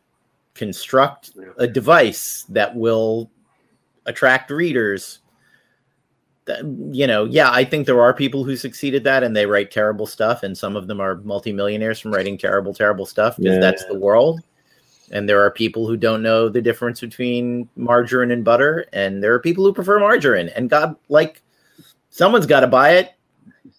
construct 0.54 1.32
a 1.58 1.68
device 1.68 2.46
that 2.50 2.76
will 2.76 3.32
attract 4.06 4.52
readers 4.52 5.20
you 6.92 7.06
know 7.06 7.26
yeah 7.26 7.52
i 7.52 7.64
think 7.64 7.86
there 7.86 8.02
are 8.02 8.14
people 8.14 8.44
who 8.44 8.56
succeed 8.56 8.96
at 8.96 9.04
that 9.04 9.24
and 9.24 9.36
they 9.36 9.46
write 9.46 9.72
terrible 9.72 10.06
stuff 10.08 10.44
and 10.44 10.58
some 10.58 10.76
of 10.76 10.88
them 10.88 11.00
are 11.00 11.18
multimillionaires 11.18 12.00
from 12.00 12.12
writing 12.12 12.38
terrible 12.38 12.74
terrible 12.74 13.06
stuff 13.06 13.38
because 13.38 13.56
yeah. 13.56 13.60
that's 13.60 13.86
the 13.86 13.98
world. 13.98 14.42
And 15.12 15.28
there 15.28 15.44
are 15.44 15.50
people 15.50 15.88
who 15.88 15.98
don't 15.98 16.22
know 16.22 16.50
the 16.50 16.62
difference 16.62 17.00
between 17.00 17.68
margarine 17.76 18.30
and 18.30 18.46
butter 18.46 18.86
and 18.94 19.24
there 19.24 19.34
are 19.34 19.40
people 19.40 19.64
who 19.64 19.74
prefer 19.74 20.00
margarine. 20.00 20.50
And 20.50 20.70
god 20.70 20.96
like 21.08 21.42
someone's 22.10 22.46
got 22.46 22.62
to 22.62 22.68
buy 22.68 22.94
it. 22.94 23.14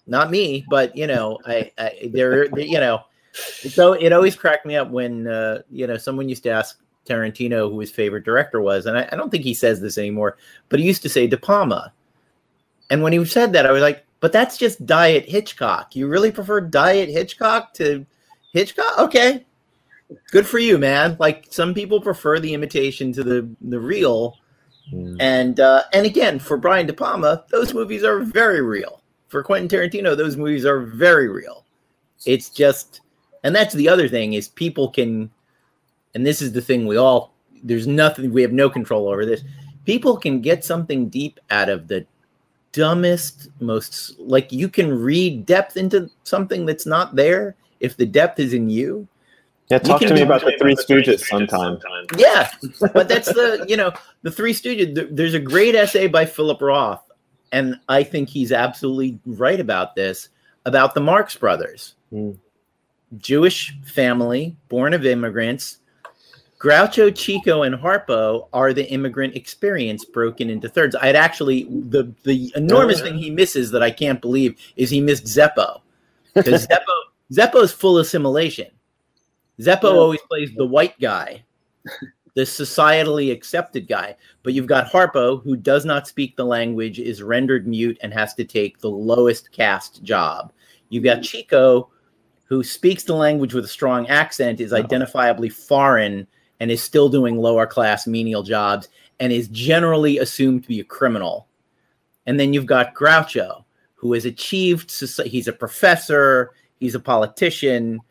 Not 0.07 0.31
me 0.31 0.65
but 0.69 0.95
you 0.95 1.07
know 1.07 1.39
i, 1.45 1.71
I 1.77 2.09
there 2.11 2.47
you 2.59 2.79
know 2.79 3.03
so 3.33 3.93
it 3.93 4.11
always 4.13 4.35
cracked 4.35 4.65
me 4.65 4.75
up 4.75 4.89
when 4.89 5.27
uh, 5.27 5.61
you 5.69 5.87
know 5.87 5.97
someone 5.97 6.29
used 6.29 6.43
to 6.43 6.49
ask 6.49 6.79
tarantino 7.07 7.69
who 7.69 7.79
his 7.79 7.91
favorite 7.91 8.23
director 8.23 8.61
was 8.61 8.85
and 8.85 8.97
I, 8.97 9.09
I 9.11 9.15
don't 9.15 9.29
think 9.29 9.43
he 9.43 9.53
says 9.53 9.81
this 9.81 9.97
anymore 9.97 10.37
but 10.69 10.79
he 10.79 10.85
used 10.85 11.01
to 11.01 11.09
say 11.09 11.27
de 11.27 11.37
palma 11.37 11.91
and 12.89 13.01
when 13.01 13.13
he 13.13 13.25
said 13.25 13.53
that 13.53 13.65
i 13.65 13.71
was 13.71 13.81
like 13.81 14.05
but 14.19 14.31
that's 14.31 14.57
just 14.57 14.85
diet 14.85 15.27
hitchcock 15.27 15.95
you 15.95 16.07
really 16.07 16.31
prefer 16.31 16.61
diet 16.61 17.09
hitchcock 17.09 17.73
to 17.75 18.05
Hitchcock. 18.53 18.99
Okay, 18.99 19.45
good 20.31 20.45
for 20.45 20.59
you, 20.59 20.77
man. 20.77 21.15
Like 21.19 21.47
some 21.49 21.73
people 21.73 22.01
prefer 22.01 22.39
the 22.39 22.53
imitation 22.53 23.11
to 23.13 23.23
the 23.23 23.49
the 23.61 23.79
real, 23.79 24.37
Mm. 24.91 25.15
and 25.21 25.59
uh, 25.59 25.83
and 25.93 26.05
again 26.05 26.37
for 26.39 26.57
Brian 26.57 26.87
De 26.87 26.91
Palma, 26.91 27.45
those 27.49 27.73
movies 27.73 28.03
are 28.03 28.19
very 28.19 28.61
real. 28.61 29.01
For 29.29 29.41
Quentin 29.41 29.69
Tarantino, 29.69 30.17
those 30.17 30.35
movies 30.35 30.65
are 30.65 30.81
very 30.81 31.29
real. 31.29 31.65
It's 32.25 32.49
just, 32.49 32.99
and 33.43 33.55
that's 33.55 33.73
the 33.73 33.89
other 33.89 34.07
thing 34.07 34.33
is 34.33 34.47
people 34.47 34.89
can, 34.89 35.31
and 36.13 36.25
this 36.25 36.41
is 36.41 36.51
the 36.51 36.61
thing 36.61 36.85
we 36.85 36.97
all. 36.97 37.33
There's 37.63 37.87
nothing 37.87 38.31
we 38.31 38.41
have 38.41 38.53
no 38.53 38.69
control 38.69 39.07
over 39.07 39.25
this. 39.25 39.43
People 39.85 40.17
can 40.17 40.41
get 40.41 40.63
something 40.63 41.09
deep 41.09 41.39
out 41.49 41.69
of 41.69 41.87
the 41.87 42.05
dumbest, 42.71 43.49
most 43.59 44.19
like 44.19 44.51
you 44.51 44.69
can 44.69 44.97
read 44.99 45.45
depth 45.45 45.77
into 45.77 46.09
something 46.23 46.65
that's 46.65 46.85
not 46.85 47.15
there 47.15 47.55
if 47.79 47.97
the 47.97 48.05
depth 48.05 48.39
is 48.39 48.53
in 48.53 48.69
you. 48.69 49.07
Yeah, 49.69 49.79
talk 49.79 49.99
can 49.99 50.09
to 50.09 50.15
me 50.15 50.21
about 50.21 50.41
the 50.41 50.53
Three 50.59 50.75
Stooges 50.75 51.25
sometime. 51.25 51.79
Yeah, 52.17 52.49
but 52.93 53.07
that's 53.07 53.27
the 53.27 53.65
you 53.67 53.77
know 53.77 53.93
the 54.21 54.31
Three 54.31 54.53
Stooges. 54.53 55.15
There's 55.15 55.33
a 55.33 55.39
great 55.39 55.75
essay 55.75 56.07
by 56.07 56.25
Philip 56.25 56.61
Roth, 56.61 57.03
and 57.51 57.79
I 57.87 58.03
think 58.03 58.29
he's 58.29 58.51
absolutely 58.51 59.19
right 59.25 59.59
about 59.59 59.95
this 59.95 60.29
about 60.65 60.93
the 60.93 61.01
Marx 61.01 61.35
Brothers, 61.35 61.95
Hmm. 62.11 62.31
Jewish 63.17 63.75
family, 63.83 64.55
born 64.69 64.93
of 64.93 65.05
immigrants. 65.05 65.77
Groucho, 66.59 67.13
Chico, 67.15 67.63
and 67.63 67.73
Harpo 67.75 68.47
are 68.53 68.71
the 68.71 68.87
immigrant 68.91 69.35
experience 69.35 70.05
broken 70.05 70.49
into 70.49 70.69
thirds. 70.69 70.95
I'd 71.01 71.15
actually 71.15 71.63
the 71.63 72.13
the 72.23 72.51
enormous 72.55 73.01
Oh. 73.01 73.05
thing 73.05 73.17
he 73.17 73.31
misses 73.31 73.71
that 73.71 73.81
I 73.81 73.89
can't 73.89 74.21
believe 74.21 74.55
is 74.75 74.89
he 74.91 75.01
missed 75.01 75.25
Zeppo 75.25 75.81
because 76.35 76.67
Zeppo 76.67 76.95
Zeppo 77.33 77.63
is 77.63 77.71
full 77.71 77.97
assimilation. 77.97 78.67
Zeppo 79.59 79.83
Yeah. 79.83 79.89
always 79.99 80.21
plays 80.29 80.51
the 80.55 80.65
white 80.65 80.99
guy, 80.99 81.43
the 82.35 82.41
societally 82.43 83.31
accepted 83.31 83.87
guy. 83.87 84.15
But 84.43 84.53
you've 84.53 84.67
got 84.67 84.87
Harpo, 84.91 85.41
who 85.43 85.55
does 85.55 85.83
not 85.83 86.07
speak 86.07 86.35
the 86.35 86.45
language, 86.45 86.99
is 86.99 87.23
rendered 87.23 87.67
mute, 87.67 87.97
and 88.03 88.13
has 88.13 88.35
to 88.35 88.43
take 88.43 88.79
the 88.79 88.89
lowest 88.89 89.51
caste 89.51 90.03
job. 90.03 90.51
You've 90.89 91.03
got 91.05 91.23
Chico, 91.23 91.89
who 92.51 92.65
speaks 92.65 93.03
the 93.05 93.15
language 93.15 93.53
with 93.53 93.63
a 93.63 93.69
strong 93.69 94.05
accent, 94.09 94.59
is 94.59 94.73
oh. 94.73 94.83
identifiably 94.83 95.49
foreign, 95.49 96.27
and 96.59 96.69
is 96.69 96.83
still 96.83 97.07
doing 97.07 97.37
lower 97.37 97.65
class 97.65 98.05
menial 98.05 98.43
jobs, 98.43 98.89
and 99.21 99.31
is 99.31 99.47
generally 99.47 100.17
assumed 100.17 100.61
to 100.61 100.67
be 100.67 100.81
a 100.81 100.83
criminal. 100.83 101.47
And 102.25 102.37
then 102.37 102.51
you've 102.51 102.65
got 102.65 102.93
Groucho, 102.93 103.63
who 103.95 104.11
has 104.11 104.25
achieved, 104.25 104.91
he's 105.23 105.47
a 105.47 105.53
professor, 105.53 106.51
he's 106.77 106.93
a 106.93 106.99
politician, 106.99 108.01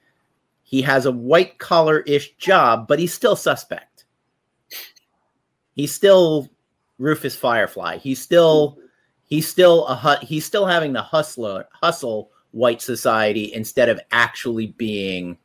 he 0.63 0.81
has 0.81 1.05
a 1.05 1.13
white 1.13 1.59
collar 1.59 2.01
ish 2.07 2.35
job, 2.37 2.89
but 2.89 2.99
he's 2.99 3.13
still 3.13 3.37
suspect. 3.37 4.07
He's 5.77 5.93
still 5.93 6.49
Rufus 6.97 7.37
Firefly. 7.37 7.99
He's 7.99 8.23
still 8.23 8.79
he's 9.27 9.47
still 9.47 9.87
a 9.87 10.19
he's 10.23 10.47
still 10.47 10.65
having 10.65 10.95
the 10.95 11.03
hustler 11.03 11.69
hustle 11.73 12.31
white 12.53 12.83
society 12.83 13.53
instead 13.55 13.89
of 13.89 14.01
actually 14.11 14.69
being 14.69 15.37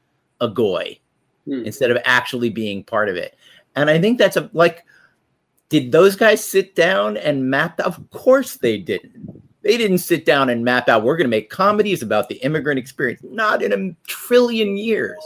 a 0.41 0.47
goy, 0.47 0.99
Hmm. 1.45 1.63
instead 1.65 1.91
of 1.91 1.97
actually 2.05 2.49
being 2.49 2.83
part 2.83 3.07
of 3.07 3.15
it. 3.15 3.37
And 3.75 3.89
I 3.89 3.99
think 3.99 4.17
that's 4.17 4.37
a 4.37 4.49
like 4.53 4.83
did 5.69 5.91
those 5.91 6.15
guys 6.15 6.43
sit 6.45 6.75
down 6.75 7.17
and 7.17 7.49
map? 7.49 7.79
Of 7.79 8.09
course 8.11 8.57
they 8.57 8.77
didn't. 8.77 9.41
They 9.63 9.77
didn't 9.77 9.97
sit 9.97 10.25
down 10.25 10.49
and 10.49 10.63
map 10.63 10.87
out, 10.89 11.03
we're 11.03 11.17
going 11.17 11.25
to 11.25 11.29
make 11.29 11.49
comedies 11.49 12.03
about 12.03 12.29
the 12.29 12.35
immigrant 12.35 12.77
experience. 12.77 13.21
Not 13.23 13.63
in 13.63 13.73
a 13.73 14.07
trillion 14.07 14.77
years. 14.77 15.17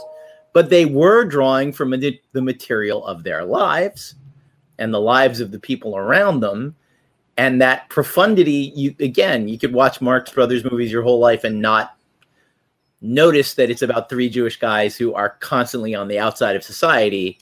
But 0.52 0.70
they 0.70 0.86
were 0.86 1.24
drawing 1.24 1.72
from 1.72 1.90
the 1.90 2.18
material 2.34 3.06
of 3.06 3.22
their 3.22 3.44
lives 3.44 4.14
and 4.78 4.92
the 4.92 5.00
lives 5.00 5.40
of 5.40 5.52
the 5.52 5.60
people 5.60 5.96
around 5.96 6.40
them. 6.40 6.74
And 7.40 7.58
that 7.62 7.88
profundity, 7.88 8.70
you 8.76 8.94
again, 9.00 9.48
you 9.48 9.58
could 9.58 9.72
watch 9.72 10.02
Marx 10.02 10.30
Brothers 10.30 10.62
movies 10.62 10.92
your 10.92 11.02
whole 11.02 11.20
life 11.20 11.42
and 11.42 11.62
not 11.62 11.96
notice 13.00 13.54
that 13.54 13.70
it's 13.70 13.80
about 13.80 14.10
three 14.10 14.28
Jewish 14.28 14.58
guys 14.58 14.94
who 14.94 15.14
are 15.14 15.30
constantly 15.40 15.94
on 15.94 16.06
the 16.06 16.18
outside 16.18 16.54
of 16.54 16.62
society. 16.62 17.38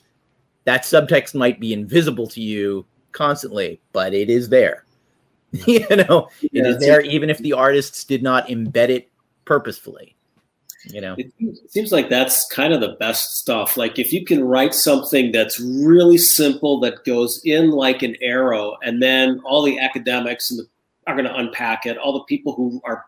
That 0.66 0.84
subtext 0.84 1.34
might 1.34 1.58
be 1.58 1.72
invisible 1.72 2.28
to 2.28 2.40
you 2.40 2.86
constantly, 3.10 3.80
but 3.92 4.14
it 4.14 4.30
is 4.30 4.50
there. 4.50 4.84
you 5.66 5.80
know, 5.88 6.28
it 6.42 6.50
Yeah, 6.52 6.68
is 6.68 6.78
there 6.78 7.00
even 7.00 7.28
if 7.28 7.38
the 7.38 7.54
artists 7.54 8.04
did 8.04 8.22
not 8.22 8.46
embed 8.46 8.90
it 8.90 9.10
purposefully. 9.46 10.14
You 10.84 11.00
know, 11.00 11.16
It 11.18 11.32
seems 11.70 11.90
like 11.90 12.08
that's 12.08 12.46
kind 12.46 12.72
of 12.72 12.80
the 12.80 12.96
best 13.00 13.36
stuff. 13.36 13.76
Like 13.76 13.98
if 13.98 14.12
you 14.12 14.24
can 14.24 14.44
write 14.44 14.74
something 14.74 15.32
that's 15.32 15.58
really 15.60 16.18
simple 16.18 16.78
that 16.80 17.04
goes 17.04 17.40
in 17.44 17.70
like 17.70 18.02
an 18.02 18.16
arrow, 18.20 18.76
and 18.82 19.02
then 19.02 19.40
all 19.44 19.62
the 19.62 19.78
academics 19.78 20.50
and 20.50 20.60
the, 20.60 20.68
are 21.06 21.14
going 21.14 21.26
to 21.26 21.34
unpack 21.34 21.86
it. 21.86 21.98
All 21.98 22.12
the 22.12 22.24
people 22.24 22.54
who 22.54 22.80
are 22.84 23.04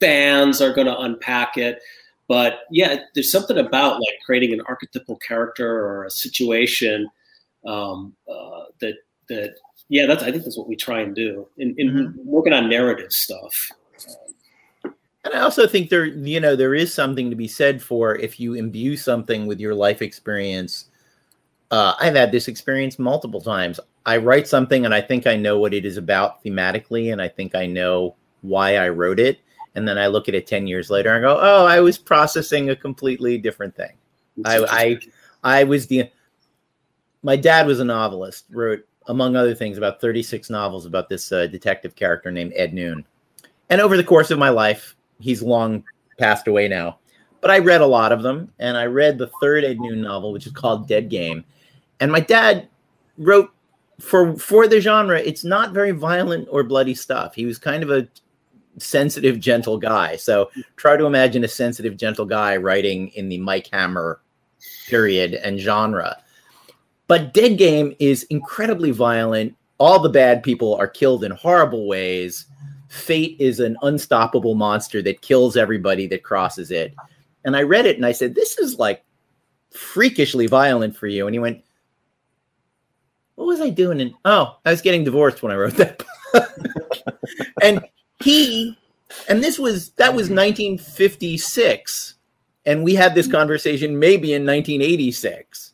fans 0.00 0.60
are 0.60 0.74
going 0.74 0.88
to 0.88 0.98
unpack 0.98 1.56
it. 1.56 1.80
But 2.28 2.60
yeah, 2.70 2.96
there's 3.14 3.30
something 3.30 3.56
about 3.56 4.00
like 4.00 4.18
creating 4.24 4.52
an 4.52 4.60
archetypal 4.68 5.16
character 5.16 5.86
or 5.86 6.04
a 6.04 6.10
situation 6.10 7.08
um, 7.66 8.14
uh, 8.28 8.64
that 8.80 8.94
that 9.28 9.54
yeah, 9.88 10.06
that's 10.06 10.22
I 10.22 10.30
think 10.30 10.42
that's 10.42 10.58
what 10.58 10.68
we 10.68 10.76
try 10.76 11.00
and 11.00 11.14
do 11.14 11.46
in, 11.56 11.74
in 11.78 12.14
working 12.24 12.52
on 12.52 12.68
narrative 12.68 13.12
stuff. 13.12 13.54
And 15.26 15.34
I 15.34 15.40
also 15.40 15.66
think 15.66 15.90
there, 15.90 16.04
you 16.04 16.38
know, 16.38 16.54
there 16.54 16.76
is 16.76 16.94
something 16.94 17.30
to 17.30 17.36
be 17.36 17.48
said 17.48 17.82
for 17.82 18.14
if 18.14 18.38
you 18.38 18.54
imbue 18.54 18.96
something 18.96 19.48
with 19.48 19.58
your 19.58 19.74
life 19.74 20.00
experience. 20.00 20.86
Uh, 21.72 21.94
I've 21.98 22.14
had 22.14 22.30
this 22.30 22.46
experience 22.46 22.96
multiple 23.00 23.40
times. 23.40 23.80
I 24.06 24.18
write 24.18 24.46
something 24.46 24.84
and 24.84 24.94
I 24.94 25.00
think 25.00 25.26
I 25.26 25.34
know 25.34 25.58
what 25.58 25.74
it 25.74 25.84
is 25.84 25.96
about 25.96 26.44
thematically, 26.44 27.12
and 27.12 27.20
I 27.20 27.26
think 27.26 27.56
I 27.56 27.66
know 27.66 28.14
why 28.42 28.76
I 28.76 28.88
wrote 28.88 29.18
it. 29.18 29.40
And 29.74 29.86
then 29.86 29.98
I 29.98 30.06
look 30.06 30.28
at 30.28 30.36
it 30.36 30.46
10 30.46 30.68
years 30.68 30.90
later 30.90 31.12
and 31.12 31.24
go, 31.24 31.36
oh, 31.40 31.66
I 31.66 31.80
was 31.80 31.98
processing 31.98 32.70
a 32.70 32.76
completely 32.76 33.36
different 33.36 33.74
thing. 33.74 33.94
I, 34.44 34.64
I, 34.68 34.98
I 35.42 35.64
was 35.64 35.88
the, 35.88 36.08
my 37.24 37.34
dad 37.34 37.66
was 37.66 37.80
a 37.80 37.84
novelist, 37.84 38.44
wrote, 38.50 38.86
among 39.08 39.34
other 39.34 39.56
things, 39.56 39.76
about 39.76 40.00
36 40.00 40.50
novels 40.50 40.86
about 40.86 41.08
this 41.08 41.32
uh, 41.32 41.48
detective 41.48 41.96
character 41.96 42.30
named 42.30 42.52
Ed 42.54 42.72
Noon. 42.72 43.04
And 43.68 43.80
over 43.80 43.96
the 43.96 44.04
course 44.04 44.30
of 44.30 44.38
my 44.38 44.50
life, 44.50 44.95
he's 45.20 45.42
long 45.42 45.84
passed 46.18 46.48
away 46.48 46.68
now. 46.68 46.98
But 47.40 47.50
I 47.50 47.58
read 47.58 47.80
a 47.80 47.86
lot 47.86 48.12
of 48.12 48.22
them, 48.22 48.52
and 48.58 48.76
I 48.76 48.86
read 48.86 49.18
the 49.18 49.30
third 49.40 49.64
Ed 49.64 49.78
Noon 49.78 50.00
novel, 50.00 50.32
which 50.32 50.46
is 50.46 50.52
called 50.52 50.88
Dead 50.88 51.08
Game. 51.08 51.44
And 52.00 52.10
my 52.10 52.20
dad 52.20 52.68
wrote 53.18 53.50
for 54.00 54.36
for 54.36 54.66
the 54.66 54.80
genre, 54.80 55.18
it's 55.20 55.44
not 55.44 55.72
very 55.72 55.90
violent 55.90 56.48
or 56.50 56.62
bloody 56.62 56.94
stuff. 56.94 57.34
He 57.34 57.46
was 57.46 57.58
kind 57.58 57.82
of 57.82 57.90
a 57.90 58.08
sensitive, 58.78 59.40
gentle 59.40 59.78
guy. 59.78 60.16
So 60.16 60.50
try 60.76 60.96
to 60.96 61.06
imagine 61.06 61.44
a 61.44 61.48
sensitive, 61.48 61.96
gentle 61.96 62.26
guy 62.26 62.56
writing 62.56 63.08
in 63.08 63.28
the 63.28 63.38
Mike 63.38 63.68
Hammer 63.72 64.20
period 64.88 65.34
and 65.34 65.58
genre. 65.58 66.16
But 67.08 67.32
Dead 67.32 67.56
Game 67.56 67.94
is 67.98 68.24
incredibly 68.24 68.90
violent. 68.90 69.56
All 69.78 69.98
the 69.98 70.08
bad 70.08 70.42
people 70.42 70.74
are 70.74 70.88
killed 70.88 71.24
in 71.24 71.30
horrible 71.30 71.86
ways 71.86 72.46
fate 72.88 73.36
is 73.38 73.60
an 73.60 73.76
unstoppable 73.82 74.54
monster 74.54 75.02
that 75.02 75.22
kills 75.22 75.56
everybody 75.56 76.06
that 76.08 76.22
crosses 76.22 76.70
it. 76.70 76.94
And 77.44 77.56
I 77.56 77.62
read 77.62 77.86
it 77.86 77.96
and 77.96 78.06
I 78.06 78.12
said, 78.12 78.34
This 78.34 78.58
is 78.58 78.78
like 78.78 79.04
freakishly 79.70 80.46
violent 80.46 80.96
for 80.96 81.06
you. 81.06 81.26
And 81.26 81.34
he 81.34 81.38
went, 81.38 81.62
What 83.34 83.46
was 83.46 83.60
I 83.60 83.70
doing? 83.70 84.00
And 84.00 84.14
oh, 84.24 84.58
I 84.64 84.70
was 84.70 84.82
getting 84.82 85.04
divorced 85.04 85.42
when 85.42 85.52
I 85.52 85.56
wrote 85.56 85.74
that. 85.74 86.02
and 87.62 87.84
he, 88.22 88.76
and 89.28 89.42
this 89.42 89.58
was, 89.58 89.90
that 89.90 90.14
was 90.14 90.30
1956. 90.30 92.14
And 92.64 92.82
we 92.82 92.94
had 92.94 93.14
this 93.14 93.30
conversation 93.30 93.98
maybe 93.98 94.32
in 94.32 94.44
1986. 94.44 95.72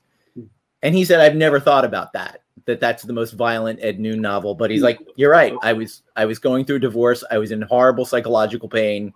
And 0.82 0.94
he 0.94 1.04
said, 1.04 1.20
I've 1.20 1.36
never 1.36 1.60
thought 1.60 1.84
about 1.84 2.12
that 2.12 2.41
that 2.66 2.80
that's 2.80 3.02
the 3.02 3.12
most 3.12 3.32
violent 3.32 3.80
Ed 3.82 3.98
Noon 3.98 4.20
novel. 4.20 4.54
But 4.54 4.70
he's 4.70 4.80
hmm. 4.80 4.86
like, 4.86 5.00
you're 5.16 5.30
right. 5.30 5.54
I 5.62 5.72
was 5.72 6.02
I 6.16 6.24
was 6.24 6.38
going 6.38 6.64
through 6.64 6.76
a 6.76 6.80
divorce. 6.80 7.24
I 7.30 7.38
was 7.38 7.52
in 7.52 7.62
horrible 7.62 8.04
psychological 8.04 8.68
pain, 8.68 9.12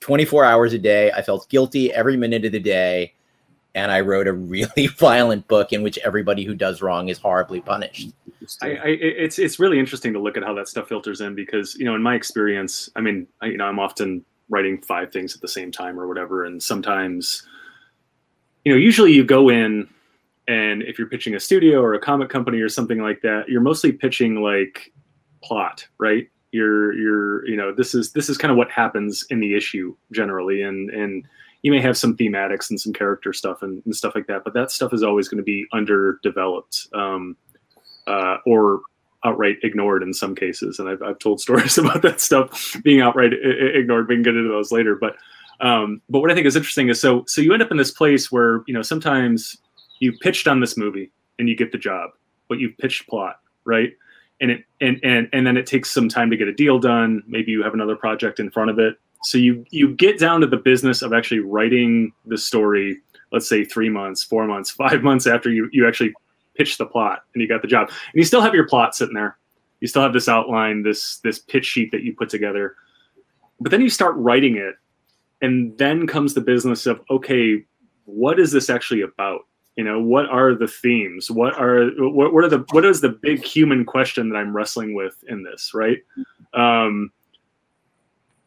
24 0.00 0.44
hours 0.44 0.72
a 0.72 0.78
day. 0.78 1.10
I 1.12 1.22
felt 1.22 1.48
guilty 1.48 1.92
every 1.92 2.16
minute 2.16 2.44
of 2.44 2.52
the 2.52 2.60
day, 2.60 3.14
and 3.74 3.90
I 3.92 4.00
wrote 4.00 4.26
a 4.26 4.32
really 4.32 4.86
violent 4.98 5.46
book 5.48 5.72
in 5.72 5.82
which 5.82 5.98
everybody 5.98 6.44
who 6.44 6.54
does 6.54 6.82
wrong 6.82 7.08
is 7.08 7.18
horribly 7.18 7.60
punished. 7.60 8.10
I, 8.62 8.68
I, 8.68 8.86
it's 8.86 9.38
it's 9.38 9.58
really 9.58 9.78
interesting 9.78 10.12
to 10.12 10.20
look 10.20 10.36
at 10.36 10.44
how 10.44 10.54
that 10.54 10.68
stuff 10.68 10.88
filters 10.88 11.20
in 11.20 11.34
because 11.34 11.74
you 11.74 11.84
know 11.84 11.94
in 11.94 12.02
my 12.02 12.14
experience, 12.14 12.88
I 12.96 13.00
mean, 13.00 13.26
I, 13.40 13.46
you 13.46 13.56
know, 13.56 13.66
I'm 13.66 13.78
often 13.78 14.24
writing 14.48 14.80
five 14.82 15.12
things 15.12 15.34
at 15.34 15.40
the 15.40 15.48
same 15.48 15.72
time 15.72 15.98
or 15.98 16.06
whatever, 16.06 16.44
and 16.44 16.62
sometimes, 16.62 17.46
you 18.64 18.72
know, 18.72 18.78
usually 18.78 19.12
you 19.12 19.24
go 19.24 19.48
in 19.48 19.88
and 20.48 20.82
if 20.82 20.98
you're 20.98 21.08
pitching 21.08 21.34
a 21.34 21.40
studio 21.40 21.80
or 21.80 21.94
a 21.94 22.00
comic 22.00 22.28
company 22.28 22.60
or 22.60 22.68
something 22.68 23.00
like 23.00 23.20
that, 23.22 23.48
you're 23.48 23.60
mostly 23.60 23.92
pitching 23.92 24.42
like 24.42 24.92
plot, 25.42 25.86
right? 25.98 26.28
You're 26.52 26.92
you're 26.94 27.46
you 27.48 27.56
know 27.56 27.74
this 27.74 27.94
is 27.94 28.12
this 28.12 28.28
is 28.28 28.38
kind 28.38 28.50
of 28.50 28.56
what 28.56 28.70
happens 28.70 29.26
in 29.30 29.40
the 29.40 29.54
issue 29.54 29.96
generally, 30.12 30.62
and 30.62 30.90
and 30.90 31.26
you 31.62 31.72
may 31.72 31.80
have 31.80 31.96
some 31.96 32.16
thematics 32.16 32.70
and 32.70 32.80
some 32.80 32.92
character 32.92 33.32
stuff 33.32 33.62
and, 33.62 33.82
and 33.84 33.94
stuff 33.94 34.14
like 34.14 34.28
that, 34.28 34.44
but 34.44 34.54
that 34.54 34.70
stuff 34.70 34.92
is 34.92 35.02
always 35.02 35.28
going 35.28 35.38
to 35.38 35.44
be 35.44 35.66
underdeveloped 35.72 36.86
um, 36.94 37.36
uh, 38.06 38.36
or 38.46 38.82
outright 39.24 39.56
ignored 39.64 40.02
in 40.02 40.14
some 40.14 40.34
cases. 40.34 40.78
And 40.78 40.88
I've, 40.88 41.02
I've 41.02 41.18
told 41.18 41.40
stories 41.46 41.76
about 41.76 42.02
that 42.02 42.20
stuff 42.20 42.76
being 42.84 43.00
outright 43.00 43.32
ignored. 43.32 44.08
We 44.08 44.14
can 44.14 44.22
get 44.22 44.36
into 44.36 44.48
those 44.48 44.70
later, 44.70 44.94
but 44.94 45.16
um, 45.60 46.02
but 46.08 46.20
what 46.20 46.30
I 46.30 46.34
think 46.34 46.46
is 46.46 46.54
interesting 46.54 46.88
is 46.88 47.00
so 47.00 47.24
so 47.26 47.40
you 47.40 47.52
end 47.52 47.62
up 47.62 47.70
in 47.70 47.78
this 47.78 47.90
place 47.90 48.30
where 48.30 48.62
you 48.66 48.74
know 48.74 48.82
sometimes 48.82 49.56
you 50.00 50.12
pitched 50.18 50.48
on 50.48 50.60
this 50.60 50.76
movie 50.76 51.10
and 51.38 51.48
you 51.48 51.56
get 51.56 51.72
the 51.72 51.78
job, 51.78 52.10
but 52.48 52.58
you've 52.58 52.76
pitched 52.78 53.08
plot, 53.08 53.40
right? 53.64 53.92
And 54.40 54.50
it 54.50 54.64
and 54.80 55.00
and 55.02 55.28
and 55.32 55.46
then 55.46 55.56
it 55.56 55.66
takes 55.66 55.90
some 55.90 56.08
time 56.08 56.30
to 56.30 56.36
get 56.36 56.48
a 56.48 56.52
deal 56.52 56.78
done. 56.78 57.22
Maybe 57.26 57.52
you 57.52 57.62
have 57.62 57.74
another 57.74 57.96
project 57.96 58.38
in 58.38 58.50
front 58.50 58.70
of 58.70 58.78
it. 58.78 58.98
So 59.22 59.38
you 59.38 59.64
you 59.70 59.94
get 59.94 60.18
down 60.18 60.40
to 60.42 60.46
the 60.46 60.58
business 60.58 61.02
of 61.02 61.12
actually 61.12 61.40
writing 61.40 62.12
the 62.26 62.36
story. 62.36 62.98
Let's 63.32 63.48
say 63.48 63.64
three 63.64 63.88
months, 63.88 64.22
four 64.22 64.46
months, 64.46 64.70
five 64.88 65.02
months 65.02 65.26
after 65.26 65.50
you 65.50 65.68
you 65.72 65.86
actually 65.88 66.12
pitch 66.54 66.78
the 66.78 66.86
plot 66.86 67.24
and 67.34 67.42
you 67.42 67.48
got 67.48 67.62
the 67.62 67.68
job, 67.68 67.88
and 67.88 68.14
you 68.14 68.24
still 68.24 68.40
have 68.40 68.54
your 68.54 68.68
plot 68.68 68.94
sitting 68.94 69.14
there. 69.14 69.38
You 69.80 69.88
still 69.88 70.02
have 70.02 70.12
this 70.12 70.28
outline, 70.28 70.82
this 70.82 71.18
this 71.18 71.38
pitch 71.38 71.66
sheet 71.66 71.90
that 71.92 72.02
you 72.02 72.14
put 72.14 72.28
together, 72.28 72.76
but 73.60 73.70
then 73.70 73.80
you 73.80 73.90
start 73.90 74.14
writing 74.16 74.56
it, 74.56 74.74
and 75.40 75.76
then 75.78 76.06
comes 76.06 76.34
the 76.34 76.40
business 76.40 76.86
of 76.86 77.00
okay, 77.10 77.64
what 78.04 78.38
is 78.38 78.52
this 78.52 78.70
actually 78.70 79.02
about? 79.02 79.40
You 79.76 79.84
know 79.84 80.00
what 80.00 80.26
are 80.26 80.54
the 80.54 80.68
themes? 80.68 81.30
What 81.30 81.58
are 81.60 81.86
what, 81.98 82.32
what 82.32 82.44
are 82.44 82.48
the 82.48 82.64
what 82.70 82.84
is 82.84 83.00
the 83.00 83.10
big 83.10 83.44
human 83.44 83.84
question 83.84 84.28
that 84.30 84.36
i'm 84.36 84.56
wrestling 84.56 84.94
with 84.94 85.22
in 85.28 85.42
this 85.42 85.72
right? 85.74 85.98
Um 86.54 87.12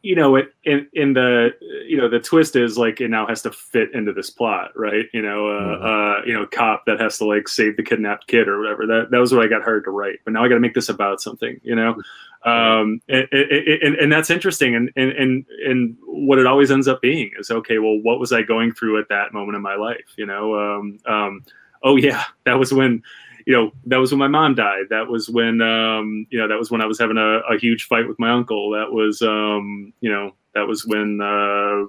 you 0.02 0.14
know 0.14 0.36
it 0.36 0.54
in 0.64 0.88
in 0.94 1.12
the 1.12 1.50
you 1.86 1.96
know 1.96 2.08
the 2.08 2.20
twist 2.20 2.56
is 2.56 2.78
like 2.78 3.00
it 3.00 3.08
now 3.08 3.26
has 3.26 3.42
to 3.42 3.50
fit 3.50 3.92
into 3.94 4.12
this 4.12 4.30
plot 4.30 4.70
right? 4.74 5.06
You 5.12 5.22
know 5.22 5.48
uh, 5.48 5.60
mm-hmm. 5.60 5.84
uh 5.84 6.26
you 6.26 6.32
know 6.32 6.46
cop 6.46 6.84
that 6.86 7.00
has 7.00 7.18
to 7.18 7.26
like 7.26 7.48
save 7.48 7.76
the 7.76 7.82
kidnapped 7.82 8.26
kid 8.26 8.48
or 8.48 8.58
whatever. 8.58 8.86
That 8.86 9.08
that 9.10 9.18
was 9.18 9.32
what 9.32 9.44
i 9.44 9.48
got 9.48 9.62
hired 9.62 9.84
to 9.84 9.90
write 9.90 10.20
but 10.24 10.32
now 10.32 10.44
i 10.44 10.48
got 10.48 10.54
to 10.54 10.60
make 10.60 10.74
this 10.74 10.88
about 10.88 11.20
something 11.20 11.60
you 11.62 11.74
know? 11.74 12.00
Um 12.44 13.02
and, 13.08 13.28
and, 13.30 13.94
and 13.96 14.12
that's 14.12 14.30
interesting 14.30 14.74
and, 14.74 14.90
and 14.96 15.12
and 15.12 15.46
and 15.66 15.96
what 16.06 16.38
it 16.38 16.46
always 16.46 16.70
ends 16.70 16.88
up 16.88 17.02
being 17.02 17.30
is 17.38 17.50
okay 17.50 17.78
well 17.78 17.98
what 18.02 18.18
was 18.18 18.32
i 18.32 18.42
going 18.42 18.72
through 18.72 18.98
at 18.98 19.08
that 19.10 19.34
moment 19.34 19.56
in 19.56 19.62
my 19.62 19.74
life 19.74 20.14
you 20.16 20.26
know? 20.26 20.58
Um 20.58 20.98
um 21.06 21.44
oh 21.82 21.96
yeah 21.96 22.24
that 22.44 22.58
was 22.58 22.72
when 22.72 23.02
you 23.50 23.56
know, 23.56 23.72
that 23.86 23.96
was 23.96 24.12
when 24.12 24.20
my 24.20 24.28
mom 24.28 24.54
died. 24.54 24.84
That 24.90 25.08
was 25.08 25.28
when, 25.28 25.60
um, 25.60 26.24
you 26.30 26.38
know, 26.38 26.46
that 26.46 26.56
was 26.56 26.70
when 26.70 26.80
I 26.80 26.86
was 26.86 27.00
having 27.00 27.16
a, 27.16 27.40
a 27.52 27.58
huge 27.58 27.82
fight 27.82 28.06
with 28.06 28.16
my 28.16 28.30
uncle. 28.30 28.70
That 28.70 28.92
was, 28.92 29.22
um, 29.22 29.92
you 30.00 30.08
know, 30.08 30.36
that 30.54 30.68
was 30.68 30.86
when, 30.86 31.20
uh, 31.20 31.86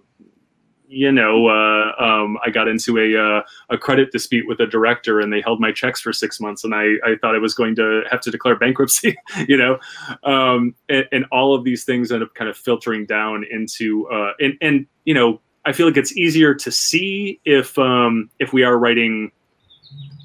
you 0.88 1.12
know, 1.12 1.49
uh, 1.49 2.03
um, 2.03 2.39
I 2.43 2.49
got 2.49 2.68
into 2.68 2.97
a 2.97 3.16
uh, 3.16 3.43
a 3.70 3.78
credit 3.78 4.12
dispute 4.12 4.47
with 4.47 4.59
a 4.59 4.66
director, 4.66 5.20
and 5.20 5.32
they 5.32 5.39
held 5.39 5.59
my 5.59 5.72
checks 5.72 6.01
for 6.01 6.12
six 6.12 6.39
months, 6.39 6.64
and 6.64 6.74
I, 6.74 6.95
I 7.05 7.16
thought 7.22 7.36
I 7.36 7.38
was 7.38 7.53
going 7.53 7.76
to 7.76 8.05
have 8.09 8.22
to 8.22 8.32
declare 8.32 8.55
bankruptcy, 8.55 9.16
you 9.47 9.55
know, 9.55 9.78
um, 10.24 10.74
and, 10.89 11.07
and, 11.12 11.26
all 11.32 11.53
of 11.53 11.64
these 11.64 11.86
things 11.86 12.12
end 12.12 12.24
up 12.24 12.34
kind 12.34 12.49
of 12.49 12.57
filtering 12.57 13.05
down 13.05 13.45
into, 13.51 14.09
uh, 14.09 14.32
and 14.39 14.57
and 14.62 14.88
you 15.05 15.14
know, 15.14 15.39
I 15.64 15.74
feel 15.74 15.86
like 15.86 15.97
it's 15.97 16.18
easier 16.18 16.55
to 16.55 16.72
see 16.72 17.39
if 17.45 17.78
um, 17.78 18.32
if 18.39 18.51
we 18.51 18.64
are 18.64 18.80
writing 18.80 19.32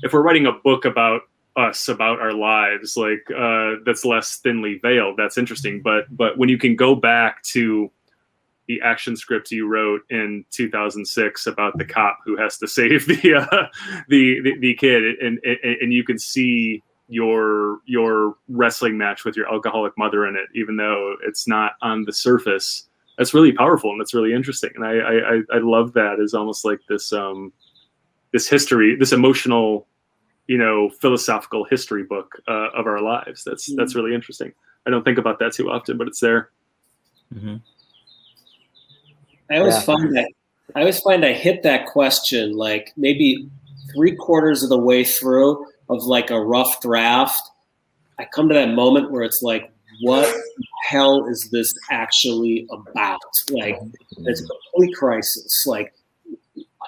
if 0.02 0.12
we're 0.12 0.22
writing 0.22 0.46
a 0.46 0.52
book 0.52 0.84
about 0.84 1.22
us 1.56 1.88
about 1.88 2.20
our 2.20 2.34
lives 2.34 2.98
like 2.98 3.26
uh, 3.34 3.76
that's 3.86 4.04
less 4.04 4.36
thinly 4.36 4.78
veiled 4.78 5.16
that's 5.16 5.38
interesting. 5.38 5.80
But 5.82 6.04
but 6.14 6.36
when 6.36 6.48
you 6.48 6.58
can 6.58 6.76
go 6.76 6.94
back 6.94 7.42
to 7.44 7.90
the 8.68 8.80
action 8.82 9.16
script 9.16 9.50
you 9.50 9.66
wrote 9.68 10.02
in 10.10 10.44
2006 10.50 11.46
about 11.46 11.78
the 11.78 11.84
cop 11.84 12.18
who 12.24 12.36
has 12.36 12.58
to 12.58 12.68
save 12.68 13.06
the 13.06 13.34
uh, 13.34 13.66
the, 14.08 14.40
the, 14.42 14.58
the 14.58 14.74
kid 14.74 15.02
and, 15.20 15.38
and 15.44 15.58
and 15.62 15.92
you 15.92 16.04
can 16.04 16.18
see 16.18 16.82
your 17.08 17.78
your 17.86 18.34
wrestling 18.48 18.98
match 18.98 19.24
with 19.24 19.36
your 19.36 19.50
alcoholic 19.52 19.96
mother 19.96 20.26
in 20.26 20.34
it 20.34 20.48
even 20.54 20.76
though 20.76 21.14
it's 21.24 21.46
not 21.46 21.72
on 21.80 22.04
the 22.04 22.12
surface 22.12 22.88
that's 23.16 23.34
really 23.34 23.52
powerful 23.52 23.90
and 23.90 24.00
that's 24.00 24.14
really 24.14 24.32
interesting. 24.32 24.70
And 24.74 24.84
i 24.84 24.92
i 24.92 25.56
i 25.56 25.58
love 25.58 25.92
that. 25.94 26.20
As 26.20 26.34
almost 26.34 26.64
like 26.64 26.80
this 26.88 27.12
um 27.12 27.52
this 28.37 28.47
history, 28.47 28.95
this 28.95 29.12
emotional, 29.12 29.87
you 30.47 30.59
know, 30.59 30.91
philosophical 31.01 31.64
history 31.64 32.05
book 32.05 32.39
uh, 32.47 32.68
of 32.74 32.87
our 32.87 33.01
lives. 33.01 33.43
That's 33.45 33.66
mm-hmm. 33.66 33.78
that's 33.78 33.95
really 33.95 34.14
interesting. 34.14 34.53
I 34.87 34.91
don't 34.91 35.05
think 35.05 35.16
about 35.16 35.39
that 35.39 35.55
too 35.55 35.70
often, 35.70 35.97
but 35.97 36.07
it's 36.07 36.20
there. 36.20 36.51
Mm-hmm. 37.34 37.57
I 39.51 39.57
always 39.57 39.74
yeah. 39.74 39.80
find 39.80 40.16
that 40.16 40.28
I 40.74 40.80
always 40.80 41.01
find 41.01 41.24
I 41.24 41.32
hit 41.32 41.62
that 41.62 41.87
question 41.87 42.53
like 42.53 42.93
maybe 42.99 43.49
three 43.95 44.14
quarters 44.14 44.62
of 44.62 44.68
the 44.68 44.78
way 44.78 45.03
through 45.03 45.64
of 45.89 46.03
like 46.03 46.30
a 46.30 46.39
rough 46.39 46.82
draft. 46.82 47.43
I 48.18 48.26
come 48.34 48.49
to 48.49 48.55
that 48.55 48.74
moment 48.74 49.12
where 49.12 49.22
it's 49.22 49.41
like, 49.41 49.72
what 50.03 50.28
hell 50.89 51.26
is 51.26 51.49
this 51.51 51.72
actually 51.91 52.66
about? 52.70 53.20
Like, 53.51 53.78
it's 54.18 54.43
a 54.43 54.47
complete 54.47 54.95
crisis. 54.95 55.64
Like, 55.66 55.95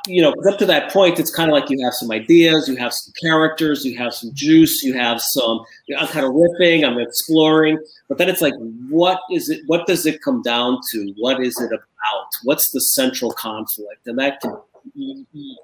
you 0.08 0.22
know, 0.22 0.34
up 0.50 0.58
to 0.58 0.66
that 0.66 0.92
point, 0.92 1.18
it's 1.18 1.34
kind 1.34 1.50
of 1.50 1.54
like 1.54 1.70
you 1.70 1.84
have 1.84 1.94
some 1.94 2.10
ideas, 2.10 2.68
you 2.68 2.76
have 2.76 2.92
some 2.92 3.12
characters, 3.20 3.84
you 3.84 3.96
have 3.98 4.14
some 4.14 4.30
juice, 4.34 4.82
you 4.82 4.94
have 4.94 5.20
some. 5.20 5.64
You 5.86 5.94
know, 5.94 6.02
I'm 6.02 6.08
kind 6.08 6.26
of 6.26 6.32
ripping, 6.34 6.84
I'm 6.84 6.98
exploring, 6.98 7.78
but 8.08 8.18
then 8.18 8.28
it's 8.28 8.40
like, 8.40 8.54
what 8.88 9.20
is 9.30 9.50
it? 9.50 9.62
What 9.66 9.86
does 9.86 10.06
it 10.06 10.22
come 10.22 10.42
down 10.42 10.78
to? 10.92 11.14
What 11.18 11.40
is 11.42 11.60
it 11.60 11.68
about? 11.68 12.28
What's 12.44 12.70
the 12.70 12.80
central 12.80 13.32
conflict? 13.32 14.06
And 14.06 14.18
that 14.18 14.40
can. 14.40 14.56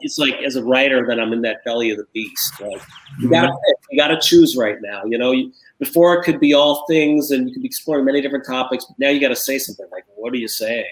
It's 0.01 0.19
like 0.19 0.35
as 0.45 0.57
a 0.57 0.63
writer, 0.63 1.07
that 1.07 1.19
I'm 1.19 1.33
in 1.33 1.41
that 1.43 1.65
belly 1.65 1.91
of 1.91 1.97
the 1.97 2.07
beast. 2.13 2.61
Like 2.61 2.83
you 3.19 3.31
gotta 3.31 3.49
mm-hmm. 3.49 3.85
you 3.91 3.99
gotta 3.99 4.21
choose 4.21 4.57
right 4.57 4.77
now. 4.83 5.03
You 5.07 5.17
know, 5.17 5.33
you, 5.33 5.51
before 5.79 6.15
it 6.15 6.25
could 6.25 6.41
be 6.41 6.53
all 6.53 6.85
things, 6.87 7.31
and 7.31 7.49
you 7.49 7.55
could 7.55 7.63
be 7.63 7.69
exploring 7.69 8.05
many 8.05 8.21
different 8.21 8.45
topics. 8.45 8.85
Now 8.99 9.09
you 9.09 9.21
got 9.21 9.29
to 9.29 9.37
say 9.37 9.59
something 9.59 9.87
like, 9.91 10.05
"What 10.17 10.33
are 10.35 10.37
you 10.37 10.49
saying?" 10.49 10.85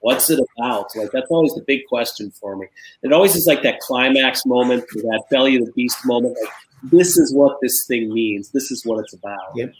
What's 0.00 0.30
it 0.30 0.40
about? 0.56 0.94
Like 0.94 1.10
that's 1.12 1.30
always 1.30 1.54
the 1.54 1.64
big 1.66 1.86
question 1.88 2.30
for 2.30 2.56
me. 2.56 2.66
It 3.02 3.12
always 3.12 3.34
is 3.34 3.46
like 3.46 3.62
that 3.62 3.80
climax 3.80 4.44
moment, 4.46 4.84
or 4.94 5.02
that 5.02 5.24
belly 5.30 5.56
of 5.56 5.66
the 5.66 5.72
beast 5.72 5.98
moment. 6.04 6.36
Like 6.40 6.52
this 6.92 7.16
is 7.16 7.34
what 7.34 7.58
this 7.62 7.86
thing 7.86 8.12
means. 8.12 8.50
This 8.50 8.70
is 8.70 8.84
what 8.84 9.00
it's 9.00 9.14
about. 9.14 9.52
Yep. 9.56 9.72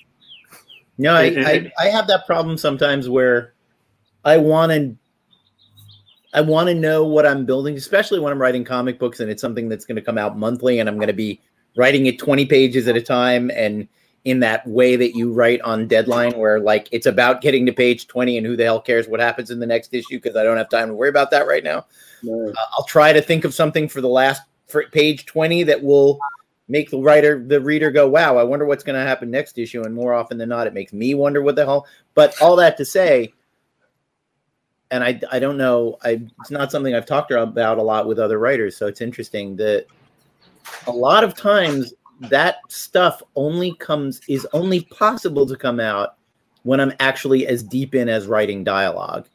No, 0.99 1.15
I, 1.15 1.25
I, 1.25 1.73
I 1.79 1.87
have 1.89 2.07
that 2.07 2.27
problem 2.27 2.57
sometimes 2.57 3.09
where 3.09 3.53
I 4.25 4.39
want 4.39 4.73
to 4.73 4.97
I 6.33 6.41
want 6.41 6.69
to 6.69 6.75
know 6.75 7.05
what 7.05 7.27
I'm 7.27 7.47
building, 7.47 7.77
especially 7.77 8.21
when 8.21 8.33
I'm 8.33 8.41
writing 8.41 8.65
comic 8.65 8.99
books 8.99 9.21
and 9.21 9.31
it's 9.31 9.41
something 9.41 9.69
that's 9.69 9.85
going 9.87 9.97
to 9.97 10.03
come 10.03 10.19
out 10.19 10.37
monthly 10.37 10.81
and 10.81 10.89
I'm 10.89 10.97
going 10.97 11.07
to 11.07 11.15
be 11.15 11.41
writing 11.77 12.07
it 12.07 12.19
20 12.19 12.45
pages 12.47 12.89
at 12.89 12.97
a 12.97 13.03
time 13.03 13.51
and 13.55 13.89
in 14.27 14.41
that 14.41 14.67
way 14.67 14.97
that 14.97 15.15
you 15.15 15.33
write 15.33 15.61
on 15.61 15.87
deadline 15.87 16.37
where 16.37 16.59
like 16.59 16.89
it's 16.91 17.07
about 17.07 17.41
getting 17.41 17.65
to 17.65 17.73
page 17.73 18.09
20 18.09 18.39
and 18.39 18.45
who 18.45 18.57
the 18.57 18.65
hell 18.65 18.81
cares 18.81 19.07
what 19.07 19.21
happens 19.21 19.53
in 19.53 19.61
the 19.61 19.67
next 19.67 19.95
issue 19.95 20.17
because 20.17 20.35
i 20.35 20.43
don't 20.43 20.57
have 20.57 20.69
time 20.69 20.89
to 20.89 20.95
worry 20.95 21.09
about 21.09 21.31
that 21.31 21.47
right 21.47 21.63
now 21.63 21.87
no. 22.25 22.49
uh, 22.49 22.53
i'll 22.77 22.85
try 22.87 23.13
to 23.13 23.23
think 23.23 23.45
of 23.45 23.55
something 23.55 23.89
for 23.89 24.01
the 24.01 24.09
last 24.09 24.43
for 24.67 24.83
page 24.89 25.27
20 25.27 25.63
that 25.63 25.81
will 25.81 26.19
make 26.67 26.91
the 26.91 26.99
writer 26.99 27.41
the 27.47 27.61
reader 27.61 27.93
go 27.93 28.09
wow 28.09 28.37
i 28.37 28.43
wonder 28.43 28.67
what's 28.67 28.83
going 28.83 28.99
to 28.99 29.07
happen 29.07 29.31
next 29.31 29.59
issue 29.59 29.85
and 29.85 29.95
more 29.95 30.13
often 30.13 30.37
than 30.37 30.49
not 30.49 30.67
it 30.67 30.75
makes 30.75 30.93
me 30.93 31.15
wonder 31.15 31.41
what 31.41 31.55
the 31.55 31.65
hell 31.65 31.87
but 32.15 32.35
all 32.43 32.57
that 32.57 32.77
to 32.77 32.85
say 32.85 33.33
and 34.91 35.05
i 35.05 35.21
i 35.31 35.39
don't 35.39 35.57
know 35.57 35.99
i 36.03 36.21
it's 36.41 36.51
not 36.51 36.73
something 36.73 36.97
i've 36.97 37.07
talked 37.07 37.31
about 37.31 37.79
a 37.79 37.83
lot 37.83 38.09
with 38.09 38.19
other 38.19 38.41
writers 38.41 38.77
so 38.77 38.89
it's 38.89 39.01
interesting 39.01 39.55
that 39.55 39.87
a 40.89 40.93
lot 40.93 41.23
of 41.23 41.37
times 41.37 41.95
that 42.21 42.59
stuff 42.69 43.23
only 43.35 43.75
comes 43.75 44.21
is 44.29 44.47
only 44.53 44.83
possible 44.85 45.47
to 45.47 45.57
come 45.57 45.81
out 45.81 46.17
when 46.63 46.81
I'm 46.81 46.93
actually 47.01 47.47
as 47.47 47.63
deep 47.63 47.95
in 47.95 48.09
as 48.09 48.27
writing 48.27 48.65
dialogue. 48.65 49.29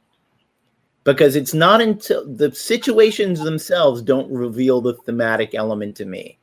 Because 1.03 1.35
it's 1.35 1.53
not 1.53 1.81
until 1.81 2.27
the 2.27 2.53
situations 2.53 3.39
themselves 3.39 4.01
don't 4.01 4.31
reveal 4.31 4.81
the 4.81 4.93
thematic 4.93 5.55
element 5.55 5.95
to 5.97 6.05
me. 6.05 6.37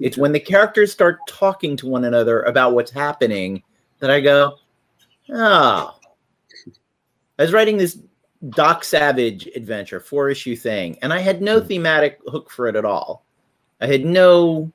It's 0.00 0.18
when 0.18 0.32
the 0.32 0.40
characters 0.40 0.90
start 0.90 1.18
talking 1.28 1.76
to 1.76 1.86
one 1.86 2.04
another 2.04 2.42
about 2.42 2.74
what's 2.74 2.90
happening 2.90 3.62
that 4.00 4.10
I 4.10 4.20
go, 4.20 4.56
oh. 5.30 5.94
I 7.38 7.42
was 7.42 7.52
writing 7.52 7.76
this 7.76 7.98
Doc 8.50 8.82
Savage 8.82 9.46
adventure, 9.54 10.00
four 10.00 10.28
issue 10.28 10.56
thing, 10.56 10.98
and 11.02 11.12
I 11.12 11.20
had 11.20 11.40
no 11.40 11.60
hmm. 11.60 11.66
thematic 11.68 12.18
hook 12.26 12.50
for 12.50 12.66
it 12.66 12.74
at 12.74 12.84
all. 12.84 13.24
I 13.80 13.86
had 13.86 14.04
no 14.04 14.72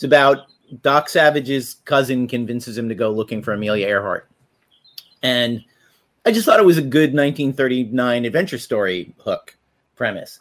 it's 0.00 0.04
about 0.06 0.46
Doc 0.80 1.10
Savage's 1.10 1.74
cousin 1.84 2.26
convinces 2.26 2.78
him 2.78 2.88
to 2.88 2.94
go 2.94 3.10
looking 3.10 3.42
for 3.42 3.52
Amelia 3.52 3.86
Earhart. 3.86 4.30
And 5.22 5.62
I 6.24 6.32
just 6.32 6.46
thought 6.46 6.58
it 6.58 6.64
was 6.64 6.78
a 6.78 6.82
good 6.82 7.12
1939 7.12 8.24
adventure 8.24 8.56
story 8.56 9.14
hook 9.18 9.58
premise. 9.96 10.40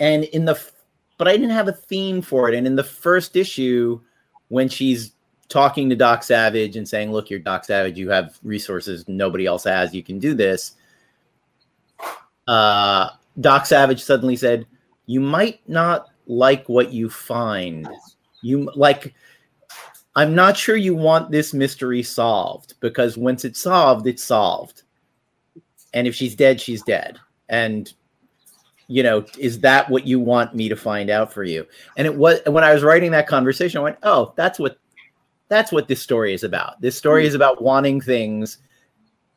And 0.00 0.24
in 0.24 0.46
the 0.46 0.60
but 1.16 1.28
I 1.28 1.36
didn't 1.36 1.50
have 1.50 1.68
a 1.68 1.72
theme 1.72 2.20
for 2.20 2.48
it. 2.48 2.56
And 2.56 2.66
in 2.66 2.74
the 2.74 2.82
first 2.82 3.36
issue, 3.36 4.00
when 4.48 4.68
she's 4.68 5.12
talking 5.48 5.88
to 5.90 5.94
Doc 5.94 6.24
Savage 6.24 6.74
and 6.74 6.88
saying, 6.88 7.12
Look, 7.12 7.30
you're 7.30 7.38
Doc 7.38 7.64
Savage, 7.66 7.96
you 7.96 8.10
have 8.10 8.36
resources 8.42 9.06
nobody 9.06 9.46
else 9.46 9.62
has, 9.62 9.94
you 9.94 10.02
can 10.02 10.18
do 10.18 10.34
this. 10.34 10.72
Uh 12.48 13.10
Doc 13.38 13.64
Savage 13.64 14.02
suddenly 14.02 14.34
said, 14.34 14.66
"You 15.06 15.20
might 15.20 15.60
not 15.68 16.08
like 16.26 16.68
what 16.68 16.92
you 16.92 17.08
find. 17.08 17.88
You 18.42 18.70
like." 18.74 19.14
I'm 20.14 20.34
not 20.34 20.56
sure 20.56 20.76
you 20.76 20.94
want 20.94 21.30
this 21.30 21.52
mystery 21.52 22.02
solved 22.02 22.72
because 22.80 23.18
once 23.18 23.44
it's 23.44 23.60
solved, 23.60 24.06
it's 24.06 24.24
solved. 24.24 24.82
And 25.92 26.06
if 26.06 26.14
she's 26.14 26.34
dead, 26.34 26.58
she's 26.58 26.82
dead. 26.82 27.18
And 27.50 27.92
you 28.88 29.02
know, 29.02 29.26
is 29.38 29.60
that 29.60 29.90
what 29.90 30.06
you 30.06 30.18
want 30.18 30.54
me 30.54 30.70
to 30.70 30.76
find 30.76 31.10
out 31.10 31.32
for 31.34 31.44
you? 31.44 31.66
And 31.98 32.06
it 32.06 32.14
was 32.14 32.40
when 32.46 32.64
I 32.64 32.72
was 32.72 32.82
writing 32.82 33.10
that 33.10 33.26
conversation, 33.26 33.78
I 33.78 33.82
went, 33.82 33.98
"Oh, 34.02 34.32
that's 34.36 34.58
what 34.58 34.78
that's 35.48 35.72
what 35.72 35.88
this 35.88 36.00
story 36.00 36.32
is 36.32 36.44
about. 36.44 36.80
This 36.80 36.96
story 36.96 37.26
is 37.26 37.34
about 37.34 37.62
wanting 37.62 38.00
things 38.00 38.58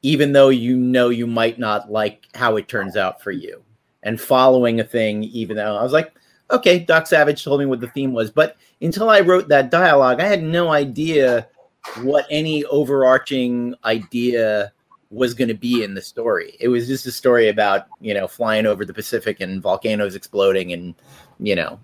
even 0.02 0.32
though 0.32 0.50
you 0.50 0.78
know 0.78 1.10
you 1.10 1.28
might 1.28 1.60
not 1.60 1.92
like 1.92 2.26
how 2.34 2.56
it 2.56 2.68
turns 2.68 2.96
out 2.96 3.22
for 3.22 3.32
you 3.32 3.62
and 4.04 4.20
following 4.20 4.80
a 4.80 4.84
thing 4.84 5.24
even 5.26 5.58
though 5.58 5.76
I 5.76 5.84
was 5.84 5.92
like, 5.92 6.14
okay, 6.52 6.80
Doc 6.80 7.08
Savage 7.08 7.44
told 7.44 7.60
me 7.60 7.66
what 7.66 7.80
the 7.80 7.88
theme 7.88 8.14
was, 8.14 8.32
but 8.32 8.58
until 8.82 9.10
I 9.10 9.20
wrote 9.20 9.48
that 9.50 9.72
dialogue, 9.72 10.20
I 10.20 10.26
had 10.26 10.44
no 10.44 10.72
idea 10.72 11.48
what 12.02 12.26
any 12.30 12.66
overarching 12.66 13.76
idea 13.86 14.72
was 15.12 15.34
going 15.34 15.48
to 15.48 15.56
be 15.56 15.84
in 15.84 15.96
the 15.96 16.02
story. 16.02 16.56
It 16.60 16.68
was 16.68 16.88
just 16.88 17.06
a 17.06 17.12
story 17.12 17.50
about, 17.50 17.88
you 18.00 18.14
know, 18.14 18.28
flying 18.28 18.66
over 18.66 18.86
the 18.86 18.94
Pacific 18.94 19.40
and 19.40 19.62
volcanoes 19.62 20.16
exploding 20.16 20.72
and, 20.72 20.94
you 21.40 21.56
know, 21.56 21.80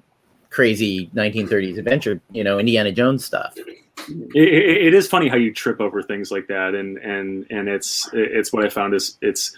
crazy 0.50 1.10
1930s 1.16 1.78
adventure, 1.78 2.22
you 2.32 2.44
know, 2.44 2.60
Indiana 2.60 2.92
Jones 2.92 3.26
stuff. 3.26 3.56
It, 4.08 4.88
it, 4.88 4.94
is 4.94 5.08
funny 5.08 5.28
how 5.28 5.38
you 5.38 5.54
trip 5.54 5.82
over 5.82 6.04
things 6.04 6.30
like 6.30 6.48
that, 6.48 6.76
and 6.76 6.98
and 7.00 7.46
and 7.50 7.68
it's 7.68 8.08
it's 8.14 8.54
what 8.54 8.64
I 8.64 8.70
found 8.70 8.94
is 8.94 9.18
it's 9.22 9.58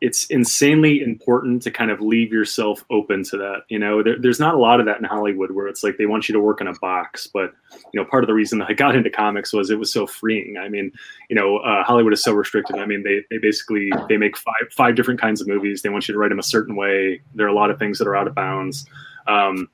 it's 0.00 0.26
insanely 0.26 1.00
important 1.00 1.62
to 1.62 1.70
kind 1.70 1.90
of 1.90 2.00
leave 2.00 2.30
yourself 2.30 2.84
open 2.90 3.22
to 3.24 3.36
that. 3.38 3.62
You 3.68 3.78
know, 3.78 4.02
there, 4.02 4.16
there's 4.18 4.38
not 4.38 4.54
a 4.54 4.58
lot 4.58 4.78
of 4.78 4.86
that 4.86 4.98
in 4.98 5.04
Hollywood 5.04 5.52
where 5.52 5.68
it's 5.68 5.82
like 5.82 5.96
they 5.96 6.04
want 6.06 6.28
you 6.28 6.34
to 6.34 6.40
work 6.40 6.60
in 6.60 6.66
a 6.66 6.74
box. 6.74 7.26
But 7.26 7.54
you 7.92 8.00
know, 8.00 8.04
part 8.04 8.22
of 8.22 8.28
the 8.28 8.34
reason 8.34 8.60
I 8.60 8.72
got 8.74 8.94
into 8.94 9.10
comics 9.10 9.52
was 9.52 9.70
it 9.70 9.78
was 9.78 9.92
so 9.92 10.06
freeing. 10.06 10.56
I 10.58 10.68
mean, 10.68 10.92
you 11.30 11.36
know, 11.36 11.58
uh, 11.58 11.82
Hollywood 11.82 12.12
is 12.12 12.22
so 12.22 12.32
restricted. 12.32 12.76
I 12.76 12.84
mean, 12.84 13.02
they 13.04 13.22
they 13.30 13.38
basically 13.38 13.90
they 14.08 14.16
make 14.16 14.36
five 14.36 14.54
five 14.70 14.96
different 14.96 15.20
kinds 15.20 15.40
of 15.40 15.48
movies. 15.48 15.82
They 15.82 15.88
want 15.88 16.08
you 16.08 16.12
to 16.12 16.18
write 16.18 16.28
them 16.28 16.38
a 16.38 16.44
certain 16.44 16.76
way. 16.76 17.22
There 17.34 17.46
are 17.46 17.50
a 17.50 17.54
lot 17.54 17.70
of 17.70 17.78
things 17.78 17.98
that 17.98 18.06
are 18.06 18.16
out 18.16 18.26
of 18.26 18.34
bounds. 18.34 18.86
Um, 19.26 19.68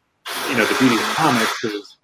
you 0.48 0.56
know, 0.56 0.64
the 0.64 0.76
beauty 0.78 0.94
of 0.94 1.02
comics 1.16 1.64
is 1.64 1.96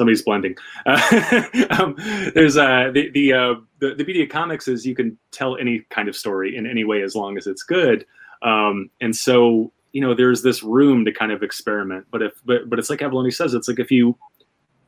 somebody's 0.00 0.22
blending. 0.22 0.56
Uh, 0.86 1.42
um, 1.70 1.94
there's 2.34 2.56
uh, 2.56 2.90
the 2.94 3.10
the, 3.10 3.32
uh, 3.34 3.54
the 3.80 3.94
the 3.94 4.04
beauty 4.04 4.22
of 4.22 4.28
comics 4.28 4.68
is 4.68 4.86
you 4.86 4.94
can 4.94 5.18
tell 5.32 5.56
any 5.56 5.80
kind 5.90 6.08
of 6.08 6.16
story 6.16 6.56
in 6.56 6.66
any 6.66 6.84
way 6.84 7.02
as 7.02 7.14
long 7.14 7.36
as 7.36 7.46
it's 7.46 7.62
good. 7.62 8.06
Um, 8.42 8.90
and 9.00 9.14
so 9.14 9.72
you 9.92 10.00
know, 10.00 10.14
there's 10.14 10.42
this 10.42 10.62
room 10.62 11.04
to 11.04 11.12
kind 11.12 11.32
of 11.32 11.42
experiment. 11.42 12.06
But 12.10 12.22
if 12.22 12.32
but 12.44 12.68
but 12.68 12.78
it's 12.78 12.90
like 12.90 13.00
Avallone 13.00 13.32
says, 13.32 13.54
it's 13.54 13.68
like 13.68 13.80
if 13.80 13.90
you 13.90 14.16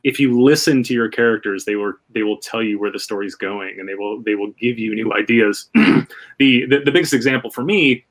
if 0.03 0.19
you 0.19 0.41
listen 0.41 0.83
to 0.83 0.93
your 0.93 1.09
characters, 1.09 1.65
they 1.65 1.75
will 1.75 1.93
they 2.09 2.23
will 2.23 2.37
tell 2.37 2.63
you 2.63 2.79
where 2.79 2.91
the 2.91 2.99
story's 2.99 3.35
going, 3.35 3.79
and 3.79 3.87
they 3.87 3.95
will 3.95 4.21
they 4.21 4.35
will 4.35 4.51
give 4.51 4.79
you 4.79 4.95
new 4.95 5.13
ideas. 5.13 5.69
the, 5.73 6.05
the 6.39 6.81
the 6.85 6.91
biggest 6.91 7.13
example 7.13 7.49
for 7.51 7.63
me 7.63 8.05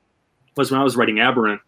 was 0.55 0.71
when 0.71 0.79
I 0.79 0.83
was 0.83 0.95
writing 0.95 1.19
Aberrant. 1.19 1.61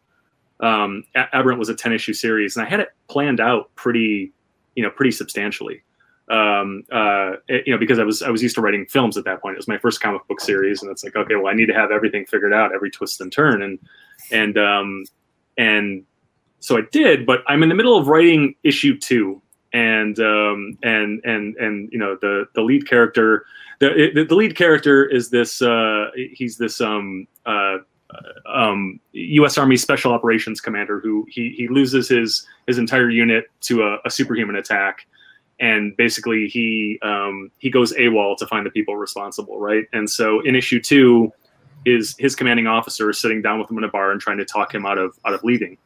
Um, 0.59 1.03
Aberrant 1.15 1.59
was 1.59 1.69
a 1.69 1.75
ten 1.75 1.91
issue 1.91 2.13
series, 2.13 2.55
and 2.55 2.65
I 2.65 2.69
had 2.69 2.79
it 2.79 2.89
planned 3.07 3.39
out 3.39 3.73
pretty 3.75 4.31
you 4.75 4.83
know 4.83 4.89
pretty 4.89 5.11
substantially 5.11 5.81
um, 6.29 6.83
uh, 6.91 7.33
you 7.47 7.71
know, 7.71 7.77
because 7.77 7.99
I 7.99 8.03
was 8.03 8.21
I 8.21 8.29
was 8.29 8.41
used 8.41 8.55
to 8.55 8.61
writing 8.61 8.85
films 8.87 9.17
at 9.17 9.25
that 9.25 9.41
point. 9.41 9.53
It 9.53 9.57
was 9.57 9.67
my 9.67 9.77
first 9.77 10.01
comic 10.01 10.27
book 10.27 10.41
series, 10.41 10.81
and 10.81 10.89
it's 10.89 11.03
like, 11.03 11.15
okay, 11.15 11.35
well, 11.35 11.47
I 11.47 11.53
need 11.53 11.67
to 11.67 11.73
have 11.73 11.91
everything 11.91 12.25
figured 12.25 12.53
out, 12.53 12.73
every 12.73 12.89
twist 12.89 13.21
and 13.21 13.31
turn, 13.31 13.61
and 13.61 13.79
and 14.31 14.57
um, 14.57 15.05
and 15.57 16.03
so 16.59 16.77
I 16.77 16.81
did. 16.91 17.25
But 17.25 17.43
I'm 17.47 17.61
in 17.61 17.69
the 17.69 17.75
middle 17.75 17.97
of 17.97 18.07
writing 18.07 18.55
issue 18.63 18.97
two, 18.97 19.41
and 19.73 20.19
um, 20.19 20.77
and 20.81 21.21
and 21.25 21.55
and 21.57 21.89
you 21.91 21.99
know, 21.99 22.17
the 22.19 22.47
the 22.55 22.61
lead 22.61 22.89
character, 22.89 23.45
the 23.79 24.11
the, 24.15 24.23
the 24.23 24.35
lead 24.35 24.55
character 24.55 25.05
is 25.05 25.29
this. 25.29 25.61
Uh, 25.61 26.09
he's 26.15 26.57
this 26.57 26.81
um. 26.81 27.27
Uh, 27.45 27.77
um, 28.45 28.99
U.S. 29.13 29.57
Army 29.57 29.75
Special 29.75 30.13
Operations 30.13 30.61
Commander 30.61 30.99
who 30.99 31.25
he, 31.27 31.53
he 31.57 31.67
loses 31.67 32.07
his 32.07 32.47
his 32.67 32.77
entire 32.77 33.09
unit 33.09 33.45
to 33.61 33.83
a, 33.83 33.97
a 34.05 34.09
superhuman 34.09 34.55
attack, 34.55 35.05
and 35.59 35.95
basically 35.95 36.47
he 36.47 36.99
um, 37.01 37.51
he 37.59 37.69
goes 37.69 37.93
AWOL 37.93 38.37
to 38.37 38.47
find 38.47 38.65
the 38.65 38.69
people 38.69 38.97
responsible, 38.97 39.59
right? 39.59 39.85
And 39.93 40.09
so 40.09 40.41
in 40.41 40.55
issue 40.55 40.81
two, 40.81 41.31
is 41.85 42.15
his 42.17 42.35
commanding 42.35 42.67
officer 42.67 43.09
is 43.09 43.19
sitting 43.19 43.41
down 43.41 43.59
with 43.59 43.69
him 43.69 43.77
in 43.77 43.83
a 43.83 43.89
bar 43.89 44.11
and 44.11 44.19
trying 44.19 44.37
to 44.37 44.45
talk 44.45 44.73
him 44.73 44.85
out 44.85 44.97
of 44.97 45.17
out 45.25 45.33
of 45.33 45.43
leaving. 45.43 45.77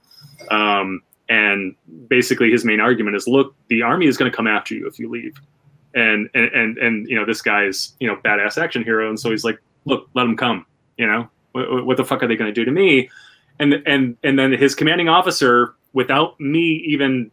Um, 0.50 1.02
and 1.28 1.76
basically 2.08 2.50
his 2.50 2.66
main 2.66 2.80
argument 2.80 3.16
is, 3.16 3.28
look, 3.28 3.54
the 3.68 3.84
army 3.84 4.08
is 4.08 4.18
going 4.18 4.32
to 4.32 4.36
come 4.36 4.48
after 4.48 4.74
you 4.74 4.88
if 4.88 4.98
you 4.98 5.10
leave. 5.10 5.38
And, 5.94 6.30
and 6.34 6.46
and 6.54 6.78
and 6.78 7.10
you 7.10 7.16
know 7.16 7.26
this 7.26 7.42
guy 7.42 7.66
is 7.66 7.94
you 8.00 8.08
know 8.08 8.16
badass 8.18 8.62
action 8.62 8.84
hero, 8.84 9.10
and 9.10 9.20
so 9.20 9.32
he's 9.32 9.44
like, 9.44 9.60
look, 9.86 10.08
let 10.14 10.26
him 10.26 10.38
come. 10.38 10.66
You 10.98 11.08
know, 11.08 11.30
what, 11.52 11.86
what 11.86 11.98
the 11.98 12.06
fuck 12.06 12.22
are 12.22 12.28
they 12.28 12.36
going 12.36 12.54
to 12.54 12.54
do 12.54 12.64
to 12.64 12.72
me? 12.72 13.10
And 13.60 13.74
and 13.88 14.16
and 14.24 14.38
then 14.38 14.52
his 14.54 14.76
commanding 14.76 15.10
officer, 15.10 15.74
without 15.94 16.40
me 16.40 16.84
even 16.88 17.32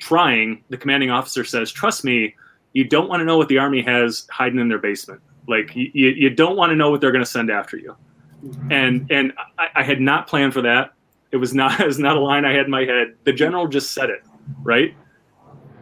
trying, 0.00 0.64
the 0.68 0.76
commanding 0.76 1.10
officer 1.10 1.44
says, 1.44 1.70
"Trust 1.70 2.04
me, 2.04 2.34
you 2.72 2.84
don't 2.84 3.08
want 3.08 3.20
to 3.20 3.24
know 3.24 3.38
what 3.38 3.48
the 3.48 3.58
army 3.58 3.82
has 3.82 4.26
hiding 4.30 4.58
in 4.58 4.68
their 4.68 4.78
basement. 4.78 5.20
Like 5.46 5.74
you, 5.74 5.90
you 5.92 6.30
don't 6.30 6.56
want 6.56 6.70
to 6.70 6.76
know 6.76 6.90
what 6.90 7.00
they're 7.00 7.12
going 7.12 7.24
to 7.24 7.30
send 7.30 7.50
after 7.50 7.76
you." 7.76 7.96
And 8.70 9.06
and 9.10 9.32
I, 9.58 9.68
I, 9.76 9.82
had 9.82 10.00
not 10.00 10.26
planned 10.26 10.54
for 10.54 10.62
that. 10.62 10.94
It 11.30 11.36
was 11.36 11.54
not 11.54 11.80
it 11.80 11.86
was 11.86 11.98
not 11.98 12.16
a 12.16 12.20
line 12.20 12.44
I 12.44 12.52
had 12.52 12.64
in 12.64 12.70
my 12.70 12.84
head. 12.84 13.14
The 13.24 13.32
general 13.32 13.68
just 13.68 13.92
said 13.92 14.10
it, 14.10 14.24
right? 14.62 14.94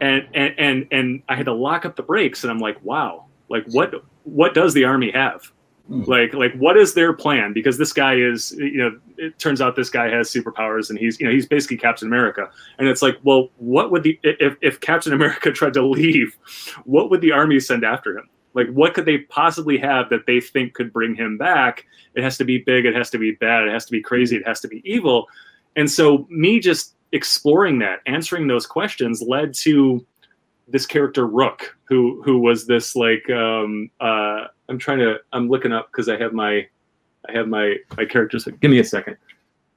And 0.01 0.29
and 0.35 0.55
and 0.59 0.87
and 0.91 1.23
I 1.29 1.37
had 1.37 1.47
to 1.47 1.55
lock 1.55 1.85
up 1.85 1.97
the 1.97 2.03
brakes, 2.03 2.45
and 2.45 2.51
I'm 2.51 2.59
like, 2.59 2.83
wow, 2.85 3.27
like 3.49 3.65
what 3.71 3.95
what 4.25 4.55
does 4.55 4.75
the 4.75 4.85
army 4.85 5.11
have? 5.13 5.51
Hmm. 5.89 6.03
Like, 6.03 6.35
like, 6.35 6.55
what 6.55 6.77
is 6.77 6.93
their 6.93 7.15
plan? 7.15 7.53
Because 7.55 7.79
this 7.79 7.95
guy 7.95 8.15
is, 8.15 8.53
you 8.53 8.77
know, 8.77 8.99
it 9.17 9.39
turns 9.39 9.63
out 9.63 9.75
this 9.75 9.89
guy 9.89 10.11
has 10.11 10.31
superpowers, 10.31 10.91
and 10.91 10.99
he's, 10.99 11.19
you 11.19 11.27
know, 11.27 11.33
he's 11.33 11.47
basically 11.47 11.79
Captain 11.79 12.07
America. 12.07 12.51
And 12.79 12.89
it's 12.89 13.01
like, 13.01 13.19
well, 13.23 13.49
what 13.57 13.91
would 13.91 14.03
the 14.03 14.19
if 14.23 14.57
if 14.61 14.81
Captain 14.81 15.15
America 15.15 15.51
tried 15.53 15.75
to 15.75 15.87
leave, 15.87 16.37
what 16.85 17.11
would 17.11 17.23
the 17.23 17.33
army 17.33 17.59
send 17.59 17.85
after 17.85 18.17
him? 18.19 18.29
Like, 18.53 18.69
what 18.69 18.93
could 18.93 19.07
they 19.07 19.19
possibly 19.19 19.79
have 19.79 20.11
that 20.11 20.27
they 20.27 20.41
think 20.41 20.75
could 20.75 20.93
bring 20.93 21.15
him 21.15 21.39
back? 21.39 21.87
It 22.15 22.23
has 22.23 22.37
to 22.39 22.45
be 22.45 22.59
big. 22.59 22.85
It 22.85 22.95
has 22.95 23.09
to 23.11 23.19
be 23.19 23.33
bad. 23.33 23.67
It 23.67 23.73
has 23.73 23.87
to 23.87 23.93
be 23.93 24.03
crazy. 24.03 24.37
It 24.37 24.47
has 24.47 24.61
to 24.61 24.69
be 24.69 24.83
evil. 24.85 25.27
And 25.77 25.91
so, 25.91 26.27
me 26.29 26.61
just 26.61 26.97
exploring 27.13 27.79
that, 27.79 28.01
answering 28.07 28.47
those 28.47 28.67
questions, 28.67 29.23
led 29.23 29.55
to 29.55 30.05
this 30.67 30.85
character 30.85 31.27
Rook, 31.27 31.77
who 31.85 32.21
who 32.23 32.41
was 32.41 32.67
this 32.67 32.95
like 32.95 33.29
um, 33.31 33.91
uh, 34.01 34.49
I'm 34.69 34.79
trying 34.79 34.99
to. 34.99 35.17
I'm 35.33 35.49
looking 35.49 35.73
up 35.73 35.91
because 35.91 36.09
I 36.09 36.17
have 36.19 36.33
my, 36.33 36.67
I 37.29 37.33
have 37.33 37.49
my 37.49 37.77
my 37.97 38.05
characters. 38.05 38.47
Give 38.61 38.71
me 38.71 38.81
a 38.81 38.85
second. 38.85 39.17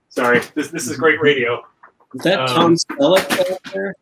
Sorry, 0.10 0.42
this 0.56 0.70
this 0.70 0.88
is 0.88 0.98
great 0.98 1.22
radio. 1.22 1.64
Is 2.16 2.22
that 2.24 2.40
um, 2.42 2.48
Tom 2.48 2.76
Selleck 2.76 3.28
character? 3.30 3.96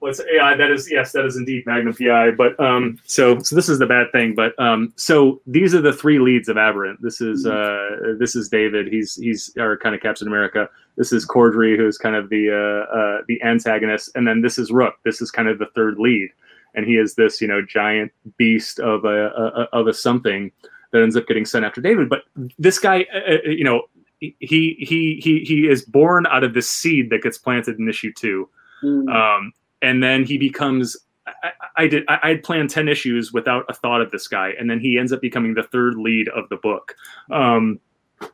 What's 0.00 0.20
yeah? 0.30 0.54
That 0.54 0.70
is 0.70 0.90
yes, 0.90 1.12
that 1.12 1.24
is 1.24 1.36
indeed 1.36 1.64
Magnum 1.66 1.94
PI. 1.94 2.32
But 2.32 2.58
um, 2.60 2.98
so 3.04 3.38
so 3.40 3.56
this 3.56 3.68
is 3.68 3.78
the 3.78 3.86
bad 3.86 4.12
thing. 4.12 4.34
But 4.34 4.58
um, 4.60 4.92
so 4.96 5.40
these 5.46 5.74
are 5.74 5.80
the 5.80 5.92
three 5.92 6.18
leads 6.18 6.48
of 6.48 6.56
Aberrant. 6.56 7.00
This 7.02 7.20
is 7.20 7.46
uh, 7.46 8.14
this 8.18 8.36
is 8.36 8.48
David. 8.48 8.88
He's 8.88 9.16
he's 9.16 9.56
our 9.58 9.76
kind 9.76 9.94
of 9.94 10.02
Captain 10.02 10.28
America. 10.28 10.68
This 10.96 11.12
is 11.12 11.26
Cordry, 11.26 11.76
who's 11.76 11.96
kind 11.96 12.14
of 12.14 12.28
the 12.28 12.50
uh, 12.50 12.96
uh, 12.96 13.22
the 13.26 13.42
antagonist, 13.42 14.10
and 14.14 14.28
then 14.28 14.42
this 14.42 14.58
is 14.58 14.70
Rook. 14.70 14.94
This 15.04 15.22
is 15.22 15.30
kind 15.30 15.48
of 15.48 15.58
the 15.58 15.66
third 15.74 15.98
lead 15.98 16.28
and 16.74 16.86
he 16.86 16.96
is 16.96 17.14
this 17.14 17.40
you 17.40 17.48
know 17.48 17.62
giant 17.62 18.12
beast 18.36 18.78
of 18.78 19.04
a, 19.04 19.28
a 19.28 19.68
of 19.72 19.86
a 19.86 19.94
something 19.94 20.50
that 20.92 21.02
ends 21.02 21.16
up 21.16 21.26
getting 21.26 21.44
sent 21.44 21.64
after 21.64 21.80
David. 21.80 22.08
But 22.08 22.22
this 22.58 22.78
guy, 22.78 23.06
uh, 23.12 23.34
uh 23.34 23.48
you 23.48 23.64
know, 23.64 23.82
he 24.20 24.34
he 24.40 25.20
he 25.22 25.44
he 25.44 25.68
is 25.68 25.82
born 25.82 26.26
out 26.26 26.44
of 26.44 26.54
this 26.54 26.68
seed 26.68 27.10
that 27.10 27.22
gets 27.22 27.38
planted 27.38 27.78
in 27.78 27.88
issue 27.88 28.12
two, 28.12 28.48
mm. 28.82 29.08
um, 29.14 29.52
and 29.82 30.02
then 30.02 30.24
he 30.24 30.38
becomes. 30.38 30.96
I, 31.42 31.50
I 31.76 31.88
did. 31.88 32.04
I 32.08 32.28
had 32.28 32.42
planned 32.42 32.70
ten 32.70 32.88
issues 32.88 33.32
without 33.32 33.66
a 33.68 33.74
thought 33.74 34.00
of 34.00 34.10
this 34.10 34.26
guy, 34.26 34.54
and 34.58 34.70
then 34.70 34.80
he 34.80 34.98
ends 34.98 35.12
up 35.12 35.20
becoming 35.20 35.54
the 35.54 35.62
third 35.62 35.96
lead 35.96 36.28
of 36.30 36.48
the 36.48 36.56
book. 36.56 36.96
Um, 37.30 37.80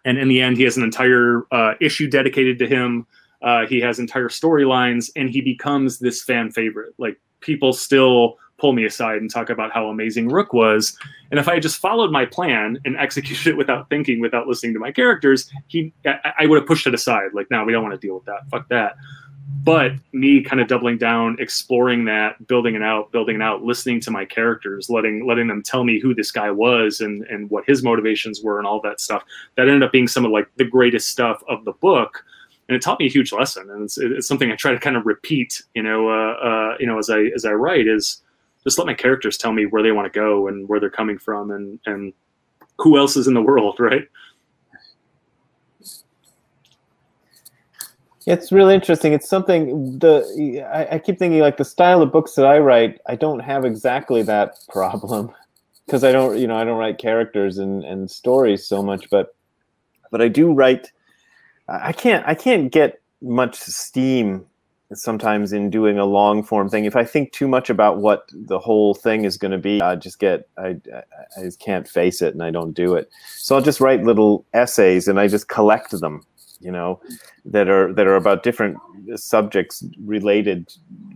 and 0.04 0.16
in 0.16 0.28
the 0.28 0.40
end, 0.40 0.56
he 0.56 0.62
has 0.62 0.76
an 0.76 0.84
entire 0.84 1.42
uh, 1.50 1.74
issue 1.80 2.08
dedicated 2.08 2.58
to 2.60 2.66
him. 2.66 3.06
Uh, 3.42 3.66
he 3.66 3.80
has 3.80 3.98
entire 3.98 4.28
storylines, 4.28 5.10
and 5.16 5.28
he 5.28 5.40
becomes 5.40 5.98
this 5.98 6.22
fan 6.22 6.50
favorite. 6.50 6.94
Like 6.98 7.20
people 7.44 7.72
still 7.72 8.38
pull 8.58 8.72
me 8.72 8.84
aside 8.84 9.18
and 9.18 9.30
talk 9.30 9.50
about 9.50 9.72
how 9.72 9.88
amazing 9.88 10.28
Rook 10.28 10.52
was. 10.52 10.96
And 11.30 11.38
if 11.38 11.48
I 11.48 11.54
had 11.54 11.62
just 11.62 11.78
followed 11.78 12.10
my 12.10 12.24
plan 12.24 12.78
and 12.84 12.96
executed 12.98 13.46
it 13.48 13.56
without 13.56 13.88
thinking, 13.90 14.20
without 14.20 14.46
listening 14.46 14.72
to 14.74 14.80
my 14.80 14.90
characters, 14.90 15.50
he 15.68 15.92
I, 16.06 16.32
I 16.40 16.46
would 16.46 16.58
have 16.58 16.66
pushed 16.66 16.86
it 16.86 16.94
aside. 16.94 17.30
Like, 17.34 17.50
no, 17.50 17.64
we 17.64 17.72
don't 17.72 17.82
want 17.82 17.94
to 18.00 18.06
deal 18.06 18.14
with 18.14 18.24
that. 18.24 18.48
Fuck 18.50 18.68
that. 18.68 18.96
but 19.62 19.92
me 20.12 20.42
kind 20.42 20.60
of 20.60 20.68
doubling 20.68 20.98
down, 20.98 21.36
exploring 21.38 22.04
that, 22.04 22.46
building 22.46 22.74
it 22.74 22.82
out, 22.82 23.10
building 23.12 23.36
it 23.36 23.42
out, 23.42 23.62
listening 23.62 24.00
to 24.00 24.10
my 24.10 24.24
characters, 24.24 24.88
letting 24.88 25.26
letting 25.26 25.48
them 25.48 25.62
tell 25.62 25.84
me 25.84 26.00
who 26.00 26.14
this 26.14 26.30
guy 26.30 26.50
was 26.50 27.00
and 27.00 27.24
and 27.24 27.50
what 27.50 27.64
his 27.66 27.82
motivations 27.82 28.40
were 28.42 28.58
and 28.58 28.66
all 28.66 28.80
that 28.80 29.00
stuff. 29.00 29.22
That 29.56 29.68
ended 29.68 29.82
up 29.82 29.92
being 29.92 30.08
some 30.08 30.24
of 30.24 30.30
like 30.30 30.48
the 30.56 30.64
greatest 30.64 31.10
stuff 31.10 31.42
of 31.48 31.64
the 31.64 31.72
book, 31.72 32.24
and 32.68 32.76
it 32.76 32.82
taught 32.82 32.98
me 32.98 33.06
a 33.06 33.10
huge 33.10 33.32
lesson. 33.32 33.68
And 33.70 33.84
it's, 33.84 33.98
it's 33.98 34.26
something 34.26 34.50
I 34.50 34.56
try 34.56 34.72
to 34.72 34.78
kind 34.78 34.96
of 34.96 35.04
repeat, 35.04 35.62
you 35.74 35.82
know, 35.82 36.08
uh, 36.08 36.32
uh, 36.32 36.76
you 36.80 36.86
know, 36.86 36.98
as 36.98 37.10
I 37.10 37.24
as 37.34 37.44
I 37.44 37.52
write 37.52 37.86
is 37.86 38.22
just 38.64 38.78
let 38.78 38.86
my 38.86 38.94
characters 38.94 39.36
tell 39.36 39.52
me 39.52 39.66
where 39.66 39.82
they 39.82 39.92
want 39.92 40.10
to 40.10 40.18
go 40.18 40.48
and 40.48 40.68
where 40.68 40.80
they're 40.80 40.90
coming 40.90 41.18
from 41.18 41.50
and 41.50 41.78
and 41.86 42.12
who 42.78 42.98
else 42.98 43.16
is 43.16 43.28
in 43.28 43.34
the 43.34 43.42
world, 43.42 43.76
right? 43.78 44.08
It's 48.26 48.50
really 48.50 48.74
interesting. 48.74 49.12
It's 49.12 49.28
something 49.28 49.98
the 49.98 50.66
I, 50.72 50.94
I, 50.94 50.98
keep 50.98 51.18
thinking 51.18 51.40
like 51.40 51.58
the 51.58 51.64
style 51.64 52.00
of 52.00 52.10
books 52.10 52.34
that 52.36 52.46
I 52.46 52.58
write. 52.58 52.98
I 53.06 53.16
don't 53.16 53.40
have 53.40 53.66
exactly 53.66 54.22
that 54.22 54.56
problem 54.70 55.30
because 55.84 56.04
I 56.04 56.12
don't 56.12 56.38
you 56.38 56.46
know 56.46 56.56
I 56.56 56.64
don't 56.64 56.78
write 56.78 56.96
characters 56.96 57.58
and 57.58 57.84
and 57.84 58.10
stories 58.10 58.66
so 58.66 58.82
much, 58.82 59.10
but 59.10 59.34
but 60.10 60.22
I 60.22 60.28
do 60.28 60.52
write. 60.52 60.90
I 61.68 61.92
can't 61.92 62.26
I 62.26 62.34
can't 62.34 62.70
get 62.70 63.00
much 63.22 63.56
steam 63.56 64.46
sometimes 64.92 65.52
in 65.52 65.70
doing 65.70 65.98
a 65.98 66.04
long 66.04 66.42
form 66.42 66.68
thing. 66.68 66.84
If 66.84 66.94
I 66.94 67.04
think 67.04 67.32
too 67.32 67.48
much 67.48 67.70
about 67.70 67.98
what 67.98 68.28
the 68.32 68.58
whole 68.58 68.94
thing 68.94 69.24
is 69.24 69.36
going 69.36 69.52
to 69.52 69.58
be, 69.58 69.80
I 69.80 69.96
just 69.96 70.18
get 70.18 70.48
I 70.58 70.76
I 71.36 71.42
just 71.42 71.60
can't 71.60 71.88
face 71.88 72.22
it 72.22 72.34
and 72.34 72.42
I 72.42 72.50
don't 72.50 72.72
do 72.72 72.94
it. 72.94 73.10
So 73.36 73.56
I'll 73.56 73.62
just 73.62 73.80
write 73.80 74.04
little 74.04 74.44
essays 74.52 75.08
and 75.08 75.18
I 75.18 75.28
just 75.28 75.48
collect 75.48 75.90
them 75.90 76.22
you 76.64 76.72
know, 76.72 77.00
that 77.44 77.68
are 77.68 77.92
that 77.92 78.06
are 78.06 78.16
about 78.16 78.42
different 78.42 78.78
subjects 79.16 79.84
related 80.00 80.72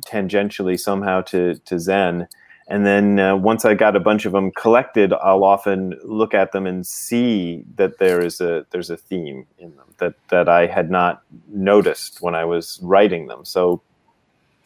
tangentially 0.06 0.78
somehow 0.78 1.22
to 1.22 1.54
to 1.64 1.78
Zen. 1.78 2.28
And 2.70 2.84
then 2.84 3.18
uh, 3.18 3.34
once 3.34 3.64
I 3.64 3.72
got 3.72 3.96
a 3.96 4.00
bunch 4.00 4.26
of 4.26 4.32
them 4.32 4.50
collected, 4.52 5.14
I'll 5.14 5.42
often 5.42 5.98
look 6.04 6.34
at 6.34 6.52
them 6.52 6.66
and 6.66 6.86
see 6.86 7.64
that 7.76 7.98
there 7.98 8.20
is 8.20 8.42
a 8.42 8.66
there's 8.70 8.90
a 8.90 8.96
theme 8.96 9.46
in 9.58 9.74
them 9.76 9.86
that 9.98 10.14
that 10.28 10.48
I 10.50 10.66
had 10.66 10.90
not 10.90 11.22
noticed 11.48 12.20
when 12.20 12.34
I 12.34 12.44
was 12.44 12.78
writing 12.82 13.26
them. 13.26 13.46
So, 13.46 13.80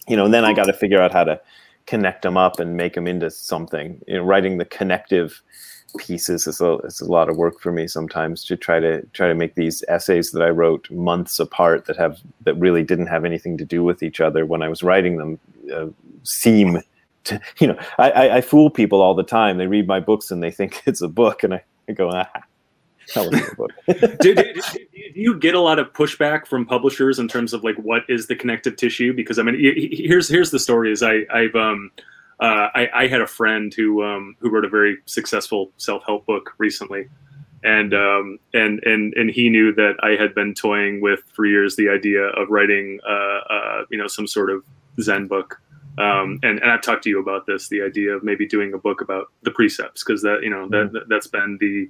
you 0.09 0.17
know, 0.17 0.25
and 0.25 0.35
then 0.35 0.45
I 0.45 0.53
got 0.53 0.65
to 0.65 0.73
figure 0.73 1.01
out 1.01 1.13
how 1.13 1.23
to 1.23 1.41
connect 1.87 2.23
them 2.23 2.37
up 2.37 2.59
and 2.59 2.77
make 2.77 2.95
them 2.95 3.07
into 3.07 3.31
something. 3.31 4.01
You 4.09 4.17
know, 4.17 4.25
writing 4.25 4.59
the 4.59 4.65
connective 4.65 5.41
pieces 5.97 6.47
is 6.47 6.61
a, 6.61 6.79
is 6.79 7.01
a 7.01 7.11
lot 7.11 7.29
of 7.29 7.37
work 7.37 7.61
for 7.61 7.71
me 7.71 7.87
sometimes 7.87 8.45
to 8.47 8.57
try 8.57 8.81
to 8.81 9.03
try 9.13 9.29
to 9.29 9.35
make 9.35 9.55
these 9.55 9.85
essays 9.87 10.33
that 10.33 10.43
I 10.43 10.49
wrote 10.49 10.91
months 10.91 11.39
apart 11.39 11.85
that 11.85 11.97
have 11.99 12.19
that 12.41 12.55
really 12.55 12.83
didn't 12.83 13.07
have 13.07 13.25
anything 13.25 13.59
to 13.59 13.65
do 13.65 13.85
with 13.85 14.03
each 14.03 14.21
other 14.21 14.45
when 14.45 14.63
I 14.63 14.69
was 14.69 14.83
writing 14.83 15.19
them 15.19 15.39
uh, 15.73 15.87
seem 16.25 16.83
to 17.25 17.41
you 17.59 17.67
know 17.67 17.79
I, 17.99 18.11
I, 18.11 18.37
I, 18.37 18.41
fool 18.41 18.71
people 18.71 19.01
all 19.01 19.15
the 19.15 19.23
time. 19.23 19.59
They 19.59 19.67
read 19.67 19.87
my 19.87 20.01
books 20.01 20.31
and 20.31 20.43
they 20.43 20.51
think 20.51 20.83
it's 20.87 21.03
a 21.03 21.09
book 21.09 21.43
and 21.43 21.55
I, 21.55 21.65
I 21.89 21.93
go 21.93 22.11
ah 22.11 22.29
do, 23.15 23.25
do, 24.21 24.35
do, 24.35 24.55
do, 24.55 24.79
you 25.15 25.37
get 25.37 25.55
a 25.55 25.61
lot 25.61 25.79
of 25.79 25.93
pushback 25.93 26.47
from 26.47 26.65
publishers 26.65 27.19
in 27.19 27.27
terms 27.27 27.53
of 27.53 27.65
like 27.65 27.75
what 27.77 28.03
is 28.09 28.29
the 28.29 28.37
connective 28.37 28.77
tissue? 28.77 29.13
Because 29.13 29.39
I 29.39 29.43
mean 29.43 29.57
here's 29.59 30.29
here's 30.29 30.51
the 30.51 30.59
story 30.59 30.93
is 30.93 31.03
I 31.03 31.23
I've 31.33 31.55
um 31.55 31.91
uh, 32.43 32.69
I, 32.75 32.89
I, 32.93 33.07
had 33.07 33.21
a 33.21 33.27
friend 33.27 33.73
who 33.73 34.03
um, 34.03 34.35
who 34.41 34.51
wrote 34.51 34.65
a 34.65 34.69
very 34.69 34.99
successful 35.07 35.71
self 35.77 36.03
help 36.05 36.27
book 36.27 36.55
recently, 36.59 37.09
and 37.63 37.95
um, 37.95 38.39
and 38.53 38.83
and 38.85 39.15
and 39.15 39.31
he 39.31 39.49
knew 39.49 39.73
that 39.75 39.95
I 40.03 40.21
had 40.21 40.35
been 40.35 40.53
toying 40.53 41.01
with 41.01 41.21
for 41.33 41.47
years 41.47 41.77
the 41.77 41.89
idea 41.89 42.23
of 42.23 42.49
writing 42.51 42.99
uh, 43.09 43.55
uh, 43.55 43.85
you 43.91 43.99
know 43.99 44.09
some 44.09 44.27
sort 44.27 44.51
of 44.51 44.65
Zen 45.01 45.29
book. 45.29 45.61
Um, 45.99 46.39
and, 46.43 46.59
and 46.61 46.71
I've 46.71 46.83
talked 46.83 47.05
to 47.05 47.11
you 47.11 47.21
about 47.21 47.47
this, 47.47 47.69
the 47.69 47.83
idea 47.83 48.13
of 48.13 48.25
maybe 48.25 48.47
doing 48.47 48.73
a 48.73 48.79
book 48.79 49.01
about 49.01 49.27
the 49.43 49.51
precepts, 49.51 50.03
because 50.03 50.23
that 50.23 50.41
you 50.43 50.51
know 50.51 50.69
that 50.69 50.93
mm-hmm. 50.93 51.09
that's 51.09 51.27
been 51.27 51.59
the 51.61 51.89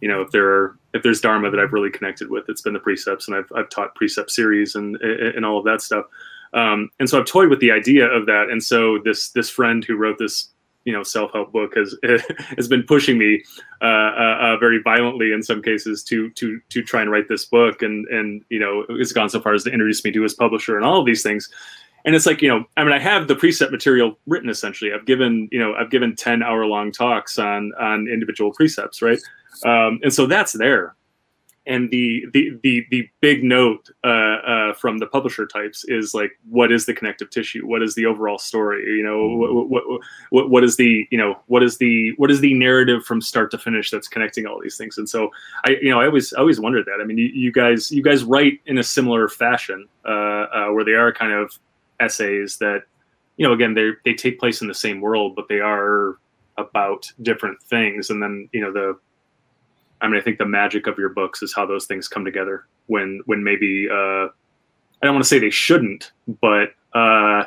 you 0.00 0.08
know 0.08 0.22
if 0.22 0.30
there 0.30 0.48
are 0.48 0.78
if 0.94 1.02
there's 1.02 1.20
dharma 1.20 1.50
that 1.50 1.58
I've 1.58 1.72
really 1.72 1.90
connected 1.90 2.30
with, 2.30 2.44
it's 2.48 2.62
been 2.62 2.74
the 2.74 2.80
precepts, 2.80 3.26
and 3.26 3.36
I've 3.36 3.50
I've 3.54 3.68
taught 3.68 3.94
precept 3.94 4.30
series 4.30 4.76
and 4.76 4.96
and 4.96 5.44
all 5.44 5.58
of 5.58 5.64
that 5.64 5.82
stuff. 5.82 6.06
Um, 6.52 6.90
and 7.00 7.08
so 7.08 7.18
I've 7.18 7.26
toyed 7.26 7.50
with 7.50 7.60
the 7.60 7.70
idea 7.72 8.06
of 8.06 8.26
that. 8.26 8.48
And 8.50 8.62
so 8.62 8.98
this 9.04 9.30
this 9.30 9.50
friend 9.50 9.84
who 9.84 9.96
wrote 9.96 10.18
this 10.18 10.48
you 10.84 10.92
know 10.92 11.02
self 11.02 11.32
help 11.32 11.52
book 11.52 11.74
has 11.76 11.94
has 12.56 12.68
been 12.68 12.84
pushing 12.84 13.18
me 13.18 13.42
uh, 13.82 13.84
uh, 13.84 14.38
uh, 14.40 14.56
very 14.58 14.80
violently 14.82 15.32
in 15.32 15.42
some 15.42 15.60
cases 15.60 16.02
to 16.04 16.30
to 16.30 16.60
to 16.70 16.82
try 16.82 17.02
and 17.02 17.10
write 17.10 17.28
this 17.28 17.44
book. 17.44 17.82
And 17.82 18.06
and 18.08 18.42
you 18.48 18.58
know 18.58 18.86
it's 18.88 19.12
gone 19.12 19.28
so 19.28 19.40
far 19.40 19.52
as 19.52 19.64
to 19.64 19.70
introduce 19.70 20.04
me 20.04 20.12
to 20.12 20.22
his 20.22 20.34
publisher 20.34 20.76
and 20.76 20.84
all 20.86 21.00
of 21.00 21.06
these 21.06 21.22
things. 21.22 21.50
And 22.06 22.14
it's 22.14 22.24
like 22.24 22.40
you 22.40 22.48
know 22.48 22.64
I 22.76 22.84
mean 22.84 22.92
I 22.92 22.98
have 22.98 23.28
the 23.28 23.36
precept 23.36 23.72
material 23.72 24.18
written 24.26 24.48
essentially. 24.48 24.92
I've 24.92 25.04
given 25.04 25.48
you 25.52 25.58
know 25.58 25.74
I've 25.74 25.90
given 25.90 26.16
ten 26.16 26.42
hour 26.42 26.64
long 26.64 26.92
talks 26.92 27.38
on 27.38 27.72
on 27.78 28.08
individual 28.08 28.52
precepts 28.52 29.02
right. 29.02 29.18
Um, 29.64 30.00
and 30.02 30.12
so 30.12 30.26
that's 30.26 30.52
there 30.52 30.96
and 31.66 31.90
the 31.90 32.24
the 32.32 32.58
the, 32.62 32.86
the 32.90 33.08
big 33.20 33.42
note 33.42 33.90
uh, 34.04 34.08
uh, 34.08 34.72
from 34.74 34.98
the 34.98 35.06
publisher 35.06 35.46
types 35.46 35.84
is 35.84 36.14
like 36.14 36.30
what 36.48 36.70
is 36.70 36.86
the 36.86 36.94
connective 36.94 37.28
tissue 37.30 37.66
what 37.66 37.82
is 37.82 37.94
the 37.94 38.06
overall 38.06 38.38
story 38.38 38.84
you 38.96 39.02
know 39.02 39.18
mm-hmm. 39.18 39.54
what, 39.54 39.68
what, 39.68 40.00
what, 40.30 40.50
what 40.50 40.64
is 40.64 40.76
the 40.76 41.06
you 41.10 41.18
know 41.18 41.38
what 41.46 41.62
is 41.62 41.76
the 41.78 42.12
what 42.16 42.30
is 42.30 42.40
the 42.40 42.54
narrative 42.54 43.04
from 43.04 43.20
start 43.20 43.50
to 43.50 43.58
finish 43.58 43.90
that's 43.90 44.08
connecting 44.08 44.46
all 44.46 44.60
these 44.60 44.76
things 44.76 44.98
and 44.98 45.08
so 45.08 45.30
i 45.64 45.70
you 45.82 45.90
know 45.90 46.00
i 46.00 46.06
always 46.06 46.32
I 46.34 46.40
always 46.40 46.60
wondered 46.60 46.86
that 46.86 47.00
i 47.00 47.04
mean 47.04 47.18
you, 47.18 47.26
you 47.26 47.52
guys 47.52 47.90
you 47.90 48.02
guys 48.02 48.24
write 48.24 48.60
in 48.66 48.78
a 48.78 48.84
similar 48.84 49.28
fashion 49.28 49.88
uh, 50.04 50.08
uh, 50.08 50.68
where 50.68 50.84
they 50.84 50.94
are 50.94 51.12
kind 51.12 51.32
of 51.32 51.58
essays 52.00 52.58
that 52.58 52.82
you 53.36 53.46
know 53.46 53.52
again 53.52 53.74
they 53.74 53.90
they 54.04 54.14
take 54.14 54.38
place 54.38 54.60
in 54.60 54.68
the 54.68 54.74
same 54.74 55.00
world 55.00 55.34
but 55.34 55.48
they 55.48 55.60
are 55.60 56.18
about 56.58 57.10
different 57.22 57.60
things 57.62 58.10
and 58.10 58.22
then 58.22 58.48
you 58.52 58.60
know 58.60 58.72
the 58.72 58.98
I 60.00 60.08
mean, 60.08 60.20
I 60.20 60.22
think 60.22 60.38
the 60.38 60.46
magic 60.46 60.86
of 60.86 60.98
your 60.98 61.08
books 61.08 61.42
is 61.42 61.54
how 61.54 61.66
those 61.66 61.86
things 61.86 62.08
come 62.08 62.24
together 62.24 62.66
when 62.86 63.20
when 63.26 63.42
maybe 63.42 63.88
uh, 63.90 64.26
I 64.26 65.02
don't 65.02 65.14
want 65.14 65.24
to 65.24 65.28
say 65.28 65.38
they 65.38 65.50
shouldn't, 65.50 66.12
but 66.40 66.74
uh, 66.92 67.44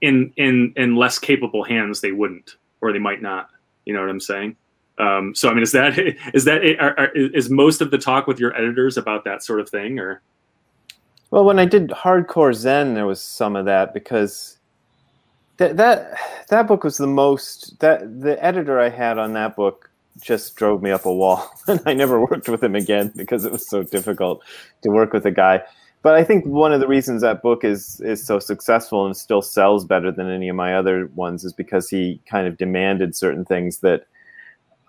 in 0.00 0.32
in 0.36 0.72
in 0.76 0.96
less 0.96 1.18
capable 1.18 1.64
hands 1.64 2.00
they 2.00 2.12
wouldn't, 2.12 2.56
or 2.80 2.92
they 2.92 2.98
might 2.98 3.22
not. 3.22 3.50
You 3.84 3.94
know 3.94 4.00
what 4.00 4.10
I'm 4.10 4.20
saying? 4.20 4.56
Um, 4.98 5.34
so 5.34 5.48
I 5.48 5.54
mean, 5.54 5.62
is 5.62 5.72
that 5.72 5.98
is 6.34 6.44
that 6.44 6.62
are, 6.80 6.98
are, 6.98 7.10
is 7.14 7.50
most 7.50 7.80
of 7.80 7.90
the 7.90 7.98
talk 7.98 8.26
with 8.26 8.40
your 8.40 8.54
editors 8.56 8.96
about 8.96 9.24
that 9.24 9.42
sort 9.42 9.60
of 9.60 9.68
thing, 9.68 9.98
or? 9.98 10.22
Well, 11.30 11.44
when 11.44 11.58
I 11.58 11.64
did 11.64 11.88
Hardcore 11.90 12.54
Zen, 12.54 12.94
there 12.94 13.06
was 13.06 13.20
some 13.20 13.56
of 13.56 13.64
that 13.64 13.92
because 13.92 14.58
that 15.56 15.76
that 15.76 16.14
that 16.48 16.66
book 16.66 16.84
was 16.84 16.98
the 16.98 17.06
most 17.06 17.78
that 17.80 18.20
the 18.20 18.42
editor 18.44 18.78
I 18.78 18.88
had 18.88 19.18
on 19.18 19.32
that 19.32 19.56
book 19.56 19.90
just 20.20 20.56
drove 20.56 20.82
me 20.82 20.90
up 20.90 21.04
a 21.04 21.12
wall 21.12 21.50
and 21.66 21.80
I 21.84 21.94
never 21.94 22.20
worked 22.20 22.48
with 22.48 22.62
him 22.62 22.74
again 22.74 23.12
because 23.16 23.44
it 23.44 23.52
was 23.52 23.68
so 23.68 23.82
difficult 23.82 24.42
to 24.82 24.88
work 24.90 25.12
with 25.12 25.26
a 25.26 25.30
guy. 25.30 25.62
But 26.02 26.14
I 26.14 26.24
think 26.24 26.46
one 26.46 26.72
of 26.72 26.80
the 26.80 26.86
reasons 26.86 27.22
that 27.22 27.42
book 27.42 27.64
is 27.64 28.00
is 28.00 28.24
so 28.24 28.38
successful 28.38 29.06
and 29.06 29.16
still 29.16 29.42
sells 29.42 29.84
better 29.84 30.12
than 30.12 30.30
any 30.30 30.48
of 30.48 30.56
my 30.56 30.76
other 30.76 31.06
ones 31.16 31.44
is 31.44 31.52
because 31.52 31.88
he 31.88 32.20
kind 32.30 32.46
of 32.46 32.56
demanded 32.56 33.16
certain 33.16 33.44
things 33.44 33.78
that 33.78 34.06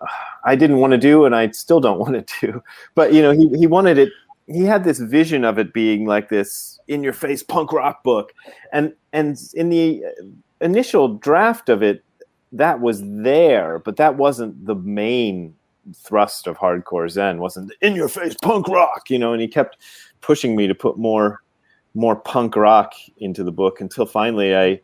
uh, 0.00 0.06
I 0.44 0.54
didn't 0.54 0.78
want 0.78 0.92
to 0.92 0.98
do 0.98 1.24
and 1.24 1.34
I 1.34 1.50
still 1.50 1.80
don't 1.80 1.98
want 2.04 2.26
to 2.26 2.46
do. 2.46 2.62
But 2.94 3.12
you 3.12 3.22
know, 3.22 3.32
he 3.32 3.48
he 3.58 3.66
wanted 3.66 3.98
it 3.98 4.12
he 4.48 4.64
had 4.64 4.84
this 4.84 4.98
vision 4.98 5.44
of 5.44 5.58
it 5.58 5.72
being 5.72 6.06
like 6.06 6.28
this 6.28 6.80
in 6.88 7.02
your 7.02 7.12
face 7.12 7.42
punk 7.42 7.72
rock 7.72 8.02
book. 8.02 8.32
And 8.72 8.94
and 9.12 9.38
in 9.54 9.68
the 9.68 10.02
initial 10.60 11.14
draft 11.14 11.68
of 11.68 11.82
it 11.82 12.02
that 12.52 12.80
was 12.80 13.02
there, 13.04 13.78
but 13.78 13.96
that 13.96 14.16
wasn't 14.16 14.64
the 14.64 14.74
main 14.74 15.54
thrust 15.94 16.46
of 16.46 16.58
hardcore 16.58 17.08
Zen. 17.10 17.40
wasn't 17.40 17.72
in 17.80 17.94
your 17.94 18.08
face 18.08 18.34
punk 18.42 18.68
rock, 18.68 19.10
you 19.10 19.18
know. 19.18 19.32
And 19.32 19.42
he 19.42 19.48
kept 19.48 19.76
pushing 20.20 20.56
me 20.56 20.66
to 20.66 20.74
put 20.74 20.98
more 20.98 21.42
more 21.94 22.16
punk 22.16 22.56
rock 22.56 22.92
into 23.18 23.44
the 23.44 23.52
book 23.52 23.80
until 23.80 24.06
finally 24.06 24.56
I. 24.56 24.80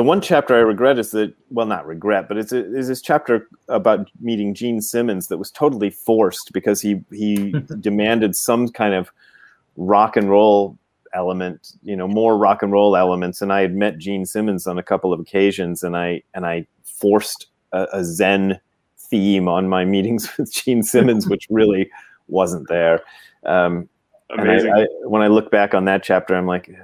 The 0.00 0.04
one 0.04 0.22
chapter 0.22 0.54
I 0.54 0.60
regret 0.60 0.98
is 0.98 1.10
that 1.10 1.34
well, 1.50 1.66
not 1.66 1.86
regret, 1.86 2.26
but 2.26 2.38
it's 2.38 2.54
is 2.54 2.88
this 2.88 3.02
chapter 3.02 3.46
about 3.68 4.08
meeting 4.18 4.54
Gene 4.54 4.80
Simmons 4.80 5.26
that 5.26 5.36
was 5.36 5.50
totally 5.50 5.90
forced 5.90 6.54
because 6.54 6.80
he 6.80 7.04
he 7.12 7.54
demanded 7.80 8.34
some 8.34 8.68
kind 8.68 8.94
of 8.94 9.10
rock 9.76 10.16
and 10.16 10.30
roll 10.30 10.78
element, 11.12 11.72
you 11.82 11.94
know, 11.94 12.08
more 12.08 12.38
rock 12.38 12.62
and 12.62 12.72
roll 12.72 12.96
elements. 12.96 13.42
And 13.42 13.52
I 13.52 13.60
had 13.60 13.74
met 13.74 13.98
Gene 13.98 14.24
Simmons 14.24 14.66
on 14.66 14.78
a 14.78 14.82
couple 14.82 15.12
of 15.12 15.20
occasions, 15.20 15.82
and 15.82 15.94
I 15.94 16.22
and 16.32 16.46
I 16.46 16.66
forced 16.82 17.48
a, 17.72 17.86
a 17.92 18.02
Zen 18.02 18.58
theme 18.96 19.48
on 19.48 19.68
my 19.68 19.84
meetings 19.84 20.34
with 20.38 20.50
Gene 20.50 20.82
Simmons, 20.82 21.28
which 21.28 21.46
really 21.50 21.90
wasn't 22.26 22.68
there. 22.68 23.02
Um, 23.44 23.86
Amazing. 24.30 24.72
I, 24.72 24.82
I, 24.82 24.86
when 25.04 25.20
I 25.20 25.26
look 25.26 25.50
back 25.50 25.74
on 25.74 25.84
that 25.84 26.02
chapter, 26.02 26.34
I'm 26.34 26.46
like, 26.46 26.74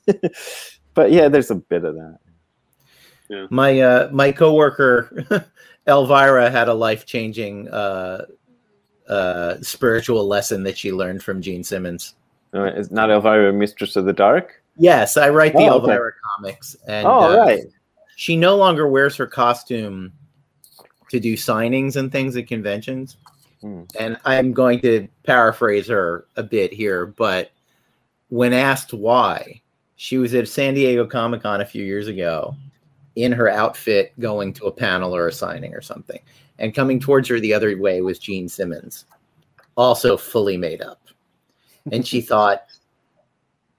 but 0.96 1.12
yeah, 1.12 1.28
there's 1.28 1.52
a 1.52 1.54
bit 1.54 1.84
of 1.84 1.94
that. 1.94 2.18
Yeah. 3.28 3.46
My 3.50 3.80
uh, 3.80 4.08
my 4.12 4.32
coworker 4.32 5.46
Elvira 5.86 6.50
had 6.50 6.66
a 6.66 6.74
life 6.74 7.06
changing 7.06 7.68
uh, 7.68 8.24
uh, 9.08 9.60
spiritual 9.60 10.26
lesson 10.26 10.64
that 10.64 10.76
she 10.76 10.92
learned 10.92 11.22
from 11.22 11.42
Gene 11.42 11.62
Simmons. 11.62 12.14
No, 12.52 12.64
it's 12.64 12.90
not 12.90 13.10
Elvira, 13.10 13.52
Mistress 13.52 13.94
of 13.96 14.06
the 14.06 14.12
Dark. 14.12 14.62
Yes, 14.78 15.16
I 15.16 15.28
write 15.28 15.52
the 15.52 15.64
Oh, 15.64 15.74
okay. 15.74 15.92
Elvira 15.92 16.12
comics, 16.36 16.76
and 16.88 17.06
oh, 17.06 17.32
uh, 17.32 17.36
right. 17.36 17.64
she 18.16 18.36
no 18.36 18.56
longer 18.56 18.88
wears 18.88 19.16
her 19.16 19.26
costume 19.26 20.12
to 21.10 21.20
do 21.20 21.34
signings 21.34 21.96
and 21.96 22.10
things 22.10 22.36
at 22.36 22.46
conventions. 22.46 23.18
Hmm. 23.60 23.82
And 23.98 24.18
I'm 24.24 24.52
going 24.52 24.80
to 24.80 25.08
paraphrase 25.24 25.88
her 25.88 26.26
a 26.36 26.42
bit 26.42 26.72
here, 26.72 27.06
but 27.06 27.50
when 28.28 28.52
asked 28.52 28.92
why, 28.92 29.62
she 29.96 30.18
was 30.18 30.34
at 30.34 30.46
San 30.46 30.74
Diego 30.74 31.06
Comic 31.06 31.42
Con 31.42 31.60
a 31.60 31.66
few 31.66 31.84
years 31.84 32.06
ago 32.06 32.54
in 33.16 33.32
her 33.32 33.48
outfit 33.48 34.12
going 34.20 34.52
to 34.52 34.66
a 34.66 34.72
panel 34.72 35.16
or 35.16 35.26
a 35.26 35.32
signing 35.32 35.74
or 35.74 35.80
something. 35.80 36.20
And 36.58 36.74
coming 36.74 37.00
towards 37.00 37.28
her 37.28 37.40
the 37.40 37.54
other 37.54 37.76
way 37.78 38.02
was 38.02 38.18
Gene 38.18 38.48
Simmons, 38.48 39.06
also 39.76 40.16
fully 40.16 40.56
made 40.56 40.82
up. 40.82 41.00
And 41.90 42.06
she 42.06 42.20
thought, 42.22 42.64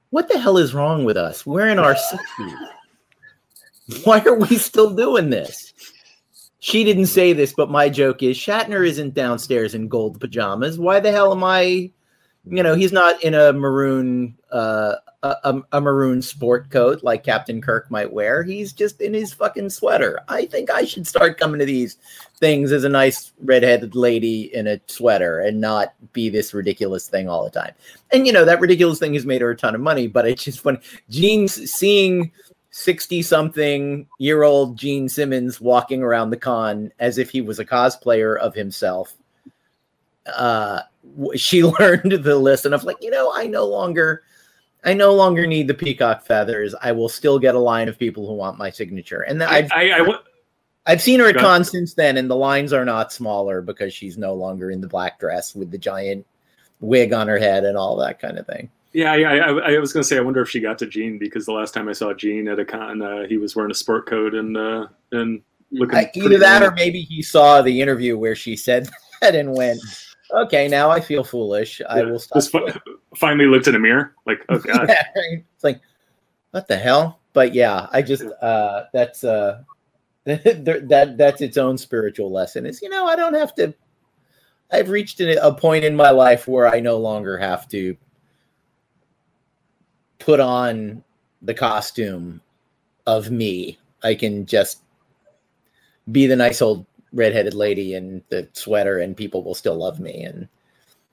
what 0.10 0.28
the 0.28 0.40
hell 0.40 0.58
is 0.58 0.74
wrong 0.74 1.06
with 1.06 1.18
us? 1.18 1.46
We're 1.46 1.70
in 1.70 1.80
our 1.80 1.96
60s. 2.40 2.70
Why 4.04 4.20
are 4.22 4.36
we 4.36 4.58
still 4.58 4.94
doing 4.96 5.30
this? 5.30 5.74
She 6.60 6.84
didn't 6.84 7.06
say 7.06 7.34
this, 7.34 7.54
but 7.56 7.70
my 7.70 7.88
joke 7.88 8.24
is 8.24 8.38
Shatner 8.38 8.86
isn't 8.86 9.14
downstairs 9.14 9.76
in 9.76 9.88
gold 9.88 10.20
pajamas. 10.20 10.80
Why 10.80 11.00
the 11.00 11.12
hell 11.12 11.32
am 11.32 11.44
I? 11.44 11.92
You 12.50 12.64
know, 12.64 12.76
he's 12.76 12.92
not 12.92 13.24
in 13.24 13.34
a 13.34 13.54
maroon 13.54 14.36
uh, 14.52 14.96
a, 15.24 15.62
a, 15.72 15.82
maroon 15.82 16.22
sport 16.22 16.70
coat 16.70 17.04
like 17.04 17.24
Captain 17.24 17.60
Kirk 17.60 17.90
might 17.90 18.14
wear. 18.14 18.44
He's 18.44 18.72
just 18.72 19.02
in 19.02 19.14
his 19.14 19.34
fucking 19.34 19.72
sweater. 19.72 20.20
I 20.28 20.46
think 20.46 20.70
I 20.70 20.86
should 20.86 21.08
start 21.08 21.40
coming 21.40 21.60
to 21.60 21.66
these 21.66 21.98
things 22.40 22.72
as 22.72 22.84
a 22.84 22.90
nice 22.90 23.32
redheaded 23.40 23.96
lady 23.96 24.54
in 24.54 24.68
a 24.68 24.80
sweater 24.86 25.40
and 25.40 25.60
not 25.60 25.94
be 26.14 26.30
this 26.30 26.54
ridiculous 26.54 27.10
thing 27.10 27.28
all 27.28 27.44
the 27.44 27.50
time. 27.50 27.74
And 28.12 28.28
you 28.28 28.34
know 28.34 28.46
that 28.46 28.60
ridiculous 28.60 29.00
thing 29.00 29.16
has 29.16 29.26
made 29.26 29.42
her 29.42 29.52
a 29.52 29.58
ton 29.58 29.74
of 29.74 29.82
money, 29.82 30.08
but 30.08 30.28
it's 30.28 30.44
just 30.44 30.60
funny. 30.60 30.80
Gene's 31.10 31.72
seeing 31.72 32.32
60 32.70 33.24
something 33.24 34.08
year 34.20 34.44
old 34.44 34.78
Gene 34.78 35.10
Simmons 35.10 35.60
walking 35.60 36.04
around 36.04 36.30
the 36.30 36.38
con 36.38 36.92
as 37.00 37.18
if 37.18 37.32
he 37.32 37.42
was 37.42 37.58
a 37.58 37.66
cosplayer 37.66 38.38
of 38.38 38.54
himself. 38.54 39.16
Uh, 40.32 40.82
she 41.36 41.64
learned 41.80 42.12
the 42.12 42.38
lesson 42.38 42.74
of 42.74 42.84
like, 42.84 42.98
you 43.02 43.10
know, 43.10 43.32
I 43.34 43.48
no 43.48 43.66
longer, 43.66 44.22
I 44.84 44.94
no 44.94 45.14
longer 45.14 45.46
need 45.48 45.68
the 45.68 45.74
peacock 45.74 46.26
feathers. 46.26 46.74
I 46.82 46.92
will 46.92 47.10
still 47.10 47.40
get 47.40 47.56
a 47.56 47.60
line 47.60 47.90
of 47.90 47.98
people 47.98 48.28
who 48.28 48.34
want 48.34 48.58
my 48.58 48.70
signature. 48.70 49.22
And 49.22 49.42
then 49.42 49.50
I, 49.50 49.58
I've, 49.58 49.72
I, 49.72 49.92
I 49.94 49.98
w- 49.98 50.20
I've 50.86 51.02
seen 51.02 51.20
her 51.20 51.28
at 51.28 51.36
con 51.36 51.64
since 51.66 51.94
then, 51.94 52.16
and 52.16 52.30
the 52.30 52.36
lines 52.36 52.72
are 52.72 52.86
not 52.86 53.12
smaller 53.12 53.62
because 53.62 53.94
she's 53.94 54.18
no 54.18 54.34
longer 54.34 54.72
in 54.72 54.80
the 54.80 54.88
black 54.88 55.20
dress 55.20 55.54
with 55.54 55.70
the 55.70 55.78
giant 55.78 56.26
wig 56.80 57.12
on 57.12 57.28
her 57.28 57.38
head 57.38 57.66
and 57.66 57.78
all 57.78 57.98
that 57.98 58.20
kind 58.20 58.38
of 58.38 58.48
thing. 58.48 58.70
yeah, 58.94 59.12
I, 59.12 59.38
I, 59.38 59.74
I 59.74 59.80
was 59.80 59.92
gonna 59.92 60.04
say 60.04 60.18
I 60.18 60.22
wonder 60.22 60.42
if 60.42 60.50
she 60.50 60.62
got 60.62 60.80
to 60.80 60.86
Gene 60.86 61.18
because 61.18 61.46
the 61.46 61.52
last 61.52 61.74
time 61.74 61.90
I 61.90 61.94
saw 61.94 62.14
Gene 62.14 62.48
at 62.48 62.60
a 62.60 62.66
con, 62.66 63.02
uh, 63.02 63.28
he 63.28 63.38
was 63.38 63.56
wearing 63.56 63.72
a 63.72 63.76
sport 63.76 64.08
coat 64.08 64.34
and 64.34 64.56
uh, 64.56 64.88
and 65.12 65.42
looking 65.72 65.98
I, 65.98 66.10
either 66.16 66.38
that 66.38 66.64
or 66.64 66.72
maybe 66.72 67.02
he 67.02 67.22
saw 67.22 67.62
the 67.62 67.82
interview 67.82 68.18
where 68.18 68.36
she 68.36 68.56
said 68.56 68.90
that 69.22 69.36
and 69.36 69.54
went, 69.54 69.80
"Okay, 70.32 70.68
now 70.68 70.90
I 70.90 71.00
feel 71.00 71.24
foolish. 71.24 71.82
I 71.88 72.04
will 72.04 72.20
stop." 72.20 72.38
just 72.38 72.52
fi- 72.52 72.80
finally 73.16 73.46
looked 73.46 73.68
in 73.68 73.76
a 73.76 73.80
mirror 73.80 74.16
like 74.26 74.46
oh 74.50 74.58
god 74.74 74.90
Yeah, 74.90 75.04
right. 75.16 75.44
It's 75.56 75.64
like, 75.64 75.82
what 76.52 76.68
the 76.68 76.78
hell? 76.78 77.20
But 77.34 77.54
yeah, 77.54 77.88
I 77.92 78.02
just 78.02 78.24
uh, 78.42 78.86
that's 78.94 79.24
uh, 79.24 79.64
that 80.26 81.16
that's 81.18 81.42
its 81.42 81.58
own 81.58 81.78
spiritual 81.78 82.32
lesson. 82.32 82.66
Is 82.66 82.82
you 82.82 82.90
know 82.90 83.06
I 83.06 83.16
don't 83.16 83.34
have 83.34 83.54
to. 83.56 83.74
I've 84.72 84.90
reached 84.90 85.22
a 85.22 85.54
point 85.54 85.86
in 85.86 85.96
my 85.96 86.10
life 86.10 86.48
where 86.48 86.68
I 86.68 86.82
no 86.82 86.98
longer 86.98 87.38
have 87.38 87.70
to 87.70 87.96
put 90.20 90.42
on 90.42 91.04
the 91.42 91.54
costume 91.54 92.42
of 93.06 93.32
me. 93.32 93.78
I 94.04 94.16
can 94.16 94.46
just 94.46 94.82
be 96.12 96.28
the 96.28 96.36
nice 96.36 96.62
old 96.62 96.86
redheaded 97.18 97.56
lady 97.56 97.96
in 97.96 98.24
the 98.30 98.48
sweater, 98.54 99.00
and 99.00 99.18
people 99.18 99.44
will 99.44 99.56
still 99.56 99.76
love 99.76 100.00
me. 100.00 100.24
And 100.24 100.48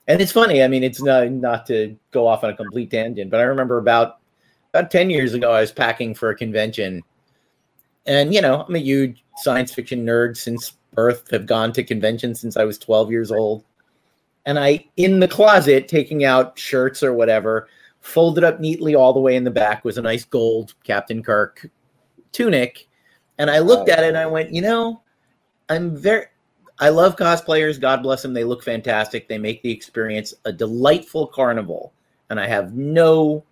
and 0.07 0.21
it's 0.21 0.33
funny. 0.33 0.63
I 0.63 0.69
mean, 0.69 0.85
it's 0.85 1.03
not 1.03 1.31
not 1.33 1.67
to 1.67 1.97
go 2.13 2.29
off 2.29 2.45
on 2.45 2.51
a 2.51 2.57
complete 2.57 2.91
tangent, 2.91 3.31
but 3.31 3.41
I 3.41 3.45
remember 3.45 3.79
about 3.79 4.19
about 4.73 4.91
ten 4.91 5.11
years 5.11 5.35
ago, 5.35 5.51
I 5.51 5.63
was 5.63 5.73
packing 5.73 6.15
for 6.15 6.31
a 6.31 6.37
convention, 6.37 7.03
and 8.07 8.33
you 8.33 8.41
know, 8.41 8.65
I'm 8.69 8.77
a 8.77 8.79
huge 8.79 9.25
science 9.39 9.73
fiction 9.73 10.07
nerd 10.07 10.37
since 10.37 10.77
birth. 10.95 11.31
Have 11.31 11.47
gone 11.47 11.73
to 11.73 11.83
conventions 11.83 12.41
since 12.41 12.57
I 12.57 12.65
was 12.65 12.79
12 12.79 13.11
years 13.11 13.33
old, 13.33 13.65
and 14.47 14.59
I 14.59 14.85
in 14.97 15.21
the 15.21 15.29
closet 15.29 15.89
taking 15.89 16.25
out 16.25 16.59
shirts 16.59 17.03
or 17.03 17.15
whatever, 17.15 17.69
folded 18.01 18.45
up 18.45 18.61
neatly 18.61 18.95
all 18.95 19.15
the 19.15 19.21
way 19.21 19.37
in 19.37 19.45
the 19.45 19.51
back 19.51 19.85
was 19.85 19.97
a 19.97 20.03
nice 20.03 20.25
gold 20.25 20.75
Captain 20.85 21.23
Kirk 21.23 21.67
tunic, 22.33 22.89
and 23.39 23.51
I 23.51 23.61
looked 23.61 23.89
at 23.89 24.05
it 24.05 24.09
and 24.09 24.19
I 24.19 24.27
went, 24.27 24.53
you 24.53 24.61
know, 24.61 25.01
I'm 25.69 25.97
very 25.97 26.27
I 26.79 26.89
love 26.89 27.17
cosplayers. 27.17 27.81
God 27.81 28.03
bless 28.03 28.23
them. 28.23 28.35
They 28.35 28.45
look 28.45 28.63
fantastic. 28.63 29.29
They 29.29 29.39
make 29.39 29.63
the 29.63 29.71
experience 29.71 30.35
a 30.45 30.53
delightful 30.53 31.29
carnival. 31.29 31.93
And 32.31 32.41
I 32.41 32.49
have 32.49 32.75
no, 32.75 33.45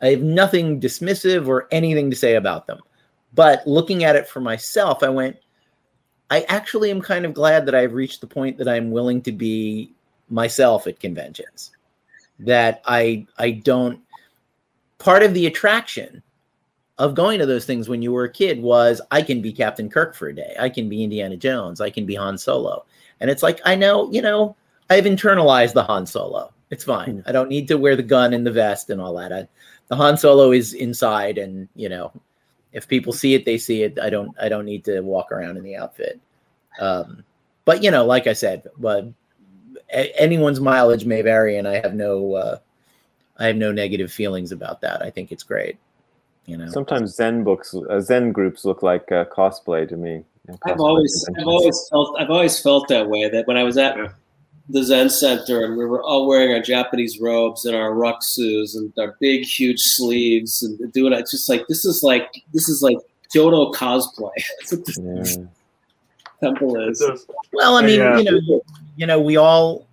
I 0.00 0.08
have 0.08 0.22
nothing 0.22 0.80
dismissive 0.80 1.46
or 1.46 1.68
anything 1.70 2.10
to 2.10 2.16
say 2.16 2.36
about 2.36 2.66
them. 2.66 2.80
But 3.34 3.66
looking 3.66 4.04
at 4.04 4.16
it 4.16 4.28
for 4.28 4.40
myself, 4.40 5.02
I 5.02 5.08
went, 5.08 5.36
I 6.30 6.42
actually 6.48 6.90
am 6.90 7.02
kind 7.02 7.26
of 7.26 7.34
glad 7.34 7.66
that 7.66 7.74
I've 7.74 7.92
reached 7.92 8.20
the 8.20 8.26
point 8.26 8.56
that 8.58 8.68
I'm 8.68 8.90
willing 8.90 9.20
to 9.22 9.32
be 9.32 9.92
myself 10.30 10.86
at 10.86 11.00
conventions. 11.00 11.72
That 12.38 12.80
I, 12.86 13.26
I 13.38 13.50
don't, 13.50 14.00
part 14.98 15.22
of 15.22 15.34
the 15.34 15.46
attraction 15.46 16.22
of 16.98 17.14
going 17.14 17.40
to 17.40 17.46
those 17.46 17.64
things 17.64 17.88
when 17.88 18.02
you 18.02 18.12
were 18.12 18.24
a 18.24 18.32
kid 18.32 18.62
was 18.62 19.00
I 19.10 19.22
can 19.22 19.42
be 19.42 19.52
Captain 19.52 19.90
Kirk 19.90 20.14
for 20.14 20.28
a 20.28 20.34
day. 20.34 20.54
I 20.58 20.68
can 20.68 20.88
be 20.88 21.02
Indiana 21.02 21.36
Jones. 21.36 21.80
I 21.80 21.90
can 21.90 22.06
be 22.06 22.14
Han 22.14 22.38
Solo. 22.38 22.84
And 23.20 23.30
it's 23.30 23.42
like, 23.42 23.60
I 23.64 23.74
know, 23.74 24.10
you 24.12 24.22
know, 24.22 24.56
I've 24.90 25.04
internalized 25.04 25.72
the 25.72 25.82
Han 25.82 26.06
Solo. 26.06 26.52
It's 26.70 26.84
fine. 26.84 27.22
I 27.26 27.32
don't 27.32 27.48
need 27.48 27.68
to 27.68 27.78
wear 27.78 27.96
the 27.96 28.02
gun 28.02 28.32
and 28.32 28.46
the 28.46 28.52
vest 28.52 28.90
and 28.90 29.00
all 29.00 29.14
that. 29.16 29.32
I, 29.32 29.48
the 29.88 29.96
Han 29.96 30.16
Solo 30.16 30.52
is 30.52 30.72
inside 30.72 31.38
and, 31.38 31.68
you 31.74 31.88
know, 31.88 32.12
if 32.72 32.88
people 32.88 33.12
see 33.12 33.34
it, 33.34 33.44
they 33.44 33.56
see 33.58 33.82
it. 33.82 33.98
I 34.00 34.10
don't 34.10 34.34
I 34.40 34.48
don't 34.48 34.64
need 34.64 34.84
to 34.86 35.00
walk 35.00 35.32
around 35.32 35.56
in 35.56 35.62
the 35.62 35.76
outfit. 35.76 36.20
Um, 36.80 37.24
but 37.64 37.82
you 37.82 37.90
know, 37.90 38.04
like 38.04 38.26
I 38.26 38.32
said, 38.32 38.66
but 38.76 39.06
anyone's 39.90 40.60
mileage 40.60 41.04
may 41.04 41.22
vary 41.22 41.56
and 41.56 41.68
I 41.68 41.80
have 41.80 41.94
no 41.94 42.34
uh, 42.34 42.58
I 43.38 43.46
have 43.46 43.56
no 43.56 43.72
negative 43.72 44.12
feelings 44.12 44.52
about 44.52 44.80
that. 44.80 45.02
I 45.02 45.10
think 45.10 45.30
it's 45.30 45.44
great. 45.44 45.78
You 46.46 46.58
know. 46.58 46.68
Sometimes 46.68 47.14
Zen 47.14 47.42
books, 47.44 47.74
uh, 47.74 48.00
Zen 48.00 48.32
groups 48.32 48.64
look 48.64 48.82
like 48.82 49.10
uh, 49.10 49.24
cosplay 49.26 49.88
to 49.88 49.96
me. 49.96 50.24
Yeah, 50.48 50.56
I've 50.64 50.80
always, 50.80 51.26
I've 51.38 51.46
always 51.46 51.88
felt, 51.90 52.16
I've 52.20 52.30
always 52.30 52.60
felt 52.60 52.88
that 52.88 53.08
way. 53.08 53.28
That 53.30 53.46
when 53.46 53.56
I 53.56 53.62
was 53.62 53.78
at 53.78 53.96
the 54.68 54.82
Zen 54.82 55.08
Center 55.08 55.64
and 55.64 55.76
we 55.76 55.86
were 55.86 56.02
all 56.02 56.26
wearing 56.26 56.52
our 56.52 56.60
Japanese 56.60 57.18
robes 57.18 57.64
and 57.64 57.74
our 57.74 57.92
rakusus 57.92 58.76
and 58.76 58.92
our 58.98 59.16
big, 59.20 59.44
huge 59.44 59.80
sleeves 59.80 60.62
and 60.62 60.92
doing 60.92 61.12
it, 61.14 61.20
it's 61.20 61.30
just 61.30 61.48
like 61.48 61.66
this 61.68 61.84
is 61.86 62.02
like 62.02 62.30
this 62.52 62.68
is 62.68 62.82
like 62.82 62.98
Kyoto 63.32 63.72
cosplay. 63.72 64.30
That's 64.60 64.72
what 64.72 64.84
this 64.86 64.98
Yeah. 65.36 65.44
temple 66.42 66.76
is. 66.88 67.02
Well, 67.54 67.76
I 67.76 67.82
mean, 67.86 68.00
Yeah. 68.00 68.18
you 68.18 68.24
know, 68.24 68.62
you 68.96 69.06
know, 69.06 69.20
we 69.20 69.36
all 69.36 69.86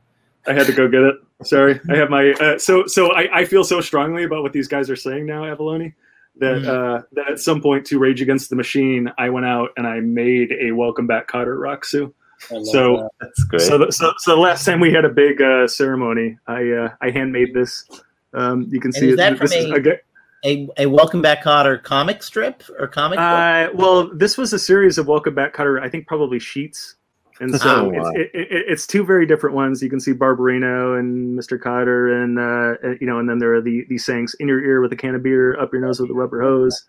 I 0.47 0.53
had 0.53 0.65
to 0.67 0.73
go 0.73 0.87
get 0.89 1.01
it. 1.01 1.15
Sorry, 1.43 1.79
I 1.89 1.95
have 1.95 2.09
my 2.09 2.31
uh, 2.33 2.57
so 2.59 2.85
so 2.87 3.13
I, 3.13 3.39
I 3.39 3.45
feel 3.45 3.63
so 3.63 3.79
strongly 3.81 4.25
about 4.25 4.43
what 4.43 4.51
these 4.53 4.67
guys 4.67 4.89
are 4.89 4.95
saying 4.97 5.25
now, 5.25 5.43
Avallone, 5.43 5.93
that 6.41 6.57
Mhm. 6.63 6.67
uh, 6.67 7.01
that 7.13 7.29
at 7.31 7.39
some 7.39 7.61
point 7.61 7.85
to 7.85 7.97
Rage 7.99 8.21
Against 8.21 8.49
the 8.49 8.55
Machine, 8.55 9.11
I 9.17 9.29
went 9.29 9.45
out 9.45 9.69
and 9.77 9.87
I 9.87 9.99
made 10.01 10.51
a 10.59 10.71
Welcome 10.71 11.07
Back 11.07 11.31
Kotter 11.31 11.57
Rakusu. 11.57 12.11
I 12.51 12.63
So- 12.63 12.97
that. 12.97 13.09
That's 13.21 13.43
great. 13.45 13.61
So, 13.61 13.77
the, 13.77 13.91
so 13.91 14.11
so 14.17 14.35
the 14.35 14.41
last 14.41 14.65
time 14.65 14.79
we 14.79 14.91
had 14.91 15.05
a 15.05 15.09
big 15.09 15.41
uh, 15.41 15.67
ceremony, 15.67 16.37
I 16.47 16.69
uh, 16.71 16.89
I 17.01 17.11
handmade 17.11 17.53
this. 17.53 17.87
Um, 18.33 18.67
you 18.71 18.79
can 18.79 18.89
And 18.89 18.95
see 18.95 19.07
is 19.07 19.13
it. 19.13 19.17
that 19.17 19.39
this 19.39 19.53
from 19.53 19.59
is 19.77 19.85
a- 19.87 19.91
a 19.91 19.97
a, 20.43 20.67
a 20.79 20.85
welcome 20.87 21.21
back 21.21 21.43
Kotter 21.43 21.81
comic 21.83 22.23
strip 22.23 22.63
or 22.79 22.87
comic 22.87 23.17
book. 23.17 23.23
Uh, 23.25 23.67
well, 23.75 24.09
this 24.11 24.37
was 24.39 24.53
a 24.53 24.59
series 24.59 24.97
of 24.97 25.07
Welcome 25.07 25.35
Back 25.35 25.53
Kotter. 25.55 25.79
I 25.79 25.87
think 25.87 26.07
probably 26.07 26.39
sheets, 26.39 26.95
and 27.41 27.53
so 27.59 27.87
Oh, 27.87 27.89
it's, 27.91 28.33
it, 28.33 28.39
it, 28.39 28.65
it's 28.69 28.87
two 28.87 29.03
very 29.03 29.25
different 29.25 29.55
ones. 29.55 29.81
You 29.83 29.89
can 29.89 29.99
see 29.99 30.13
Barbarino 30.13 30.97
and 30.97 31.37
Mr. 31.37 31.59
Kotter, 31.59 32.23
and 32.23 32.39
uh, 32.39 32.95
you 33.01 33.07
know, 33.07 33.19
and 33.19 33.27
then 33.29 33.39
there 33.39 33.53
are 33.53 33.61
the 33.61 33.85
these 33.89 34.05
sayings 34.05 34.35
in 34.39 34.47
your 34.47 34.63
ear 34.63 34.81
with 34.81 34.93
a 34.93 34.95
can 34.95 35.15
of 35.15 35.23
beer, 35.23 35.59
up 35.59 35.73
your 35.73 35.81
nose 35.81 35.99
with 35.99 36.09
a 36.09 36.13
rubber 36.13 36.41
hose. 36.41 36.85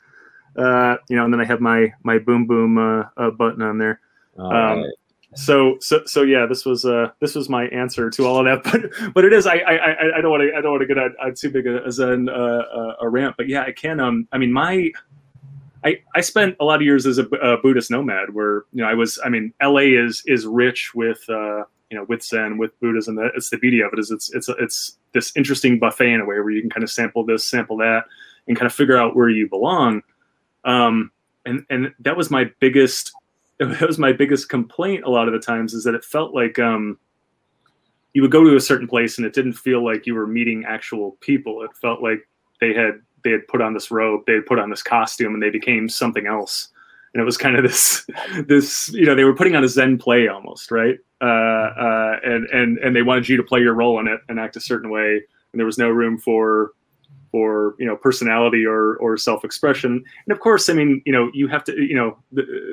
Uh, 0.56 0.96
you 1.08 1.16
know, 1.16 1.24
and 1.24 1.32
then 1.32 1.40
I 1.40 1.44
have 1.44 1.60
my 1.60 1.92
my 2.04 2.18
boom 2.18 2.46
boom 2.46 2.78
uh, 2.78 3.04
uh, 3.16 3.30
button 3.30 3.62
on 3.62 3.78
there. 3.78 4.00
Um. 4.38 4.84
So 5.34 5.76
so 5.80 6.02
so 6.04 6.22
yeah, 6.22 6.44
this 6.44 6.66
was 6.66 6.84
uh 6.84 7.08
this 7.20 7.34
was 7.34 7.48
my 7.48 7.64
answer 7.68 8.10
to 8.10 8.26
all 8.26 8.46
of 8.46 8.62
that. 8.62 8.90
But 9.02 9.14
but 9.14 9.24
it 9.24 9.32
is 9.32 9.46
I 9.46 9.54
I 9.56 10.18
I- 10.18 10.20
don't 10.20 10.30
want 10.30 10.42
to 10.42 10.54
I 10.54 10.60
don't 10.60 10.72
want 10.72 10.82
to 10.82 10.86
get 10.86 10.98
on, 10.98 11.14
on 11.24 11.34
too 11.34 11.48
big 11.50 11.66
a, 11.66 11.82
as 11.86 11.98
an 12.00 12.28
uh, 12.28 12.32
uh, 12.32 12.96
a 13.00 13.08
rant. 13.08 13.36
But 13.38 13.48
yeah, 13.48 13.62
I 13.62 13.72
can 13.72 13.98
um 13.98 14.28
I 14.30 14.36
mean 14.36 14.52
my 14.52 14.90
I 15.84 16.00
I 16.14 16.20
spent 16.20 16.56
a 16.60 16.64
lot 16.64 16.76
of 16.76 16.82
years 16.82 17.06
as 17.06 17.18
a, 17.18 17.24
a 17.24 17.60
Buddhist 17.60 17.90
nomad 17.90 18.34
where 18.34 18.64
you 18.72 18.82
know 18.82 18.88
I 18.88 18.94
was 18.94 19.18
I 19.24 19.28
mean 19.28 19.52
L.A. 19.60 19.94
is 19.94 20.22
is 20.26 20.46
rich 20.46 20.92
with 20.94 21.22
uh 21.28 21.64
you 21.90 21.98
know 21.98 22.06
with 22.09 22.22
Zen 22.22 22.59
with 22.59 22.78
Buddhism. 22.80 23.18
It's 23.34 23.50
the 23.50 23.59
beauty 23.59 23.80
of 23.80 23.92
it 23.92 23.98
is 23.98 24.10
it's 24.10 24.32
it's 24.34 24.48
it's 24.48 24.98
this 25.12 25.32
interesting 25.36 25.78
buffet 25.78 26.12
in 26.12 26.20
a 26.20 26.24
way 26.24 26.36
where 26.36 26.50
you 26.50 26.60
can 26.60 26.70
kind 26.70 26.84
of 26.84 26.90
sample 26.90 27.24
this, 27.24 27.46
sample 27.46 27.76
that, 27.78 28.04
and 28.46 28.56
kind 28.56 28.66
of 28.66 28.74
figure 28.74 28.96
out 28.96 29.16
where 29.16 29.28
you 29.28 29.48
belong. 29.48 30.02
Um, 30.64 31.10
and 31.44 31.64
and 31.70 31.92
that 32.00 32.16
was 32.16 32.30
my 32.30 32.50
biggest 32.60 33.12
that 33.59 33.86
was 33.86 33.98
my 33.98 34.12
biggest 34.12 34.48
complaint 34.48 35.04
a 35.04 35.10
lot 35.10 35.28
of 35.28 35.34
the 35.34 35.40
times 35.40 35.74
is 35.74 35.84
that 35.84 35.94
it 35.94 36.04
felt 36.04 36.34
like 36.34 36.59
um, 36.59 36.98
you 38.12 38.22
would 38.22 38.30
go 38.30 38.44
to 38.44 38.56
a 38.56 38.60
certain 38.60 38.88
place 38.88 39.18
and 39.18 39.26
it 39.26 39.32
didn't 39.32 39.54
feel 39.54 39.84
like 39.84 40.06
you 40.06 40.14
were 40.14 40.26
meeting 40.26 40.64
actual 40.66 41.12
people. 41.20 41.62
It 41.62 41.70
felt 41.80 42.02
like 42.02 42.28
they 42.60 42.74
had 42.74 43.00
they 43.24 43.31
had 43.31 43.47
put 43.49 43.61
on 43.61 43.74
this 43.74 43.90
robe, 43.90 44.23
they 44.27 44.35
had 44.35 44.47
put 44.47 44.59
on 44.59 44.70
this 44.70 44.82
costume, 44.82 45.35
and 45.35 45.43
they 45.43 45.51
became 45.51 45.89
something 45.89 46.27
else. 46.27 46.69
And 47.15 47.20
it 47.20 47.24
was 47.24 47.36
kind 47.36 47.57
of 47.57 47.62
this 47.62 48.07
this 48.47 48.89
you 48.93 49.05
know 49.05 49.15
they 49.15 49.24
were 49.24 49.35
putting 49.35 49.57
on 49.57 49.65
a 49.65 49.69
Zen 49.69 49.99
play 49.99 50.28
almost 50.28 50.70
right, 50.70 50.99
uh, 51.20 51.24
uh, 51.24 52.16
and 52.24 52.47
and 52.51 52.78
and 52.78 52.97
they 52.97 53.03
wanted 53.03 53.28
you 53.28 53.36
to 53.36 53.43
play 53.43 53.61
your 53.61 53.74
role 53.74 54.01
in 54.01 54.09
it 54.09 54.20
and 54.28 54.39
act 54.40 54.57
a 54.57 54.61
certain 54.61 54.90
way, 54.90 55.23
and 55.53 55.59
there 55.59 55.66
was 55.66 55.78
no 55.78 55.89
room 55.89 56.19
for 56.19 56.73
or 57.32 57.74
you 57.78 57.86
know 57.86 57.96
personality 57.96 58.64
or 58.64 58.96
or 58.96 59.16
self-expression 59.16 59.92
and 60.26 60.32
of 60.32 60.40
course 60.40 60.68
i 60.68 60.72
mean 60.72 61.02
you 61.04 61.12
know 61.12 61.30
you 61.32 61.48
have 61.48 61.64
to 61.64 61.72
you 61.82 61.94
know 61.94 62.16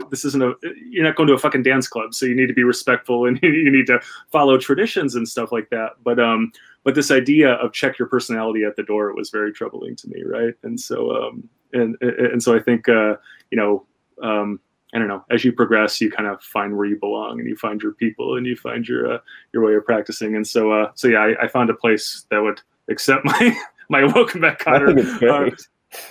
this 0.09 0.25
isn't 0.25 0.43
a 0.43 0.53
you're 0.89 1.03
not 1.03 1.15
going 1.15 1.27
to 1.27 1.33
a 1.33 1.39
fucking 1.39 1.63
dance 1.63 1.87
club 1.87 2.13
so 2.13 2.25
you 2.25 2.35
need 2.35 2.47
to 2.47 2.53
be 2.53 2.63
respectful 2.63 3.25
and 3.27 3.39
you 3.41 3.71
need 3.71 3.87
to 3.87 3.99
follow 4.31 4.57
traditions 4.57 5.15
and 5.15 5.27
stuff 5.27 5.51
like 5.51 5.69
that 5.69 5.91
but 6.03 6.19
um 6.19 6.51
but 6.83 6.95
this 6.95 7.11
idea 7.11 7.53
of 7.53 7.73
check 7.73 7.97
your 7.97 8.07
personality 8.07 8.63
at 8.63 8.75
the 8.75 8.83
door 8.83 9.13
was 9.13 9.29
very 9.29 9.51
troubling 9.51 9.95
to 9.95 10.07
me 10.09 10.21
right 10.23 10.53
and 10.63 10.79
so 10.79 11.11
um 11.11 11.47
and 11.73 11.95
and 12.01 12.43
so 12.43 12.55
i 12.55 12.59
think 12.59 12.87
uh 12.89 13.15
you 13.51 13.57
know 13.57 13.85
um 14.21 14.59
I 14.93 14.97
don't 14.97 15.07
know. 15.07 15.23
As 15.29 15.45
you 15.45 15.51
progress, 15.51 16.01
you 16.01 16.09
kind 16.09 16.27
of 16.27 16.41
find 16.41 16.75
where 16.75 16.87
you 16.87 16.97
belong, 16.97 17.39
and 17.39 17.47
you 17.47 17.55
find 17.55 17.79
your 17.79 17.91
people, 17.91 18.37
and 18.37 18.45
you 18.47 18.55
find 18.55 18.87
your 18.87 19.13
uh, 19.13 19.19
your 19.53 19.63
way 19.63 19.75
of 19.75 19.85
practicing. 19.85 20.35
And 20.35 20.47
so, 20.47 20.71
uh, 20.71 20.91
so 20.95 21.07
yeah, 21.07 21.19
I, 21.19 21.43
I 21.43 21.47
found 21.47 21.69
a 21.69 21.75
place 21.75 22.25
that 22.31 22.41
would 22.41 22.59
accept 22.89 23.23
my 23.25 23.55
my 23.89 24.03
welcome 24.05 24.41
back 24.41 24.59
Kotter 24.59 25.55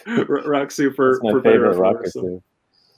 uh, 0.07 0.25
rock 0.49 0.71
super 0.71 1.19
my 1.23 1.33
favorite 1.41 1.77
rakusu, 1.77 2.43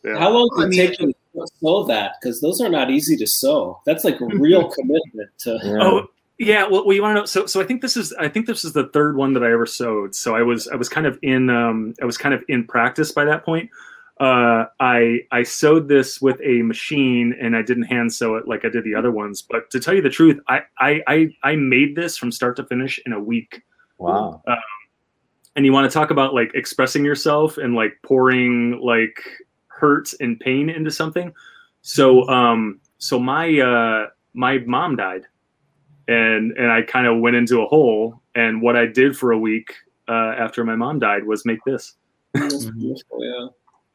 yeah. 0.05 0.19
How 0.19 0.31
long 0.31 0.49
did 0.59 0.73
it 0.73 0.89
take 0.89 1.01
you 1.01 1.13
to 1.35 1.47
sew 1.61 1.85
that? 1.85 2.15
Because 2.21 2.41
those 2.41 2.61
are 2.61 2.69
not 2.69 2.91
easy 2.91 3.17
to 3.17 3.27
sew. 3.27 3.81
That's 3.85 4.05
like 4.05 4.21
a 4.21 4.27
real 4.27 4.71
commitment 4.79 5.31
to. 5.41 5.59
Yeah. 5.63 5.79
Oh 5.81 6.07
yeah, 6.39 6.67
well, 6.67 6.87
well, 6.87 6.97
you 6.97 7.03
want 7.03 7.17
to 7.17 7.21
know? 7.21 7.27
So, 7.27 7.45
so 7.45 7.61
I 7.61 7.65
think 7.65 7.83
this 7.83 7.99
is 7.99 8.15
I 8.15 8.29
think 8.29 8.47
this 8.47 8.65
is 8.65 8.73
the 8.73 8.89
third 8.89 9.17
one 9.17 9.35
that 9.35 9.43
I 9.43 9.53
ever 9.53 9.67
sewed. 9.67 10.15
So 10.15 10.35
I 10.35 10.43
was 10.43 10.69
I 10.69 10.77
was 10.77 10.89
kind 10.89 11.07
of 11.07 11.19
in 11.23 11.51
um, 11.51 11.95
I 12.01 12.07
was 12.07 12.17
kind 12.17 12.35
of 12.35 12.43
in 12.49 12.67
practice 12.67 13.13
by 13.13 13.27
that 13.27 13.45
point. 13.45 13.69
Uh, 14.19 14.65
I 14.81 15.21
I 15.31 15.43
sewed 15.43 15.89
this 15.89 16.21
with 16.21 16.41
a 16.43 16.63
machine 16.63 17.37
and 17.39 17.55
I 17.55 17.61
didn't 17.61 17.85
hand 17.85 18.13
sew 18.13 18.37
it 18.37 18.49
like 18.49 18.65
I 18.65 18.71
did 18.71 18.85
the 18.85 18.95
other 18.95 19.11
ones. 19.11 19.43
But 19.43 19.71
to 19.73 19.81
tell 19.81 19.93
you 19.93 20.01
the 20.01 20.09
truth, 20.09 20.41
I 20.49 20.63
I 20.79 21.03
I, 21.07 21.29
I 21.43 21.57
made 21.57 21.95
this 21.95 22.17
from 22.17 22.33
start 22.33 22.57
to 22.57 22.65
finish 22.65 22.99
in 23.05 23.13
a 23.13 23.21
week. 23.21 23.63
Wow. 24.01 24.43
Um, 24.47 24.57
and 25.57 25.67
you 25.67 25.73
want 25.73 25.91
to 25.91 25.93
talk 25.93 26.11
about 26.11 26.35
like 26.35 26.51
expressing 26.55 27.05
yourself 27.05 27.59
and 27.59 27.75
like 27.75 27.99
pouring 28.03 28.81
like 28.83 29.23
hurt 29.69 30.13
and 30.21 30.41
pain 30.41 30.71
into 30.71 30.91
something. 30.91 31.33
So 31.83 32.27
um 32.29 32.81
so 32.99 33.19
my 33.19 33.59
uh 33.59 34.07
my 34.33 34.59
mom 34.59 34.97
died 34.97 35.27
and 36.09 36.53
and 36.53 36.71
I 36.71 36.83
kind 36.83 37.07
of 37.07 37.21
went 37.21 37.37
into 37.37 37.61
a 37.61 37.67
hole 37.67 38.23
and 38.35 38.63
what 38.63 38.77
I 38.77 38.87
did 38.87 39.17
for 39.17 39.33
a 39.33 39.39
week 39.39 39.75
uh, 40.09 40.35
after 40.39 40.65
my 40.65 40.77
mom 40.77 40.99
died 40.99 41.25
was 41.25 41.45
make 41.45 41.63
this. 41.65 41.95
yeah. 42.35 43.47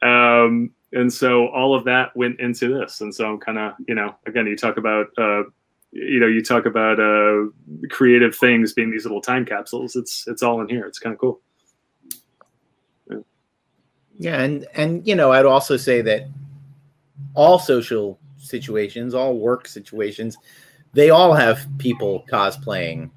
Um 0.02 0.70
and 0.92 1.12
so 1.12 1.48
all 1.48 1.74
of 1.74 1.84
that 1.84 2.16
went 2.16 2.38
into 2.38 2.68
this 2.68 3.00
and 3.00 3.12
so 3.12 3.28
I'm 3.32 3.40
kind 3.40 3.58
of, 3.58 3.72
you 3.88 3.94
know, 3.94 4.14
again 4.26 4.46
you 4.46 4.56
talk 4.56 4.76
about 4.76 5.06
uh 5.18 5.42
you 5.96 6.20
know 6.20 6.26
you 6.26 6.42
talk 6.42 6.66
about 6.66 7.00
uh, 7.00 7.46
creative 7.90 8.36
things 8.36 8.72
being 8.72 8.90
these 8.90 9.04
little 9.04 9.20
time 9.20 9.44
capsules 9.44 9.96
it's 9.96 10.26
it's 10.28 10.42
all 10.42 10.60
in 10.60 10.68
here 10.68 10.86
it's 10.86 10.98
kind 10.98 11.14
of 11.14 11.18
cool 11.18 11.40
yeah. 13.10 13.18
yeah 14.18 14.42
and 14.42 14.66
and 14.74 15.06
you 15.06 15.14
know 15.14 15.32
i'd 15.32 15.46
also 15.46 15.76
say 15.76 16.02
that 16.02 16.28
all 17.34 17.58
social 17.58 18.18
situations 18.36 19.14
all 19.14 19.38
work 19.38 19.66
situations 19.66 20.36
they 20.92 21.10
all 21.10 21.32
have 21.32 21.66
people 21.78 22.24
cosplaying 22.30 23.10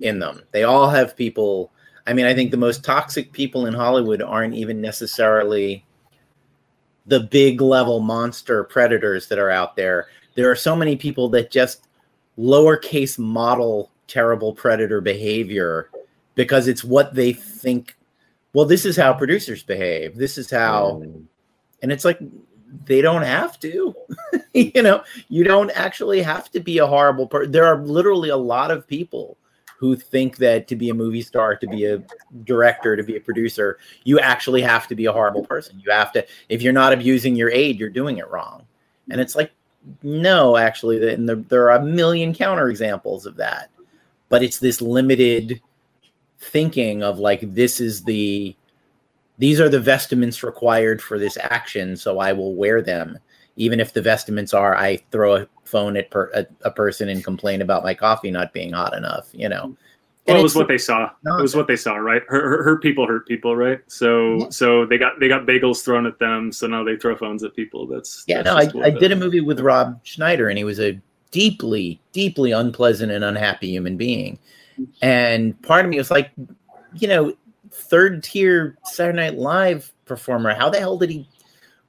in 0.00 0.18
them 0.18 0.40
they 0.52 0.62
all 0.62 0.88
have 0.88 1.16
people 1.16 1.72
i 2.06 2.12
mean 2.12 2.26
i 2.26 2.34
think 2.34 2.50
the 2.50 2.56
most 2.56 2.84
toxic 2.84 3.32
people 3.32 3.66
in 3.66 3.74
hollywood 3.74 4.22
aren't 4.22 4.54
even 4.54 4.80
necessarily 4.80 5.84
the 7.06 7.20
big 7.20 7.60
level 7.60 8.00
monster 8.00 8.62
predators 8.64 9.26
that 9.28 9.38
are 9.38 9.50
out 9.50 9.74
there 9.74 10.06
there 10.36 10.50
are 10.50 10.56
so 10.56 10.76
many 10.76 10.94
people 10.94 11.28
that 11.28 11.50
just 11.50 11.86
lowercase 12.38 13.18
model 13.18 13.90
terrible 14.06 14.52
predator 14.52 15.00
behavior 15.00 15.90
because 16.34 16.68
it's 16.68 16.84
what 16.84 17.14
they 17.14 17.32
think 17.32 17.96
well 18.52 18.64
this 18.64 18.84
is 18.84 18.96
how 18.96 19.12
producers 19.12 19.62
behave. 19.62 20.16
This 20.16 20.38
is 20.38 20.50
how 20.50 21.02
mm. 21.02 21.24
and 21.82 21.92
it's 21.92 22.04
like 22.04 22.18
they 22.84 23.00
don't 23.00 23.22
have 23.22 23.58
to 23.60 23.94
you 24.54 24.82
know 24.82 25.02
you 25.28 25.44
don't 25.44 25.70
actually 25.70 26.22
have 26.22 26.50
to 26.50 26.60
be 26.60 26.78
a 26.78 26.86
horrible 26.86 27.26
person 27.26 27.52
there 27.52 27.64
are 27.64 27.84
literally 27.84 28.28
a 28.28 28.36
lot 28.36 28.70
of 28.70 28.86
people 28.86 29.38
who 29.78 29.94
think 29.94 30.38
that 30.38 30.66
to 30.68 30.76
be 30.76 30.88
a 30.88 30.94
movie 30.94 31.22
star 31.22 31.54
to 31.54 31.66
be 31.66 31.84
a 31.84 32.02
director 32.44 32.96
to 32.96 33.02
be 33.02 33.16
a 33.16 33.20
producer 33.20 33.78
you 34.04 34.18
actually 34.18 34.62
have 34.62 34.86
to 34.88 34.94
be 34.94 35.06
a 35.06 35.12
horrible 35.12 35.44
person. 35.44 35.80
You 35.80 35.90
have 35.90 36.12
to 36.12 36.26
if 36.48 36.62
you're 36.62 36.72
not 36.72 36.92
abusing 36.92 37.36
your 37.36 37.50
aide 37.50 37.78
you're 37.78 37.88
doing 37.88 38.18
it 38.18 38.28
wrong. 38.30 38.66
And 39.10 39.20
it's 39.20 39.36
like 39.36 39.52
no, 40.02 40.56
actually, 40.56 41.12
and 41.12 41.28
there, 41.28 41.36
there 41.36 41.70
are 41.70 41.78
a 41.78 41.84
million 41.84 42.32
counterexamples 42.32 43.26
of 43.26 43.36
that. 43.36 43.70
But 44.28 44.42
it's 44.42 44.58
this 44.58 44.80
limited 44.80 45.60
thinking 46.38 47.02
of 47.02 47.18
like 47.18 47.54
this 47.54 47.80
is 47.80 48.04
the 48.04 48.56
these 49.38 49.60
are 49.60 49.68
the 49.68 49.80
vestments 49.80 50.42
required 50.42 51.02
for 51.02 51.18
this 51.18 51.36
action, 51.40 51.96
so 51.96 52.18
I 52.18 52.32
will 52.32 52.54
wear 52.54 52.82
them, 52.82 53.18
even 53.56 53.80
if 53.80 53.92
the 53.92 54.02
vestments 54.02 54.54
are 54.54 54.74
I 54.74 54.96
throw 55.10 55.36
a 55.36 55.48
phone 55.64 55.96
at 55.96 56.10
per, 56.10 56.30
a, 56.34 56.46
a 56.62 56.70
person 56.70 57.08
and 57.08 57.22
complain 57.22 57.62
about 57.62 57.84
my 57.84 57.94
coffee 57.94 58.30
not 58.30 58.52
being 58.52 58.72
hot 58.72 58.96
enough. 58.96 59.28
You 59.32 59.48
know, 59.48 59.76
well, 60.26 60.38
it 60.38 60.42
was 60.42 60.54
what 60.54 60.68
they 60.68 60.78
saw. 60.78 61.10
It 61.24 61.42
was 61.42 61.54
what 61.54 61.66
they 61.66 61.76
saw, 61.76 61.96
right? 61.96 62.22
Hurt, 62.28 62.64
hurt 62.64 62.82
people 62.82 63.06
hurt 63.06 63.28
people, 63.28 63.56
right? 63.56 63.80
So, 63.86 64.36
yeah. 64.36 64.48
so 64.50 64.86
they 64.86 64.98
got 64.98 65.20
they 65.20 65.28
got 65.28 65.46
bagels 65.46 65.84
thrown 65.84 66.06
at 66.06 66.18
them. 66.18 66.52
So 66.52 66.66
now 66.66 66.82
they 66.82 66.96
throw 66.96 67.16
phones 67.16 67.44
at 67.44 67.54
people. 67.54 67.86
That's 67.86 68.24
yeah. 68.26 68.42
That's 68.42 68.74
no, 68.74 68.82
I, 68.82 68.86
I 68.86 68.90
did 68.90 69.12
a 69.12 69.16
movie 69.16 69.40
with 69.40 69.60
Rob 69.60 70.00
Schneider, 70.04 70.48
and 70.48 70.58
he 70.58 70.64
was 70.64 70.80
a 70.80 71.00
deeply, 71.30 72.00
deeply 72.12 72.52
unpleasant 72.52 73.12
and 73.12 73.22
unhappy 73.22 73.68
human 73.68 73.96
being. 73.96 74.38
And 75.02 75.60
part 75.62 75.84
of 75.84 75.90
me 75.90 75.98
was 75.98 76.10
like, 76.10 76.30
you 76.94 77.08
know, 77.08 77.34
third 77.70 78.22
tier 78.22 78.76
Saturday 78.84 79.16
Night 79.16 79.34
Live 79.34 79.92
performer. 80.06 80.54
How 80.54 80.70
the 80.70 80.78
hell 80.78 80.98
did 80.98 81.10
he? 81.10 81.28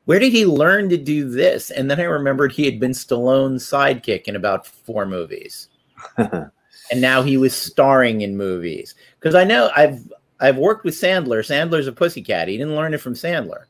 Where 0.06 0.20
did 0.20 0.32
he 0.32 0.46
learn 0.46 0.90
to 0.90 0.98
do 0.98 1.30
this? 1.30 1.70
And 1.70 1.92
then 1.92 2.00
I 2.00 2.04
remembered 2.04 2.52
he 2.52 2.66
had 2.66 2.80
been 2.80 2.92
Stallone's 2.92 3.66
sidekick 3.66 4.24
in 4.24 4.36
about 4.36 4.66
four 4.66 5.06
movies. 5.06 5.70
and 6.92 7.02
now 7.02 7.22
he 7.22 7.38
was 7.38 7.56
starring 7.56 8.22
in 8.22 8.38
movies. 8.38 8.96
Because 9.20 9.36
I 9.36 9.44
know 9.44 9.72
I've 9.76 10.00
I've 10.40 10.58
worked 10.58 10.86
with 10.86 10.94
Sandler. 10.94 11.40
Sandler's 11.40 11.88
a 11.88 11.92
pussycat. 11.92 12.48
He 12.48 12.58
didn't 12.58 12.76
learn 12.76 12.94
it 12.94 13.02
from 13.02 13.14
Sandler. 13.14 13.66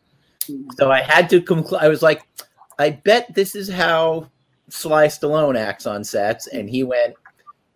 So 0.76 0.92
I 0.92 1.02
had 1.02 1.30
to 1.30 1.42
conclude. 1.42 1.82
I 1.82 1.88
was 1.88 2.02
like, 2.02 2.24
I 2.80 2.92
bet 2.92 3.34
this 3.34 3.56
is 3.56 3.70
how 3.70 4.30
Sly 4.70 5.08
Stallone 5.08 5.58
acts 5.58 5.86
on 5.86 6.04
sets. 6.04 6.48
And 6.48 6.70
he 6.70 6.84
went, 6.84 7.16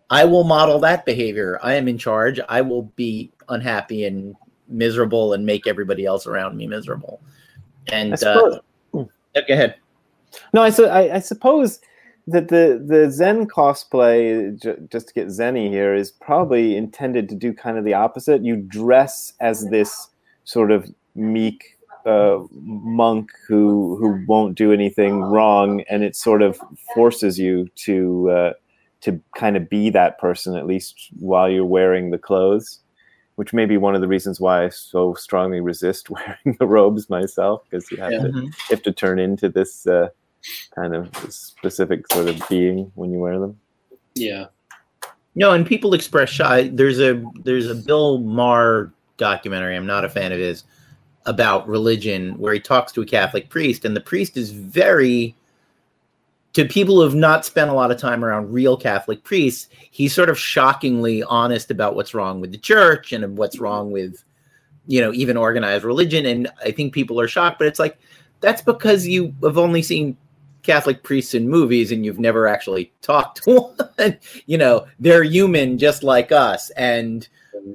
I 0.09 0.25
will 0.25 0.43
model 0.43 0.79
that 0.79 1.05
behavior. 1.05 1.59
I 1.63 1.75
am 1.75 1.87
in 1.87 1.97
charge. 1.97 2.39
I 2.49 2.61
will 2.61 2.83
be 2.95 3.31
unhappy 3.49 4.05
and 4.05 4.35
miserable 4.67 5.33
and 5.33 5.45
make 5.45 5.67
everybody 5.67 6.05
else 6.05 6.27
around 6.27 6.57
me 6.57 6.67
miserable. 6.67 7.21
And 7.91 8.21
uh, 8.23 8.59
go 8.93 9.09
ahead. 9.35 9.75
No, 10.53 10.61
I, 10.61 10.69
su- 10.69 10.85
I, 10.85 11.15
I 11.15 11.19
suppose 11.19 11.79
that 12.27 12.49
the 12.49 12.83
the 12.85 13.09
Zen 13.11 13.47
cosplay, 13.47 14.61
j- 14.61 14.77
just 14.91 15.09
to 15.09 15.13
get 15.13 15.27
Zenny 15.27 15.69
here, 15.69 15.93
is 15.93 16.11
probably 16.11 16.77
intended 16.77 17.29
to 17.29 17.35
do 17.35 17.53
kind 17.53 17.77
of 17.77 17.85
the 17.85 17.93
opposite. 17.93 18.43
You 18.43 18.57
dress 18.57 19.33
as 19.39 19.69
this 19.69 20.09
sort 20.43 20.71
of 20.71 20.89
meek 21.15 21.77
uh, 22.05 22.39
monk 22.51 23.31
who 23.47 23.95
who 23.97 24.23
won't 24.27 24.55
do 24.55 24.71
anything 24.71 25.21
wrong, 25.21 25.81
and 25.89 26.03
it 26.03 26.15
sort 26.15 26.41
of 26.41 26.59
forces 26.93 27.39
you 27.39 27.67
to 27.75 28.29
uh, 28.29 28.53
to 29.01 29.19
kind 29.35 29.57
of 29.57 29.69
be 29.69 29.89
that 29.89 30.19
person 30.19 30.55
at 30.55 30.67
least 30.67 31.09
while 31.19 31.49
you're 31.49 31.65
wearing 31.65 32.11
the 32.11 32.17
clothes. 32.17 32.79
Which 33.35 33.53
may 33.53 33.65
be 33.65 33.77
one 33.77 33.95
of 33.95 34.01
the 34.01 34.07
reasons 34.07 34.39
why 34.39 34.65
I 34.65 34.69
so 34.69 35.15
strongly 35.15 35.61
resist 35.61 36.09
wearing 36.09 36.57
the 36.59 36.67
robes 36.67 37.09
myself, 37.09 37.63
because 37.69 37.89
you 37.89 37.97
have 37.97 38.11
yeah. 38.11 38.19
to 38.19 38.27
mm-hmm. 38.27 38.45
you 38.45 38.51
have 38.69 38.83
to 38.83 38.91
turn 38.91 39.19
into 39.19 39.49
this. 39.49 39.87
Uh, 39.87 40.09
kind 40.75 40.95
of 40.95 41.09
specific 41.31 42.11
sort 42.11 42.29
of 42.29 42.41
being 42.49 42.91
when 42.95 43.11
you 43.11 43.19
wear 43.19 43.39
them. 43.39 43.59
Yeah. 44.15 44.47
No, 45.35 45.51
and 45.51 45.65
people 45.65 45.93
express 45.93 46.29
shy. 46.29 46.69
There's 46.69 46.99
a 46.99 47.23
there's 47.43 47.69
a 47.69 47.75
Bill 47.75 48.19
Maher 48.19 48.91
documentary. 49.17 49.75
I'm 49.75 49.87
not 49.87 50.03
a 50.03 50.09
fan 50.09 50.31
of 50.31 50.39
his 50.39 50.65
about 51.25 51.67
religion 51.67 52.37
where 52.37 52.53
he 52.53 52.59
talks 52.59 52.91
to 52.93 53.01
a 53.01 53.05
Catholic 53.05 53.49
priest, 53.49 53.85
and 53.85 53.95
the 53.95 54.01
priest 54.01 54.35
is 54.35 54.51
very 54.51 55.35
to 56.53 56.65
people 56.65 56.95
who 56.95 57.03
have 57.03 57.15
not 57.15 57.45
spent 57.45 57.69
a 57.69 57.73
lot 57.73 57.91
of 57.91 57.97
time 57.97 58.25
around 58.25 58.51
real 58.51 58.75
Catholic 58.75 59.23
priests, 59.23 59.69
he's 59.91 60.13
sort 60.13 60.29
of 60.29 60.37
shockingly 60.37 61.23
honest 61.23 61.71
about 61.71 61.95
what's 61.95 62.13
wrong 62.13 62.41
with 62.41 62.51
the 62.51 62.57
church 62.57 63.13
and 63.13 63.37
what's 63.37 63.59
wrong 63.59 63.91
with, 63.91 64.21
you 64.85 64.99
know, 64.99 65.13
even 65.13 65.37
organized 65.37 65.85
religion. 65.85 66.25
And 66.25 66.49
I 66.63 66.71
think 66.71 66.93
people 66.93 67.19
are 67.21 67.27
shocked, 67.27 67.57
but 67.57 67.67
it's 67.67 67.79
like 67.79 67.97
that's 68.41 68.61
because 68.61 69.07
you 69.07 69.33
have 69.43 69.57
only 69.57 69.81
seen 69.81 70.17
Catholic 70.63 71.03
priests 71.03 71.33
in 71.33 71.49
movies 71.49 71.91
and 71.91 72.05
you've 72.05 72.19
never 72.19 72.47
actually 72.47 72.91
talked 73.01 73.43
to 73.43 73.51
one. 73.97 74.17
you 74.45 74.57
know, 74.57 74.85
they're 74.99 75.23
human 75.23 75.77
just 75.77 76.03
like 76.03 76.31
us. 76.31 76.69
And 76.71 77.27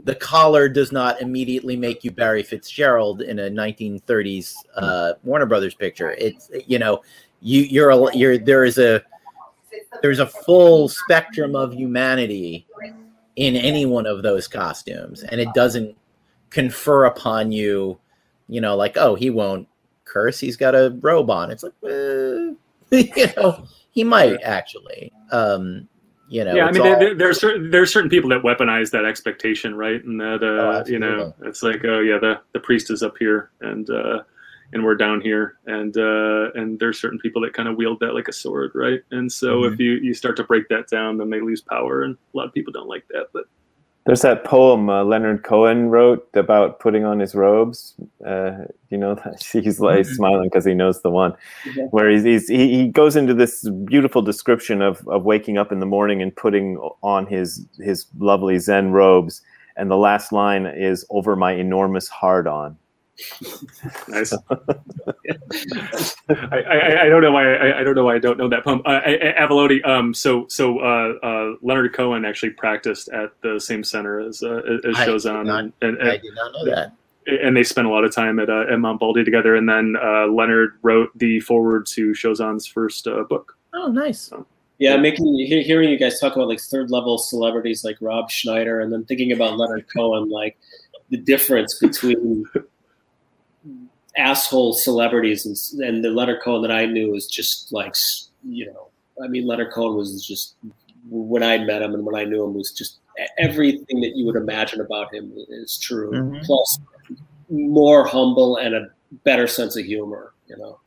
the 0.05 0.15
collar 0.15 0.69
does 0.69 0.93
not 0.93 1.21
immediately 1.21 1.77
make 1.77 2.05
you 2.05 2.11
Barry 2.11 2.43
Fitzgerald 2.43 3.23
in 3.23 3.39
a 3.39 3.51
1930s 3.51 4.55
uh, 4.77 5.13
Warner 5.23 5.47
Brothers 5.47 5.75
picture. 5.75 6.13
It's, 6.13 6.51
you 6.67 6.79
know, 6.79 7.03
you 7.41 7.63
you're 7.63 7.91
a, 7.91 8.17
you're 8.17 8.39
there 8.39 8.65
is 8.65 8.79
a 8.79 9.03
there's 10.03 10.19
a 10.19 10.27
full 10.27 10.89
spectrum 10.89 11.55
of 11.55 11.75
humanity 11.75 12.67
in 13.37 13.57
any 13.57 13.85
one 13.85 14.07
of 14.07 14.23
those 14.23 14.49
costumes 14.49 15.23
and 15.23 15.41
it 15.41 15.49
doesn't 15.55 15.97
confer 16.51 17.05
upon 17.05 17.53
you 17.53 17.99
you 18.49 18.61
know 18.61 18.77
like 18.77 18.97
oh 18.97 19.15
he 19.15 19.31
won't 19.31 19.69
curse 20.05 20.41
he's 20.41 20.57
got 20.57 20.75
a 20.75 20.97
robe 21.01 21.31
on 21.31 21.51
it's 21.51 21.63
like 21.63 21.73
uh, 21.85 22.55
you 23.17 23.27
know 23.37 23.67
he 23.91 24.05
might 24.05 24.43
actually. 24.43 25.13
Um 25.33 25.89
you 26.29 26.43
know 26.43 26.57
yeah 26.57 26.65
i 26.67 26.73
mean 26.73 26.83
all, 26.83 26.99
there, 26.99 27.15
there, 27.15 27.29
are 27.31 27.33
certain 27.33 27.71
there 27.71 27.83
are 27.83 27.87
certain 27.87 28.11
people 28.11 28.29
that 28.31 28.43
weaponize 28.43 28.91
that 28.91 29.05
expectation 29.05 29.77
right? 29.77 30.03
And 30.05 30.21
that 30.21 30.43
uh 30.43 30.83
Oh, 30.83 30.85
you 30.91 30.99
know 30.99 31.33
it's 31.45 31.63
like 31.63 31.85
oh 31.85 32.01
yeah 32.01 32.19
the 32.19 32.41
the 32.53 32.59
priest 32.59 32.91
is 32.91 33.03
up 33.05 33.17
here 33.17 33.51
and 33.61 33.89
uh 33.91 34.23
and 34.73 34.85
we're 34.85 34.97
down 34.97 35.21
here. 35.21 35.59
And 35.67 35.97
uh 35.97 36.51
and 36.57 36.81
there's 36.81 37.01
certain 37.01 37.21
people 37.21 37.41
that 37.43 37.53
kind 37.55 37.69
of 37.69 37.77
wield 37.77 38.01
that 38.01 38.13
like 38.15 38.27
a 38.27 38.33
sword 38.33 38.73
right? 38.75 39.01
And 39.13 39.31
so 39.31 39.61
Mm-hmm. 39.61 39.75
if 39.75 39.79
you 39.79 39.93
you 40.03 40.15
start 40.15 40.37
to 40.39 40.45
break 40.45 40.69
that 40.69 40.89
down 40.89 41.17
then 41.19 41.31
they 41.31 41.41
lose 41.41 41.61
power 41.61 42.03
and 42.03 42.17
a 42.35 42.37
lot 42.37 42.49
of 42.49 42.53
people 42.53 42.73
don't 42.73 42.89
like 42.89 43.07
that 43.11 43.27
but 43.33 43.45
There's 44.07 44.23
that 44.23 44.45
poem 44.45 44.89
uh, 44.89 45.03
Leonard 45.05 45.43
Cohen 45.43 45.91
wrote 45.91 46.29
about 46.35 46.79
putting 46.79 47.05
on 47.05 47.19
his 47.19 47.35
robes. 47.35 47.95
Uh, 48.25 48.53
you 48.89 48.97
know, 48.97 49.17
he's 49.53 49.81
like 49.81 50.01
Mhm. 50.07 50.15
smiling 50.15 50.45
because 50.49 50.65
he 50.65 50.75
knows 50.75 51.03
the 51.03 51.11
one 51.11 51.35
Yeah. 51.75 51.87
where 51.91 52.09
he's, 52.09 52.23
he's 52.23 52.49
he, 52.49 52.73
he 52.83 52.89
goes 52.89 53.17
into 53.17 53.35
this 53.35 53.69
beautiful 53.85 54.23
description 54.23 54.81
of, 54.81 55.07
of 55.09 55.25
waking 55.25 55.59
up 55.59 55.73
in 55.73 55.81
the 55.81 55.87
morning 55.87 56.23
and 56.23 56.35
putting 56.35 56.77
on 57.03 57.27
his 57.27 57.67
his 57.81 58.07
lovely 58.19 58.59
Zen 58.59 58.93
robes, 58.93 59.43
and 59.77 59.91
the 59.91 59.97
last 59.97 60.31
line 60.33 60.67
is 60.67 61.05
"over 61.11 61.35
my 61.35 61.53
enormous 61.53 62.09
hard 62.09 62.47
on." 62.47 62.77
Nice. 64.09 64.33
I, 66.29 66.59
I, 66.61 67.03
I 67.03 67.09
don't 67.09 67.23
know 67.23 67.33
why 67.33 67.55
I, 67.55 67.81
I 67.81 67.85
don't 67.85 67.95
know 67.95 68.05
why 68.05 68.15
I 68.17 68.19
don't 68.19 68.39
know 68.39 68.49
that 68.49 68.65
poem. 68.65 68.83
Uh, 68.85 69.01
Avallone. 69.01 69.87
Um. 69.87 70.13
So 70.15 70.47
so 70.49 70.79
uh, 70.81 71.15
uh, 71.23 71.55
Leonard 71.63 71.93
Cohen 71.95 72.25
actually 72.25 72.51
practiced 72.51 73.09
at 73.09 73.31
the 73.43 73.59
same 73.61 73.83
center 73.85 74.21
as 74.21 74.43
uh, 74.43 74.63
as 74.87 74.97
I 74.97 75.05
did 75.07 75.15
Shozan, 75.15 75.47
not- 75.47 75.65
and, 75.65 75.75
and, 75.99 76.09
I 76.09 76.17
did 76.19 76.35
not 76.35 76.53
know 76.53 76.65
that. 76.75 76.93
and 77.27 77.57
they 77.57 77.63
spent 77.65 77.87
a 77.87 77.91
lot 77.91 78.05
of 78.05 78.15
time 78.15 78.39
at 78.39 78.51
uh, 78.51 78.65
at 78.71 78.79
Mount 78.79 79.01
Baldy 79.01 79.25
together. 79.25 79.57
And 79.57 79.69
then 79.69 79.97
uh, 80.03 80.27
Leonard 80.27 80.79
wrote 80.83 81.11
the 81.17 81.41
foreword 81.41 81.87
to 81.87 82.11
Shozan's 82.13 82.67
first 82.67 83.07
uh, 83.07 83.25
book. 83.25 83.57
Oh, 83.75 83.89
nice. 83.89 84.33
Yeah, 84.79 84.97
making 84.99 85.27
he- 85.35 85.63
hearing 85.63 85.89
you 85.89 85.99
guys 85.99 86.21
talk 86.21 86.37
about 86.37 86.49
like 86.49 86.61
third 86.61 86.91
level 86.91 87.17
celebrities 87.19 87.83
like 87.85 87.97
Rob 88.01 88.31
Schneider, 88.31 88.81
and 88.81 88.93
then 88.93 89.05
thinking 89.05 89.33
about 89.33 89.57
Leonard 89.57 89.87
Cohen, 89.95 90.29
like 90.29 90.59
the 91.09 91.17
difference 91.17 91.79
between 91.79 92.45
asshole 94.17 94.73
celebrities 94.73 95.47
and, 95.47 95.83
and 95.83 96.05
the 96.05 96.11
Leonard 96.11 96.41
Cohen 96.43 96.63
that 96.63 96.71
I 96.71 96.87
knew 96.87 97.11
was 97.11 97.27
just 97.27 97.73
like 97.73 97.95
you 98.49 98.67
know, 98.67 98.89
I 99.23 99.29
mean 99.29 99.47
Leonard 99.47 99.73
Cohen 99.73 99.97
was 99.97 100.27
just 100.27 100.55
when 101.09 101.43
I 101.43 101.59
met 101.59 101.83
him 101.83 101.95
and 101.95 102.05
when 102.05 102.15
I 102.15 102.25
knew 102.25 102.45
him 102.45 102.55
was 102.55 102.73
just 102.73 102.99
everything 103.39 104.01
that 104.01 104.13
you 104.15 104.27
would 104.27 104.37
imagine 104.37 104.81
about 104.81 105.15
him 105.15 105.33
is 105.49 105.79
true. 105.79 106.11
Mhm. 106.11 106.45
Plus, 106.45 106.79
more 107.49 108.07
humble 108.07 108.57
and 108.57 108.75
a 108.75 108.89
better 109.25 109.47
sense 109.47 109.77
of 109.77 109.85
humor. 109.85 110.33
You 110.49 110.57
know. 110.59 110.79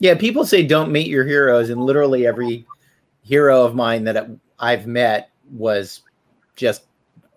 Yeah, 0.00 0.14
people 0.14 0.44
say 0.44 0.64
don't 0.64 0.92
meet 0.92 1.08
your 1.08 1.24
heroes, 1.24 1.70
and 1.70 1.82
literally 1.82 2.26
every 2.26 2.66
hero 3.22 3.64
of 3.64 3.74
mine 3.74 4.04
that 4.04 4.30
I've 4.58 4.86
met 4.86 5.30
was 5.52 6.02
just 6.56 6.84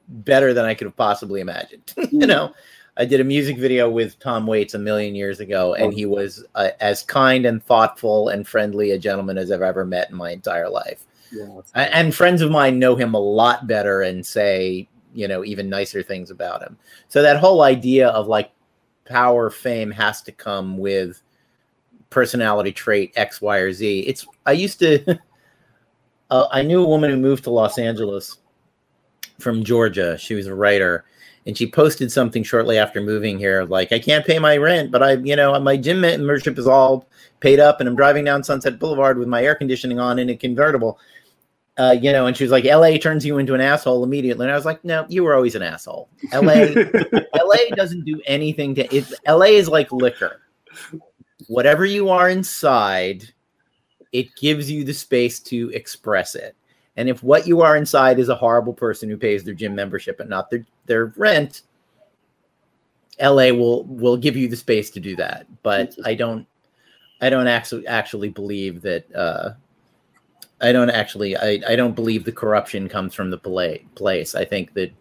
better 0.08 0.54
than 0.54 0.66
I 0.66 0.74
could 0.74 0.86
have 0.86 0.96
possibly 0.96 1.42
imagined. 1.42 1.94
you 2.12 2.28
know, 2.28 2.54
I 2.98 3.06
did 3.06 3.22
a 3.22 3.24
music 3.24 3.58
video 3.58 3.90
with 3.90 4.20
Tom 4.20 4.46
Waits 4.46 4.74
a 4.74 4.80
million 4.80 5.16
years 5.16 5.40
ago, 5.40 5.74
and 5.76 5.94
he 5.94 6.06
was 6.06 6.44
uh, 6.56 6.70
as 6.82 7.04
kind 7.04 7.46
and 7.46 7.64
thoughtful 7.64 8.30
and 8.30 8.48
friendly 8.48 8.92
a 8.92 8.98
gentleman 9.00 9.38
as 9.38 9.52
I've 9.52 9.62
ever 9.62 9.86
met 9.86 10.10
in 10.10 10.18
my 10.18 10.32
entire 10.32 10.70
life. 10.70 11.06
Yeah. 11.32 11.62
A- 11.76 11.96
And 11.96 12.14
friends 12.14 12.42
of 12.42 12.52
mine 12.52 12.80
know 12.80 12.96
him 12.96 13.14
a 13.14 13.20
lot 13.20 13.66
better 13.66 14.02
and 14.02 14.26
say, 14.26 14.88
you 15.14 15.28
know, 15.28 15.44
even 15.46 15.70
nicer 15.70 16.04
things 16.04 16.32
about 16.32 16.62
him. 16.62 16.78
So 17.08 17.22
that 17.22 17.38
whole 17.38 17.62
idea 17.62 18.10
of 18.10 18.28
like 18.28 18.52
power, 19.06 19.50
fame 19.50 19.92
has 19.92 20.22
to 20.24 20.32
come 20.34 20.78
with 20.78 21.22
personality 22.10 22.74
trait 22.74 23.14
X, 23.16 23.42
Y, 23.42 23.58
or 23.58 23.72
Z. 23.72 24.02
It's 24.02 24.26
I 24.46 24.52
used 24.52 24.80
to. 24.80 25.18
Uh, 26.30 26.48
I 26.50 26.62
knew 26.62 26.82
a 26.82 26.88
woman 26.88 27.10
who 27.12 27.18
moved 27.18 27.44
to 27.44 27.50
Los 27.50 27.78
Angeles 27.78 28.38
from 29.42 29.64
Georgia. 29.64 30.18
She 30.18 30.36
was 30.36 30.48
a 30.48 30.56
writer, 30.56 31.06
and 31.46 31.58
she 31.58 31.70
posted 31.70 32.12
something 32.12 32.44
shortly 32.44 32.78
after 32.78 33.02
moving 33.02 33.38
here, 33.38 33.64
like 33.64 33.92
I 33.92 34.00
can't 34.00 34.26
pay 34.26 34.40
my 34.40 34.58
rent, 34.58 34.92
but 34.92 35.02
I, 35.02 35.14
you 35.14 35.36
know, 35.36 35.60
my 35.60 35.78
gym 35.78 36.02
membership 36.02 36.58
is 36.58 36.68
all 36.68 37.08
paid 37.40 37.60
up, 37.60 37.80
and 37.80 37.90
I'm 37.90 37.96
driving 37.96 38.24
down 38.24 38.44
Sunset 38.44 38.80
Boulevard 38.80 39.18
with 39.18 39.28
my 39.28 39.44
air 39.44 39.56
conditioning 39.56 40.00
on 40.00 40.20
in 40.20 40.30
a 40.30 40.36
convertible. 40.36 41.00
Uh, 41.78 41.96
you 42.00 42.12
know, 42.12 42.28
and 42.28 42.36
she 42.36 42.44
was 42.44 42.52
like, 42.52 42.66
"LA 42.66 42.98
turns 42.98 43.26
you 43.26 43.38
into 43.38 43.56
an 43.56 43.62
asshole 43.62 44.04
immediately," 44.04 44.46
and 44.46 44.52
I 44.52 44.56
was 44.56 44.66
like, 44.66 44.84
"No, 44.84 45.06
you 45.10 45.24
were 45.24 45.34
always 45.34 45.56
an 45.56 45.64
asshole. 45.64 46.10
LA, 46.34 46.66
LA 47.36 47.58
doesn't 47.76 48.06
do 48.06 48.22
anything 48.26 48.76
to 48.76 48.96
it. 48.96 49.12
LA 49.28 49.46
is 49.46 49.68
like 49.68 49.92
liquor. 49.92 50.42
Whatever 51.48 51.86
you 51.86 52.10
are 52.10 52.30
inside, 52.30 53.34
it 54.12 54.36
gives 54.36 54.70
you 54.70 54.84
the 54.84 54.94
space 54.94 55.40
to 55.40 55.70
express 55.70 56.36
it. 56.36 56.56
And 56.98 57.10
if 57.10 57.24
what 57.24 57.48
you 57.48 57.62
are 57.62 57.78
inside 57.78 58.20
is 58.20 58.30
a 58.30 58.36
horrible 58.36 58.74
person 58.74 59.10
who 59.10 59.18
pays 59.18 59.44
their 59.44 59.54
gym 59.54 59.74
membership 59.76 60.20
and 60.20 60.30
not 60.30 60.50
their 60.50 60.66
their 60.86 61.06
rent, 61.18 61.62
LA 63.20 63.52
will 63.52 63.84
will 63.86 64.18
give 64.18 64.36
you 64.36 64.48
the 64.48 64.58
space 64.58 64.90
to 64.92 65.00
do 65.00 65.16
that. 65.16 65.46
But 65.64 65.96
I 66.04 66.16
don't 66.16 66.46
I 67.22 67.30
don't 67.30 67.48
actually 67.48 67.88
actually 67.88 68.30
believe 68.30 68.82
that 68.82 69.16
uh 69.16 69.52
I 70.60 70.72
don't 70.72 70.90
actually 70.90 71.38
I, 71.38 71.62
I 71.68 71.76
don't 71.76 71.96
believe 71.96 72.26
the 72.26 72.32
corruption 72.32 72.90
comes 72.90 73.14
from 73.14 73.30
the 73.30 73.38
pla- 73.38 73.84
place. 73.96 74.36
I 74.36 74.46
think 74.46 74.74
that 74.74 74.92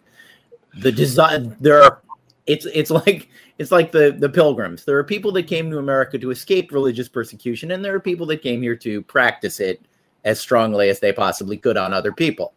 the 0.79 0.93
design 0.93 1.57
there 1.61 1.83
are 1.83 2.03
it's 2.47 2.67
it's 2.67 2.91
like 2.91 3.29
it's 3.59 3.73
like 3.73 3.91
the 3.91 4.17
the 4.17 4.29
pilgrims. 4.29 4.85
There 4.85 4.97
are 4.97 5.05
people 5.05 5.33
that 5.33 5.49
came 5.49 5.71
to 5.71 5.79
America 5.79 6.19
to 6.19 6.31
escape 6.31 6.73
religious 6.73 7.09
persecution, 7.09 7.73
and 7.73 7.85
there 7.85 7.95
are 7.95 8.01
people 8.01 8.27
that 8.27 8.43
came 8.43 8.63
here 8.63 8.77
to 8.77 9.03
practice 9.03 9.59
it 9.61 9.81
as 10.25 10.41
strongly 10.41 10.89
as 10.89 11.01
they 11.01 11.13
possibly 11.13 11.57
could 11.57 11.77
on 11.77 11.93
other 11.93 12.13
people. 12.13 12.53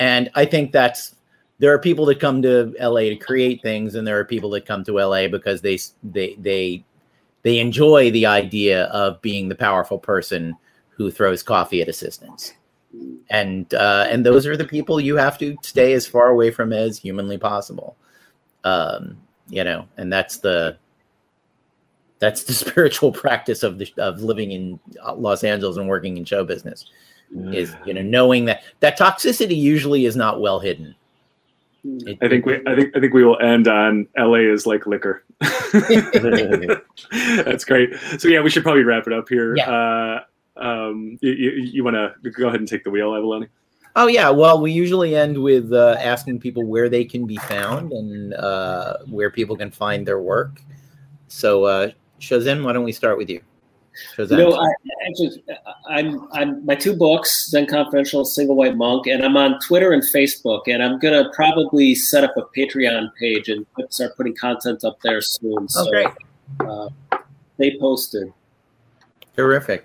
And 0.00 0.30
I 0.34 0.44
think 0.44 0.72
that's 0.72 1.14
there 1.58 1.72
are 1.72 1.78
people 1.78 2.06
that 2.06 2.20
come 2.20 2.40
to 2.42 2.74
LA 2.80 3.00
to 3.00 3.16
create 3.16 3.62
things, 3.62 3.94
and 3.94 4.06
there 4.06 4.18
are 4.18 4.24
people 4.24 4.50
that 4.50 4.66
come 4.66 4.84
to 4.84 4.98
LA 4.98 5.28
because 5.28 5.60
they 5.60 5.78
they 6.02 6.36
they 6.38 6.84
they 7.42 7.58
enjoy 7.58 8.10
the 8.10 8.26
idea 8.26 8.84
of 8.86 9.20
being 9.22 9.48
the 9.48 9.54
powerful 9.54 9.98
person 9.98 10.56
who 10.90 11.10
throws 11.10 11.42
coffee 11.42 11.82
at 11.82 11.88
assistants. 11.88 12.54
And 13.30 13.72
uh, 13.74 14.06
and 14.08 14.24
those 14.24 14.46
are 14.46 14.56
the 14.56 14.64
people 14.64 15.00
you 15.00 15.16
have 15.16 15.38
to 15.38 15.56
stay 15.62 15.92
as 15.92 16.06
far 16.06 16.28
away 16.28 16.50
from 16.50 16.72
as 16.72 16.98
humanly 16.98 17.38
possible. 17.38 17.96
Um, 18.64 19.18
you 19.48 19.64
know, 19.64 19.86
and 19.96 20.12
that's 20.12 20.38
the 20.38 20.78
that's 22.18 22.44
the 22.44 22.52
spiritual 22.64 23.12
practice 23.12 23.62
of 23.62 23.78
the 23.78 23.92
of 23.98 24.22
living 24.22 24.52
in 24.52 24.78
Los 25.16 25.44
Angeles 25.44 25.76
and 25.76 25.88
working 25.88 26.16
in 26.16 26.24
show 26.24 26.44
business 26.44 26.86
is 27.52 27.74
you 27.84 27.92
know 27.92 28.02
knowing 28.02 28.46
that 28.46 28.62
that 28.80 28.98
toxicity 28.98 29.56
usually 29.56 30.06
is 30.06 30.16
not 30.16 30.40
well 30.40 30.60
hidden. 30.60 30.94
It- 31.84 32.18
I 32.20 32.28
think 32.28 32.46
we 32.46 32.54
I 32.66 32.74
think 32.74 32.96
I 32.96 33.00
think 33.00 33.14
we 33.14 33.24
will 33.24 33.38
end 33.40 33.68
on 33.68 34.06
LA 34.16 34.38
is 34.38 34.66
like 34.66 34.86
liquor. 34.86 35.24
That's 37.12 37.64
great. 37.64 37.94
So 38.18 38.28
yeah, 38.28 38.40
we 38.40 38.50
should 38.50 38.62
probably 38.62 38.82
wrap 38.82 39.06
it 39.06 39.12
up 39.12 39.28
here. 39.28 39.56
Yeah. 39.56 39.70
Uh, 39.70 40.20
um, 40.56 41.18
you, 41.20 41.32
you, 41.32 41.50
you 41.50 41.84
want 41.84 41.94
to 41.94 42.30
go 42.30 42.48
ahead 42.48 42.58
and 42.58 42.68
take 42.68 42.82
the 42.82 42.90
wheel, 42.90 43.12
Avallone? 43.12 43.48
Oh 43.94 44.08
yeah, 44.08 44.30
well 44.30 44.60
we 44.60 44.72
usually 44.72 45.14
end 45.14 45.40
with 45.40 45.72
uh, 45.72 45.96
asking 46.00 46.40
people 46.40 46.64
where 46.64 46.88
they 46.88 47.04
can 47.04 47.26
be 47.26 47.36
found 47.36 47.92
and 47.92 48.34
uh, 48.34 48.98
where 49.06 49.30
people 49.30 49.56
can 49.56 49.70
find 49.70 50.06
their 50.06 50.20
work. 50.20 50.60
So 51.28 51.64
Shozan, 52.20 52.64
why 52.64 52.72
don't 52.72 52.84
we 52.84 52.92
start 52.92 53.18
with 53.18 53.30
you? 53.30 53.40
Shozan. 54.16 54.30
You 54.30 54.36
know, 54.36 54.54
I, 54.54 54.70
actually, 55.08 55.42
I'm, 55.88 56.28
I'm 56.32 56.64
my 56.64 56.74
two 56.74 56.94
books, 56.94 57.48
Zen 57.50 57.66
Confidential, 57.66 58.24
Single 58.24 58.54
White 58.56 58.76
Monk, 58.76 59.06
and 59.06 59.24
I'm 59.24 59.36
on 59.36 59.58
Twitter 59.60 59.92
and 59.92 60.02
Facebook, 60.14 60.62
and 60.66 60.82
I'm 60.82 60.98
gonna 60.98 61.30
probably 61.34 61.94
set 61.94 62.24
up 62.24 62.36
a 62.36 62.42
Patreon 62.56 63.10
page 63.18 63.48
and 63.48 63.70
put, 63.72 63.92
start 63.92 64.16
putting 64.16 64.36
content 64.36 64.84
up 64.84 65.00
there 65.02 65.20
soon. 65.20 65.56
oh 65.62 65.66
So 65.66 65.90
great, 65.90 66.08
uh, 66.60 66.88
stay 67.56 67.78
posted. 67.80 68.32
terrific. 69.34 69.84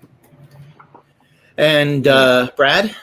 And 1.57 2.07
uh, 2.07 2.49
Brad? 2.55 2.95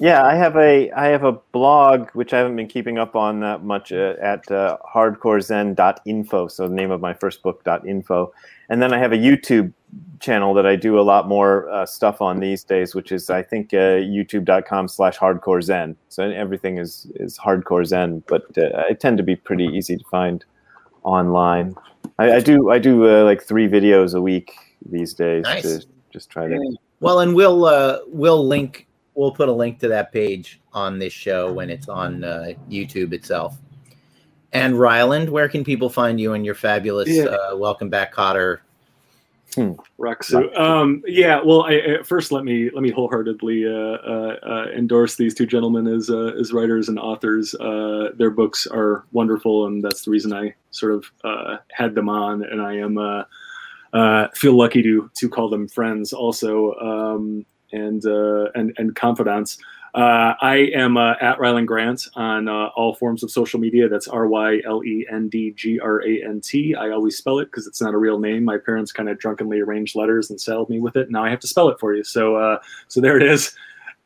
Yeah, 0.00 0.24
I 0.24 0.36
have 0.36 0.56
a 0.56 0.90
I 0.92 1.06
have 1.06 1.24
a 1.24 1.32
blog 1.32 2.10
which 2.10 2.32
I 2.32 2.38
haven't 2.38 2.56
been 2.56 2.68
keeping 2.68 2.98
up 2.98 3.16
on 3.16 3.40
that 3.40 3.64
much 3.64 3.90
uh, 3.92 4.14
at 4.20 4.50
uh, 4.50 4.78
hardcorezen.info. 4.94 6.48
So 6.48 6.68
the 6.68 6.74
name 6.74 6.90
of 6.90 7.00
my 7.00 7.14
first 7.14 7.42
book 7.42 7.66
.info, 7.84 8.32
and 8.68 8.82
then 8.82 8.92
I 8.92 8.98
have 8.98 9.12
a 9.12 9.16
YouTube 9.16 9.72
channel 10.20 10.52
that 10.54 10.66
I 10.66 10.76
do 10.76 10.98
a 10.98 11.02
lot 11.02 11.28
more 11.28 11.68
uh, 11.70 11.86
stuff 11.86 12.20
on 12.20 12.40
these 12.40 12.64
days, 12.64 12.94
which 12.94 13.12
is 13.12 13.30
I 13.30 13.42
think 13.42 13.72
uh, 13.72 14.02
YouTube.com/slash 14.02 15.18
Hardcore 15.18 15.62
Zen. 15.62 15.96
So 16.08 16.28
everything 16.30 16.78
is 16.78 17.10
is 17.16 17.38
Hardcore 17.38 17.86
Zen, 17.86 18.22
but 18.26 18.46
uh, 18.58 18.84
I 18.88 18.94
tend 18.94 19.16
to 19.18 19.22
be 19.22 19.36
pretty 19.36 19.64
easy 19.64 19.96
to 19.96 20.04
find 20.10 20.44
online. 21.04 21.74
I, 22.18 22.32
I 22.36 22.40
do 22.40 22.70
I 22.70 22.78
do 22.78 23.08
uh, 23.08 23.24
like 23.24 23.42
three 23.42 23.68
videos 23.68 24.14
a 24.14 24.20
week 24.20 24.52
these 24.90 25.14
days 25.14 25.44
Nice. 25.44 25.62
to 25.62 25.86
just 26.10 26.30
try 26.30 26.48
to. 26.48 26.76
Well, 27.00 27.20
and 27.20 27.34
we'll 27.34 27.64
uh, 27.64 28.00
we'll 28.08 28.46
link 28.46 28.86
we'll 29.14 29.32
put 29.32 29.48
a 29.48 29.52
link 29.52 29.80
to 29.80 29.88
that 29.88 30.12
page 30.12 30.60
on 30.72 30.98
this 30.98 31.12
show 31.12 31.52
when 31.52 31.70
it's 31.70 31.88
on 31.88 32.24
uh, 32.24 32.52
YouTube 32.70 33.12
itself. 33.12 33.58
And 34.52 34.74
Rylend, 34.74 35.28
where 35.28 35.48
can 35.48 35.64
people 35.64 35.90
find 35.90 36.18
you 36.20 36.32
and 36.32 36.44
your 36.44 36.54
fabulous 36.54 37.08
Yeah. 37.08 37.24
uh, 37.24 37.56
Welcome 37.56 37.90
Back 37.90 38.14
Kotter? 38.14 38.58
Rakusu. 39.98 40.56
Um, 40.58 41.02
yeah. 41.06 41.40
Well, 41.42 41.62
I, 41.62 41.72
I, 41.74 42.02
first 42.04 42.30
let 42.30 42.44
me 42.44 42.70
let 42.70 42.82
me 42.82 42.90
wholeheartedly 42.90 43.66
uh, 43.66 43.70
uh, 43.70 44.36
uh, 44.42 44.66
endorse 44.76 45.16
these 45.16 45.34
two 45.34 45.46
gentlemen 45.46 45.86
as 45.86 46.10
uh, 46.10 46.32
as 46.38 46.52
writers 46.52 46.88
and 46.88 46.98
authors. 46.98 47.54
Uh, 47.54 48.10
their 48.16 48.30
books 48.30 48.66
are 48.66 49.04
wonderful, 49.12 49.66
and 49.66 49.82
that's 49.82 50.02
the 50.04 50.10
reason 50.10 50.32
I 50.32 50.54
sort 50.70 50.92
of 50.92 51.10
uh, 51.24 51.56
had 51.72 51.94
them 51.94 52.08
on. 52.08 52.44
And 52.44 52.60
I 52.60 52.74
am 52.74 52.98
uh, 52.98 53.24
uh, 53.92 54.28
feel 54.34 54.56
lucky 54.56 54.82
to 54.82 55.10
to 55.14 55.28
call 55.28 55.48
them 55.48 55.66
friends 55.66 56.12
also, 56.12 56.74
um, 56.74 57.44
and 57.72 58.04
uh, 58.04 58.50
and 58.54 58.74
and 58.78 58.94
confidants. 58.94 59.58
Uh, 59.98 60.36
I 60.40 60.70
am 60.76 60.96
uh, 60.96 61.14
at 61.20 61.38
Rylend 61.38 61.66
Grant 61.66 62.06
on 62.14 62.46
uh, 62.46 62.68
all 62.76 62.94
forms 62.94 63.24
of 63.24 63.32
social 63.32 63.58
media. 63.58 63.88
That's 63.88 64.06
R 64.06 64.28
Y 64.28 64.60
L 64.64 64.84
E 64.84 65.04
N 65.10 65.28
D 65.28 65.50
G 65.56 65.80
R 65.80 66.06
A 66.06 66.22
N 66.22 66.40
T. 66.40 66.76
I 66.76 66.90
always 66.90 67.16
spell 67.16 67.40
it 67.40 67.46
because 67.46 67.66
it's 67.66 67.82
not 67.82 67.94
a 67.94 67.98
real 67.98 68.20
name. 68.20 68.44
My 68.44 68.58
parents 68.58 68.92
kind 68.92 69.08
of 69.08 69.18
drunkenly 69.18 69.58
arranged 69.58 69.96
letters 69.96 70.30
and 70.30 70.40
saddled 70.40 70.70
me 70.70 70.78
with 70.78 70.94
it. 70.94 71.10
Now 71.10 71.24
I 71.24 71.30
have 71.30 71.40
to 71.40 71.48
spell 71.48 71.68
it 71.68 71.80
for 71.80 71.96
you. 71.96 72.04
So, 72.04 72.36
uh, 72.36 72.58
so 72.86 73.00
there 73.00 73.16
it 73.16 73.24
is. 73.24 73.56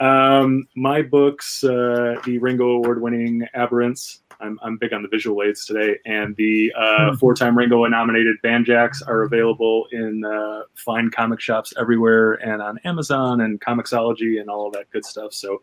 Um, 0.00 0.66
my 0.74 1.02
books, 1.02 1.62
uh, 1.62 2.16
the 2.24 2.38
Ringo 2.38 2.70
Award-winning 2.70 3.46
Aberrants. 3.54 4.20
I'm, 4.42 4.58
I'm 4.62 4.76
big 4.76 4.92
on 4.92 5.02
the 5.02 5.08
visual 5.08 5.42
aids 5.42 5.64
today, 5.64 5.98
and 6.04 6.36
the 6.36 6.72
uh, 6.76 7.16
four-time 7.16 7.56
Ringo 7.56 7.84
nominated 7.86 8.36
Banjax 8.44 9.06
are 9.06 9.22
available 9.22 9.86
in 9.92 10.24
uh, 10.24 10.62
fine 10.74 11.10
comic 11.10 11.40
shops 11.40 11.72
everywhere, 11.78 12.34
and 12.34 12.60
on 12.60 12.78
Amazon 12.84 13.40
and 13.40 13.60
Comixology 13.60 14.40
and 14.40 14.50
all 14.50 14.66
of 14.66 14.72
that 14.72 14.90
good 14.90 15.04
stuff. 15.04 15.32
So 15.32 15.62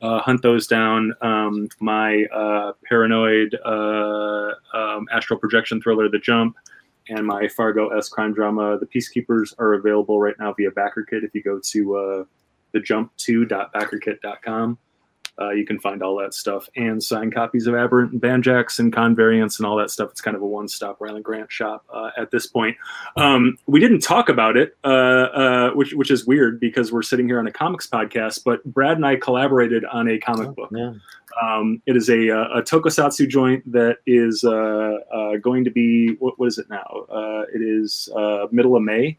uh, 0.00 0.20
hunt 0.20 0.42
those 0.42 0.66
down. 0.66 1.14
Um, 1.22 1.68
my 1.80 2.24
uh, 2.26 2.72
paranoid 2.84 3.58
uh, 3.64 4.52
um, 4.74 5.08
astral 5.10 5.38
projection 5.38 5.80
thriller, 5.80 6.08
The 6.08 6.18
Jump, 6.18 6.56
and 7.08 7.26
my 7.26 7.48
Fargo 7.48 7.88
S 7.88 8.08
crime 8.08 8.34
drama, 8.34 8.78
The 8.78 8.86
Peacekeepers, 8.86 9.54
are 9.58 9.74
available 9.74 10.20
right 10.20 10.36
now 10.38 10.52
via 10.52 10.70
BackerKit. 10.70 11.24
If 11.24 11.34
you 11.34 11.42
go 11.42 11.58
to 11.58 11.96
uh, 11.96 12.24
thejump2.backerkit.com, 12.74 14.78
uh, 15.40 15.50
you 15.50 15.64
can 15.64 15.78
find 15.78 16.02
all 16.02 16.16
that 16.18 16.34
stuff 16.34 16.68
and 16.76 17.02
sign 17.02 17.30
copies 17.30 17.66
of 17.66 17.74
Aberrant 17.74 18.12
and 18.12 18.20
Banjax 18.20 18.78
and 18.78 18.92
Convariants 18.92 19.58
and 19.58 19.66
all 19.66 19.76
that 19.76 19.90
stuff. 19.90 20.10
It's 20.10 20.20
kind 20.20 20.36
of 20.36 20.42
a 20.42 20.46
one-stop 20.46 20.98
Rylend 20.98 21.22
Grant 21.22 21.50
shop 21.50 21.84
uh, 21.92 22.10
at 22.16 22.30
this 22.30 22.46
point. 22.46 22.76
Um, 23.16 23.56
we 23.66 23.80
didn't 23.80 24.00
talk 24.00 24.28
about 24.28 24.56
it, 24.56 24.76
uh, 24.84 24.88
uh, 24.88 25.70
which 25.70 25.92
which 25.94 26.10
is 26.10 26.26
weird 26.26 26.60
because 26.60 26.92
we're 26.92 27.02
sitting 27.02 27.26
here 27.26 27.38
on 27.38 27.46
a 27.46 27.52
comics 27.52 27.86
podcast. 27.86 28.42
But 28.44 28.64
Brad 28.64 28.96
and 28.96 29.06
I 29.06 29.16
collaborated 29.16 29.84
on 29.84 30.08
a 30.08 30.18
comic 30.18 30.54
book. 30.54 30.70
Yeah. 30.74 30.94
Um, 31.40 31.82
it 31.86 31.96
is 31.96 32.08
a, 32.08 32.28
a 32.28 32.62
tokusatsu 32.62 33.28
joint 33.28 33.70
that 33.70 33.98
is 34.06 34.42
uh, 34.44 34.96
uh, 35.12 35.36
going 35.36 35.64
to 35.64 35.70
be 35.70 36.16
what, 36.18 36.38
what 36.38 36.46
is 36.46 36.58
it 36.58 36.68
now? 36.68 37.06
Uh, 37.08 37.42
it 37.54 37.60
is 37.62 38.08
uh, 38.16 38.46
middle 38.50 38.76
of 38.76 38.82
May. 38.82 39.18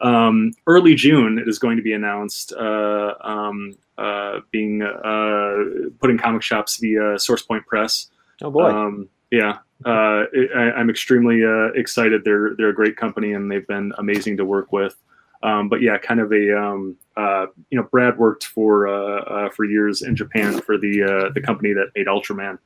Um, 0.00 0.52
early 0.66 0.94
June, 0.94 1.38
it 1.38 1.48
is 1.48 1.58
going 1.58 1.76
to 1.76 1.82
be 1.82 1.92
announced. 1.92 2.52
Uh, 2.52 3.14
um, 3.22 3.74
uh, 3.98 4.40
being 4.50 4.82
uh, 4.82 5.90
put 6.00 6.18
comic 6.20 6.42
shops 6.42 6.78
via 6.78 7.16
SourcePoint 7.16 7.66
Press. 7.66 8.08
Oh 8.42 8.50
boy. 8.50 8.70
Um, 8.70 9.08
yeah, 9.30 9.58
uh, 9.84 10.24
I, 10.54 10.72
I'm 10.76 10.90
extremely 10.90 11.44
uh, 11.44 11.72
excited. 11.74 12.22
They're 12.24 12.54
they're 12.56 12.70
a 12.70 12.74
great 12.74 12.96
company 12.96 13.32
and 13.32 13.50
they've 13.50 13.66
been 13.66 13.92
amazing 13.98 14.36
to 14.38 14.44
work 14.44 14.72
with. 14.72 14.96
Um, 15.42 15.68
but 15.68 15.82
yeah, 15.82 15.98
kind 15.98 16.20
of 16.20 16.32
a 16.32 16.58
um, 16.58 16.96
uh, 17.16 17.46
you 17.70 17.78
know, 17.78 17.84
Brad 17.90 18.18
worked 18.18 18.44
for 18.44 18.88
uh, 18.88 19.20
uh, 19.22 19.50
for 19.50 19.64
years 19.64 20.02
in 20.02 20.16
Japan 20.16 20.60
for 20.60 20.78
the 20.78 21.02
uh, 21.02 21.32
the 21.32 21.40
company 21.40 21.72
that 21.72 21.90
made 21.94 22.06
Ultraman, 22.06 22.58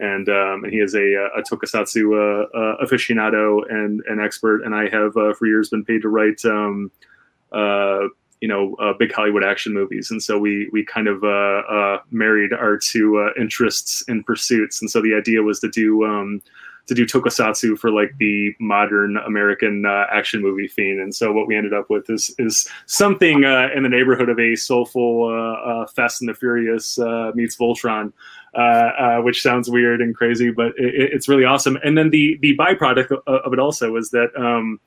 and 0.00 0.28
um, 0.28 0.64
and 0.64 0.72
he 0.72 0.80
is 0.80 0.94
a, 0.94 1.14
a 1.36 1.42
tokusatsu 1.42 2.12
uh, 2.12 2.46
uh, 2.56 2.84
aficionado 2.84 3.62
and 3.70 4.02
an 4.08 4.20
expert. 4.20 4.62
And 4.62 4.74
I 4.74 4.88
have 4.88 5.16
uh, 5.16 5.34
for 5.34 5.46
years 5.46 5.70
been 5.70 5.84
paid 5.84 6.02
to 6.02 6.08
write. 6.08 6.40
You 8.42 8.48
know, 8.48 8.74
uh, 8.74 8.92
big 8.98 9.12
Hollywood 9.12 9.42
action 9.44 9.72
movies, 9.72 10.10
and 10.10 10.22
so 10.22 10.38
we 10.38 10.68
we 10.70 10.84
kind 10.84 11.08
of 11.08 11.24
uh, 11.24 11.62
uh, 11.68 11.98
married 12.10 12.52
our 12.52 12.76
two 12.76 13.18
uh, 13.18 13.40
interests 13.40 14.04
and 14.08 14.24
pursuits, 14.26 14.80
and 14.82 14.90
so 14.90 15.00
the 15.00 15.14
idea 15.14 15.42
was 15.42 15.58
to 15.60 15.70
do 15.70 16.04
um, 16.04 16.42
to 16.86 16.94
do 16.94 17.06
tokusatsu 17.06 17.78
for 17.78 17.90
like 17.90 18.14
the 18.18 18.54
modern 18.60 19.16
American 19.16 19.86
uh, 19.86 20.04
action 20.12 20.42
movie 20.42 20.68
theme, 20.68 21.00
and 21.00 21.14
so 21.14 21.32
what 21.32 21.46
we 21.46 21.56
ended 21.56 21.72
up 21.72 21.88
with 21.88 22.10
is 22.10 22.34
is 22.38 22.68
something 22.84 23.44
uh, 23.46 23.68
in 23.74 23.82
the 23.82 23.88
neighborhood 23.88 24.28
of 24.28 24.38
a 24.38 24.54
soulful 24.54 25.86
Fast 25.94 26.20
and 26.20 26.28
the 26.28 26.34
Furious 26.34 26.98
meets 27.34 27.56
Voltron. 27.56 28.12
Which 29.24 29.42
sounds 29.42 29.68
weird 29.70 30.00
and 30.00 30.14
crazy, 30.14 30.50
but 30.50 30.68
it, 30.78 30.94
it- 30.94 31.12
it's 31.14 31.28
really 31.28 31.44
awesome. 31.44 31.78
And 31.84 31.96
then 31.96 32.10
the 32.10 32.38
the 32.42 32.56
byproduct 32.56 33.10
of, 33.10 33.22
of 33.26 33.52
it 33.52 33.58
also 33.58 33.96
is 33.96 34.10
that 34.10 34.30
um, 34.36 34.78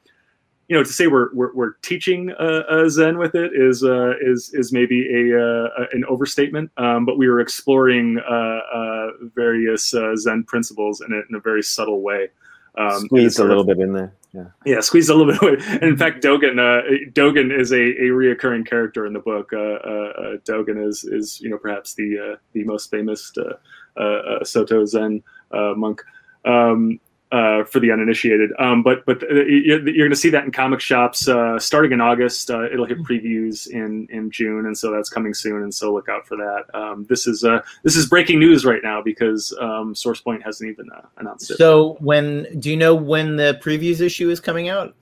you 0.69 0.77
know 0.77 0.83
to 0.83 0.93
say 0.93 1.07
we're 1.07 1.33
we're, 1.33 1.53
we're 1.53 1.73
teaching 1.81 2.31
uh, 2.39 2.63
uh, 2.69 2.87
Zen 2.89 3.17
with 3.17 3.35
it 3.35 3.51
is 3.53 3.83
uh, 3.83 4.13
is 4.21 4.51
is 4.53 4.71
maybe 4.71 5.07
a 5.13 5.37
uh, 5.37 5.85
an 5.91 6.05
overstatement. 6.07 6.71
Um, 6.77 7.05
but 7.05 7.17
we 7.17 7.27
were 7.27 7.39
exploring 7.41 8.19
uh, 8.19 8.31
uh, 8.73 9.07
various 9.35 9.93
uh, 9.93 10.15
Zen 10.15 10.43
principles 10.43 11.01
in 11.01 11.11
it 11.11 11.25
in 11.29 11.35
a 11.35 11.39
very 11.39 11.63
subtle 11.63 12.01
way. 12.01 12.29
Um, 12.77 12.87
and 12.91 13.05
Squeezed 13.05 13.27
a 13.27 13.31
sort 13.35 13.51
of- 13.51 13.57
little 13.57 13.75
bit 13.75 13.79
in 13.83 13.93
there. 13.93 14.13
Yeah. 14.31 14.45
yeah, 14.63 14.79
squeezed 14.79 15.09
a 15.09 15.15
little 15.15 15.33
bit 15.33 15.41
away. 15.41 15.55
And 15.81 15.83
in 15.85 15.97
fact, 15.97 16.23
Dogen 16.23 16.59
uh, 16.59 16.83
Dogen 17.13 17.51
is 17.51 17.71
a, 17.71 17.77
a 17.81 18.09
reoccurring 18.11 18.67
character 18.67 19.07
in 19.07 19.13
the 19.13 19.19
book. 19.19 19.51
Uh, 19.51 19.57
uh, 19.57 20.13
uh, 20.21 20.37
Dogen 20.47 20.87
is 20.87 21.03
is 21.03 21.41
you 21.41 21.49
know 21.49 21.57
perhaps 21.57 21.95
the 21.95 22.33
uh, 22.33 22.35
the 22.53 22.63
most 22.63 22.91
famous 22.91 23.33
uh, 23.39 23.53
uh, 23.99 24.03
uh, 24.03 24.43
Soto 24.43 24.85
Zen 24.85 25.23
uh, 25.51 25.73
monk. 25.75 26.03
Um, 26.45 26.99
uh, 27.31 27.63
for 27.63 27.79
the 27.79 27.91
uninitiated, 27.91 28.51
um, 28.59 28.81
but 28.81 29.05
but 29.05 29.23
uh, 29.23 29.35
you're, 29.35 29.87
you're 29.87 30.07
going 30.07 30.09
to 30.09 30.15
see 30.15 30.29
that 30.29 30.45
in 30.45 30.51
comic 30.51 30.79
shops 30.79 31.27
uh, 31.27 31.59
starting 31.59 31.91
in 31.91 32.01
August. 32.01 32.49
Uh, 32.49 32.65
it'll 32.71 32.85
hit 32.85 32.97
previews 32.99 33.67
in 33.69 34.07
in 34.09 34.31
June, 34.31 34.65
and 34.65 34.77
so 34.77 34.91
that's 34.91 35.09
coming 35.09 35.33
soon. 35.33 35.63
And 35.63 35.73
so 35.73 35.93
look 35.93 36.09
out 36.09 36.27
for 36.27 36.37
that. 36.37 36.65
Um, 36.73 37.05
this 37.09 37.27
is 37.27 37.43
uh, 37.43 37.59
this 37.83 37.95
is 37.95 38.07
breaking 38.07 38.39
news 38.39 38.65
right 38.65 38.81
now 38.83 39.01
because 39.01 39.53
um, 39.59 39.93
SourcePoint 39.93 40.43
hasn't 40.43 40.69
even 40.69 40.89
uh, 40.91 41.01
announced 41.17 41.51
it. 41.51 41.57
So 41.57 41.97
when 41.99 42.59
do 42.59 42.69
you 42.69 42.77
know 42.77 42.95
when 42.95 43.35
the 43.35 43.59
previews 43.63 44.01
issue 44.01 44.29
is 44.29 44.39
coming 44.39 44.69
out? 44.69 44.95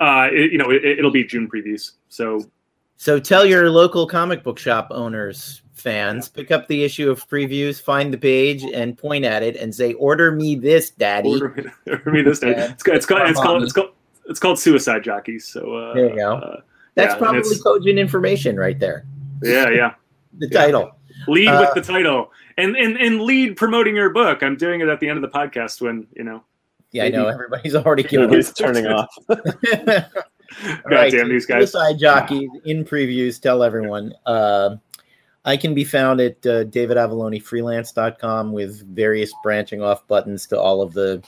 uh, 0.00 0.28
it, 0.30 0.52
you 0.52 0.58
know, 0.58 0.70
it, 0.70 0.84
it'll 0.84 1.10
be 1.10 1.24
June 1.24 1.48
previews. 1.48 1.92
So 2.08 2.44
So 2.96 3.18
tell 3.18 3.44
your 3.44 3.70
local 3.70 4.06
comic 4.06 4.42
book 4.42 4.58
shop 4.58 4.88
owners, 4.90 5.62
fans, 5.80 6.28
pick 6.28 6.50
up 6.50 6.66
the 6.68 6.84
issue 6.84 7.10
of 7.10 7.28
previews, 7.28 7.80
find 7.80 8.12
the 8.12 8.18
page, 8.18 8.62
and 8.64 8.96
point 8.98 9.24
at 9.24 9.42
it 9.42 9.56
and 9.56 9.74
say, 9.74 9.94
"Order 9.94 10.32
me 10.32 10.54
this, 10.56 10.90
Daddy." 10.90 11.32
order 11.32 11.48
me, 11.56 11.64
order 11.92 12.10
me 12.10 12.22
this 12.22 12.40
day. 12.40 12.50
Yeah. 12.50 12.72
It's, 12.72 12.82
called- 12.82 12.96
it's 12.96 13.06
called 13.06 13.22
it's 13.28 13.40
called 13.40 13.62
it's 13.62 13.72
called 13.72 13.90
it's 14.28 14.40
called 14.40 14.58
Suicide 14.58 15.02
Jockeys. 15.04 15.46
So 15.46 15.74
uh, 15.74 15.94
There 15.94 16.10
you 16.10 16.16
go. 16.16 16.34
Uh, 16.36 16.60
That's 16.94 17.14
yeah, 17.14 17.18
probably 17.18 17.40
it's- 17.40 17.62
cogent 17.62 17.98
information 17.98 18.56
right 18.56 18.78
there. 18.78 19.04
yeah, 19.42 19.70
yeah. 19.70 19.94
The 20.38 20.48
Yeah. 20.50 20.58
title. 20.64 20.92
Lead 21.26 21.48
Uh, 21.48 21.60
with 21.60 21.74
the 21.84 21.92
title 21.92 22.30
and, 22.58 22.76
and 22.76 22.96
and 22.96 23.20
lead 23.22 23.56
promoting 23.56 23.96
your 23.96 24.10
book. 24.10 24.42
I'm 24.42 24.56
doing 24.56 24.80
it 24.80 24.88
at 24.88 25.00
the 25.00 25.08
end 25.08 25.22
of 25.22 25.30
the 25.32 25.36
podcast 25.38 25.80
when 25.80 26.06
you 26.14 26.22
know. 26.24 26.44
Yeah, 26.92 27.04
I 27.04 27.08
know 27.10 27.26
everybody's 27.26 27.74
already 27.74 28.02
killed 28.04 28.32
is 28.34 28.52
turning 28.52 28.86
off. 28.86 29.08
God 29.28 31.10
damn 31.10 31.28
these 31.28 31.44
guys. 31.44 31.72
Suicide 31.72 31.98
jockeys 31.98 32.48
in 32.64 32.84
previews. 32.84 33.40
Tell 33.40 33.62
everyone. 33.62 34.14
Uh, 34.26 34.76
I 35.48 35.56
can 35.56 35.72
be 35.72 35.84
found 35.84 36.20
at 36.20 36.44
uh, 36.44 36.64
davidavalonefreelance.com 36.64 38.52
with 38.52 38.86
various 38.94 39.32
branching 39.42 39.80
off 39.80 40.06
buttons 40.06 40.46
to 40.48 40.60
all 40.60 40.82
of 40.82 40.92
the 40.92 41.22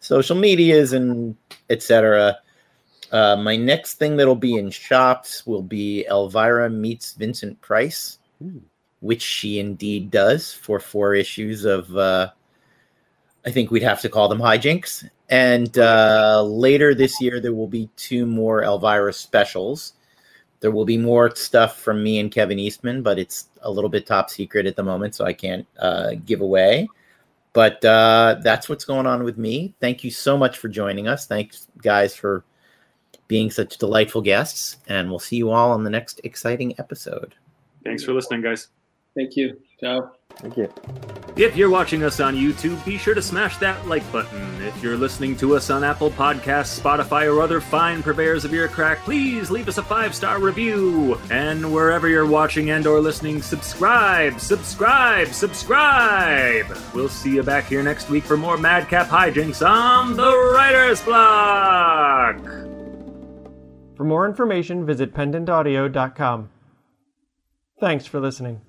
social 0.00 0.36
medias 0.36 0.92
and 0.92 1.34
etc. 1.70 2.36
Uh, 3.10 3.36
my 3.36 3.56
next 3.56 3.94
thing 3.94 4.16
that'll 4.16 4.34
be 4.34 4.56
in 4.56 4.70
shops 4.70 5.46
will 5.46 5.62
be 5.62 6.04
Elvira 6.06 6.68
meets 6.68 7.14
Vincent 7.14 7.62
Price, 7.62 8.18
Ooh. 8.42 8.60
which 9.00 9.22
she 9.22 9.58
indeed 9.58 10.10
does 10.10 10.52
for 10.52 10.78
four 10.78 11.14
issues 11.14 11.64
of. 11.64 11.96
Uh, 11.96 12.28
I 13.46 13.50
think 13.52 13.70
we'd 13.70 13.82
have 13.82 14.02
to 14.02 14.10
call 14.10 14.28
them 14.28 14.38
hijinks. 14.38 15.08
And 15.30 15.78
uh, 15.78 16.42
later 16.42 16.94
this 16.94 17.22
year, 17.22 17.40
there 17.40 17.54
will 17.54 17.68
be 17.68 17.88
two 17.96 18.26
more 18.26 18.62
Elvira 18.62 19.14
specials. 19.14 19.94
There 20.62 20.70
will 20.70 20.84
be 20.84 20.96
more 20.96 21.34
stuff 21.34 21.80
from 21.80 22.02
me 22.02 22.20
and 22.20 22.30
Kevin 22.30 22.58
Eastman, 22.58 23.02
but 23.02 23.18
it's 23.18 23.48
a 23.62 23.70
little 23.70 23.90
bit 23.90 24.06
top 24.06 24.30
secret 24.30 24.64
at 24.64 24.76
the 24.76 24.82
moment, 24.82 25.14
so 25.14 25.24
I 25.24 25.32
can't 25.32 25.66
uh, 25.78 26.12
give 26.24 26.40
away. 26.40 26.88
But 27.52 27.84
uh, 27.84 28.36
that's 28.42 28.68
what's 28.68 28.84
going 28.84 29.06
on 29.06 29.24
with 29.24 29.36
me. 29.36 29.74
Thank 29.80 30.04
you 30.04 30.10
so 30.10 30.38
much 30.38 30.56
for 30.56 30.68
joining 30.68 31.08
us. 31.08 31.26
Thanks, 31.26 31.66
guys, 31.82 32.14
for 32.14 32.44
being 33.26 33.50
such 33.50 33.76
delightful 33.76 34.22
guests. 34.22 34.78
And 34.86 35.10
we'll 35.10 35.18
see 35.18 35.36
you 35.36 35.50
all 35.50 35.72
on 35.72 35.84
the 35.84 35.90
next 35.90 36.20
exciting 36.24 36.74
episode. 36.78 37.34
Thanks 37.84 38.04
for 38.04 38.12
listening, 38.12 38.42
guys. 38.42 38.68
Thank 39.16 39.36
you. 39.36 39.60
Ciao. 39.80 40.12
Thank 40.36 40.56
you. 40.56 40.72
If 41.36 41.56
you're 41.56 41.70
watching 41.70 42.02
us 42.02 42.20
on 42.20 42.34
YouTube, 42.34 42.84
be 42.84 42.98
sure 42.98 43.14
to 43.14 43.22
smash 43.22 43.56
that 43.58 43.86
like 43.86 44.10
button. 44.12 44.60
If 44.62 44.82
you're 44.82 44.98
listening 44.98 45.36
to 45.38 45.56
us 45.56 45.70
on 45.70 45.82
Apple 45.82 46.10
Podcasts, 46.10 46.78
Spotify, 46.78 47.32
or 47.32 47.40
other 47.40 47.60
fine 47.60 48.02
purveyors 48.02 48.44
of 48.44 48.52
ear 48.52 48.68
crack, 48.68 48.98
please 48.98 49.50
leave 49.50 49.68
us 49.68 49.78
a 49.78 49.82
five-star 49.82 50.40
review. 50.40 51.18
And 51.30 51.72
wherever 51.72 52.06
you're 52.08 52.26
watching 52.26 52.70
and 52.70 52.86
or 52.86 53.00
listening, 53.00 53.40
subscribe, 53.40 54.40
subscribe, 54.40 55.28
subscribe. 55.28 56.66
We'll 56.94 57.08
see 57.08 57.36
you 57.36 57.42
back 57.42 57.64
here 57.64 57.82
next 57.82 58.10
week 58.10 58.24
for 58.24 58.36
more 58.36 58.58
Madcap 58.58 59.06
hijinks 59.08 59.66
on 59.66 60.16
the 60.16 60.52
Writer's 60.52 61.00
Block. 61.00 62.42
For 63.96 64.04
more 64.04 64.26
information, 64.26 64.84
visit 64.84 65.14
pendantaudio.com. 65.14 66.50
Thanks 67.80 68.06
for 68.06 68.20
listening. 68.20 68.60